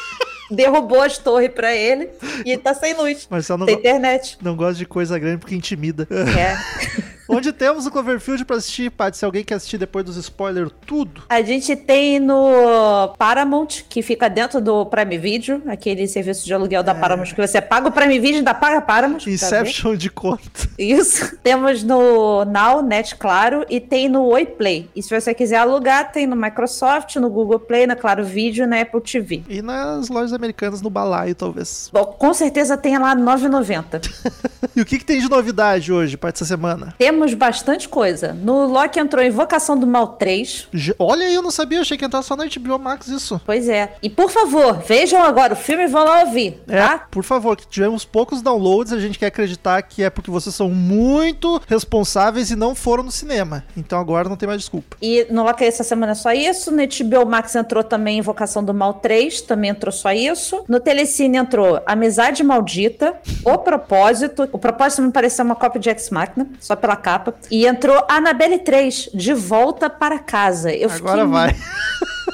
derrubou 0.50 1.00
as 1.00 1.16
torres 1.18 1.50
pra 1.52 1.74
ele 1.74 2.08
e 2.44 2.56
tá 2.58 2.74
sem 2.74 2.94
luz. 2.94 3.28
Marcel 3.30 3.56
não, 3.56 3.66
Tem 3.66 3.76
internet. 3.76 4.36
não 4.42 4.56
gosta 4.56 4.74
de 4.74 4.86
coisa 4.86 5.18
grande 5.18 5.38
porque 5.38 5.54
intimida. 5.54 6.08
É. 6.10 6.56
Onde 7.28 7.52
temos 7.52 7.86
o 7.86 7.90
Cloverfield 7.90 8.44
pra 8.44 8.56
assistir, 8.56 8.90
Paty? 8.90 9.18
Se 9.18 9.24
alguém 9.24 9.44
quer 9.44 9.54
assistir 9.56 9.76
depois 9.78 10.04
dos 10.04 10.16
spoilers, 10.16 10.70
tudo. 10.86 11.22
A 11.28 11.42
gente 11.42 11.76
tem 11.76 12.18
no 12.18 13.14
Paramount, 13.18 13.68
que 13.88 14.00
fica 14.02 14.30
dentro 14.30 14.60
do 14.60 14.86
Prime 14.86 15.18
Video, 15.18 15.62
aquele 15.66 16.06
serviço 16.06 16.46
de 16.46 16.54
aluguel 16.54 16.82
da 16.82 16.94
Paramount, 16.94 17.26
que 17.34 17.46
você 17.46 17.60
paga 17.60 17.88
o 17.88 17.92
Prime 17.92 18.18
Video 18.18 18.36
e 18.36 18.38
ainda 18.38 18.54
paga 18.54 18.78
a 18.78 18.80
Paramount. 18.80 19.24
ver. 19.24 19.32
Inception 19.32 19.96
de 19.96 20.08
conta. 20.08 20.68
Isso. 20.78 21.36
Temos 21.42 21.82
no 21.82 22.44
Now, 22.44 22.82
Net 22.82 23.16
Claro, 23.16 23.64
e 23.68 23.80
tem 23.80 24.08
no 24.08 24.24
Oi 24.24 24.46
Play. 24.46 24.88
E 24.94 25.02
se 25.02 25.18
você 25.18 25.34
quiser 25.34 25.56
alugar, 25.56 26.12
tem 26.12 26.26
no 26.26 26.36
Microsoft, 26.36 27.16
no 27.16 27.28
Google 27.28 27.60
Play, 27.60 27.86
na 27.86 27.96
Claro 27.96 28.24
Video 28.24 28.66
na 28.66 28.80
Apple 28.80 29.00
TV. 29.00 29.42
E 29.48 29.60
nas 29.62 30.08
lojas 30.08 30.32
americanas, 30.32 30.80
no 30.80 30.90
balaio, 30.90 31.34
talvez. 31.34 31.90
Bom, 31.92 32.04
com 32.04 32.32
certeza 32.32 32.76
tem 32.76 32.98
lá 32.98 33.14
R$ 33.14 33.20
9,90. 33.20 34.08
E 34.76 34.80
o 34.80 34.86
que, 34.86 34.98
que 34.98 35.04
tem 35.04 35.20
de 35.20 35.28
novidade 35.28 35.92
hoje, 35.92 36.16
Paty, 36.16 36.36
essa 36.36 36.44
semana? 36.44 36.94
Temos 36.98 37.17
bastante 37.26 37.88
coisa. 37.88 38.32
No 38.32 38.66
Loki 38.66 38.98
entrou 38.98 39.24
Invocação 39.24 39.76
do 39.78 39.86
Mal 39.86 40.08
3. 40.08 40.68
Je- 40.72 40.94
Olha 40.98 41.26
aí, 41.26 41.34
eu 41.34 41.42
não 41.42 41.50
sabia, 41.50 41.80
achei 41.80 41.96
que 41.96 42.04
entrar 42.04 42.22
só 42.22 42.36
na 42.36 42.44
HBO 42.46 42.78
Max 42.78 43.08
isso. 43.08 43.40
Pois 43.44 43.68
é. 43.68 43.94
E 44.02 44.08
por 44.10 44.30
favor, 44.30 44.78
vejam 44.86 45.22
agora 45.22 45.52
o 45.52 45.56
filme 45.56 45.84
e 45.84 45.86
vão 45.86 46.04
lá 46.04 46.20
ouvir, 46.24 46.60
É, 46.68 46.76
tá? 46.78 47.06
por 47.10 47.22
favor, 47.24 47.56
que 47.56 47.66
tivemos 47.66 48.04
poucos 48.04 48.42
downloads, 48.42 48.92
a 48.92 48.98
gente 49.00 49.18
quer 49.18 49.26
acreditar 49.26 49.80
que 49.82 50.02
é 50.02 50.10
porque 50.10 50.30
vocês 50.30 50.54
são 50.54 50.68
muito 50.70 51.60
responsáveis 51.66 52.50
e 52.50 52.56
não 52.56 52.74
foram 52.74 53.02
no 53.04 53.10
cinema. 53.12 53.64
Então 53.76 53.98
agora 53.98 54.28
não 54.28 54.36
tem 54.36 54.46
mais 54.46 54.60
desculpa. 54.60 54.96
E 55.00 55.26
no 55.30 55.42
Loki 55.44 55.64
essa 55.64 55.84
semana 55.84 56.12
é 56.12 56.14
só 56.14 56.32
isso. 56.32 56.70
No 56.70 56.78
HBO 56.82 57.26
Max 57.30 57.54
entrou 57.54 57.82
também 57.84 58.18
Invocação 58.18 58.62
do 58.64 58.74
Mal 58.74 58.94
3, 58.94 59.40
também 59.42 59.70
entrou 59.70 59.92
só 59.92 60.12
isso. 60.12 60.64
No 60.68 60.80
Telecine 60.80 61.36
entrou 61.38 61.80
Amizade 61.86 62.42
Maldita, 62.42 63.14
O 63.44 63.58
Propósito. 63.58 64.48
O 64.52 64.58
Propósito 64.58 65.02
me 65.02 65.10
pareceu 65.12 65.44
uma 65.44 65.54
cópia 65.54 65.80
de 65.80 65.88
Ex 65.90 66.10
Machina, 66.10 66.46
só 66.60 66.74
pela 66.76 66.96
capa. 67.08 67.34
E 67.50 67.66
entrou 67.66 68.04
Annabelle 68.08 68.58
3, 68.58 69.10
De 69.14 69.32
Volta 69.32 69.88
para 69.88 70.18
Casa. 70.18 70.70
Eu 70.72 70.90
Agora 70.90 71.22
fiquei 71.22 71.32
vai. 71.32 71.56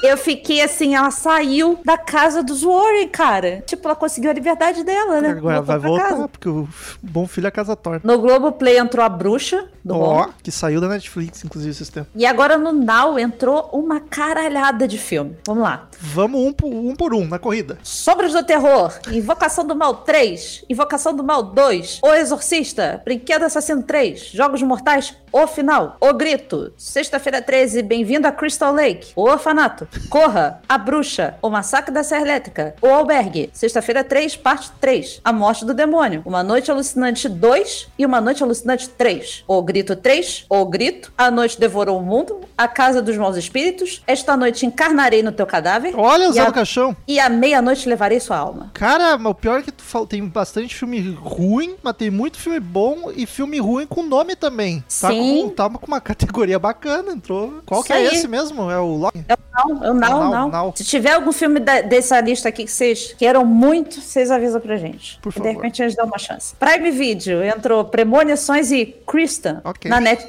Eu 0.03 0.17
fiquei 0.17 0.61
assim, 0.61 0.95
ela 0.95 1.11
saiu 1.11 1.79
da 1.83 1.97
casa 1.97 2.43
dos 2.43 2.63
Warren, 2.63 3.07
cara. 3.07 3.63
Tipo, 3.65 3.87
ela 3.87 3.95
conseguiu 3.95 4.29
a 4.29 4.33
liberdade 4.33 4.83
dela, 4.83 5.21
né? 5.21 5.29
Agora 5.31 5.61
vai 5.61 5.77
Voltou 5.79 5.97
voltar, 5.99 6.09
casa. 6.15 6.27
porque 6.27 6.49
o 6.49 6.67
bom 7.01 7.27
filho 7.27 7.45
é 7.45 7.49
a 7.49 7.51
casa 7.51 7.75
torna. 7.75 8.01
No 8.03 8.17
Globoplay 8.19 8.77
entrou 8.77 9.03
a 9.05 9.09
bruxa 9.09 9.67
do 9.83 9.95
Ó, 9.95 10.23
Ron. 10.23 10.29
que 10.43 10.51
saiu 10.51 10.81
da 10.81 10.87
Netflix, 10.87 11.43
inclusive, 11.43 11.71
esses 11.71 11.89
tempos. 11.89 12.09
E 12.15 12.25
agora 12.25 12.57
no 12.57 12.71
Now 12.71 13.17
entrou 13.19 13.69
uma 13.71 13.99
caralhada 13.99 14.87
de 14.87 14.97
filme. 14.97 15.35
Vamos 15.45 15.63
lá. 15.63 15.87
Vamos 15.99 16.39
um 16.41 16.51
por 16.53 16.67
um, 16.67 16.95
por 16.95 17.13
um 17.13 17.27
na 17.27 17.39
corrida. 17.39 17.77
Sombras 17.83 18.33
do 18.33 18.43
Terror, 18.43 18.93
Invocação 19.11 19.65
do 19.65 19.75
Mal 19.75 19.95
3, 19.97 20.65
Invocação 20.69 21.13
do 21.15 21.23
Mal 21.23 21.43
2, 21.43 21.99
O 22.03 22.13
Exorcista, 22.13 23.01
Brinquedo 23.05 23.43
Assassino 23.43 23.83
3, 23.83 24.19
Jogos 24.31 24.61
Mortais, 24.61 25.15
O 25.31 25.45
Final, 25.47 25.97
O 26.01 26.13
Grito, 26.13 26.73
Sexta-feira 26.77 27.41
13, 27.41 27.81
Bem-vindo 27.83 28.27
a 28.27 28.31
Crystal 28.31 28.73
Lake, 28.73 29.11
O 29.15 29.23
Orfanato, 29.23 29.84
Corra, 30.09 30.61
A 30.67 30.77
Bruxa, 30.77 31.35
O 31.41 31.49
Massacre 31.49 31.93
da 31.93 32.03
Serra 32.03 32.21
Elétrica, 32.23 32.75
O 32.81 32.87
Albergue, 32.87 33.49
Sexta-feira 33.53 34.03
3, 34.03 34.35
parte 34.35 34.71
3, 34.79 35.21
A 35.23 35.31
Morte 35.33 35.65
do 35.65 35.73
Demônio, 35.73 36.21
Uma 36.25 36.43
Noite 36.43 36.71
Alucinante 36.71 37.27
2 37.29 37.87
e 37.97 38.05
Uma 38.05 38.19
Noite 38.21 38.43
Alucinante 38.43 38.89
3, 38.89 39.43
O 39.47 39.61
Grito 39.61 39.95
3, 39.95 40.45
O 40.49 40.65
Grito, 40.65 41.11
A 41.17 41.29
Noite 41.31 41.59
Devorou 41.59 41.99
o 41.99 42.03
Mundo, 42.03 42.41
A 42.57 42.67
Casa 42.67 43.01
dos 43.01 43.17
Maus 43.17 43.35
Espíritos, 43.37 44.01
Esta 44.07 44.35
Noite 44.37 44.65
Encarnarei 44.65 45.21
no 45.23 45.31
Teu 45.31 45.45
Cadáver, 45.45 45.93
Olha 45.97 46.29
o 46.29 46.33
Zé 46.33 46.41
a- 46.41 46.45
do 46.45 46.53
Caixão. 46.53 46.95
e 47.07 47.19
à 47.19 47.29
meia-noite 47.29 47.87
levarei 47.87 48.19
sua 48.19 48.37
alma. 48.37 48.71
Cara, 48.73 49.17
mas 49.17 49.31
o 49.31 49.35
pior 49.35 49.59
é 49.59 49.63
que 49.63 49.71
tu 49.71 49.83
fala, 49.83 50.05
tem 50.07 50.25
bastante 50.27 50.75
filme 50.75 50.99
ruim, 51.19 51.75
mas 51.83 51.95
tem 51.95 52.09
muito 52.09 52.37
filme 52.37 52.59
bom 52.59 53.11
e 53.15 53.25
filme 53.25 53.59
ruim 53.59 53.85
com 53.87 54.03
nome 54.03 54.35
também. 54.35 54.79
Tá 55.01 55.09
Sim. 55.09 55.43
com, 55.43 55.49
tá 55.49 55.69
com 55.69 55.87
uma 55.87 56.01
categoria 56.01 56.59
bacana, 56.59 57.11
entrou. 57.11 57.61
Qual 57.65 57.79
Isso 57.81 57.87
que 57.87 57.93
é 57.93 57.97
aí. 57.97 58.05
esse 58.07 58.27
mesmo? 58.27 58.69
É 58.69 58.79
o 58.79 58.95
Loki? 58.95 59.25
Não, 59.55 59.69
eu 59.69 59.74
não, 59.79 59.93
Não, 59.93 60.31
não. 60.31 60.49
não. 60.49 60.73
Se 60.75 60.83
tiver 60.83 61.11
algum 61.13 61.31
filme 61.31 61.59
da- 61.59 61.81
dessa 61.81 62.19
lista 62.21 62.49
aqui 62.49 62.65
que 62.65 62.71
vocês 62.71 63.13
queiram 63.17 63.45
muito, 63.45 64.01
vocês 64.01 64.31
avisam 64.31 64.59
pra 64.61 64.77
gente. 64.77 65.19
Por 65.21 65.29
E 65.29 65.33
favor. 65.33 65.49
De 65.49 65.55
repente 65.55 65.83
a 65.83 65.87
gente 65.87 65.97
dá 65.97 66.03
uma 66.05 66.17
chance. 66.17 66.55
Prime 66.55 66.91
Video 66.91 67.43
entrou 67.43 67.85
Premonições 67.85 68.71
e 68.71 68.85
Kristen. 69.07 69.57
Ok. 69.63 69.89
Na 69.89 69.99
Net- 69.99 70.27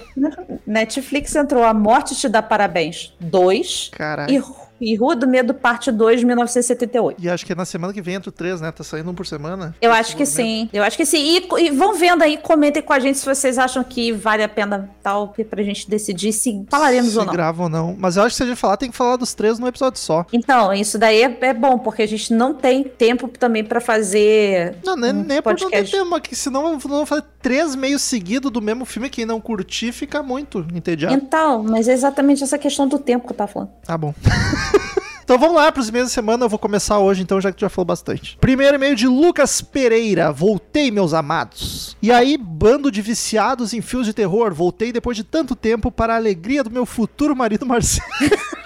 Netflix 0.66 1.34
entrou 1.34 1.64
A 1.64 1.72
Morte 1.74 2.14
Te 2.14 2.28
Dá 2.28 2.42
Parabéns 2.42 3.12
2. 3.20 3.90
Caralho. 3.92 4.32
E 4.32 4.65
e 4.80 4.94
Rua 4.96 5.16
do 5.16 5.26
Medo, 5.26 5.54
parte 5.54 5.90
2, 5.90 6.22
1978. 6.24 7.22
E 7.22 7.28
acho 7.28 7.44
que 7.44 7.52
é 7.52 7.54
na 7.54 7.64
semana 7.64 7.92
que 7.92 8.02
vem 8.02 8.14
entra 8.14 8.28
o 8.28 8.32
3, 8.32 8.60
né? 8.60 8.70
Tá 8.72 8.84
saindo 8.84 9.10
um 9.10 9.14
por 9.14 9.26
semana. 9.26 9.74
Eu 9.80 9.92
acho 9.92 10.16
que 10.16 10.26
sim. 10.26 10.68
Eu 10.72 10.82
acho 10.82 10.96
que 10.96 11.06
sim. 11.06 11.18
E, 11.18 11.66
e 11.66 11.70
vão 11.70 11.94
vendo 11.94 12.22
aí, 12.22 12.36
comentem 12.36 12.82
com 12.82 12.92
a 12.92 12.98
gente 12.98 13.18
se 13.18 13.24
vocês 13.24 13.58
acham 13.58 13.82
que 13.82 14.12
vale 14.12 14.42
a 14.42 14.48
pena 14.48 14.90
tal, 15.02 15.34
pra 15.48 15.62
gente 15.62 15.88
decidir 15.88 16.32
se 16.32 16.64
falaremos 16.70 17.12
se 17.12 17.18
ou 17.18 17.24
não. 17.24 17.32
grava 17.32 17.62
ou 17.64 17.68
não. 17.68 17.96
Mas 17.98 18.16
eu 18.16 18.22
acho 18.22 18.30
que 18.30 18.36
se 18.36 18.42
a 18.42 18.46
gente 18.46 18.58
falar, 18.58 18.76
tem 18.76 18.90
que 18.90 18.96
falar 18.96 19.16
dos 19.16 19.34
três 19.34 19.58
num 19.58 19.66
episódio 19.66 19.98
só. 19.98 20.26
Então, 20.32 20.72
isso 20.72 20.98
daí 20.98 21.22
é, 21.22 21.38
é 21.40 21.54
bom, 21.54 21.78
porque 21.78 22.02
a 22.02 22.08
gente 22.08 22.32
não 22.32 22.54
tem 22.54 22.84
tempo 22.84 23.28
também 23.28 23.64
pra 23.64 23.80
fazer. 23.80 24.76
Não, 24.84 24.96
nem, 24.96 25.12
um 25.12 25.22
nem 25.22 25.38
é 25.38 25.42
por 25.42 25.50
não 25.50 25.56
ter 25.56 25.64
podcast. 25.64 25.96
tempo, 25.96 26.10
mas 26.10 26.20
que 26.22 26.36
senão 26.36 26.72
eu 26.72 26.78
vou 26.78 27.06
fazer 27.06 27.24
três 27.40 27.74
meio 27.74 27.98
seguidos 27.98 28.50
do 28.50 28.60
mesmo 28.60 28.84
filme. 28.84 29.08
Quem 29.08 29.24
não 29.24 29.40
curtir 29.40 29.92
fica 29.92 30.22
muito 30.22 30.66
entediado. 30.74 31.14
Então, 31.14 31.62
mas 31.62 31.88
é 31.88 31.92
exatamente 31.92 32.42
essa 32.42 32.58
questão 32.58 32.88
do 32.88 32.98
tempo 32.98 33.26
que 33.26 33.32
eu 33.32 33.36
tava 33.36 33.52
falando. 33.52 33.70
Tá 33.84 33.96
bom. 33.96 34.14
Então 35.26 35.38
vamos 35.38 35.56
lá 35.56 35.72
para 35.72 35.80
os 35.80 35.88
e-mails 35.88 36.10
da 36.10 36.14
semana. 36.14 36.44
Eu 36.44 36.48
vou 36.48 36.56
começar 36.56 37.00
hoje, 37.00 37.20
então, 37.20 37.40
já 37.40 37.50
que 37.50 37.58
tu 37.58 37.62
já 37.62 37.68
falou 37.68 37.84
bastante. 37.84 38.38
Primeiro 38.40 38.76
e-mail 38.76 38.94
de 38.94 39.08
Lucas 39.08 39.60
Pereira. 39.60 40.30
Voltei, 40.30 40.88
meus 40.92 41.12
amados. 41.12 41.96
E 42.00 42.12
aí, 42.12 42.38
bando 42.38 42.92
de 42.92 43.02
viciados 43.02 43.74
em 43.74 43.80
fios 43.80 44.06
de 44.06 44.12
terror. 44.12 44.54
Voltei 44.54 44.92
depois 44.92 45.16
de 45.16 45.24
tanto 45.24 45.56
tempo 45.56 45.90
para 45.90 46.12
a 46.12 46.16
alegria 46.16 46.62
do 46.62 46.70
meu 46.70 46.86
futuro 46.86 47.34
marido 47.34 47.66
Marcelo. 47.66 48.06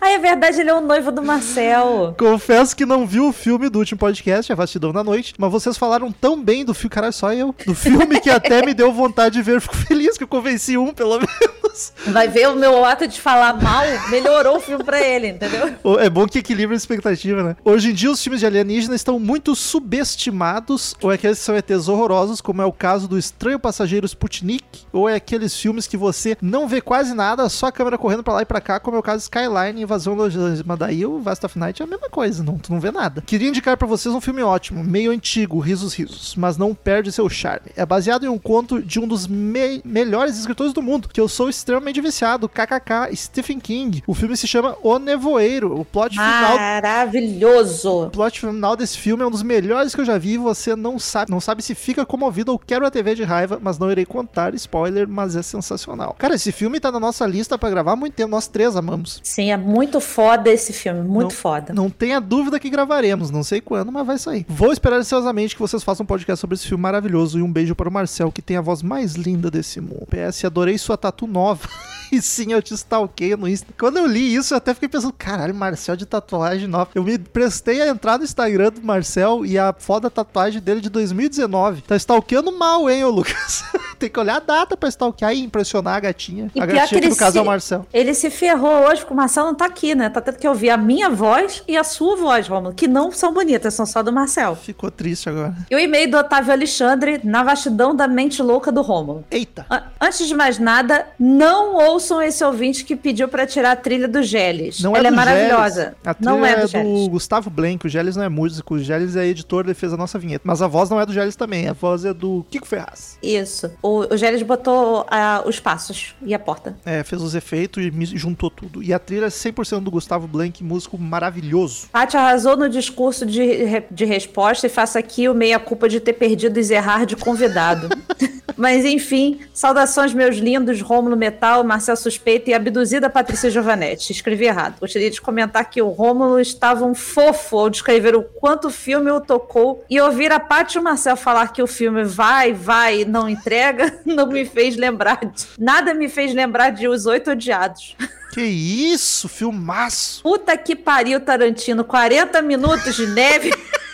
Ah, 0.00 0.10
é 0.10 0.18
verdade, 0.18 0.60
ele 0.60 0.70
é 0.70 0.74
o 0.74 0.80
noivo 0.80 1.12
do 1.12 1.22
Marcel. 1.22 2.14
Confesso 2.18 2.74
que 2.74 2.86
não 2.86 3.06
vi 3.06 3.20
o 3.20 3.32
filme 3.32 3.68
do 3.68 3.78
último 3.78 3.98
podcast, 3.98 4.50
A 4.50 4.56
Vastidão 4.56 4.92
da 4.92 5.04
Noite, 5.04 5.34
mas 5.36 5.50
vocês 5.50 5.76
falaram 5.76 6.10
tão 6.10 6.42
bem 6.42 6.64
do 6.64 6.72
filme, 6.72 6.90
caralho, 6.90 7.12
só 7.12 7.32
eu, 7.32 7.54
do 7.66 7.74
filme 7.74 8.20
que 8.20 8.30
até 8.30 8.64
me 8.64 8.72
deu 8.72 8.92
vontade 8.92 9.34
de 9.34 9.42
ver. 9.42 9.60
Fico 9.60 9.76
feliz 9.76 10.16
que 10.16 10.24
eu 10.24 10.28
convenci 10.28 10.78
um, 10.78 10.94
pelo 10.94 11.18
menos. 11.18 11.67
Vai 12.08 12.28
ver 12.28 12.48
o 12.48 12.56
meu 12.56 12.84
ato 12.84 13.06
de 13.06 13.20
falar 13.20 13.60
mal, 13.60 13.82
melhorou 14.10 14.56
o 14.56 14.60
filme 14.60 14.82
pra 14.84 15.00
ele, 15.00 15.28
entendeu? 15.28 15.74
É 16.00 16.08
bom 16.10 16.26
que 16.26 16.38
equilibra 16.38 16.74
a 16.74 16.76
expectativa, 16.76 17.42
né? 17.42 17.56
Hoje 17.64 17.90
em 17.90 17.94
dia, 17.94 18.10
os 18.10 18.22
filmes 18.22 18.40
de 18.40 18.46
alienígena 18.46 18.94
estão 18.94 19.18
muito 19.18 19.54
subestimados, 19.54 20.94
ou 21.02 21.10
é 21.10 21.14
aqueles 21.14 21.38
que 21.38 21.44
são 21.44 21.56
ETs 21.56 21.88
horrorosos, 21.88 22.40
como 22.40 22.62
é 22.62 22.64
o 22.64 22.72
caso 22.72 23.06
do 23.08 23.18
Estranho 23.18 23.58
Passageiro 23.58 24.06
Sputnik, 24.06 24.64
ou 24.92 25.08
é 25.08 25.14
aqueles 25.14 25.56
filmes 25.56 25.86
que 25.86 25.96
você 25.96 26.36
não 26.40 26.66
vê 26.68 26.80
quase 26.80 27.14
nada, 27.14 27.48
só 27.48 27.66
a 27.66 27.72
câmera 27.72 27.98
correndo 27.98 28.22
pra 28.22 28.34
lá 28.34 28.42
e 28.42 28.46
pra 28.46 28.60
cá, 28.60 28.80
como 28.80 28.96
é 28.96 29.00
o 29.00 29.02
caso 29.02 29.22
Skyline, 29.22 29.82
Invasão. 29.82 30.16
Mas 30.64 30.78
daí 30.78 31.04
o 31.06 31.20
Vast 31.20 31.44
of 31.46 31.58
Night 31.58 31.80
é 31.82 31.84
a 31.84 31.88
mesma 31.88 32.08
coisa, 32.08 32.42
não, 32.42 32.58
tu 32.58 32.72
não 32.72 32.80
vê 32.80 32.90
nada. 32.90 33.22
Queria 33.24 33.48
indicar 33.48 33.76
pra 33.76 33.86
vocês 33.86 34.14
um 34.14 34.20
filme 34.20 34.42
ótimo, 34.42 34.82
meio 34.82 35.10
antigo, 35.10 35.58
risos, 35.58 35.94
risos, 35.94 36.34
mas 36.36 36.56
não 36.56 36.74
perde 36.74 37.12
seu 37.12 37.28
charme. 37.28 37.70
É 37.76 37.84
baseado 37.84 38.24
em 38.24 38.28
um 38.28 38.38
conto 38.38 38.82
de 38.82 38.98
um 38.98 39.06
dos 39.06 39.26
me- 39.26 39.80
melhores 39.84 40.38
escritores 40.38 40.72
do 40.72 40.82
mundo, 40.82 41.08
que 41.08 41.20
eu 41.20 41.28
sou 41.28 41.48
extremamente 41.48 41.67
viciado, 42.02 42.48
kkk, 42.48 43.14
Stephen 43.14 43.60
King. 43.60 44.02
O 44.06 44.14
filme 44.14 44.36
se 44.36 44.46
chama 44.46 44.76
O 44.82 44.98
Nevoeiro. 44.98 45.78
O 45.78 45.84
plot 45.84 46.10
final 46.14 46.56
Maravilhoso. 46.56 48.04
o 48.06 48.10
plot 48.10 48.40
final 48.40 48.76
desse 48.76 48.98
filme 48.98 49.22
é 49.22 49.26
um 49.26 49.30
dos 49.30 49.42
melhores 49.42 49.94
que 49.94 50.00
eu 50.00 50.04
já 50.04 50.16
vi. 50.18 50.36
Você 50.38 50.74
não 50.74 50.98
sabe, 50.98 51.30
não 51.30 51.40
sabe 51.40 51.62
se 51.62 51.74
fica 51.74 52.04
comovido 52.06 52.52
ou 52.52 52.58
quebra 52.58 52.88
a 52.88 52.90
TV 52.90 53.14
de 53.14 53.22
raiva, 53.24 53.58
mas 53.60 53.78
não 53.78 53.90
irei 53.90 54.04
contar 54.06 54.54
spoiler, 54.54 55.06
mas 55.08 55.36
é 55.36 55.42
sensacional. 55.42 56.14
Cara, 56.18 56.34
esse 56.34 56.52
filme 56.52 56.80
tá 56.80 56.90
na 56.90 57.00
nossa 57.00 57.26
lista 57.26 57.58
pra 57.58 57.70
gravar 57.70 57.92
há 57.92 57.96
muito 57.96 58.14
tempo. 58.14 58.30
Nós 58.30 58.46
três 58.48 58.76
amamos. 58.76 59.20
Sim, 59.22 59.50
é 59.50 59.56
muito 59.56 60.00
foda 60.00 60.50
esse 60.50 60.72
filme, 60.72 61.00
muito 61.02 61.22
Não- 61.24 61.30
foda. 61.30 61.72
Não 61.74 61.90
tenha 61.90 62.20
dúvida 62.20 62.58
que 62.58 62.70
gravaremos, 62.70 63.30
não 63.30 63.42
sei 63.42 63.60
quando, 63.60 63.90
mas 63.92 64.06
vai 64.06 64.18
sair. 64.18 64.46
Vou 64.48 64.72
esperar 64.72 64.96
ansiosamente 64.98 65.54
que 65.54 65.60
vocês 65.60 65.82
façam 65.82 66.04
um 66.04 66.06
podcast 66.06 66.40
sobre 66.40 66.54
esse 66.54 66.66
filme 66.66 66.82
maravilhoso 66.82 67.38
e 67.38 67.42
um 67.42 67.50
beijo 67.52 67.74
para 67.74 67.88
o 67.88 67.92
Marcel, 67.92 68.30
que 68.32 68.42
tem 68.42 68.56
a 68.56 68.60
voz 68.60 68.82
mais 68.82 69.14
linda 69.14 69.50
desse 69.50 69.80
mundo. 69.80 70.06
PS, 70.08 70.44
adorei 70.44 70.78
sua 70.78 70.96
tatu 70.96 71.26
nova. 71.26 71.47
e 72.12 72.20
sim, 72.20 72.52
eu 72.52 72.62
te 72.62 72.74
stalkeio 72.74 73.36
no 73.36 73.48
Insta. 73.48 73.72
Quando 73.78 73.98
eu 73.98 74.06
li 74.06 74.34
isso, 74.34 74.54
eu 74.54 74.58
até 74.58 74.74
fiquei 74.74 74.88
pensando, 74.88 75.12
caralho, 75.12 75.54
Marcel 75.54 75.96
de 75.96 76.06
tatuagem 76.06 76.66
nova. 76.66 76.90
Eu 76.94 77.04
me 77.04 77.18
prestei 77.18 77.80
a 77.80 77.88
entrar 77.88 78.18
no 78.18 78.24
Instagram 78.24 78.70
do 78.70 78.82
Marcel 78.82 79.44
e 79.46 79.58
a 79.58 79.74
foto 79.78 80.04
da 80.04 80.10
tatuagem 80.10 80.60
dele 80.60 80.80
de 80.80 80.90
2019. 80.90 81.82
Tá 81.82 81.96
stalkeando 81.96 82.52
mal, 82.52 82.88
hein, 82.90 83.04
ô 83.04 83.10
Lucas? 83.10 83.64
tem 83.98 84.08
que 84.08 84.18
olhar 84.20 84.36
a 84.36 84.40
data 84.40 84.76
pra 84.76 84.88
stalkear 84.88 85.32
e 85.32 85.40
impressionar 85.42 85.96
a 85.96 86.00
gatinha. 86.00 86.50
E 86.54 86.60
a 86.60 86.66
gatinha 86.66 87.14
caso 87.16 87.32
se- 87.32 87.38
é 87.38 87.42
o 87.42 87.46
Marcel. 87.46 87.86
Ele 87.92 88.14
se 88.14 88.30
ferrou 88.30 88.86
hoje 88.88 89.00
porque 89.00 89.12
o 89.12 89.16
Marcel 89.16 89.44
não 89.44 89.54
tá 89.54 89.66
aqui, 89.66 89.94
né? 89.94 90.08
Tá 90.08 90.20
tendo 90.20 90.36
que 90.38 90.46
ouvir 90.48 90.70
a 90.70 90.76
minha 90.76 91.10
voz 91.10 91.62
e 91.66 91.76
a 91.76 91.84
sua 91.84 92.16
voz, 92.16 92.46
Romulo, 92.48 92.74
que 92.74 92.86
não 92.88 93.10
são 93.12 93.32
bonitas, 93.32 93.74
são 93.74 93.84
só 93.86 94.02
do 94.02 94.12
Marcel. 94.12 94.54
Ficou 94.56 94.90
triste 94.90 95.28
agora. 95.28 95.54
E 95.70 95.74
o 95.74 95.78
e-mail 95.78 96.10
do 96.10 96.16
Otávio 96.18 96.52
Alexandre, 96.52 97.20
na 97.24 97.42
vastidão 97.42 97.94
da 97.94 98.06
mente 98.08 98.42
louca 98.42 98.70
do 98.72 98.82
Rômulo. 98.82 99.24
Eita. 99.30 99.66
A- 99.68 99.84
Antes 100.00 100.26
de 100.28 100.34
mais 100.34 100.58
nada, 100.58 101.06
não 101.18 101.74
ouçam 101.74 102.22
esse 102.22 102.42
ouvinte 102.44 102.84
que 102.84 102.94
pediu 102.96 103.28
pra 103.28 103.46
tirar 103.46 103.72
a 103.72 103.76
trilha 103.76 104.06
do 104.08 104.22
Geles. 104.22 104.80
Não 104.80 104.94
Ela 104.96 105.08
é, 105.08 105.10
do 105.10 105.16
maravilhosa. 105.16 105.82
Geles. 105.82 105.96
A 106.04 106.14
trilha 106.14 106.30
Não 106.30 106.46
é 106.46 106.56
do 106.56 106.62
do 106.62 106.68
Geles. 106.68 107.08
Gustavo 107.08 107.50
Blank. 107.50 107.86
O 107.86 107.88
Geles 107.88 108.16
não 108.16 108.24
é 108.24 108.28
músico. 108.28 108.74
O 108.74 108.78
Geles 108.78 109.16
é 109.16 109.26
editor, 109.26 109.64
ele 109.64 109.74
fez 109.74 109.92
a 109.92 109.96
nossa 109.96 110.18
vinheta. 110.18 110.42
Mas 110.44 110.62
a 110.62 110.66
voz 110.66 110.88
não 110.90 111.00
é 111.00 111.06
do 111.06 111.12
Geles 111.12 111.36
também. 111.36 111.68
A 111.68 111.72
voz 111.72 112.04
é 112.04 112.14
do 112.14 112.44
Kiko 112.50 112.66
Ferraz. 112.66 113.18
Isso. 113.22 113.70
O, 113.82 113.87
o 113.88 114.16
Geles 114.16 114.42
botou 114.42 115.06
ah, 115.08 115.42
os 115.46 115.60
passos 115.60 116.14
e 116.22 116.34
a 116.34 116.38
porta. 116.38 116.76
É, 116.84 117.02
fez 117.02 117.22
os 117.22 117.34
efeitos 117.34 117.82
e 117.82 118.16
juntou 118.16 118.50
tudo. 118.50 118.82
E 118.82 118.92
a 118.92 118.98
trilha 118.98 119.26
é 119.26 119.28
100% 119.28 119.80
do 119.80 119.90
Gustavo 119.90 120.26
Blank, 120.26 120.62
músico 120.62 120.98
maravilhoso. 120.98 121.88
Paty 121.92 122.16
arrasou 122.16 122.56
no 122.56 122.68
discurso 122.68 123.24
de, 123.24 123.82
de 123.90 124.04
resposta 124.04 124.66
e 124.66 124.70
faça 124.70 124.98
aqui 124.98 125.28
o 125.28 125.34
meia-culpa 125.34 125.88
de 125.88 126.00
ter 126.00 126.14
perdido 126.14 126.58
o 126.58 126.62
Zerrar 126.62 127.06
de 127.06 127.16
convidado. 127.16 127.88
Mas 128.58 128.84
enfim, 128.84 129.38
saudações 129.54 130.12
meus 130.12 130.36
lindos, 130.36 130.80
Rômulo 130.80 131.16
Metal, 131.16 131.62
Marcel 131.62 131.94
Suspeito 131.94 132.50
e 132.50 132.54
abduzida 132.54 133.08
Patrícia 133.08 133.48
Giovanetti. 133.48 134.10
Escrevi 134.10 134.46
errado. 134.46 134.80
Gostaria 134.80 135.08
de 135.08 135.20
comentar 135.20 135.70
que 135.70 135.80
o 135.80 135.90
Rômulo 135.90 136.40
estava 136.40 136.84
um 136.84 136.92
fofo 136.92 137.56
ao 137.56 137.70
descrever 137.70 138.16
o 138.16 138.22
quanto 138.22 138.66
o 138.66 138.70
filme 138.70 139.12
o 139.12 139.20
tocou 139.20 139.84
e 139.88 140.00
ouvir 140.00 140.32
a 140.32 140.40
Paty 140.40 140.76
e 140.76 140.80
o 140.80 140.82
Marcel 140.82 141.16
falar 141.16 141.52
que 141.52 141.62
o 141.62 141.68
filme 141.68 142.02
vai, 142.02 142.52
vai 142.52 143.02
e 143.02 143.04
não 143.04 143.28
entrega, 143.28 143.77
não 144.04 144.26
me 144.26 144.44
fez 144.44 144.76
lembrar 144.76 145.24
de... 145.24 145.46
Nada 145.58 145.94
me 145.94 146.08
fez 146.08 146.34
lembrar 146.34 146.70
de 146.70 146.88
Os 146.88 147.06
Oito 147.06 147.30
Odiados. 147.30 147.96
Que 148.32 148.42
isso, 148.42 149.28
filmaço! 149.28 150.22
Puta 150.22 150.56
que 150.56 150.76
pariu, 150.76 151.20
Tarantino. 151.20 151.84
40 151.84 152.40
minutos 152.42 152.96
de 152.96 153.06
neve. 153.06 153.50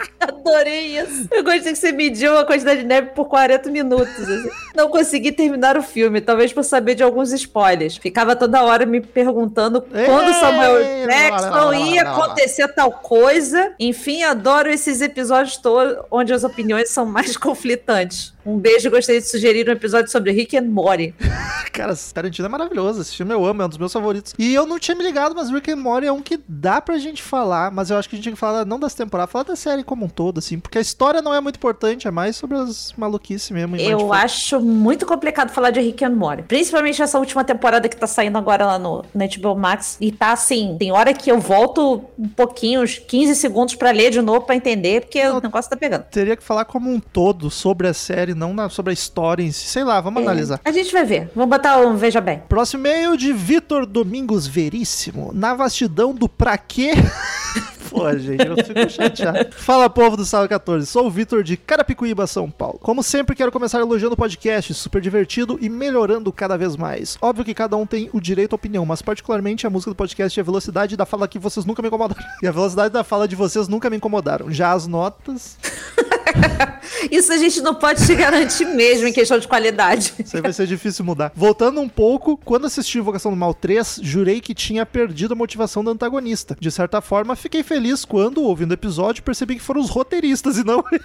Adorei 0.20 0.98
isso. 0.98 1.28
Eu 1.30 1.42
gostei 1.42 1.72
que 1.72 1.78
você 1.78 1.92
mediu 1.92 2.36
a 2.38 2.44
quantidade 2.44 2.80
de 2.80 2.86
neve 2.86 3.10
por 3.10 3.26
40 3.26 3.70
minutos. 3.70 4.18
assim. 4.28 4.48
Não 4.74 4.88
consegui 4.88 5.32
terminar 5.32 5.76
o 5.76 5.82
filme, 5.82 6.20
talvez 6.20 6.52
por 6.52 6.62
saber 6.62 6.94
de 6.94 7.02
alguns 7.02 7.32
spoilers. 7.32 7.96
Ficava 7.96 8.36
toda 8.36 8.62
hora 8.62 8.84
me 8.86 9.00
perguntando 9.00 9.84
Ei, 9.92 10.06
quando 10.06 10.32
Samuel 10.34 11.06
Jackson 11.06 11.72
ia 11.74 12.04
lá. 12.04 12.10
acontecer 12.12 12.68
tal 12.68 12.92
coisa. 12.92 13.72
Enfim, 13.78 14.22
adoro 14.22 14.68
esses 14.70 15.00
episódios 15.00 15.56
todos 15.56 15.96
onde 16.10 16.32
as 16.32 16.44
opiniões 16.44 16.90
são 16.90 17.06
mais 17.06 17.36
conflitantes. 17.38 18.32
Um 18.44 18.56
beijo 18.58 18.88
e 18.88 18.90
gostaria 18.90 19.20
de 19.20 19.28
sugerir 19.28 19.68
um 19.68 19.72
episódio 19.72 20.10
sobre 20.10 20.32
Rick 20.32 20.56
and 20.56 20.62
Morty. 20.62 21.14
Cara, 21.72 21.94
Tarantino 22.12 22.46
é 22.46 22.48
maravilhoso. 22.48 23.02
Esse 23.02 23.14
filme 23.16 23.32
eu 23.34 23.44
amo, 23.44 23.62
é 23.62 23.66
um 23.66 23.68
dos 23.68 23.76
meus 23.78 23.92
favoritos. 23.92 24.34
E 24.38 24.54
eu 24.54 24.64
não 24.66 24.78
tinha 24.78 24.94
me 24.94 25.04
ligado, 25.04 25.34
mas 25.34 25.50
Rick 25.50 25.70
and 25.70 25.76
Morty 25.76 26.06
é 26.06 26.12
um 26.12 26.22
que 26.22 26.40
dá 26.48 26.80
pra 26.80 26.98
gente 26.98 27.22
falar. 27.22 27.70
Mas 27.70 27.90
eu 27.90 27.98
acho 27.98 28.08
que 28.08 28.14
a 28.14 28.16
gente 28.16 28.22
tinha 28.24 28.32
que 28.32 28.38
falar 28.40 28.64
não 28.64 28.80
das 28.80 28.94
temporadas, 28.94 29.30
falar 29.30 29.44
da 29.44 29.56
série 29.56 29.82
como 29.90 30.04
um 30.06 30.08
todo, 30.08 30.38
assim. 30.38 30.58
Porque 30.60 30.78
a 30.78 30.80
história 30.80 31.20
não 31.20 31.34
é 31.34 31.40
muito 31.40 31.56
importante, 31.56 32.06
é 32.06 32.10
mais 32.12 32.36
sobre 32.36 32.56
as 32.56 32.94
maluquices 32.96 33.50
mesmo. 33.50 33.74
Eu 33.76 34.12
acho 34.12 34.60
muito 34.60 35.04
complicado 35.04 35.50
falar 35.50 35.70
de 35.70 35.80
Rick 35.80 36.04
and 36.04 36.10
Morty. 36.10 36.44
Principalmente 36.44 37.02
essa 37.02 37.18
última 37.18 37.42
temporada 37.42 37.88
que 37.88 37.96
tá 37.96 38.06
saindo 38.06 38.38
agora 38.38 38.64
lá 38.64 38.78
no, 38.78 39.04
no 39.12 39.28
HBO 39.36 39.56
Max. 39.56 39.96
E 40.00 40.12
tá 40.12 40.30
assim, 40.32 40.76
tem 40.78 40.92
hora 40.92 41.12
que 41.12 41.28
eu 41.30 41.40
volto 41.40 42.04
um 42.16 42.28
pouquinho, 42.28 42.82
uns 42.82 42.98
15 42.98 43.34
segundos 43.34 43.74
pra 43.74 43.90
ler 43.90 44.12
de 44.12 44.22
novo 44.22 44.42
pra 44.42 44.54
entender, 44.54 45.00
porque 45.00 45.26
o 45.26 45.40
negócio 45.40 45.68
tá 45.68 45.76
pegando. 45.76 46.04
Teria 46.04 46.36
que 46.36 46.42
falar 46.42 46.64
como 46.64 46.88
um 46.88 47.00
todo 47.00 47.50
sobre 47.50 47.88
a 47.88 47.92
série, 47.94 48.32
não 48.32 48.54
na- 48.54 48.68
sobre 48.68 48.90
a 48.90 48.94
história 48.94 49.42
em 49.42 49.50
si. 49.50 49.66
Sei 49.66 49.82
lá, 49.82 50.00
vamos 50.00 50.22
analisar. 50.22 50.60
A 50.64 50.70
gente 50.70 50.92
vai 50.92 51.04
ver. 51.04 51.30
Vamos 51.34 51.50
botar 51.50 51.78
um 51.78 51.96
Veja 51.96 52.20
Bem. 52.20 52.42
Próximo 52.48 52.86
e-mail 52.86 53.16
de 53.16 53.32
Vitor 53.32 53.84
Domingos 53.86 54.46
Veríssimo. 54.46 55.32
Na 55.34 55.52
vastidão 55.54 56.14
do 56.14 56.28
pra 56.28 56.56
quê? 56.56 56.92
Pô, 57.90 58.16
gente, 58.16 58.46
eu 58.46 58.56
fico 58.64 58.88
chateado. 58.88 59.48
Fala, 59.56 59.79
povo 59.88 60.16
do 60.16 60.24
Sala 60.26 60.46
14. 60.46 60.86
Sou 60.86 61.06
o 61.06 61.10
Vitor 61.10 61.42
de 61.42 61.56
Carapicuíba, 61.56 62.26
São 62.26 62.50
Paulo. 62.50 62.78
Como 62.82 63.02
sempre, 63.02 63.34
quero 63.34 63.50
começar 63.50 63.80
elogiando 63.80 64.14
o 64.14 64.16
podcast, 64.16 64.74
super 64.74 65.00
divertido 65.00 65.56
e 65.60 65.68
melhorando 65.68 66.30
cada 66.32 66.58
vez 66.58 66.76
mais. 66.76 67.16
Óbvio 67.22 67.44
que 67.44 67.54
cada 67.54 67.76
um 67.76 67.86
tem 67.86 68.10
o 68.12 68.20
direito 68.20 68.52
à 68.52 68.56
opinião, 68.56 68.84
mas 68.84 69.00
particularmente 69.00 69.66
a 69.66 69.70
música 69.70 69.92
do 69.92 69.94
podcast 69.94 70.38
e 70.38 70.40
a 70.40 70.44
velocidade 70.44 70.96
da 70.96 71.06
fala 71.06 71.28
que 71.28 71.38
vocês 71.38 71.64
nunca 71.64 71.80
me 71.80 71.88
incomodaram. 71.88 72.22
E 72.42 72.46
a 72.46 72.52
velocidade 72.52 72.92
da 72.92 73.04
fala 73.04 73.28
de 73.28 73.36
vocês 73.36 73.68
nunca 73.68 73.88
me 73.88 73.96
incomodaram. 73.96 74.50
Já 74.50 74.72
as 74.72 74.86
notas. 74.86 75.56
Isso 77.10 77.32
a 77.32 77.36
gente 77.36 77.60
não 77.60 77.74
pode 77.74 78.04
te 78.06 78.14
garantir 78.14 78.64
mesmo 78.64 79.06
em 79.06 79.12
questão 79.12 79.38
de 79.38 79.48
qualidade. 79.48 80.14
Isso 80.18 80.36
aí 80.36 80.42
vai 80.42 80.52
ser 80.52 80.66
difícil 80.66 81.04
mudar. 81.04 81.32
Voltando 81.34 81.80
um 81.80 81.88
pouco, 81.88 82.36
quando 82.36 82.66
assisti 82.66 82.98
Invocação 82.98 83.30
do 83.30 83.36
Mal 83.36 83.54
3, 83.54 84.00
jurei 84.02 84.40
que 84.40 84.54
tinha 84.54 84.84
perdido 84.84 85.32
a 85.32 85.36
motivação 85.36 85.82
do 85.82 85.90
antagonista. 85.90 86.56
De 86.58 86.70
certa 86.70 87.00
forma, 87.00 87.36
fiquei 87.36 87.62
feliz 87.62 88.04
quando, 88.04 88.42
ouvindo 88.42 88.70
o 88.70 88.74
episódio, 88.74 89.22
percebi 89.22 89.56
que 89.56 89.62
foram 89.62 89.80
os 89.80 89.90
roteiristas 89.90 90.58
e 90.58 90.64
não 90.64 90.82
eu. 90.92 91.00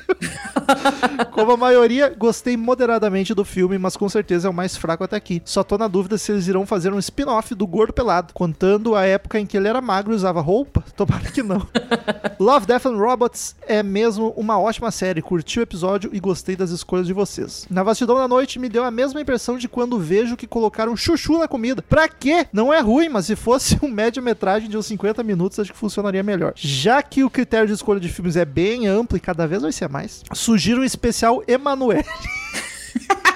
Como 1.32 1.52
a 1.52 1.58
maioria, 1.58 2.10
gostei 2.10 2.58
moderadamente 2.58 3.34
do 3.34 3.46
filme, 3.46 3.78
mas 3.78 3.98
com 3.98 4.08
certeza 4.10 4.48
é 4.48 4.52
o 4.52 4.54
mais 4.54 4.76
fraco 4.76 5.04
até 5.04 5.16
aqui. 5.16 5.42
Só 5.46 5.64
tô 5.64 5.78
na 5.78 5.88
dúvida 5.88 6.18
se 6.18 6.32
eles 6.32 6.48
irão 6.48 6.66
fazer 6.66 6.94
um 6.94 7.00
spin-off 7.00 7.54
do 7.54 7.68
Gordo 7.68 7.94
Pelado, 7.94 8.34
contando 8.34 8.96
a 8.96 9.06
época 9.06 9.40
em 9.40 9.46
que 9.46 9.58
ele 9.58 9.68
era 9.68 9.82
magro 9.82 10.14
e 10.14 10.16
usava 10.16 10.42
roupa. 10.42 10.84
Tomara 10.96 11.32
que 11.32 11.44
não. 11.44 11.66
Love, 12.40 12.66
Death 12.66 12.86
and 12.86 12.98
Robots 12.98 13.56
é 13.68 13.84
mesmo 13.84 14.34
uma 14.36 14.60
ótima 14.60 14.92
série. 14.92 15.15
Curti 15.22 15.60
o 15.60 15.64
episódio 15.64 16.10
e 16.14 16.20
gostei 16.20 16.56
das 16.56 16.72
escolhas 16.72 17.08
de 17.08 17.14
vocês. 17.14 17.66
Na 17.70 17.84
vastidão 17.84 18.16
da 18.16 18.28
noite 18.28 18.60
me 18.60 18.70
deu 18.70 18.84
a 18.84 18.92
mesma 18.92 19.22
impressão 19.22 19.58
de 19.58 19.68
quando 19.68 20.00
vejo 20.00 20.38
que 20.38 20.48
colocaram 20.48 20.96
chuchu 20.96 21.38
na 21.38 21.48
comida. 21.48 21.82
Pra 21.82 22.08
quê? 22.08 22.48
Não 22.52 22.74
é 22.74 22.80
ruim, 22.80 23.10
mas 23.10 23.26
se 23.26 23.36
fosse 23.36 23.78
um 23.84 23.90
média-metragem 23.90 24.70
de 24.70 24.78
uns 24.78 24.86
50 24.86 25.24
minutos, 25.24 25.60
acho 25.60 25.72
que 25.72 25.78
funcionaria 25.78 26.24
melhor. 26.24 26.54
Já 26.56 27.02
que 27.04 27.24
o 27.24 27.30
critério 27.30 27.68
de 27.68 27.74
escolha 27.74 28.00
de 28.00 28.10
filmes 28.10 28.36
é 28.36 28.46
bem 28.46 28.88
amplo 28.88 29.18
e 29.18 29.20
cada 29.20 29.48
vez 29.48 29.62
vai 29.62 29.72
ser 29.72 29.90
mais, 29.90 30.24
sugiro 30.34 30.82
um 30.82 30.86
especial 30.86 31.44
Emanuele. 31.48 32.06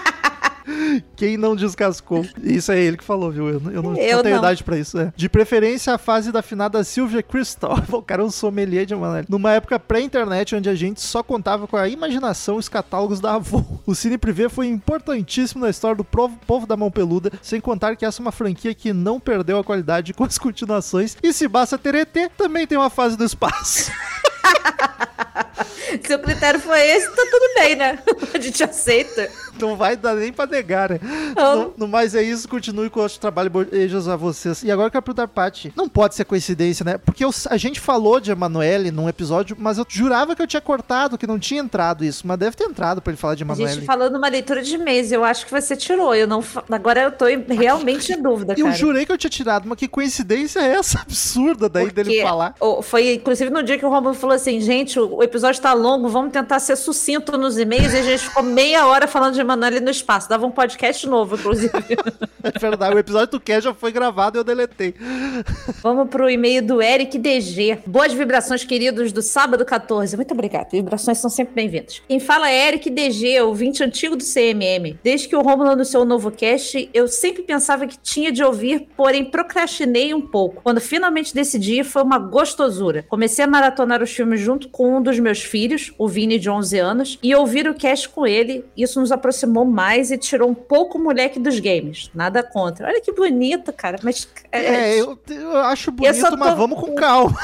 Quem 1.16 1.38
não 1.38 1.56
descascou? 1.56 2.26
Isso 2.44 2.72
é 2.72 2.80
ele 2.80 2.98
que 2.98 3.04
falou, 3.04 3.32
viu? 3.32 3.48
Eu, 3.50 3.60
não- 3.60 3.72
eu 3.72 3.82
não, 3.84 3.96
Eu 3.98 4.16
não 4.18 4.24
tenho 4.24 4.36
não. 4.36 4.44
idade 4.44 4.64
pra 4.64 4.78
isso. 4.78 4.98
É. 5.00 5.12
De 5.16 5.28
preferência, 5.30 5.94
a 5.94 5.98
fase 5.98 6.32
da 6.32 6.42
finada 6.42 6.84
Sylvia 6.84 7.24
Cristóvão. 7.24 8.00
O 8.00 8.02
cara 8.02 8.22
é 8.22 8.26
um 8.26 8.32
sommelier 8.32 8.86
de 8.86 8.94
Emanuele. 8.94 9.28
Numa 9.30 9.52
época 9.54 9.78
pré-internet, 9.80 10.56
onde 10.56 10.70
a 10.70 10.76
gente 10.76 11.02
só 11.02 11.22
contava 11.22 11.68
com 11.68 11.76
a 11.78 11.88
imaginação 11.88 12.56
e 12.56 12.60
os 12.60 12.70
catálogos 12.70 13.20
da 13.20 13.36
avó. 13.36 13.64
O 13.86 13.94
Cine 13.94 14.18
Privé 14.18 14.48
foi 14.50 14.68
importantíssimo 14.68 15.62
na 15.64 15.70
história 15.70 15.96
do 15.98 16.04
povo 16.04 16.66
da 16.66 16.78
mão 16.78 16.90
peluda, 16.90 17.32
sem 17.42 17.60
contar 17.60 17.96
que 17.96 18.06
essa 18.06 18.22
é 18.22 18.24
uma 18.24 18.32
franquia 18.32 18.74
que 18.74 18.94
não 18.94 19.20
perdeu 19.20 19.60
a 19.60 19.64
qualidade 19.64 20.14
com 20.14 20.24
as 20.24 20.38
continuações. 20.38 21.18
E 21.22 21.34
se 21.34 21.48
basta 21.48 21.78
ter 21.78 21.96
ET, 21.96 22.16
também 22.38 22.66
tem 22.66 22.78
uma 22.78 22.90
fase 22.90 23.18
do 23.18 23.24
espaço. 23.26 23.92
Se 26.04 26.14
o 26.14 26.20
critério 26.20 26.60
foi 26.60 26.80
esse, 26.82 27.08
tá 27.16 27.24
tudo 27.32 27.46
bem, 27.60 27.76
né? 27.76 28.00
A 28.34 28.40
gente 28.40 28.64
aceita. 28.64 29.30
Não 29.60 29.76
vai 29.76 29.98
dar 29.98 30.16
nem 30.16 30.32
pra 30.32 30.46
negar, 30.46 30.90
né? 30.92 31.00
Não. 31.36 31.56
No, 31.56 31.74
no 31.80 31.88
mais 31.88 32.16
é 32.16 32.22
isso, 32.24 32.48
continue 32.48 32.90
com 32.90 33.00
o 33.00 33.04
outro 33.04 33.20
trabalho, 33.20 33.50
beijos 33.50 34.08
a 34.08 34.16
vocês. 34.16 34.64
E 34.64 34.72
agora 34.72 34.88
eu 34.88 34.92
quero 34.92 35.02
perguntar, 35.04 35.28
Paty, 35.28 35.74
não 35.76 35.90
pode 35.90 36.16
ser 36.16 36.26
coincidência, 36.26 36.86
né? 36.86 36.98
Porque 36.98 37.26
eu- 37.26 37.32
a 37.50 37.58
gente 37.58 37.80
falou 37.80 38.20
de 38.20 38.32
Emanuele 38.32 38.92
num 38.92 39.10
episódio, 39.10 39.58
mas 39.60 39.78
eu 39.78 39.86
jurava 39.90 40.36
que 40.36 40.42
eu 40.42 40.48
tinha 40.48 40.62
cortado, 40.62 41.18
que 41.18 41.28
não 41.28 41.38
tinha 41.40 41.60
entrado 41.62 42.06
isso, 42.06 42.26
mas 42.26 42.38
deve 42.38 42.56
ter 42.56 42.64
entrado 42.66 43.02
pra 43.02 43.12
ele 43.12 43.18
falar 43.20 43.36
de 43.36 43.44
A 43.44 43.46
Emanuele. 43.46 43.74
gente 43.74 43.86
falando 43.86 44.16
uma 44.16 44.30
leitura 44.30 44.62
de 44.62 44.78
mês, 44.78 45.12
eu 45.12 45.24
acho 45.26 45.46
que 45.46 45.52
você 45.52 45.76
tirou. 45.76 46.16
Eu 46.16 46.28
não, 46.28 46.44
agora 46.72 47.02
eu 47.02 47.12
tô 47.12 47.26
realmente 47.50 48.14
em 48.14 48.22
dúvida, 48.22 48.54
Eu 48.58 48.66
cara. 48.68 48.78
jurei 48.78 49.06
que 49.06 49.12
eu 49.12 49.18
tinha 49.18 49.30
tirado, 49.30 49.68
mas 49.68 49.78
que 49.78 49.88
coincidência 49.88 50.60
é 50.60 50.76
essa 50.76 51.02
absurda 51.02 51.68
daí 51.68 51.90
dele 51.92 52.10
Porque 52.12 52.22
falar? 52.24 52.56
o- 52.60 52.82
Foi, 52.82 53.14
inclusive, 53.16 53.50
no 53.50 53.62
dia 53.64 53.78
que 53.78 53.86
o 53.86 53.90
Romulo 53.90 54.14
falou 54.14 54.29
assim, 54.32 54.60
gente, 54.60 55.00
o, 55.00 55.18
o 55.18 55.24
episódio 55.24 55.62
tá 55.62 55.74
longo, 55.74 56.08
vamos 56.08 56.32
tentar 56.32 56.60
ser 56.60 56.76
sucinto 56.76 57.38
nos 57.38 57.58
e-mails, 57.58 57.94
e 57.94 57.98
a 57.98 58.04
gente 58.04 58.24
ficou 58.24 58.44
meia 58.44 58.86
hora 58.88 59.08
falando 59.08 59.34
de 59.34 59.42
Emanuele 59.42 59.80
no 59.80 59.90
espaço. 59.90 60.30
Dava 60.30 60.46
um 60.46 60.52
podcast 60.52 61.08
novo, 61.08 61.36
inclusive. 61.36 61.72
É 62.42 62.58
verdade, 62.58 62.96
o 62.96 63.00
episódio 63.00 63.32
do 63.32 63.40
Cash 63.40 63.66
já 63.66 63.74
foi 63.74 63.92
gravado 63.92 64.38
e 64.38 64.40
eu 64.40 64.46
deletei. 64.46 64.96
Vamos 65.84 66.08
pro 66.08 66.30
e-mail 66.30 66.66
do 66.66 66.82
Eric 66.82 67.18
DG. 67.18 67.80
Boas 67.86 68.14
vibrações, 68.14 68.64
queridos, 68.64 69.12
do 69.12 69.22
sábado 69.22 69.66
14. 69.66 70.16
Muito 70.16 70.34
obrigada. 70.34 70.70
Vibrações 70.72 71.18
são 71.18 71.30
sempre 71.30 71.54
bem-vindas. 71.54 72.02
Quem 72.08 72.18
fala 72.18 72.50
é 72.50 72.70
Eric 72.70 72.90
DG, 72.90 73.42
ouvinte 73.42 73.84
antigo 73.84 74.16
do 74.16 74.24
CMM. 74.24 74.98
Desde 75.04 75.28
que 75.28 75.36
o 75.36 75.42
Romulo 75.42 75.72
anunciou 75.72 76.04
o 76.04 76.06
novo 76.06 76.32
cast, 76.32 76.90
eu 76.94 77.10
sempre 77.10 77.44
pensava 77.44 77.86
que 77.86 77.98
tinha 78.00 78.32
de 78.32 78.42
ouvir, 78.42 78.88
porém 78.96 79.26
procrastinei 79.26 80.14
um 80.14 80.22
pouco. 80.22 80.62
Quando 80.64 80.80
finalmente 80.80 81.36
decidi, 81.36 81.84
foi 81.84 82.04
uma 82.04 82.18
gostosura. 82.18 83.06
Comecei 83.10 83.44
a 83.44 83.48
maratonar 83.48 84.02
os 84.02 84.10
filmes 84.20 84.40
junto 84.42 84.70
com 84.70 84.98
um 84.98 85.02
dos 85.02 85.20
meus 85.20 85.42
filhos, 85.42 85.94
o 85.98 86.08
Vini 86.08 86.38
de 86.40 86.50
11 86.50 86.78
anos, 86.80 87.20
e 87.24 87.34
ouvir 87.36 87.68
o 87.68 87.74
cast 87.74 88.08
com 88.10 88.26
ele. 88.28 88.66
Isso 88.78 89.00
nos 89.00 89.12
aproximou 89.12 89.66
mais 89.66 90.12
e 90.12 90.18
tirou 90.18 90.50
um 90.50 90.54
pouco 90.54 90.98
o 90.98 91.04
moleque 91.04 91.40
dos 91.40 91.60
games. 91.60 92.10
Nada 92.14 92.44
contra. 92.44 92.88
Olha 92.88 93.02
que 93.02 93.12
bonito, 93.12 93.72
cara. 93.74 93.98
Mas 94.04 94.28
É, 94.52 95.00
eu, 95.00 95.18
eu 95.30 95.58
acho 95.58 95.92
bonito, 95.92 96.16
só 96.16 96.30
tô- 96.32 96.38
mas 96.38 96.56
vamos 96.58 96.80
com 96.80 96.94
calma. 96.96 97.38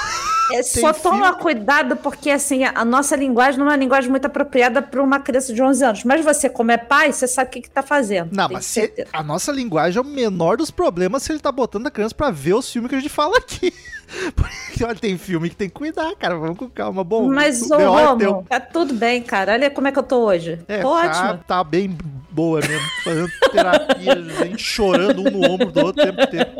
É, 0.51 0.63
só 0.63 0.93
Tem 0.93 1.01
toma 1.01 1.25
filme- 1.27 1.41
cuidado, 1.41 1.95
porque 1.97 2.29
assim, 2.29 2.63
a, 2.63 2.85
nossa 2.85 3.15
linguagem 3.15 3.59
não 3.59 3.67
é 3.67 3.69
uma 3.71 3.75
linguagem 3.75 4.09
muito 4.09 4.25
apropriada 4.25 4.81
para 4.81 5.01
uma 5.01 5.19
criança 5.19 5.53
de 5.53 5.61
11 5.61 5.83
anos. 5.85 6.03
Mas 6.03 6.23
você, 6.23 6.49
como 6.49 6.71
é 6.71 6.77
pai, 6.77 7.11
você 7.11 7.27
sabe 7.27 7.49
o 7.49 7.51
que, 7.53 7.61
que 7.61 7.69
tá 7.69 7.81
fazendo. 7.81 8.29
Não, 8.35 8.47
mas 8.49 8.65
se- 8.65 8.93
a 9.11 9.23
nossa 9.23 9.51
linguagem 9.51 9.97
é 9.97 10.01
o 10.01 10.05
menor 10.05 10.57
dos 10.57 10.69
problemas 10.71 11.23
se 11.23 11.31
ele 11.31 11.39
tá 11.39 11.51
botando 11.51 11.87
a 11.87 11.91
criança 11.91 12.13
pra 12.13 12.29
ver 12.31 12.53
os 12.53 12.71
filmes 12.71 12.89
que 12.89 12.95
a 12.95 12.99
gente 12.99 13.09
fala 13.11 13.37
aqui. 13.37 13.73
Porque, 14.35 14.83
olha, 14.83 14.93
tem 14.95 15.17
filme 15.17 15.49
que 15.49 15.55
tem 15.55 15.67
que 15.67 15.73
cuidar, 15.73 16.13
cara. 16.15 16.35
Vamos 16.37 16.57
com 16.59 16.69
calma. 16.69 17.03
Bom, 17.03 17.27
Mas, 17.27 17.63
o 17.63 17.75
ô, 17.75 17.79
é 17.99 18.05
Romo, 18.05 18.45
tá 18.47 18.59
tudo 18.59 18.93
bem, 18.93 19.21
cara. 19.23 19.53
Olha 19.53 19.71
como 19.71 19.87
é 19.87 19.91
que 19.91 19.97
eu 19.97 20.03
tô 20.03 20.17
hoje. 20.25 20.59
É, 20.67 20.77
tô 20.77 20.91
tá, 20.91 21.07
ótima. 21.07 21.43
tá 21.47 21.63
bem 21.63 21.97
boa 22.29 22.59
mesmo. 22.59 22.87
Fazendo 23.03 23.29
terapia, 23.51 24.23
gente 24.45 24.61
chorando 24.61 25.21
um 25.21 25.31
no 25.31 25.49
ombro 25.51 25.71
do 25.71 25.79
outro 25.85 26.03
o 26.03 26.05
tempo 26.05 26.21
inteiro. 26.21 26.51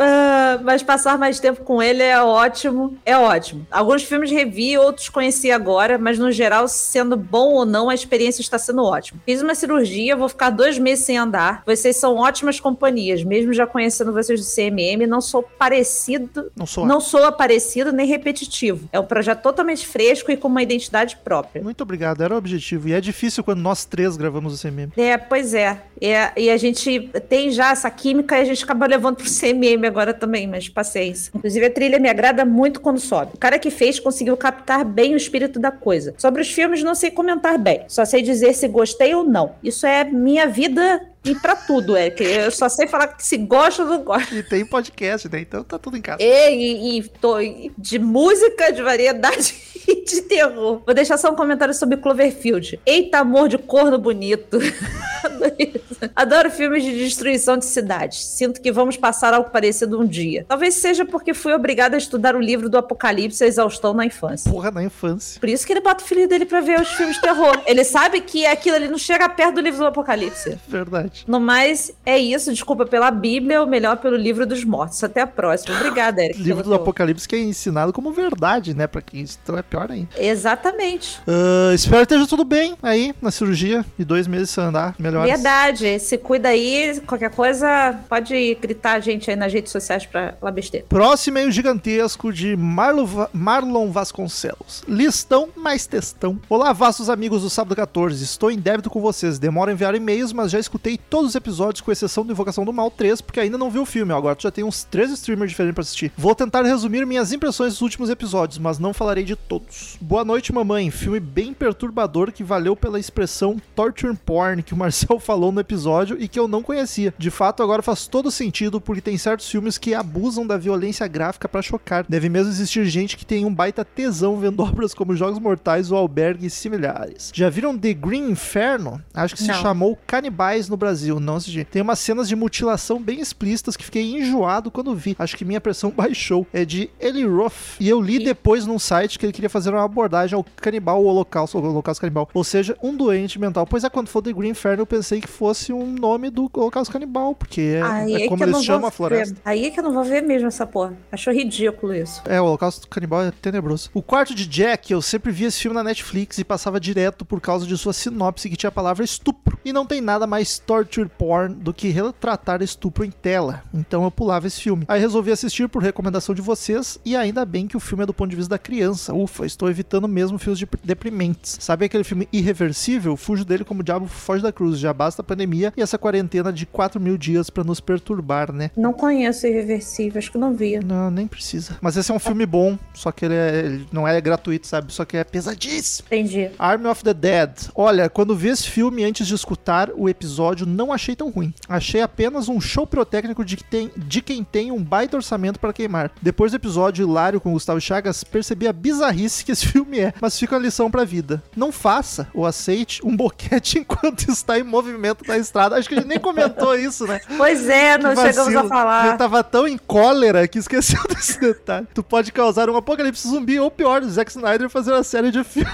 Ah, 0.00 0.60
mas 0.62 0.82
passar 0.82 1.18
mais 1.18 1.40
tempo 1.40 1.64
com 1.64 1.82
ele 1.82 2.02
é 2.02 2.20
ótimo. 2.22 2.96
É 3.08 3.16
ótimo. 3.16 3.66
Alguns 3.70 4.02
filmes 4.02 4.30
revi, 4.30 4.76
outros 4.76 5.08
conheci 5.08 5.50
agora, 5.50 5.96
mas 5.96 6.18
no 6.18 6.30
geral, 6.30 6.68
sendo 6.68 7.16
bom 7.16 7.54
ou 7.54 7.64
não, 7.64 7.88
a 7.88 7.94
experiência 7.94 8.42
está 8.42 8.58
sendo 8.58 8.84
ótima. 8.84 9.18
Fiz 9.24 9.40
uma 9.40 9.54
cirurgia, 9.54 10.14
vou 10.14 10.28
ficar 10.28 10.50
dois 10.50 10.78
meses 10.78 11.06
sem 11.06 11.16
andar. 11.16 11.62
Vocês 11.64 11.96
são 11.96 12.16
ótimas 12.16 12.60
companhias, 12.60 13.24
mesmo 13.24 13.54
já 13.54 13.66
conhecendo 13.66 14.12
vocês 14.12 14.38
do 14.38 14.46
CMM, 14.46 15.06
não 15.06 15.22
sou 15.22 15.42
parecido. 15.42 16.52
Não 16.54 16.66
sou. 16.66 16.84
Não 16.84 17.00
sou 17.00 17.24
aparecido 17.24 17.92
nem 17.92 18.06
repetitivo. 18.06 18.86
É 18.92 19.00
um 19.00 19.06
projeto 19.06 19.40
totalmente 19.40 19.86
fresco 19.86 20.30
e 20.30 20.36
com 20.36 20.48
uma 20.48 20.62
identidade 20.62 21.16
própria. 21.24 21.62
Muito 21.62 21.80
obrigado, 21.80 22.22
era 22.22 22.34
o 22.34 22.36
objetivo. 22.36 22.90
E 22.90 22.92
é 22.92 23.00
difícil 23.00 23.42
quando 23.42 23.60
nós 23.60 23.86
três 23.86 24.18
gravamos 24.18 24.52
o 24.52 24.62
CMM. 24.62 24.92
É, 24.98 25.16
pois 25.16 25.54
é. 25.54 25.80
É, 25.98 26.30
E 26.36 26.50
a 26.50 26.58
gente 26.58 27.08
tem 27.26 27.50
já 27.50 27.70
essa 27.70 27.90
química 27.90 28.36
e 28.36 28.42
a 28.42 28.44
gente 28.44 28.62
acaba 28.62 28.86
levando 28.86 29.16
pro 29.16 29.24
CMM 29.24 29.86
agora 29.86 30.12
também, 30.12 30.46
mas 30.46 30.68
paciência. 30.68 31.32
Inclusive, 31.34 31.64
a 31.64 31.70
trilha 31.70 31.98
me 31.98 32.10
agrada 32.10 32.44
muito 32.44 32.80
quando 32.80 32.97
sobe. 32.98 33.32
O 33.34 33.38
cara 33.38 33.58
que 33.58 33.70
fez 33.70 33.98
conseguiu 34.00 34.36
captar 34.36 34.84
bem 34.84 35.14
o 35.14 35.16
espírito 35.16 35.58
da 35.58 35.70
coisa. 35.70 36.14
Sobre 36.18 36.42
os 36.42 36.50
filmes, 36.50 36.82
não 36.82 36.94
sei 36.94 37.10
comentar 37.10 37.58
bem. 37.58 37.84
Só 37.88 38.04
sei 38.04 38.22
dizer 38.22 38.54
se 38.54 38.68
gostei 38.68 39.14
ou 39.14 39.24
não. 39.24 39.54
Isso 39.62 39.86
é 39.86 40.04
minha 40.04 40.46
vida 40.46 41.00
e 41.24 41.34
pra 41.34 41.56
tudo, 41.56 41.96
Eric. 41.96 42.22
Eu 42.22 42.50
só 42.50 42.68
sei 42.68 42.86
falar 42.86 43.16
se 43.18 43.36
gosta 43.36 43.82
ou 43.82 43.88
não 43.88 44.02
gosta. 44.02 44.34
E 44.34 44.42
tem 44.42 44.64
podcast, 44.64 45.28
né? 45.28 45.40
Então 45.40 45.62
tá 45.62 45.78
tudo 45.78 45.96
em 45.96 46.00
casa. 46.00 46.22
E, 46.22 46.24
e, 46.24 46.98
e 46.98 47.02
tô 47.08 47.36
de 47.76 47.98
música, 47.98 48.72
de 48.72 48.82
variedade 48.82 49.54
e 49.86 50.04
de 50.04 50.22
terror. 50.22 50.82
Vou 50.84 50.94
deixar 50.94 51.18
só 51.18 51.30
um 51.30 51.36
comentário 51.36 51.74
sobre 51.74 51.96
Cloverfield. 51.96 52.80
Eita, 52.86 53.18
amor 53.18 53.48
de 53.48 53.58
corno 53.58 53.98
bonito. 53.98 54.58
Adoro 56.14 56.50
filmes 56.50 56.84
de 56.84 56.92
destruição 56.96 57.56
de 57.56 57.66
cidades. 57.66 58.24
Sinto 58.24 58.60
que 58.60 58.70
vamos 58.70 58.96
passar 58.96 59.34
algo 59.34 59.50
parecido 59.50 60.00
um 60.00 60.06
dia. 60.06 60.44
Talvez 60.48 60.74
seja 60.74 61.04
porque 61.04 61.34
fui 61.34 61.52
obrigada 61.52 61.96
a 61.96 61.98
estudar 61.98 62.36
o 62.36 62.40
livro 62.40 62.68
do 62.68 62.78
Apocalipse 62.78 63.42
e 63.42 63.44
a 63.44 63.48
exaustão 63.48 63.92
na 63.92 64.06
infância. 64.06 64.50
Porra, 64.50 64.70
na 64.70 64.82
infância. 64.82 65.40
Por 65.40 65.48
isso 65.48 65.66
que 65.66 65.72
ele 65.72 65.80
bota 65.80 66.02
o 66.04 66.06
filho 66.06 66.28
dele 66.28 66.46
pra 66.46 66.60
ver 66.60 66.80
os 66.80 66.88
filmes 66.92 67.16
de 67.16 67.22
terror. 67.22 67.60
Ele 67.66 67.84
sabe 67.84 68.20
que 68.20 68.46
aquilo 68.46 68.76
ali 68.76 68.88
não 68.88 68.98
chega 68.98 69.28
perto 69.28 69.56
do 69.56 69.60
livro 69.60 69.80
do 69.80 69.86
Apocalipse. 69.86 70.58
Verdade. 70.68 71.07
No 71.26 71.40
mais, 71.40 71.92
é 72.04 72.18
isso. 72.18 72.52
Desculpa 72.52 72.86
pela 72.86 73.10
Bíblia, 73.10 73.60
ou 73.60 73.66
melhor, 73.66 73.96
pelo 73.96 74.16
livro 74.16 74.46
dos 74.46 74.64
mortos. 74.64 75.02
Até 75.02 75.20
a 75.22 75.26
próxima. 75.26 75.76
Obrigada, 75.76 76.22
Eric. 76.24 76.42
Livro 76.42 76.62
do 76.62 76.74
Apocalipse 76.74 77.28
que 77.28 77.36
é 77.36 77.40
ensinado 77.40 77.92
como 77.92 78.12
verdade, 78.12 78.74
né? 78.74 78.86
Pra 78.86 79.00
quem 79.02 79.20
então 79.42 79.56
é 79.58 79.62
pior 79.62 79.90
ainda. 79.90 80.08
Exatamente. 80.16 81.20
Ah, 81.26 81.72
espero 81.74 81.98
que 82.06 82.14
esteja 82.14 82.26
tudo 82.28 82.44
bem 82.44 82.76
aí 82.82 83.14
na 83.20 83.30
cirurgia 83.30 83.84
e 83.98 84.04
dois 84.04 84.26
meses 84.26 84.50
sem 84.50 84.64
andar. 84.64 84.94
Melhores. 84.98 85.30
Verdade. 85.32 85.98
Se 86.00 86.16
cuida 86.18 86.48
aí. 86.48 87.00
Qualquer 87.06 87.30
coisa, 87.30 87.98
pode 88.08 88.54
gritar 88.60 88.92
a 88.96 89.00
gente 89.00 89.30
aí 89.30 89.36
nas 89.36 89.52
redes 89.52 89.70
sociais 89.72 90.06
pra 90.06 90.34
falar 90.40 90.52
besteira. 90.52 90.86
Próximo 90.88 91.36
e-mail 91.38 91.50
gigantesco 91.52 92.32
de 92.32 92.56
Marlo 92.56 93.06
Va- 93.06 93.30
Marlon 93.32 93.90
Vasconcelos. 93.90 94.82
Listão 94.88 95.48
mais 95.56 95.86
textão. 95.86 96.38
Olá, 96.48 96.72
vastos 96.72 97.08
amigos 97.10 97.42
do 97.42 97.50
Sábado 97.50 97.76
14. 97.76 98.22
Estou 98.24 98.50
em 98.50 98.58
débito 98.58 98.90
com 98.90 99.00
vocês. 99.00 99.38
Demora 99.38 99.72
enviar 99.72 99.94
e-mails, 99.94 100.32
mas 100.32 100.50
já 100.50 100.58
escutei 100.58 100.97
todos 101.08 101.30
os 101.30 101.34
episódios, 101.34 101.80
com 101.80 101.90
exceção 101.92 102.24
do 102.24 102.32
Invocação 102.32 102.64
do 102.64 102.72
Mal 102.72 102.90
3, 102.90 103.20
porque 103.20 103.40
ainda 103.40 103.56
não 103.58 103.70
vi 103.70 103.78
o 103.78 103.86
filme. 103.86 104.12
Agora 104.12 104.34
tu 104.36 104.42
já 104.42 104.50
tem 104.50 104.64
uns 104.64 104.84
três 104.84 105.10
streamers 105.10 105.50
diferentes 105.50 105.74
pra 105.74 105.82
assistir. 105.82 106.12
Vou 106.16 106.34
tentar 106.34 106.62
resumir 106.62 107.06
minhas 107.06 107.32
impressões 107.32 107.72
dos 107.74 107.82
últimos 107.82 108.10
episódios, 108.10 108.58
mas 108.58 108.78
não 108.78 108.92
falarei 108.92 109.24
de 109.24 109.36
todos. 109.36 109.96
Boa 110.00 110.24
noite, 110.24 110.52
mamãe. 110.52 110.90
Filme 110.90 111.20
bem 111.20 111.52
perturbador 111.52 112.32
que 112.32 112.42
valeu 112.44 112.74
pela 112.76 112.98
expressão 112.98 113.56
torture 113.74 114.14
porn 114.16 114.62
que 114.62 114.74
o 114.74 114.76
Marcel 114.76 115.18
falou 115.20 115.52
no 115.52 115.60
episódio 115.60 116.16
e 116.20 116.26
que 116.28 116.38
eu 116.38 116.48
não 116.48 116.62
conhecia. 116.62 117.14
De 117.18 117.30
fato, 117.30 117.62
agora 117.62 117.82
faz 117.82 118.06
todo 118.06 118.30
sentido 118.30 118.80
porque 118.80 119.00
tem 119.00 119.16
certos 119.18 119.48
filmes 119.48 119.78
que 119.78 119.94
abusam 119.94 120.46
da 120.46 120.56
violência 120.56 121.06
gráfica 121.06 121.48
para 121.48 121.62
chocar. 121.62 122.04
Deve 122.08 122.28
mesmo 122.28 122.50
existir 122.52 122.84
gente 122.86 123.16
que 123.16 123.24
tem 123.24 123.44
um 123.44 123.54
baita 123.54 123.84
tesão 123.84 124.36
vendo 124.36 124.60
obras 124.62 124.94
como 124.94 125.14
Jogos 125.16 125.38
Mortais 125.38 125.90
ou 125.90 125.98
Albergue 125.98 126.46
e 126.46 126.50
similares. 126.50 127.30
Já 127.34 127.48
viram 127.50 127.76
The 127.76 127.94
Green 127.94 128.30
Inferno? 128.30 129.02
Acho 129.14 129.34
que 129.34 129.42
se 129.42 129.48
Não. 129.48 129.54
chamou 129.60 129.98
Canibais 130.06 130.68
no 130.68 130.76
Brasil, 130.76 130.87
não 131.20 131.36
assisti. 131.36 131.64
Tem 131.64 131.82
umas 131.82 131.98
cenas 131.98 132.28
de 132.28 132.36
mutilação 132.36 133.00
bem 133.00 133.20
explícitas 133.20 133.76
que 133.76 133.84
fiquei 133.84 134.02
enjoado 134.16 134.70
quando 134.70 134.94
vi. 134.94 135.14
Acho 135.18 135.36
que 135.36 135.44
minha 135.44 135.60
pressão 135.60 135.90
baixou. 135.96 136.46
É 136.52 136.64
de 136.64 136.90
Eli 137.00 137.24
Roth. 137.24 137.76
E 137.80 137.88
eu 137.88 138.00
li 138.00 138.22
depois 138.22 138.66
num 138.66 138.78
site 138.78 139.18
que 139.18 139.26
ele 139.26 139.32
queria 139.32 139.50
fazer 139.50 139.70
uma 139.70 139.84
abordagem 139.84 140.36
ao 140.36 140.44
canibal, 140.56 141.02
o 141.02 141.06
holocausto, 141.06 141.58
o 141.58 141.64
holocausto 141.64 142.00
canibal. 142.00 142.28
Ou 142.32 142.44
seja, 142.44 142.76
um 142.82 142.96
doente 142.96 143.38
mental. 143.38 143.66
Pois 143.66 143.84
é, 143.84 143.90
quando 143.90 144.08
for 144.08 144.22
The 144.22 144.32
Green 144.32 144.50
Inferno, 144.50 144.82
eu 144.82 144.86
pensei 144.86 145.20
que 145.20 145.28
fosse 145.28 145.72
um 145.72 145.86
nome 145.86 146.30
do 146.30 146.50
holocausto 146.52 146.92
canibal, 146.92 147.34
porque 147.34 147.60
é, 147.60 147.82
Aí 147.82 148.14
é 148.14 148.24
é 148.24 148.28
como 148.28 148.44
eles 148.44 148.64
chamam 148.64 148.88
a 148.88 148.90
floresta. 148.90 149.34
ver. 149.34 149.40
Aí 149.44 149.66
é 149.66 149.70
que 149.70 149.78
eu 149.80 149.84
não 149.84 149.92
vou 149.92 150.04
ver 150.04 150.22
mesmo 150.22 150.48
essa 150.48 150.66
porra. 150.66 150.96
Acho 151.10 151.30
ridículo 151.30 151.94
isso. 151.94 152.22
É, 152.24 152.40
o 152.40 152.44
Holocausto 152.44 152.88
Canibal 152.88 153.22
é 153.22 153.30
tenebroso. 153.30 153.90
O 153.94 154.02
quarto 154.02 154.34
de 154.34 154.46
Jack, 154.46 154.92
eu 154.92 155.00
sempre 155.02 155.30
vi 155.32 155.44
esse 155.44 155.60
filme 155.60 155.74
na 155.74 155.82
Netflix 155.84 156.38
e 156.38 156.44
passava 156.44 156.78
direto 156.80 157.24
por 157.24 157.40
causa 157.40 157.66
de 157.66 157.76
sua 157.76 157.92
sinopse 157.92 158.48
que 158.48 158.56
tinha 158.56 158.68
a 158.68 158.72
palavra 158.72 159.04
estupro. 159.04 159.58
E 159.64 159.72
não 159.72 159.86
tem 159.86 160.00
nada 160.00 160.26
mais 160.26 160.58
torture 160.78 161.08
porn 161.08 161.54
do 161.54 161.72
que 161.74 161.88
retratar 161.88 162.62
estupro 162.62 163.04
em 163.04 163.10
tela. 163.10 163.62
Então 163.74 164.04
eu 164.04 164.10
pulava 164.10 164.46
esse 164.46 164.60
filme. 164.60 164.84
Aí 164.88 165.00
resolvi 165.00 165.30
assistir 165.32 165.68
por 165.68 165.82
recomendação 165.82 166.34
de 166.34 166.42
vocês 166.42 166.98
e 167.04 167.16
ainda 167.16 167.44
bem 167.44 167.66
que 167.66 167.76
o 167.76 167.80
filme 167.80 168.04
é 168.04 168.06
do 168.06 168.14
ponto 168.14 168.30
de 168.30 168.36
vista 168.36 168.50
da 168.50 168.58
criança. 168.58 169.14
Ufa, 169.14 169.44
estou 169.44 169.68
evitando 169.68 170.06
mesmo 170.06 170.38
filmes 170.38 170.58
de- 170.58 170.68
deprimentes. 170.84 171.56
Sabe 171.60 171.84
aquele 171.86 172.04
filme 172.04 172.28
irreversível? 172.32 173.16
Fujo 173.16 173.44
dele 173.44 173.64
como 173.64 173.80
o 173.80 173.84
diabo 173.84 174.06
foge 174.06 174.42
da 174.42 174.52
cruz. 174.52 174.78
Já 174.78 174.92
basta 174.92 175.22
a 175.22 175.24
pandemia 175.24 175.72
e 175.76 175.82
essa 175.82 175.98
quarentena 175.98 176.52
de 176.52 176.66
4 176.66 177.00
mil 177.00 177.16
dias 177.18 177.50
pra 177.50 177.64
nos 177.64 177.80
perturbar, 177.80 178.52
né? 178.52 178.70
Não 178.76 178.92
conheço 178.92 179.46
Irreversível, 179.46 180.18
acho 180.18 180.30
que 180.32 180.38
não 180.38 180.54
via. 180.54 180.80
Não, 180.84 181.10
nem 181.10 181.26
precisa. 181.26 181.76
Mas 181.80 181.96
esse 181.96 182.10
é 182.10 182.14
um 182.14 182.18
filme 182.18 182.44
bom, 182.46 182.78
só 182.94 183.10
que 183.10 183.24
ele, 183.24 183.34
é- 183.34 183.58
ele 183.64 183.88
não 183.92 184.06
é 184.06 184.20
gratuito, 184.20 184.66
sabe? 184.66 184.92
Só 184.92 185.04
que 185.04 185.16
é 185.16 185.24
pesadíssimo. 185.24 186.06
Entendi. 186.08 186.50
Army 186.58 186.86
of 186.86 187.02
the 187.02 187.14
Dead. 187.14 187.50
Olha, 187.74 188.08
quando 188.08 188.36
vi 188.36 188.48
esse 188.48 188.68
filme 188.68 189.04
antes 189.04 189.26
de 189.26 189.34
escutar 189.34 189.90
o 189.94 190.08
episódio, 190.08 190.66
não 190.68 190.92
achei 190.92 191.16
tão 191.16 191.30
ruim. 191.30 191.52
Achei 191.68 192.00
apenas 192.00 192.48
um 192.48 192.60
show 192.60 192.86
pirotécnico 192.86 193.44
de, 193.44 193.56
que 193.56 193.64
tem, 193.64 193.90
de 193.96 194.20
quem 194.20 194.44
tem 194.44 194.70
um 194.70 194.82
baita 194.82 195.16
orçamento 195.16 195.58
para 195.58 195.72
queimar. 195.72 196.10
Depois 196.20 196.52
do 196.52 196.56
episódio 196.56 197.06
hilário 197.06 197.40
com 197.40 197.52
Gustavo 197.52 197.80
Chagas, 197.80 198.22
percebi 198.22 198.68
a 198.68 198.72
bizarrice 198.72 199.44
que 199.44 199.52
esse 199.52 199.66
filme 199.68 200.00
é, 200.00 200.12
mas 200.20 200.38
fica 200.38 200.56
a 200.56 200.58
lição 200.58 200.90
pra 200.90 201.04
vida. 201.04 201.42
Não 201.56 201.72
faça 201.72 202.28
ou 202.34 202.46
aceite 202.46 203.00
um 203.04 203.16
boquete 203.16 203.78
enquanto 203.80 204.28
está 204.28 204.58
em 204.58 204.62
movimento 204.62 205.24
na 205.26 205.38
estrada. 205.38 205.76
Acho 205.76 205.88
que 205.88 205.94
a 205.94 205.98
gente 205.98 206.08
nem 206.08 206.18
comentou 206.18 206.76
isso, 206.76 207.06
né? 207.06 207.20
Pois 207.38 207.68
é, 207.68 207.96
não 207.96 208.16
chegamos 208.16 208.54
a 208.56 208.64
falar. 208.64 209.16
tava 209.16 209.44
tão 209.44 209.66
em 209.66 209.78
cólera 209.78 210.48
que 210.48 210.58
esqueceu 210.58 211.00
desse 211.08 211.38
detalhe. 211.40 211.86
Tu 211.94 212.02
pode 212.02 212.32
causar 212.32 212.68
um 212.68 212.76
apocalipse 212.76 213.28
zumbi 213.28 213.60
ou 213.60 213.70
pior, 213.70 214.02
Zack 214.04 214.30
Snyder 214.30 214.68
fazer 214.68 214.92
uma 214.92 215.04
série 215.04 215.30
de 215.30 215.44
filmes. 215.44 215.72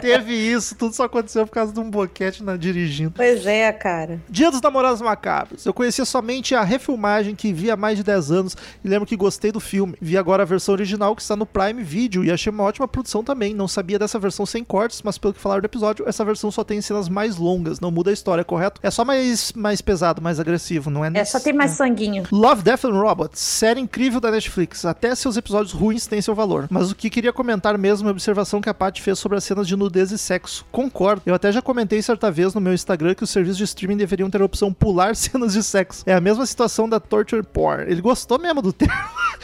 Teve 0.00 0.32
isso, 0.34 0.74
tudo 0.74 0.94
só 0.94 1.04
aconteceu 1.04 1.46
por 1.46 1.52
causa 1.52 1.72
de 1.72 1.80
um 1.80 1.90
boquete 1.90 2.42
na 2.42 2.56
dirigindo. 2.56 3.12
Pois 3.16 3.46
é, 3.46 3.72
cara. 3.72 4.20
Dia 4.28 4.50
dos 4.50 4.60
Namorados 4.60 5.00
Macabros. 5.00 5.64
Eu 5.64 5.72
conhecia 5.72 6.04
somente 6.04 6.54
a 6.54 6.62
refilmagem 6.62 7.34
que 7.34 7.52
vi 7.52 7.70
há 7.70 7.76
mais 7.76 7.96
de 7.96 8.04
10 8.04 8.30
anos 8.30 8.56
e 8.84 8.88
lembro 8.88 9.06
que 9.06 9.16
gostei 9.16 9.50
do 9.50 9.60
filme. 9.60 9.94
Vi 10.00 10.16
agora 10.16 10.42
a 10.42 10.46
versão 10.46 10.74
original 10.74 11.14
que 11.16 11.22
está 11.22 11.36
no 11.36 11.46
Prime 11.46 11.82
Video 11.82 12.24
e 12.24 12.30
achei 12.30 12.50
uma 12.50 12.64
ótima 12.64 12.86
produção 12.86 13.24
também. 13.24 13.54
Não 13.54 13.68
sabia 13.68 13.98
dessa 13.98 14.18
versão 14.18 14.46
sem 14.46 14.62
cortes, 14.62 15.02
mas 15.02 15.18
pelo 15.18 15.34
que 15.34 15.40
falaram 15.40 15.62
do 15.62 15.66
episódio, 15.66 16.08
essa 16.08 16.24
versão 16.24 16.50
só 16.50 16.62
tem 16.62 16.80
cenas 16.80 17.08
mais 17.08 17.36
longas, 17.36 17.80
não 17.80 17.90
muda 17.90 18.10
a 18.10 18.12
história, 18.12 18.44
correto? 18.44 18.80
É 18.82 18.90
só 18.90 19.04
mais, 19.04 19.52
mais 19.52 19.80
pesado, 19.80 20.22
mais 20.22 20.38
agressivo, 20.38 20.90
não 20.90 21.04
é? 21.04 21.10
É, 21.14 21.24
só 21.24 21.40
tem 21.40 21.52
mais 21.52 21.72
é. 21.72 21.74
sanguinho. 21.74 22.24
Love, 22.30 22.62
Death 22.62 22.84
and 22.84 23.00
Robots, 23.00 23.40
série 23.40 23.80
incrível 23.80 24.20
da 24.20 24.30
Netflix. 24.30 24.84
Até 24.84 25.14
seus 25.14 25.36
episódios 25.36 25.72
ruins 25.72 26.06
têm 26.06 26.20
seu 26.20 26.34
valor. 26.34 26.66
Mas 26.70 26.90
o 26.90 26.94
que 26.94 27.10
queria 27.10 27.32
comentar 27.32 27.76
mesmo 27.78 28.08
é 28.08 28.10
a 28.10 28.12
observação 28.12 28.60
que 28.60 28.68
a 28.68 28.74
Paty 28.74 29.00
fez 29.02 29.18
sobre 29.18 29.38
as 29.38 29.44
cenas 29.44 29.66
de 29.66 29.76
nudez 29.76 29.85
e 29.94 30.18
sexo. 30.18 30.64
Concordo. 30.70 31.22
Eu 31.26 31.34
até 31.34 31.50
já 31.52 31.62
comentei 31.62 32.00
certa 32.02 32.30
vez 32.30 32.54
no 32.54 32.60
meu 32.60 32.72
Instagram 32.72 33.14
que 33.14 33.24
os 33.24 33.30
serviços 33.30 33.58
de 33.58 33.64
streaming 33.64 33.96
deveriam 33.96 34.30
ter 34.30 34.40
a 34.40 34.44
opção 34.44 34.72
pular 34.72 35.14
cenas 35.16 35.52
de 35.52 35.62
sexo. 35.62 36.02
É 36.06 36.14
a 36.14 36.20
mesma 36.20 36.46
situação 36.46 36.88
da 36.88 37.00
torture 37.00 37.42
porn. 37.42 37.84
Ele 37.90 38.00
gostou 38.00 38.38
mesmo 38.38 38.62
do 38.62 38.72
termo. 38.72 38.94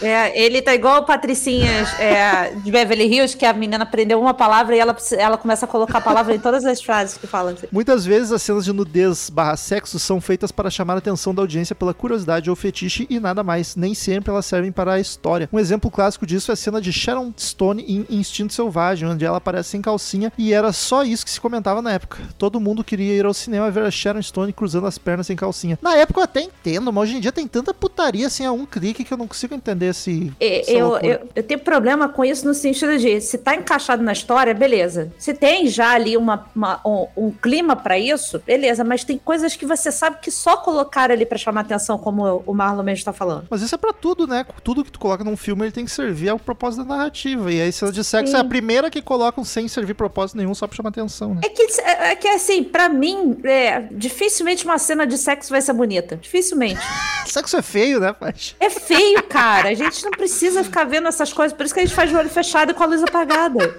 É, 0.00 0.40
ele 0.40 0.62
tá 0.62 0.74
igual 0.74 1.02
o 1.02 1.04
Patricinhas 1.04 1.92
é, 2.00 2.54
de 2.56 2.70
Beverly 2.70 3.04
Hills, 3.04 3.36
que 3.36 3.44
a 3.44 3.52
menina 3.52 3.84
aprendeu 3.84 4.20
uma 4.20 4.34
palavra 4.34 4.74
e 4.74 4.78
ela, 4.78 4.96
ela 5.16 5.36
começa 5.36 5.64
a 5.64 5.68
colocar 5.68 5.98
a 5.98 6.00
palavra 6.00 6.34
em 6.34 6.38
todas 6.38 6.64
as 6.64 6.82
frases 6.82 7.16
que 7.16 7.26
fala. 7.26 7.54
Muitas 7.70 8.04
vezes 8.04 8.32
as 8.32 8.42
cenas 8.42 8.64
de 8.64 8.72
nudez 8.72 9.30
barra 9.30 9.56
sexo 9.56 9.98
são 9.98 10.20
feitas 10.20 10.50
para 10.50 10.70
chamar 10.70 10.94
a 10.94 10.98
atenção 10.98 11.34
da 11.34 11.42
audiência 11.42 11.74
pela 11.74 11.94
curiosidade 11.94 12.50
ou 12.50 12.56
fetiche 12.56 13.06
e 13.08 13.20
nada 13.20 13.42
mais. 13.42 13.76
Nem 13.76 13.94
sempre 13.94 14.30
elas 14.30 14.46
servem 14.46 14.72
para 14.72 14.94
a 14.94 15.00
história. 15.00 15.48
Um 15.52 15.58
exemplo 15.58 15.90
clássico 15.90 16.26
disso 16.26 16.50
é 16.50 16.54
a 16.54 16.56
cena 16.56 16.80
de 16.80 16.92
Sharon 16.92 17.32
Stone 17.38 17.84
em 17.86 18.06
Instinto 18.10 18.54
Selvagem, 18.54 19.08
onde 19.08 19.24
ela 19.24 19.36
aparece 19.36 19.70
sem 19.70 19.82
calcinha 19.82 20.31
e 20.38 20.52
era 20.52 20.72
só 20.72 21.02
isso 21.04 21.24
que 21.24 21.30
se 21.30 21.40
comentava 21.40 21.80
na 21.82 21.92
época. 21.92 22.18
Todo 22.38 22.60
mundo 22.60 22.82
queria 22.84 23.14
ir 23.14 23.24
ao 23.24 23.34
cinema 23.34 23.70
ver 23.70 23.84
a 23.84 23.90
Sharon 23.90 24.22
Stone 24.22 24.52
cruzando 24.52 24.86
as 24.86 24.98
pernas 24.98 25.26
sem 25.26 25.36
calcinha. 25.36 25.78
Na 25.82 25.96
época 25.96 26.20
eu 26.20 26.24
até 26.24 26.40
entendo, 26.40 26.92
mas 26.92 27.04
hoje 27.08 27.16
em 27.16 27.20
dia 27.20 27.32
tem 27.32 27.46
tanta 27.46 27.72
putaria 27.74 28.26
assim 28.26 28.44
a 28.46 28.52
um 28.52 28.64
clique 28.66 29.04
que 29.04 29.12
eu 29.12 29.18
não 29.18 29.26
consigo 29.28 29.54
entender 29.54 29.86
esse. 29.86 30.32
É, 30.40 30.62
Eu, 30.72 30.96
eu, 30.98 31.28
eu 31.34 31.42
tenho 31.42 31.60
problema 31.60 32.08
com 32.08 32.24
isso 32.24 32.46
no 32.46 32.54
sentido 32.54 32.96
de 32.98 33.20
se 33.20 33.38
tá 33.38 33.54
encaixado 33.54 34.02
na 34.02 34.12
história, 34.12 34.54
beleza. 34.54 35.12
Se 35.18 35.34
tem 35.34 35.66
já 35.68 35.90
ali 35.92 36.16
uma, 36.16 36.46
uma- 36.54 36.80
um, 36.84 37.06
um 37.16 37.30
clima 37.30 37.76
pra 37.76 37.98
isso, 37.98 38.40
beleza. 38.46 38.84
Mas 38.84 39.04
tem 39.04 39.18
coisas 39.18 39.54
que 39.56 39.66
você 39.66 39.90
sabe 39.92 40.18
que 40.20 40.30
só 40.30 40.56
colocaram 40.56 41.14
ali 41.14 41.26
pra 41.26 41.38
chamar 41.38 41.62
atenção, 41.62 41.98
como 41.98 42.42
o 42.46 42.54
Marlon 42.54 42.82
mesmo 42.82 43.04
tá 43.04 43.12
falando. 43.12 43.46
Mas 43.50 43.62
isso 43.62 43.74
é 43.74 43.78
pra 43.78 43.92
tudo, 43.92 44.26
né? 44.26 44.44
Tudo 44.64 44.84
que 44.84 44.90
tu 44.92 44.98
coloca 44.98 45.22
num 45.24 45.36
filme 45.36 45.64
ele 45.64 45.72
tem 45.72 45.84
que 45.84 45.90
servir 45.90 46.28
ao 46.28 46.38
propósito 46.38 46.84
da 46.84 46.96
narrativa. 46.96 47.52
E 47.52 47.60
aí, 47.60 47.72
cena 47.72 47.92
de 47.92 48.02
sexo 48.04 48.30
Sim. 48.32 48.36
é 48.38 48.40
a 48.40 48.44
primeira 48.44 48.90
que 48.90 49.02
colocam 49.02 49.44
sem 49.44 49.68
servir 49.68 49.94
propósito 49.94 50.21
nenhum, 50.34 50.54
só 50.54 50.66
pra 50.66 50.76
chamar 50.76 50.90
atenção, 50.90 51.34
né? 51.34 51.40
É 51.44 51.48
que, 51.48 51.62
é 51.80 52.16
que 52.16 52.28
assim, 52.28 52.62
pra 52.64 52.88
mim, 52.88 53.38
é, 53.44 53.80
dificilmente 53.90 54.64
uma 54.64 54.78
cena 54.78 55.06
de 55.06 55.18
sexo 55.18 55.50
vai 55.50 55.60
ser 55.60 55.72
bonita. 55.72 56.16
Dificilmente. 56.16 56.80
Sexo 57.26 57.56
é 57.56 57.62
feio, 57.62 57.98
né, 58.00 58.12
Paty? 58.12 58.56
É 58.60 58.68
feio, 58.68 59.22
cara. 59.22 59.70
A 59.70 59.74
gente 59.74 60.04
não 60.04 60.10
precisa 60.10 60.62
ficar 60.62 60.84
vendo 60.84 61.08
essas 61.08 61.32
coisas. 61.32 61.56
Por 61.56 61.64
isso 61.64 61.72
que 61.72 61.80
a 61.80 61.84
gente 61.84 61.94
faz 61.94 62.12
o 62.12 62.18
olho 62.18 62.28
fechado 62.28 62.72
e 62.72 62.74
com 62.74 62.82
a 62.82 62.86
luz 62.86 63.02
apagada. 63.02 63.74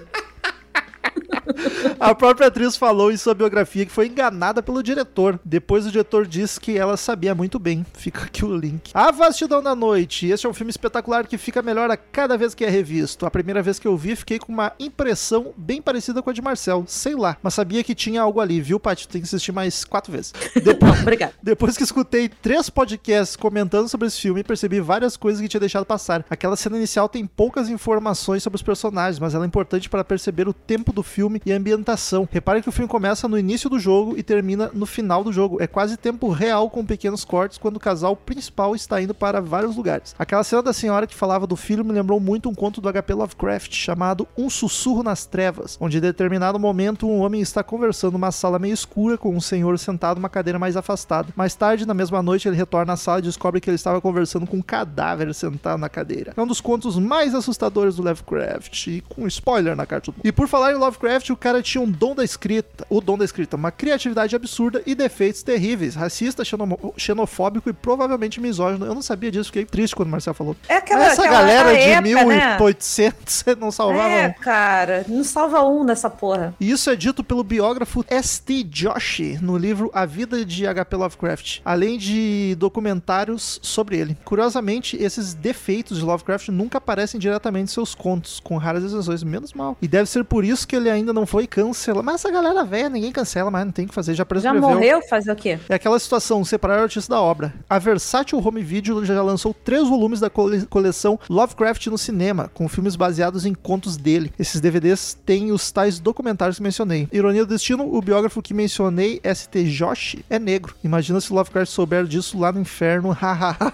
A 1.98 2.14
própria 2.14 2.48
atriz 2.48 2.76
falou 2.76 3.10
em 3.12 3.16
sua 3.16 3.34
biografia 3.34 3.84
que 3.86 3.92
foi 3.92 4.06
enganada 4.08 4.62
pelo 4.62 4.82
diretor. 4.82 5.38
Depois 5.44 5.86
o 5.86 5.90
diretor 5.90 6.26
disse 6.26 6.60
que 6.60 6.76
ela 6.76 6.96
sabia 6.96 7.34
muito 7.34 7.58
bem. 7.58 7.84
Fica 7.94 8.24
aqui 8.24 8.44
o 8.44 8.56
link. 8.56 8.90
A 8.94 9.10
Vastidão 9.10 9.62
da 9.62 9.74
Noite. 9.74 10.26
Este 10.28 10.46
é 10.46 10.48
um 10.48 10.54
filme 10.54 10.70
espetacular 10.70 11.26
que 11.26 11.38
fica 11.38 11.62
melhor 11.62 11.90
a 11.90 11.96
cada 11.96 12.36
vez 12.36 12.54
que 12.54 12.64
é 12.64 12.68
revisto. 12.70 13.26
A 13.26 13.30
primeira 13.30 13.62
vez 13.62 13.78
que 13.78 13.86
eu 13.86 13.96
vi, 13.96 14.16
fiquei 14.16 14.38
com 14.38 14.52
uma 14.52 14.72
impressão 14.78 15.52
bem 15.56 15.80
parecida 15.80 16.22
com 16.22 16.30
a 16.30 16.32
de 16.32 16.42
Marcel. 16.42 16.84
Sei 16.86 17.14
lá. 17.14 17.36
Mas 17.42 17.54
sabia 17.54 17.82
que 17.82 17.94
tinha 17.94 18.22
algo 18.22 18.40
ali, 18.40 18.60
viu, 18.60 18.78
Paty? 18.80 19.08
Tem 19.08 19.20
que 19.20 19.26
assistir 19.26 19.52
mais 19.52 19.84
quatro 19.84 20.12
vezes. 20.12 20.32
Depois, 20.62 21.00
Obrigada. 21.00 21.32
depois 21.42 21.76
que 21.76 21.82
escutei 21.82 22.28
três 22.28 22.70
podcasts 22.70 23.36
comentando 23.36 23.88
sobre 23.88 24.06
esse 24.06 24.20
filme, 24.20 24.42
percebi 24.42 24.80
várias 24.80 25.16
coisas 25.16 25.40
que 25.42 25.48
tinha 25.48 25.60
deixado 25.60 25.84
passar. 25.84 26.24
Aquela 26.30 26.56
cena 26.56 26.76
inicial 26.76 27.08
tem 27.08 27.26
poucas 27.26 27.68
informações 27.68 28.42
sobre 28.42 28.56
os 28.56 28.62
personagens, 28.62 29.18
mas 29.18 29.34
ela 29.34 29.44
é 29.44 29.46
importante 29.46 29.88
para 29.88 30.04
perceber 30.04 30.48
o 30.48 30.52
tempo 30.52 30.92
do 30.92 31.02
filme 31.02 31.13
e 31.46 31.52
a 31.52 31.56
ambientação. 31.56 32.28
Repare 32.30 32.62
que 32.62 32.68
o 32.68 32.72
filme 32.72 32.88
começa 32.88 33.28
no 33.28 33.38
início 33.38 33.68
do 33.70 33.78
jogo 33.78 34.14
e 34.16 34.22
termina 34.22 34.70
no 34.74 34.86
final 34.86 35.22
do 35.22 35.32
jogo. 35.32 35.62
É 35.62 35.66
quase 35.66 35.96
tempo 35.96 36.28
real 36.30 36.68
com 36.70 36.84
pequenos 36.84 37.24
cortes 37.24 37.58
quando 37.58 37.76
o 37.76 37.80
casal 37.80 38.16
principal 38.16 38.74
está 38.74 39.00
indo 39.00 39.14
para 39.14 39.40
vários 39.40 39.76
lugares. 39.76 40.14
Aquela 40.18 40.42
cena 40.44 40.62
da 40.62 40.72
senhora 40.72 41.06
que 41.06 41.14
falava 41.14 41.46
do 41.46 41.56
filho 41.56 41.84
me 41.84 41.92
lembrou 41.92 42.18
muito 42.20 42.48
um 42.48 42.54
conto 42.54 42.80
do 42.80 42.92
HP 42.92 43.14
Lovecraft 43.14 43.72
chamado 43.74 44.26
Um 44.36 44.48
Sussurro 44.50 45.02
nas 45.02 45.26
Trevas, 45.26 45.76
onde 45.80 45.98
em 45.98 46.00
determinado 46.00 46.58
momento 46.58 47.06
um 47.08 47.20
homem 47.20 47.40
está 47.40 47.62
conversando 47.62 48.12
numa 48.14 48.32
sala 48.32 48.58
meio 48.58 48.74
escura 48.74 49.16
com 49.18 49.34
um 49.34 49.40
senhor 49.40 49.78
sentado 49.78 50.16
numa 50.16 50.28
cadeira 50.28 50.58
mais 50.58 50.76
afastada. 50.76 51.28
Mais 51.36 51.54
tarde, 51.54 51.86
na 51.86 51.94
mesma 51.94 52.22
noite, 52.22 52.48
ele 52.48 52.56
retorna 52.56 52.92
à 52.94 52.96
sala 52.96 53.18
e 53.18 53.22
descobre 53.22 53.60
que 53.60 53.68
ele 53.70 53.76
estava 53.76 54.00
conversando 54.00 54.46
com 54.46 54.56
um 54.58 54.62
cadáver 54.62 55.32
sentado 55.34 55.78
na 55.78 55.88
cadeira. 55.88 56.32
É 56.36 56.40
um 56.40 56.46
dos 56.46 56.60
contos 56.60 56.98
mais 56.98 57.34
assustadores 57.34 57.96
do 57.96 58.02
Lovecraft, 58.02 58.86
e 58.88 59.00
com 59.08 59.26
spoiler 59.26 59.76
na 59.76 59.86
carta. 59.86 60.10
do- 60.12 60.16
E 60.24 60.32
por 60.32 60.48
falar 60.48 60.72
em 60.72 60.76
Lovecraft, 60.76 60.94
Lovecraft, 61.04 61.30
o 61.30 61.36
cara 61.36 61.62
tinha 61.62 61.82
um 61.82 61.90
dom 61.90 62.14
da 62.14 62.24
escrita, 62.24 62.86
o 62.88 63.00
dom 63.00 63.18
da 63.18 63.24
escrita, 63.24 63.56
uma 63.56 63.70
criatividade 63.70 64.34
absurda 64.34 64.82
e 64.86 64.94
defeitos 64.94 65.42
terríveis, 65.42 65.94
racista, 65.94 66.44
xeno- 66.44 66.78
xenofóbico 66.96 67.68
e 67.68 67.72
provavelmente 67.72 68.40
misógino. 68.40 68.86
Eu 68.86 68.94
não 68.94 69.02
sabia 69.02 69.30
disso, 69.30 69.46
fiquei 69.46 69.64
triste 69.64 69.94
quando 69.94 70.08
o 70.08 70.10
Marcel 70.12 70.34
falou. 70.34 70.56
É 70.68 70.76
aquela, 70.76 71.04
Essa 71.06 71.22
aquela 71.22 71.38
galera 71.38 71.72
de 71.72 71.78
época, 71.80 72.00
né? 72.02 72.56
1800 72.56 73.44
não 73.60 73.70
salvava 73.70 74.08
É, 74.08 74.28
um. 74.28 74.32
cara, 74.42 75.04
não 75.08 75.22
salva 75.24 75.62
um 75.64 75.84
dessa 75.84 76.08
porra. 76.08 76.54
E 76.58 76.70
isso 76.70 76.88
é 76.90 76.96
dito 76.96 77.22
pelo 77.22 77.44
biógrafo 77.44 78.04
S.T. 78.08 78.64
Joshi 78.64 79.38
no 79.42 79.56
livro 79.56 79.90
A 79.94 80.06
Vida 80.06 80.44
de 80.44 80.66
H.P. 80.66 80.96
Lovecraft, 80.96 81.60
além 81.64 81.98
de 81.98 82.54
documentários 82.58 83.58
sobre 83.62 83.98
ele. 83.98 84.16
Curiosamente, 84.24 84.96
esses 84.96 85.34
defeitos 85.34 85.98
de 85.98 86.04
Lovecraft 86.04 86.48
nunca 86.48 86.78
aparecem 86.78 87.20
diretamente 87.20 87.64
em 87.70 87.74
seus 87.74 87.94
contos, 87.94 88.40
com 88.40 88.56
raras 88.56 88.84
exceções, 88.84 89.22
menos 89.22 89.52
mal. 89.52 89.76
E 89.80 89.88
deve 89.88 90.08
ser 90.08 90.24
por 90.24 90.44
isso 90.44 90.66
que 90.66 90.76
ele 90.76 90.88
ainda 90.94 91.12
não 91.12 91.26
foi 91.26 91.46
cancelado. 91.46 92.04
Mas 92.04 92.16
essa 92.16 92.30
galera 92.30 92.64
velha, 92.64 92.88
ninguém 92.88 93.12
cancela, 93.12 93.50
mas 93.50 93.64
não 93.64 93.72
tem 93.72 93.84
o 93.84 93.88
que 93.88 93.94
fazer, 93.94 94.12
já 94.12 94.18
Já 94.18 94.24
prescreveu. 94.24 94.60
morreu? 94.60 95.02
Fazer 95.08 95.32
o 95.32 95.36
quê? 95.36 95.58
É 95.68 95.74
aquela 95.74 95.98
situação, 95.98 96.44
separar 96.44 96.80
o 96.80 96.82
artista 96.84 97.14
da 97.14 97.20
obra. 97.20 97.52
A 97.68 97.78
Versátil 97.78 98.38
Home 98.46 98.62
Video 98.62 99.04
já 99.04 99.22
lançou 99.22 99.52
três 99.54 99.86
volumes 99.88 100.20
da 100.20 100.30
cole- 100.30 100.66
coleção 100.66 101.18
Lovecraft 101.28 101.86
no 101.88 101.98
cinema, 101.98 102.50
com 102.54 102.68
filmes 102.68 102.96
baseados 102.96 103.44
em 103.46 103.54
contos 103.54 103.96
dele. 103.96 104.32
Esses 104.38 104.60
DVDs 104.60 105.16
têm 105.26 105.52
os 105.52 105.70
tais 105.70 105.98
documentários 105.98 106.56
que 106.58 106.62
mencionei. 106.62 107.08
Ironia 107.12 107.44
do 107.44 107.48
destino, 107.54 107.94
o 107.94 108.00
biógrafo 108.00 108.40
que 108.42 108.54
mencionei, 108.54 109.20
S.T. 109.22 109.66
Joshi, 109.66 110.24
é 110.30 110.38
negro. 110.38 110.74
Imagina 110.82 111.20
se 111.20 111.32
Lovecraft 111.32 111.70
souber 111.70 112.04
disso 112.04 112.38
lá 112.38 112.52
no 112.52 112.60
inferno. 112.60 113.10
hahaha. 113.18 113.72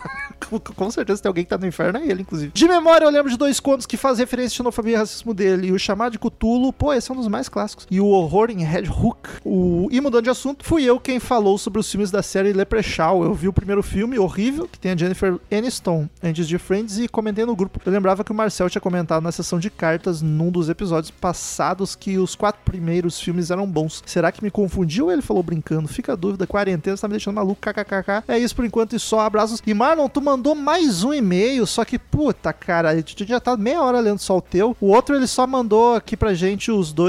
Com- 0.76 0.90
certeza 0.90 1.22
tem 1.22 1.28
alguém 1.28 1.44
que 1.44 1.50
tá 1.50 1.58
no 1.58 1.66
inferno, 1.66 1.98
é 1.98 2.06
ele, 2.06 2.22
inclusive. 2.22 2.50
De 2.52 2.66
memória, 2.66 3.04
eu 3.04 3.10
lembro 3.10 3.30
de 3.30 3.36
dois 3.36 3.60
contos 3.60 3.86
que 3.86 3.96
fazem 3.96 4.24
referência 4.24 4.54
à 4.54 4.56
xenofobia 4.56 4.94
e 4.94 4.96
racismo 4.96 5.32
dele. 5.32 5.68
E 5.68 5.72
o 5.72 5.78
chamado 5.78 6.12
de 6.12 6.18
Cthulhu, 6.18 6.72
pô, 6.72 6.92
esse 6.92 7.09
um 7.12 7.16
dos 7.16 7.28
mais 7.28 7.48
clássicos. 7.48 7.86
E 7.90 8.00
o 8.00 8.06
horror 8.06 8.50
em 8.50 8.62
Red 8.62 8.88
Hook. 8.88 9.28
O... 9.44 9.88
E 9.90 10.00
mudando 10.00 10.24
de 10.24 10.30
assunto, 10.30 10.64
fui 10.64 10.84
eu 10.84 11.00
quem 11.00 11.18
falou 11.18 11.58
sobre 11.58 11.80
os 11.80 11.90
filmes 11.90 12.10
da 12.10 12.22
série 12.22 12.52
Leprechaun. 12.52 13.24
Eu 13.24 13.34
vi 13.34 13.48
o 13.48 13.52
primeiro 13.52 13.82
filme, 13.82 14.18
horrível, 14.18 14.68
que 14.68 14.78
tem 14.78 14.92
a 14.92 14.96
Jennifer 14.96 15.38
Aniston, 15.50 16.08
antes 16.22 16.46
de 16.46 16.58
Friends, 16.58 16.98
e 16.98 17.08
comentei 17.08 17.44
no 17.44 17.56
grupo. 17.56 17.80
Eu 17.84 17.92
lembrava 17.92 18.24
que 18.24 18.32
o 18.32 18.34
Marcel 18.34 18.70
tinha 18.70 18.80
comentado 18.80 19.22
na 19.22 19.32
sessão 19.32 19.58
de 19.58 19.70
cartas, 19.70 20.22
num 20.22 20.50
dos 20.50 20.68
episódios 20.68 21.10
passados, 21.10 21.94
que 21.94 22.18
os 22.18 22.34
quatro 22.34 22.60
primeiros 22.64 23.20
filmes 23.20 23.50
eram 23.50 23.66
bons. 23.66 24.02
Será 24.06 24.30
que 24.30 24.42
me 24.42 24.50
confundiu? 24.50 25.10
Ele 25.10 25.22
falou 25.22 25.42
brincando. 25.42 25.88
Fica 25.88 26.12
a 26.12 26.16
dúvida, 26.16 26.46
quarentena 26.46 26.96
tá 26.96 27.08
me 27.08 27.12
deixando 27.12 27.34
maluco, 27.34 27.60
kkkk. 27.60 28.24
É 28.28 28.38
isso 28.38 28.54
por 28.54 28.64
enquanto 28.64 28.94
e 28.94 29.00
só 29.00 29.20
abraços. 29.20 29.62
E 29.66 29.74
Marlon, 29.74 30.08
tu 30.08 30.20
mandou 30.20 30.54
mais 30.54 31.02
um 31.02 31.12
e-mail, 31.12 31.66
só 31.66 31.84
que, 31.84 31.98
puta, 31.98 32.52
cara, 32.52 32.90
a 32.90 32.96
gente 32.96 33.26
já 33.26 33.40
tá 33.40 33.56
meia 33.56 33.82
hora 33.82 34.00
lendo 34.00 34.18
só 34.18 34.36
o 34.36 34.42
teu. 34.42 34.76
O 34.80 34.88
outro 34.88 35.16
ele 35.16 35.26
só 35.26 35.46
mandou 35.46 35.94
aqui 35.94 36.16
pra 36.16 36.34
gente 36.34 36.70
os 36.70 36.92
dois 36.92 36.99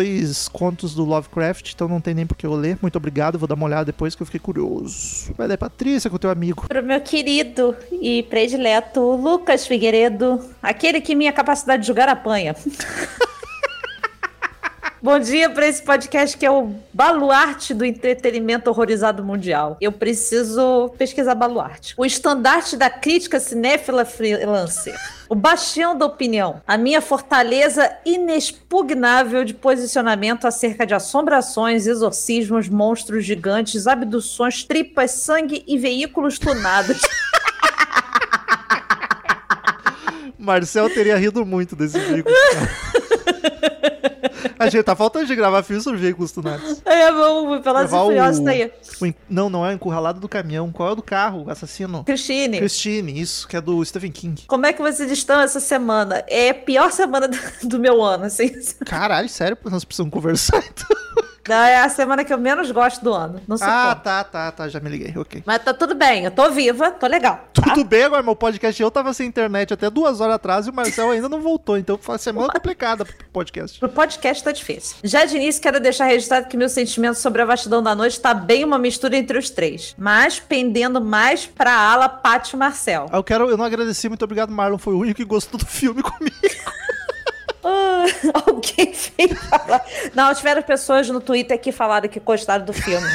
contos 0.52 0.94
do 0.94 1.04
Lovecraft, 1.04 1.74
então 1.74 1.88
não 1.88 2.00
tem 2.02 2.14
nem 2.14 2.26
por 2.26 2.36
que 2.36 2.46
eu 2.46 2.54
ler. 2.54 2.78
Muito 2.82 2.96
obrigado, 2.96 3.40
vou 3.40 3.48
dar 3.48 3.56
uma 3.56 3.66
olhada 3.66 3.86
depois 3.86 4.16
que 4.16 4.22
eu 4.22 4.26
fiquei 4.26 4.40
curioso. 4.40 5.34
Vai 5.38 5.48
daí, 5.48 5.58
Patrícia, 5.58 6.10
com 6.10 6.18
teu 6.18 6.30
amigo. 6.30 6.68
Pro 6.68 6.84
meu 6.84 7.02
querido 7.02 7.76
e 7.92 8.24
predileto 8.24 9.02
Lucas 9.16 9.66
Figueiredo, 9.66 10.40
aquele 10.62 11.02
que 11.02 11.16
minha 11.16 11.34
capacidade 11.34 11.82
de 11.82 11.88
jogar 11.88 12.10
apanha. 12.10 12.56
Bom 15.04 15.18
dia 15.18 15.50
para 15.50 15.68
esse 15.68 15.82
podcast 15.82 16.38
que 16.38 16.46
é 16.46 16.52
o 16.52 16.76
baluarte 16.94 17.74
do 17.74 17.84
entretenimento 17.84 18.70
horrorizado 18.70 19.24
mundial. 19.24 19.76
Eu 19.82 19.92
preciso 19.92 20.94
pesquisar 20.96 21.34
baluarte. 21.34 21.96
O 21.98 22.06
estandarte 22.06 22.78
da 22.78 22.88
crítica 22.88 23.40
cinéfila 23.40 24.06
freelancer. 24.06 24.96
O 25.28 25.34
bastião 25.34 25.98
da 25.98 26.06
opinião. 26.06 26.62
A 26.68 26.78
minha 26.78 27.02
fortaleza 27.02 27.92
inexpugnável 28.06 29.44
de 29.44 29.56
posicionamento 29.56 30.46
acerca 30.46 30.86
de 30.86 30.94
assombrações, 30.94 31.88
exorcismos, 31.88 32.70
monstros 32.70 33.26
gigantes, 33.26 33.88
abduções, 33.88 34.64
tripas, 34.64 35.10
sangue 35.10 35.64
e 35.68 35.80
veículos 35.80 36.38
tunados. 36.38 37.02
Marcel 40.38 40.92
teria 40.92 41.18
rido 41.18 41.44
muito 41.44 41.76
desse 41.76 41.98
veículo. 41.98 42.36
A 44.58 44.70
gente 44.70 44.84
tá 44.84 44.96
faltando 44.96 45.26
de 45.26 45.36
gravar 45.36 45.64
filme 45.64 45.82
sobre 45.82 46.00
veículos 46.00 46.32
tunados. 46.32 46.82
É, 46.86 47.12
vamos 47.12 47.62
pelas 47.62 47.90
furiosas 47.90 48.44
tá 48.44 48.52
aí. 48.52 48.72
o 49.02 49.14
Não, 49.30 49.50
não 49.50 49.66
é 49.66 49.70
o 49.70 49.74
encurralado 49.74 50.20
do 50.20 50.28
caminhão. 50.30 50.72
Qual 50.72 50.90
é 50.90 50.92
o 50.92 50.96
do 50.96 51.02
carro? 51.02 51.46
O 51.46 51.50
assassino? 51.50 52.04
Cristine, 52.04 52.58
Christine, 52.58 53.20
isso, 53.20 53.48
que 53.48 53.56
é 53.56 53.62
do 53.62 53.84
Stephen 53.84 54.12
King. 54.12 54.44
como 54.48 54.66
é 54.66 54.74
que 54.74 54.82
vocês 54.82 55.12
estão 55.12 55.40
essa 55.42 55.60
semana? 55.60 56.24
É 56.28 56.50
a 56.50 56.54
pior 56.54 56.92
semana 56.92 57.28
do, 57.28 57.38
do 57.68 57.80
meu 57.80 58.02
ano, 58.02 58.26
assim. 58.26 58.52
Caralho, 58.86 59.30
sério, 59.30 59.58
nós 59.66 59.84
precisamos 59.84 60.14
conversar 60.14 60.58
então. 60.58 60.88
Não, 61.48 61.56
é 61.56 61.82
a 61.82 61.90
semana 61.90 62.24
que 62.24 62.34
eu 62.34 62.38
menos 62.38 62.70
gosto 62.72 63.04
do 63.04 63.14
ano. 63.14 63.42
Não 63.48 63.58
sei 63.58 63.68
Ah, 63.68 63.96
tá, 63.96 64.24
tá, 64.24 64.52
tá, 64.52 64.68
já 64.68 64.80
me 64.80 64.90
liguei, 64.90 65.14
ok. 65.18 65.44
Mas 65.46 65.64
tá 65.64 65.74
tudo 65.74 65.96
bem, 65.96 66.26
eu 66.26 66.32
tô 66.32 66.50
viva, 66.52 66.92
tô 66.92 67.08
legal. 67.08 67.46
tá? 67.54 67.62
Tudo 67.64 67.84
bem 67.84 68.04
agora, 68.04 68.22
meu 68.22 68.36
podcast. 68.36 68.82
Eu 68.82 68.92
tava 68.92 69.14
sem 69.14 69.28
internet 69.28 69.74
até 69.74 69.90
duas 69.90 70.22
horas 70.22 70.36
atrás 70.36 70.68
e 70.68 70.70
o 70.70 70.74
Marcel 70.74 71.10
ainda 71.12 71.28
não 71.28 71.42
voltou. 71.42 71.78
Então 71.78 71.98
foi 71.98 72.14
uma 72.14 72.20
semana 72.20 72.54
complicada 72.54 73.06
pro 73.06 73.16
podcast. 73.34 73.80
Pro 73.80 73.90
podcast 73.90 74.44
tá 74.44 74.52
difícil. 74.52 74.98
Já 75.04 75.26
de 75.26 75.36
início, 75.36 75.62
quero 75.62 75.80
deixar 75.80 76.06
registrado 76.06 76.48
que 76.48 76.56
meu 76.58 76.70
sentimento 76.70 77.16
sobre 77.16 77.42
a 77.42 77.46
vastidão 77.46 77.82
da 77.82 77.96
noite 77.96 78.20
tá 78.20 78.34
bem 78.34 78.64
uma 78.64 78.78
mistura 78.78 79.18
entre 79.18 79.38
os 79.38 79.50
três. 79.50 79.96
Mas 79.98 80.40
pendendo 80.40 81.02
mais 81.02 81.46
pra 81.46 81.74
ala 81.74 82.08
Pátio 82.08 82.58
Marcel. 82.58 83.10
Eu 83.12 83.24
quero, 83.24 83.50
eu 83.50 83.58
não 83.58 83.66
agradeci, 83.66 84.08
muito 84.10 84.24
obrigado, 84.24 84.52
Marlon. 84.52 84.78
Foi 84.78 84.94
o 84.94 85.00
único 85.00 85.18
que 85.18 85.26
gostou 85.26 85.60
do 85.60 85.66
filme 85.66 86.02
comigo. 86.04 86.36
Alguém 88.46 88.94
fez 88.94 89.32
falar. 89.50 89.86
Não, 90.14 90.34
tiveram 90.34 90.62
pessoas 90.62 91.08
no 91.10 91.22
Twitter 91.22 91.60
que 91.60 91.72
falaram 91.72 92.10
que 92.10 92.20
gostaram 92.20 92.66
do 92.66 92.74
filme. 92.74 93.08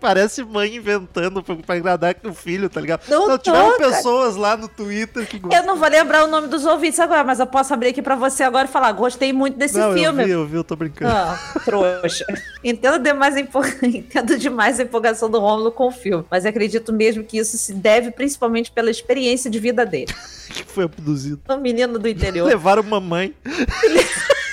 Parece 0.00 0.44
mãe 0.44 0.76
inventando 0.76 1.42
pra, 1.42 1.56
pra 1.56 1.74
agradar 1.74 2.14
o 2.24 2.32
filho, 2.32 2.68
tá 2.70 2.80
ligado? 2.80 3.02
Não 3.08 3.26
tô, 3.26 3.38
tiveram 3.38 3.76
pessoas 3.76 4.36
lá 4.36 4.56
no 4.56 4.68
Twitter 4.68 5.26
que 5.26 5.40
Eu 5.52 5.64
não 5.64 5.76
vou 5.76 5.88
lembrar 5.88 6.24
o 6.24 6.28
nome 6.28 6.46
dos 6.46 6.64
ouvintes 6.64 7.00
agora, 7.00 7.24
mas 7.24 7.40
eu 7.40 7.46
posso 7.46 7.74
abrir 7.74 7.88
aqui 7.88 8.00
pra 8.00 8.14
você 8.14 8.42
agora 8.44 8.68
e 8.68 8.70
falar: 8.70 8.92
gostei 8.92 9.32
muito 9.32 9.56
desse 9.58 9.76
Não, 9.76 9.92
filme. 9.92 10.22
eu 10.22 10.26
vi, 10.26 10.30
eu 10.32 10.46
vi, 10.46 10.56
eu 10.56 10.64
tô 10.64 10.76
brincando. 10.76 11.10
Ah, 11.12 11.36
trouxa. 11.64 12.24
Entendo 12.62 13.02
demais, 13.02 13.34
a 13.36 13.40
empol- 13.40 13.64
Entendo 13.82 14.38
demais 14.38 14.78
a 14.78 14.84
empolgação 14.84 15.28
do 15.28 15.40
Rômulo 15.40 15.72
com 15.72 15.88
o 15.88 15.92
filme, 15.92 16.24
mas 16.30 16.46
acredito 16.46 16.92
mesmo 16.92 17.24
que 17.24 17.38
isso 17.38 17.58
se 17.58 17.74
deve 17.74 18.10
principalmente 18.12 18.70
pela 18.70 18.90
experiência 18.90 19.50
de 19.50 19.58
vida 19.58 19.84
dele. 19.84 20.14
Que 20.48 20.64
foi 20.64 20.84
abduzido. 20.84 21.42
Um 21.50 21.58
menino 21.58 21.98
do 21.98 22.08
interior. 22.08 22.46
Levaram 22.48 22.82
mamãe. 22.82 23.34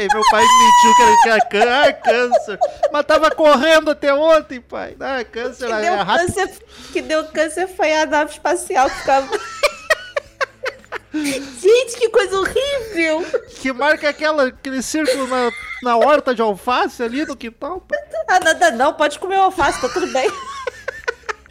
meu 0.00 0.22
pai 0.30 0.42
mentiu 0.42 0.94
que 0.96 1.02
era 1.02 1.16
que 1.16 1.28
era 1.28 1.40
cân- 1.40 1.72
ah, 1.72 1.92
câncer. 1.92 2.58
Mas 2.92 3.04
tava 3.06 3.30
correndo 3.30 3.90
até 3.90 4.12
ontem, 4.14 4.60
pai. 4.60 4.96
Ah, 5.00 5.24
câncer 5.24 5.66
Que 5.66 5.72
é 5.72 5.80
deu, 5.80 5.96
rápido. 5.96 6.34
câncer, 6.34 6.50
que 6.92 7.02
deu 7.02 7.24
câncer 7.28 7.66
foi 7.68 7.94
a 7.94 8.06
nave 8.06 8.32
espacial 8.32 8.88
que 8.90 8.96
ficava. 8.98 9.28
Gente, 11.14 11.96
que 11.96 12.08
coisa 12.08 12.36
horrível! 12.40 13.24
Que 13.60 13.72
marca 13.72 14.08
aquela, 14.08 14.48
aquele 14.48 14.82
círculo 14.82 15.28
na, 15.28 15.50
na 15.82 15.96
horta 15.96 16.34
de 16.34 16.42
alface 16.42 17.02
ali 17.04 17.24
no 17.24 17.36
quintal. 17.36 17.80
pai. 17.80 17.98
Ah, 18.28 18.40
nada 18.40 18.72
não, 18.72 18.92
pode 18.94 19.18
comer 19.20 19.36
o 19.38 19.42
alface, 19.42 19.80
tá 19.80 19.88
tudo 19.88 20.08
bem. 20.12 20.28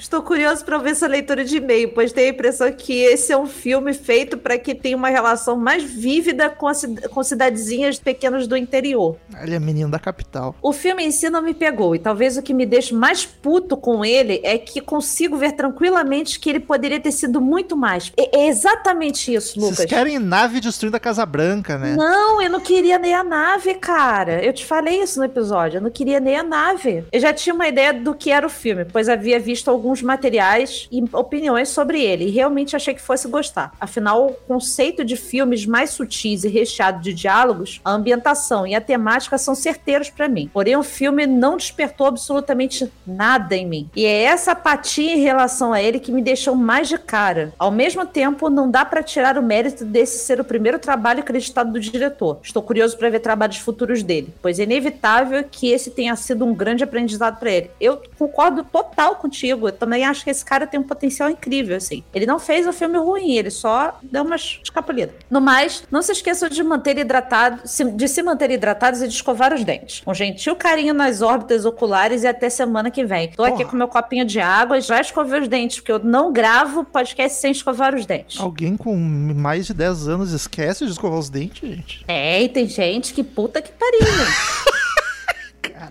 Estou 0.03 0.21
curioso 0.21 0.65
para 0.65 0.77
ver 0.79 0.89
essa 0.89 1.07
leitura 1.07 1.45
de 1.45 1.55
e-mail, 1.55 1.93
pois 1.93 2.11
tenho 2.11 2.27
a 2.27 2.31
impressão 2.31 2.69
que 2.73 2.93
esse 2.93 3.31
é 3.31 3.37
um 3.37 3.47
filme 3.47 3.93
feito 3.93 4.37
para 4.37 4.57
que 4.57 4.75
tenha 4.75 4.97
uma 4.97 5.07
relação 5.07 5.55
mais 5.55 5.81
vívida 5.81 6.49
com, 6.49 6.67
a 6.67 6.73
com 7.09 7.23
cidadezinhas 7.23 7.97
pequenas 7.99 8.45
do 8.45 8.57
interior. 8.57 9.15
Ele 9.41 9.55
é 9.55 9.59
menino 9.61 9.89
da 9.89 9.97
capital. 9.97 10.57
O 10.61 10.73
filme 10.73 11.05
em 11.05 11.11
si 11.11 11.29
não 11.29 11.41
me 11.41 11.53
pegou, 11.53 11.95
e 11.95 11.99
talvez 11.99 12.35
o 12.35 12.41
que 12.41 12.53
me 12.53 12.65
deixe 12.65 12.93
mais 12.93 13.25
puto 13.25 13.77
com 13.77 14.03
ele 14.03 14.41
é 14.43 14.57
que 14.57 14.81
consigo 14.81 15.37
ver 15.37 15.53
tranquilamente 15.53 16.37
que 16.37 16.49
ele 16.49 16.59
poderia 16.59 16.99
ter 16.99 17.13
sido 17.13 17.39
muito 17.39 17.77
mais. 17.77 18.11
É, 18.17 18.39
é 18.39 18.47
exatamente 18.49 19.33
isso, 19.33 19.57
Lucas. 19.57 19.77
Vocês 19.77 19.89
querem 19.89 20.19
nave 20.19 20.59
destruindo 20.59 20.97
a 20.97 20.99
Casa 20.99 21.25
Branca, 21.25 21.77
né? 21.77 21.95
Não, 21.95 22.41
eu 22.41 22.49
não 22.49 22.59
queria 22.59 22.99
nem 22.99 23.15
a 23.15 23.23
nave, 23.23 23.75
cara. 23.75 24.43
Eu 24.43 24.51
te 24.51 24.65
falei 24.65 25.01
isso 25.01 25.17
no 25.17 25.25
episódio. 25.25 25.77
Eu 25.77 25.81
não 25.81 25.89
queria 25.89 26.19
nem 26.19 26.35
a 26.35 26.43
nave. 26.43 27.05
Eu 27.09 27.21
já 27.21 27.31
tinha 27.31 27.55
uma 27.55 27.69
ideia 27.69 27.93
do 27.93 28.13
que 28.13 28.31
era 28.31 28.45
o 28.45 28.49
filme, 28.49 28.83
pois 28.83 29.07
havia 29.07 29.39
visto 29.39 29.71
alguns 29.71 29.92
materiais 30.01 30.87
e 30.91 31.03
opiniões 31.13 31.69
sobre 31.69 32.01
ele. 32.01 32.25
E 32.25 32.31
realmente 32.31 32.75
achei 32.75 32.93
que 32.93 33.01
fosse 33.01 33.27
gostar. 33.27 33.73
Afinal, 33.79 34.27
o 34.27 34.33
conceito 34.33 35.03
de 35.03 35.15
filmes 35.15 35.65
mais 35.65 35.91
sutis 35.91 36.43
e 36.43 36.49
recheado 36.49 37.01
de 37.01 37.13
diálogos, 37.13 37.81
a 37.83 37.91
ambientação 37.91 38.65
e 38.65 38.75
a 38.75 38.81
temática 38.81 39.37
são 39.37 39.55
certeiros 39.55 40.09
pra 40.09 40.27
mim. 40.27 40.49
Porém, 40.53 40.75
o 40.75 40.83
filme 40.83 41.25
não 41.25 41.57
despertou 41.57 42.07
absolutamente 42.07 42.91
nada 43.05 43.55
em 43.55 43.65
mim. 43.65 43.89
E 43.95 44.05
é 44.05 44.23
essa 44.23 44.51
apatia 44.51 45.13
em 45.13 45.21
relação 45.21 45.73
a 45.73 45.81
ele 45.81 45.99
que 45.99 46.11
me 46.11 46.21
deixou 46.21 46.55
mais 46.55 46.87
de 46.87 46.97
cara. 46.97 47.53
Ao 47.57 47.71
mesmo 47.71 48.05
tempo, 48.05 48.49
não 48.49 48.69
dá 48.69 48.85
pra 48.85 49.03
tirar 49.03 49.37
o 49.37 49.43
mérito 49.43 49.85
desse 49.85 50.19
ser 50.19 50.39
o 50.39 50.45
primeiro 50.45 50.79
trabalho 50.79 51.19
acreditado 51.19 51.71
do 51.71 51.79
diretor. 51.79 52.39
Estou 52.43 52.61
curioso 52.61 52.97
pra 52.97 53.09
ver 53.09 53.19
trabalhos 53.19 53.57
futuros 53.57 54.03
dele, 54.03 54.33
pois 54.41 54.59
é 54.59 54.63
inevitável 54.63 55.43
que 55.49 55.69
esse 55.69 55.91
tenha 55.91 56.15
sido 56.15 56.45
um 56.45 56.53
grande 56.53 56.83
aprendizado 56.83 57.39
pra 57.39 57.51
ele. 57.51 57.71
Eu 57.79 58.01
concordo 58.17 58.63
total 58.63 59.15
contigo. 59.15 59.71
Eu 59.83 59.85
também 59.85 60.05
acho 60.05 60.23
que 60.23 60.29
esse 60.29 60.45
cara 60.45 60.65
tem 60.65 60.79
um 60.79 60.83
potencial 60.83 61.29
incrível, 61.29 61.75
assim. 61.75 62.03
Ele 62.13 62.25
não 62.25 62.39
fez 62.39 62.65
o 62.65 62.71
filme 62.71 62.97
ruim, 62.97 63.33
ele 63.33 63.51
só 63.51 63.99
deu 64.01 64.23
umas 64.23 64.59
escapulidas. 64.63 65.15
No 65.29 65.41
mais, 65.41 65.83
não 65.91 66.01
se 66.01 66.13
esqueçam 66.13 66.47
de 66.47 66.63
manter 66.63 66.97
hidratado, 66.97 67.61
de 67.93 68.07
se 68.07 68.23
manter 68.23 68.49
hidratados 68.51 69.01
e 69.01 69.07
de 69.07 69.13
escovar 69.13 69.53
os 69.53 69.63
dentes. 69.65 70.01
Um 70.07 70.13
gentil 70.13 70.55
carinho 70.55 70.93
nas 70.93 71.21
órbitas 71.21 71.65
oculares 71.65 72.23
e 72.23 72.27
até 72.27 72.49
semana 72.49 72.89
que 72.89 73.03
vem. 73.03 73.31
Tô 73.31 73.43
aqui 73.43 73.57
Porra. 73.57 73.69
com 73.69 73.75
meu 73.75 73.87
copinho 73.89 74.23
de 74.25 74.39
água 74.39 74.77
e 74.77 74.81
já 74.81 75.01
escovei 75.01 75.41
os 75.41 75.47
dentes, 75.49 75.79
porque 75.79 75.91
eu 75.91 75.99
não 75.99 76.31
gravo 76.31 76.85
podcast 76.85 77.39
sem 77.39 77.51
escovar 77.51 77.93
os 77.93 78.05
dentes. 78.05 78.39
Alguém 78.39 78.77
com 78.77 78.95
mais 78.95 79.67
de 79.67 79.73
10 79.73 80.07
anos 80.07 80.31
esquece 80.31 80.85
de 80.85 80.91
escovar 80.91 81.19
os 81.19 81.29
dentes, 81.29 81.69
gente? 81.69 82.05
É, 82.07 82.41
e 82.41 82.47
tem 82.47 82.67
gente 82.67 83.13
que 83.13 83.23
puta 83.23 83.61
que 83.61 83.71
pariu, 83.71 83.99
gente. 83.99 84.73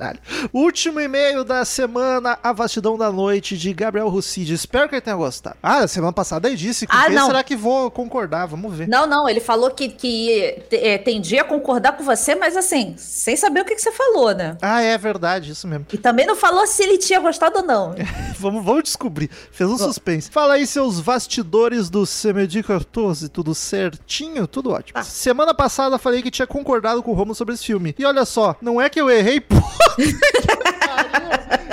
Caralho. 0.03 0.19
Último 0.53 1.01
e-mail 1.01 1.45
da 1.45 1.65
semana, 1.65 2.37
a 2.43 2.53
vastidão 2.53 2.99
da 2.99 3.13
noite, 3.13 3.57
de 3.57 3.73
Gabriel 3.73 4.09
Rucide. 4.09 4.53
Espero 4.53 4.89
que 4.89 4.97
ele 4.97 5.01
tenha 5.01 5.15
gostado. 5.15 5.57
Ah, 5.63 5.87
semana 5.87 6.13
passada 6.13 6.49
ele 6.49 6.57
disse. 6.57 6.89
Com 6.89 6.97
Ah, 6.97 7.09
não. 7.09 7.27
será 7.27 7.45
que 7.45 7.55
vou 7.55 7.89
concordar? 7.91 8.47
Vamos 8.47 8.75
ver. 8.75 8.89
Não, 8.89 9.07
não, 9.07 9.29
ele 9.29 9.39
falou 9.39 9.71
que, 9.71 9.89
que 9.89 10.57
é, 10.73 10.99
tendia 10.99 11.43
a 11.43 11.45
concordar 11.45 11.97
com 11.97 12.03
você, 12.03 12.35
mas 12.35 12.57
assim, 12.57 12.95
sem 12.99 13.37
saber 13.37 13.61
o 13.61 13.65
que, 13.65 13.77
que 13.77 13.81
você 13.83 13.93
falou, 13.93 14.35
né? 14.35 14.57
Ah, 14.61 14.83
é 14.83 14.99
verdade, 14.99 15.53
isso 15.53 15.69
mesmo. 15.69 15.87
E 15.93 15.97
também 15.99 16.27
não 16.27 16.35
falou 16.35 16.67
se 16.67 16.83
ele 16.83 16.99
tinha 16.99 17.21
gostado 17.21 17.59
ou 17.59 17.65
não. 17.65 17.95
vamos, 18.41 18.65
vamos 18.65 18.83
descobrir. 18.83 19.31
Fez 19.53 19.71
um 19.71 19.79
suspense. 19.79 20.31
Fala 20.31 20.55
aí, 20.55 20.67
seus 20.67 20.99
bastidores 21.01 21.89
do 21.89 22.05
CMD 22.05 22.63
14. 22.65 23.29
Tudo 23.29 23.55
certinho? 23.55 24.49
Tudo 24.49 24.71
ótimo. 24.73 24.95
Tá. 24.95 25.05
Semana 25.05 25.55
passada 25.55 25.97
falei 25.99 26.23
que 26.23 26.31
tinha 26.31 26.47
concordado 26.47 27.03
com 27.03 27.13
o 27.13 27.15
Romulo 27.15 27.35
sobre 27.37 27.55
esse 27.55 27.65
filme. 27.65 27.95
E 27.97 28.05
olha 28.05 28.25
só, 28.25 28.57
não 28.61 28.81
é 28.81 28.91
que 28.91 29.01
eu 29.01 29.09
errei, 29.09 29.39
pô. 29.41 29.55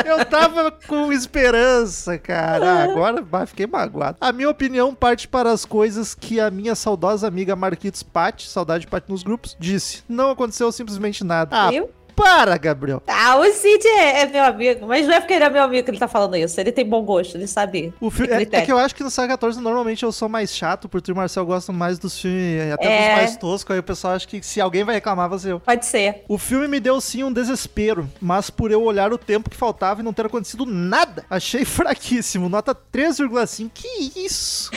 Eu 0.05 0.25
tava 0.25 0.71
com 0.71 1.11
esperança, 1.13 2.17
cara. 2.17 2.65
Ah, 2.65 2.83
agora 2.83 3.21
bah, 3.21 3.45
fiquei 3.45 3.67
magoado. 3.67 4.17
A 4.19 4.31
minha 4.31 4.49
opinião 4.49 4.95
parte 4.95 5.27
para 5.27 5.51
as 5.51 5.65
coisas 5.65 6.15
que 6.15 6.39
a 6.39 6.49
minha 6.49 6.73
saudosa 6.73 7.27
amiga 7.27 7.55
Marquitos 7.55 8.01
Patti, 8.01 8.47
saudade 8.47 8.85
de 8.85 8.87
Patti 8.87 9.09
nos 9.09 9.21
grupos, 9.23 9.55
disse. 9.59 10.03
Não 10.09 10.31
aconteceu 10.31 10.71
simplesmente 10.71 11.23
nada. 11.23 11.55
Ah, 11.55 11.69
Viu? 11.69 11.89
Para, 12.23 12.57
Gabriel. 12.57 13.01
Ah, 13.07 13.37
o 13.37 13.45
Cid 13.51 13.85
é, 13.87 14.21
é 14.21 14.25
meu 14.27 14.43
amigo, 14.43 14.87
mas 14.87 15.07
não 15.07 15.13
é 15.13 15.19
porque 15.19 15.33
ele 15.33 15.43
é 15.43 15.49
meu 15.49 15.63
amigo 15.63 15.83
que 15.83 15.91
ele 15.91 15.97
tá 15.99 16.07
falando 16.07 16.35
isso. 16.35 16.59
Ele 16.59 16.71
tem 16.71 16.85
bom 16.85 17.01
gosto, 17.03 17.35
ele 17.35 17.47
sabe. 17.47 17.93
O 17.99 18.09
filme, 18.11 18.31
é, 18.33 18.41
é 18.51 18.61
que 18.61 18.71
eu 18.71 18.77
acho 18.77 18.93
que 18.95 19.03
no 19.03 19.09
Saga 19.09 19.29
14 19.29 19.59
normalmente 19.61 20.03
eu 20.03 20.11
sou 20.11 20.27
mais 20.27 20.53
chato, 20.55 20.89
porque 20.89 21.11
o 21.11 21.15
Marcel 21.15 21.45
gosta 21.45 21.71
mais 21.71 21.97
dos 21.97 22.19
filmes, 22.19 22.73
até 22.73 22.85
É. 22.85 23.09
dos 23.09 23.17
mais 23.21 23.37
toscos. 23.37 23.73
Aí 23.73 23.79
o 23.79 23.83
pessoal 23.83 24.13
acha 24.13 24.27
que 24.27 24.41
se 24.43 24.59
alguém 24.59 24.83
vai 24.83 24.95
reclamar, 24.95 25.29
vai 25.29 25.39
ser 25.39 25.51
eu. 25.51 25.59
Pode 25.59 25.85
ser. 25.85 26.23
O 26.27 26.37
filme 26.37 26.67
me 26.67 26.79
deu 26.79 26.99
sim 26.99 27.23
um 27.23 27.31
desespero, 27.31 28.09
mas 28.21 28.49
por 28.49 28.71
eu 28.71 28.83
olhar 28.83 29.11
o 29.13 29.17
tempo 29.17 29.49
que 29.49 29.55
faltava 29.57 30.01
e 30.01 30.03
não 30.03 30.13
ter 30.13 30.25
acontecido 30.25 30.65
nada, 30.65 31.23
achei 31.29 31.63
fraquíssimo. 31.65 32.49
Nota 32.49 32.75
3,5. 32.75 33.69
Que 33.73 34.11
isso? 34.15 34.71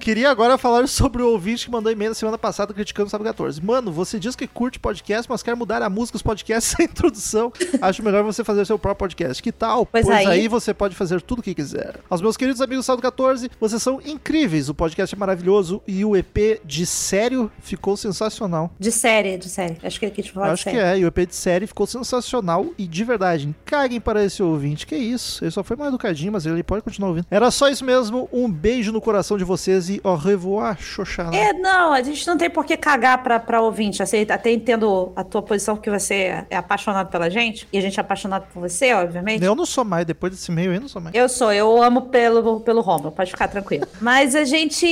Queria 0.00 0.30
agora 0.30 0.58
falar 0.58 0.86
sobre 0.88 1.22
o 1.22 1.30
ouvinte 1.30 1.64
que 1.66 1.70
mandou 1.70 1.90
e-mail 1.90 2.10
na 2.10 2.14
semana 2.14 2.36
passada 2.38 2.72
criticando 2.74 3.06
o 3.06 3.10
Sábado 3.10 3.26
14. 3.26 3.62
Mano, 3.64 3.90
você 3.92 4.18
diz 4.18 4.36
que 4.36 4.46
curte 4.46 4.78
podcast, 4.78 5.30
mas 5.30 5.42
quer 5.42 5.56
mudar 5.56 5.82
a 5.82 5.88
música 5.90 6.14
dos 6.16 6.22
podcasts 6.22 6.74
sem 6.76 6.86
introdução. 6.86 7.52
Acho 7.80 8.02
melhor 8.02 8.22
você 8.22 8.44
fazer 8.44 8.64
seu 8.66 8.78
próprio 8.78 8.98
podcast. 9.08 9.42
Que 9.42 9.50
tal? 9.52 9.86
Pois 9.86 10.08
aí... 10.08 10.26
aí- 10.26 10.48
você 10.48 10.74
pode 10.74 10.94
fazer 10.94 11.20
tudo 11.22 11.38
o 11.38 11.42
que 11.42 11.54
quiser. 11.54 11.96
Aos 12.08 12.20
meus 12.20 12.36
queridos 12.36 12.60
amigos 12.60 12.84
do 12.84 12.86
Sábado 12.86 13.02
14, 13.02 13.50
vocês 13.58 13.82
são 13.82 14.00
incríveis. 14.04 14.68
O 14.68 14.74
podcast 14.74 15.14
é 15.14 15.18
maravilhoso 15.18 15.82
e 15.86 16.04
o 16.04 16.14
EP 16.14 16.60
de 16.64 16.84
sério 16.84 17.50
ficou 17.60 17.96
sensacional. 17.96 18.70
De 18.78 18.92
série, 18.92 19.38
de 19.38 19.48
série. 19.48 19.78
Acho 19.82 19.98
que 19.98 20.04
ele 20.06 20.14
quis 20.14 20.28
falar 20.28 20.48
de 20.48 20.52
Acho 20.52 20.64
que 20.64 20.70
série. 20.70 20.82
é, 20.82 20.98
e 20.98 21.04
o 21.04 21.08
EP 21.08 21.26
de 21.26 21.34
série 21.34 21.66
ficou 21.66 21.86
sensacional 21.86 22.66
e 22.76 22.86
de 22.86 23.04
verdade, 23.04 23.54
caguem 23.64 24.00
para 24.00 24.22
esse 24.24 24.42
ouvinte. 24.42 24.86
Que 24.86 24.96
isso? 24.96 25.42
Ele 25.42 25.50
só 25.50 25.64
foi 25.64 25.76
mal 25.76 25.88
educadinho, 25.88 26.32
mas 26.32 26.44
ele 26.46 26.62
pode 26.62 26.82
continuar 26.82 27.08
ouvindo. 27.08 27.26
Era 27.30 27.50
só 27.50 27.68
isso 27.68 27.84
mesmo. 27.84 28.28
Um 28.32 28.50
beijo 28.50 28.92
no 28.92 29.00
coração 29.00 29.38
de 29.38 29.44
vocês 29.44 29.53
e 29.88 30.00
au 30.02 30.16
revoir, 30.16 30.76
Xoxana. 30.80 31.36
É, 31.36 31.52
não, 31.52 31.92
a 31.92 32.02
gente 32.02 32.26
não 32.26 32.36
tem 32.36 32.50
por 32.50 32.64
que 32.64 32.76
cagar 32.76 33.22
pra, 33.22 33.38
pra 33.38 33.60
ouvinte. 33.60 34.02
Assim, 34.02 34.26
até 34.28 34.50
entendo 34.52 35.12
a 35.16 35.24
tua 35.24 35.42
posição 35.42 35.76
que 35.76 35.90
você 35.90 36.44
é 36.50 36.56
apaixonado 36.56 37.10
pela 37.10 37.30
gente, 37.30 37.66
e 37.72 37.78
a 37.78 37.80
gente 37.80 37.98
é 37.98 38.00
apaixonado 38.00 38.46
por 38.52 38.60
você, 38.60 38.92
obviamente. 38.92 39.44
Eu 39.44 39.54
não 39.54 39.66
sou 39.66 39.84
mais, 39.84 40.04
depois 40.04 40.32
desse 40.32 40.50
e-mail 40.50 40.72
eu 40.72 40.80
não 40.80 40.88
sou 40.88 41.00
mais. 41.00 41.14
Eu 41.14 41.28
sou, 41.28 41.52
eu 41.52 41.82
amo 41.82 42.02
pelo, 42.02 42.60
pelo 42.60 42.80
Romulo, 42.80 43.12
pode 43.12 43.30
ficar 43.30 43.48
tranquilo. 43.48 43.86
Mas 44.00 44.34
a 44.34 44.44
gente 44.44 44.86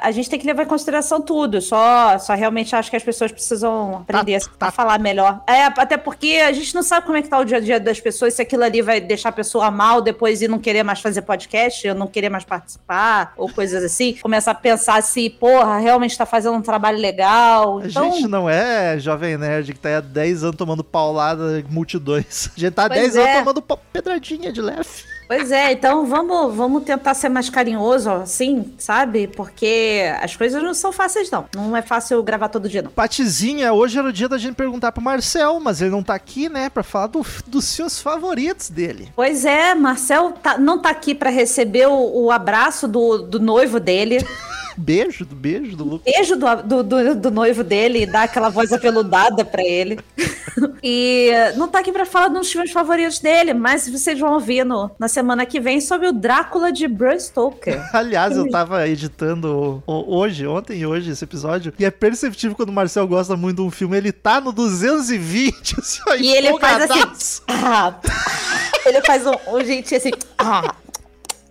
a 0.00 0.10
gente 0.10 0.28
tem 0.28 0.38
que 0.38 0.46
levar 0.46 0.62
em 0.62 0.66
consideração 0.66 1.20
tudo. 1.20 1.60
Só, 1.60 2.18
só 2.18 2.34
realmente 2.34 2.74
acho 2.74 2.90
que 2.90 2.96
as 2.96 3.02
pessoas 3.02 3.32
precisam 3.32 3.98
aprender 3.98 4.40
tá. 4.58 4.68
a 4.68 4.70
falar 4.70 4.98
melhor. 4.98 5.42
É, 5.46 5.64
até 5.64 5.96
porque 5.96 6.42
a 6.46 6.52
gente 6.52 6.74
não 6.74 6.82
sabe 6.82 7.06
como 7.06 7.18
é 7.18 7.22
que 7.22 7.28
tá 7.28 7.38
o 7.38 7.44
dia 7.44 7.58
a 7.58 7.60
dia 7.60 7.80
das 7.80 8.00
pessoas, 8.00 8.34
se 8.34 8.42
aquilo 8.42 8.64
ali 8.64 8.82
vai 8.82 9.00
deixar 9.00 9.30
a 9.30 9.32
pessoa 9.32 9.70
mal 9.70 10.00
depois 10.00 10.42
e 10.42 10.48
não 10.48 10.58
querer 10.58 10.82
mais 10.82 11.00
fazer 11.00 11.22
podcast, 11.22 11.88
ou 11.88 11.94
não 11.94 12.06
querer 12.06 12.28
mais 12.28 12.44
participar, 12.44 13.32
ou 13.36 13.48
coisas 13.52 13.82
assim. 13.82 13.95
Começar 14.22 14.50
a 14.52 14.54
pensar 14.54 15.02
se, 15.02 15.28
porra, 15.30 15.78
realmente 15.78 16.16
tá 16.16 16.26
fazendo 16.26 16.54
um 16.56 16.62
trabalho 16.62 16.98
legal. 16.98 17.78
A 17.78 17.86
Então, 17.86 18.12
gente 18.12 18.28
não 18.28 18.48
é 18.48 18.98
jovem 18.98 19.36
nerd 19.36 19.72
que 19.72 19.78
tá 19.80 19.88
aí 19.88 19.94
há 19.96 20.00
10 20.00 20.44
anos 20.44 20.56
tomando 20.56 20.82
paulada 20.84 21.64
multidões. 21.70 22.50
A 22.56 22.60
gente 22.60 22.72
tá 22.74 22.84
há 22.86 22.88
Pois 22.88 23.00
10 23.00 23.16
é. 23.16 23.22
anos 23.22 23.38
tomando 23.54 23.62
pedradinha 23.92 24.52
de 24.52 24.60
leve. 24.60 25.15
Pois 25.28 25.50
é, 25.50 25.72
então 25.72 26.06
vamos, 26.06 26.54
vamos 26.54 26.84
tentar 26.84 27.12
ser 27.14 27.28
mais 27.28 27.50
carinhoso, 27.50 28.10
assim, 28.10 28.72
sabe? 28.78 29.26
Porque 29.26 30.02
as 30.22 30.36
coisas 30.36 30.62
não 30.62 30.72
são 30.72 30.92
fáceis, 30.92 31.30
não. 31.30 31.46
Não 31.54 31.76
é 31.76 31.82
fácil 31.82 32.22
gravar 32.22 32.48
todo 32.48 32.68
dia, 32.68 32.82
não. 32.82 32.90
Patizinha, 32.90 33.72
hoje 33.72 33.98
era 33.98 34.08
o 34.08 34.12
dia 34.12 34.28
da 34.28 34.38
gente 34.38 34.54
perguntar 34.54 34.92
pro 34.92 35.02
Marcel, 35.02 35.58
mas 35.60 35.80
ele 35.80 35.90
não 35.90 36.02
tá 36.02 36.14
aqui, 36.14 36.48
né, 36.48 36.70
pra 36.70 36.82
falar 36.82 37.08
do- 37.08 37.26
dos 37.46 37.74
filmes 37.74 38.00
favoritos 38.00 38.70
dele. 38.70 39.12
Pois 39.16 39.44
é, 39.44 39.74
Marcel 39.74 40.32
tá- 40.42 40.58
não 40.58 40.78
tá 40.80 40.90
aqui 40.90 41.14
pra 41.14 41.30
receber 41.30 41.86
o, 41.88 42.24
o 42.26 42.30
abraço 42.30 42.86
do, 42.86 43.18
do 43.18 43.40
noivo 43.40 43.80
dele, 43.80 44.18
Beijo, 44.76 45.24
do 45.24 45.34
beijo 45.34 45.76
do 45.76 45.84
Lucas. 45.84 46.12
beijo 46.12 46.36
do, 46.36 46.56
do, 46.62 46.82
do- 46.82 47.14
do 47.14 47.30
noivo 47.30 47.64
dele 47.64 48.02
e 48.02 48.06
dar 48.06 48.24
aquela 48.24 48.48
voz 48.48 48.72
apeludada 48.72 49.44
pra 49.44 49.62
ele. 49.62 49.98
e 50.82 51.30
não 51.56 51.68
tá 51.68 51.80
aqui 51.80 51.92
pra 51.92 52.06
falar 52.06 52.28
dos 52.28 52.50
filmes 52.50 52.70
favoritos 52.72 53.18
dele, 53.18 53.52
mas 53.54 53.88
vocês 53.88 54.18
vão 54.18 54.32
ouvir 54.34 54.64
no, 54.64 54.90
na 54.98 55.08
semana 55.08 55.44
que 55.46 55.60
vem 55.60 55.80
sobre 55.80 56.06
o 56.08 56.12
Drácula 56.12 56.72
de 56.72 56.86
Bram 56.88 57.18
Stoker. 57.18 57.80
Aliás, 57.94 58.36
eu 58.36 58.48
tava 58.50 58.86
editando 58.88 59.82
hoje, 59.86 60.46
ontem 60.46 60.80
e 60.80 60.86
hoje 60.86 61.10
esse 61.10 61.24
episódio, 61.24 61.72
e 61.78 61.84
é 61.84 61.90
perceptível 61.90 62.56
quando 62.56 62.70
o 62.70 62.72
Marcel 62.72 63.06
gosta 63.06 63.36
muito 63.36 63.56
de 63.56 63.62
um 63.62 63.70
filme, 63.70 63.96
ele 63.96 64.12
tá 64.12 64.40
no 64.40 64.52
220, 64.52 65.76
assim, 65.80 66.00
E 66.20 66.28
ele 66.34 66.58
faz 66.58 66.90
assim. 66.90 67.40
Ah, 67.48 67.94
ele 68.86 69.00
faz 69.02 69.26
um, 69.26 69.32
um 69.56 69.64
jeitinho 69.64 69.98
assim. 69.98 70.10
Ah. 70.38 70.74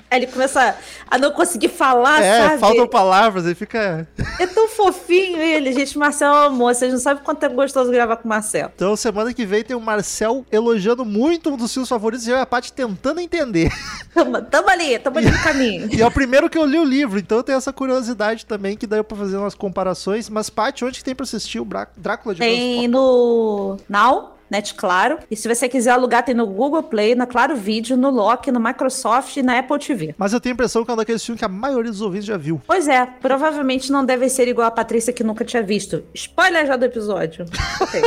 Aí 0.09 0.19
ele 0.19 0.27
começa 0.27 0.75
a 1.09 1.17
não 1.17 1.31
conseguir 1.31 1.67
falar, 1.69 2.21
É, 2.21 2.47
sabe? 2.49 2.59
faltam 2.59 2.87
palavras, 2.87 3.45
ele 3.45 3.55
fica... 3.55 4.07
É 4.39 4.45
tão 4.45 4.67
fofinho 4.67 5.41
ele, 5.41 5.73
gente. 5.73 5.97
Marcel 5.97 6.27
é 6.27 6.31
um 6.31 6.43
amor. 6.45 6.75
Vocês 6.75 6.91
não 6.93 6.99
sabem 6.99 7.23
quanto 7.23 7.43
é 7.43 7.49
gostoso 7.49 7.91
gravar 7.91 8.17
com 8.17 8.25
o 8.25 8.29
Marcel. 8.29 8.71
Então, 8.75 8.95
semana 8.95 9.33
que 9.33 9.45
vem 9.45 9.63
tem 9.63 9.75
o 9.75 9.79
Marcel 9.81 10.45
elogiando 10.51 11.03
muito 11.03 11.49
um 11.49 11.57
dos 11.57 11.73
filmes 11.73 11.89
favoritos 11.89 12.27
e 12.27 12.31
eu 12.31 12.37
e 12.37 12.39
a 12.39 12.45
Paty 12.45 12.71
tentando 12.71 13.19
entender. 13.19 13.71
Tamo, 14.13 14.41
tamo 14.43 14.69
ali, 14.69 14.97
tamo 14.99 15.17
ali 15.17 15.29
no 15.31 15.41
caminho. 15.43 15.89
E 15.95 16.01
é 16.01 16.05
o 16.07 16.11
primeiro 16.11 16.49
que 16.49 16.57
eu 16.57 16.65
li 16.65 16.77
o 16.77 16.83
livro, 16.85 17.17
então 17.19 17.37
eu 17.39 17.43
tenho 17.43 17.57
essa 17.57 17.73
curiosidade 17.73 18.45
também, 18.45 18.77
que 18.77 18.85
daí 18.85 18.99
eu 18.99 19.03
pra 19.03 19.17
fazer 19.17 19.37
umas 19.37 19.55
comparações. 19.55 20.29
Mas, 20.29 20.49
Paty, 20.49 20.85
onde 20.85 20.99
que 20.99 21.03
tem 21.03 21.15
pra 21.15 21.23
assistir 21.23 21.59
o 21.59 21.65
Drácula 21.97 22.33
de 22.35 22.39
Tem 22.41 22.73
Stoker? 22.73 22.89
no 22.91 23.77
Now, 23.89 24.34
Net 24.49 24.73
Claro. 24.73 25.19
E 25.29 25.35
se 25.35 25.47
você 25.47 25.67
quiser 25.67 25.91
alugar, 25.91 26.23
tem 26.23 26.35
no 26.35 26.45
Google 26.47 26.83
Play, 26.83 27.15
na 27.15 27.25
Claro 27.25 27.55
Vídeo, 27.55 27.97
no 27.97 28.09
Loki, 28.09 28.51
no 28.51 28.59
Microsoft 28.59 29.37
e 29.37 29.43
na 29.43 29.59
Apple 29.59 29.79
TV. 29.79 30.15
Mas 30.17 30.33
eu 30.33 30.39
tenho 30.39 30.53
a 30.53 30.55
impressão 30.55 30.83
que 30.83 30.91
é 30.91 30.93
um 30.93 30.97
daqueles 30.97 31.23
filmes 31.25 31.39
que 31.39 31.45
a 31.45 31.49
maioria 31.49 31.91
dos 31.91 32.01
ouvintes 32.01 32.25
já 32.25 32.37
viu. 32.37 32.61
Pois 32.65 32.87
é, 32.87 33.05
provavelmente 33.05 33.91
não 33.91 34.05
deve 34.05 34.29
ser 34.29 34.47
igual 34.47 34.67
a 34.67 34.71
Patrícia 34.71 35.13
que 35.13 35.23
nunca 35.23 35.43
tinha 35.43 35.63
visto. 35.63 36.03
Spoiler 36.13 36.65
já 36.65 36.75
do 36.75 36.85
episódio. 36.85 37.45
Ok. 37.81 38.01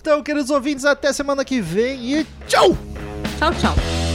Então, 0.00 0.20
queridos 0.20 0.50
ouvintes, 0.50 0.84
até 0.84 1.12
semana 1.12 1.44
que 1.44 1.60
vem 1.60 2.18
e 2.18 2.26
tchau! 2.48 2.76
tchau, 3.38 3.52
tchau. 3.54 4.11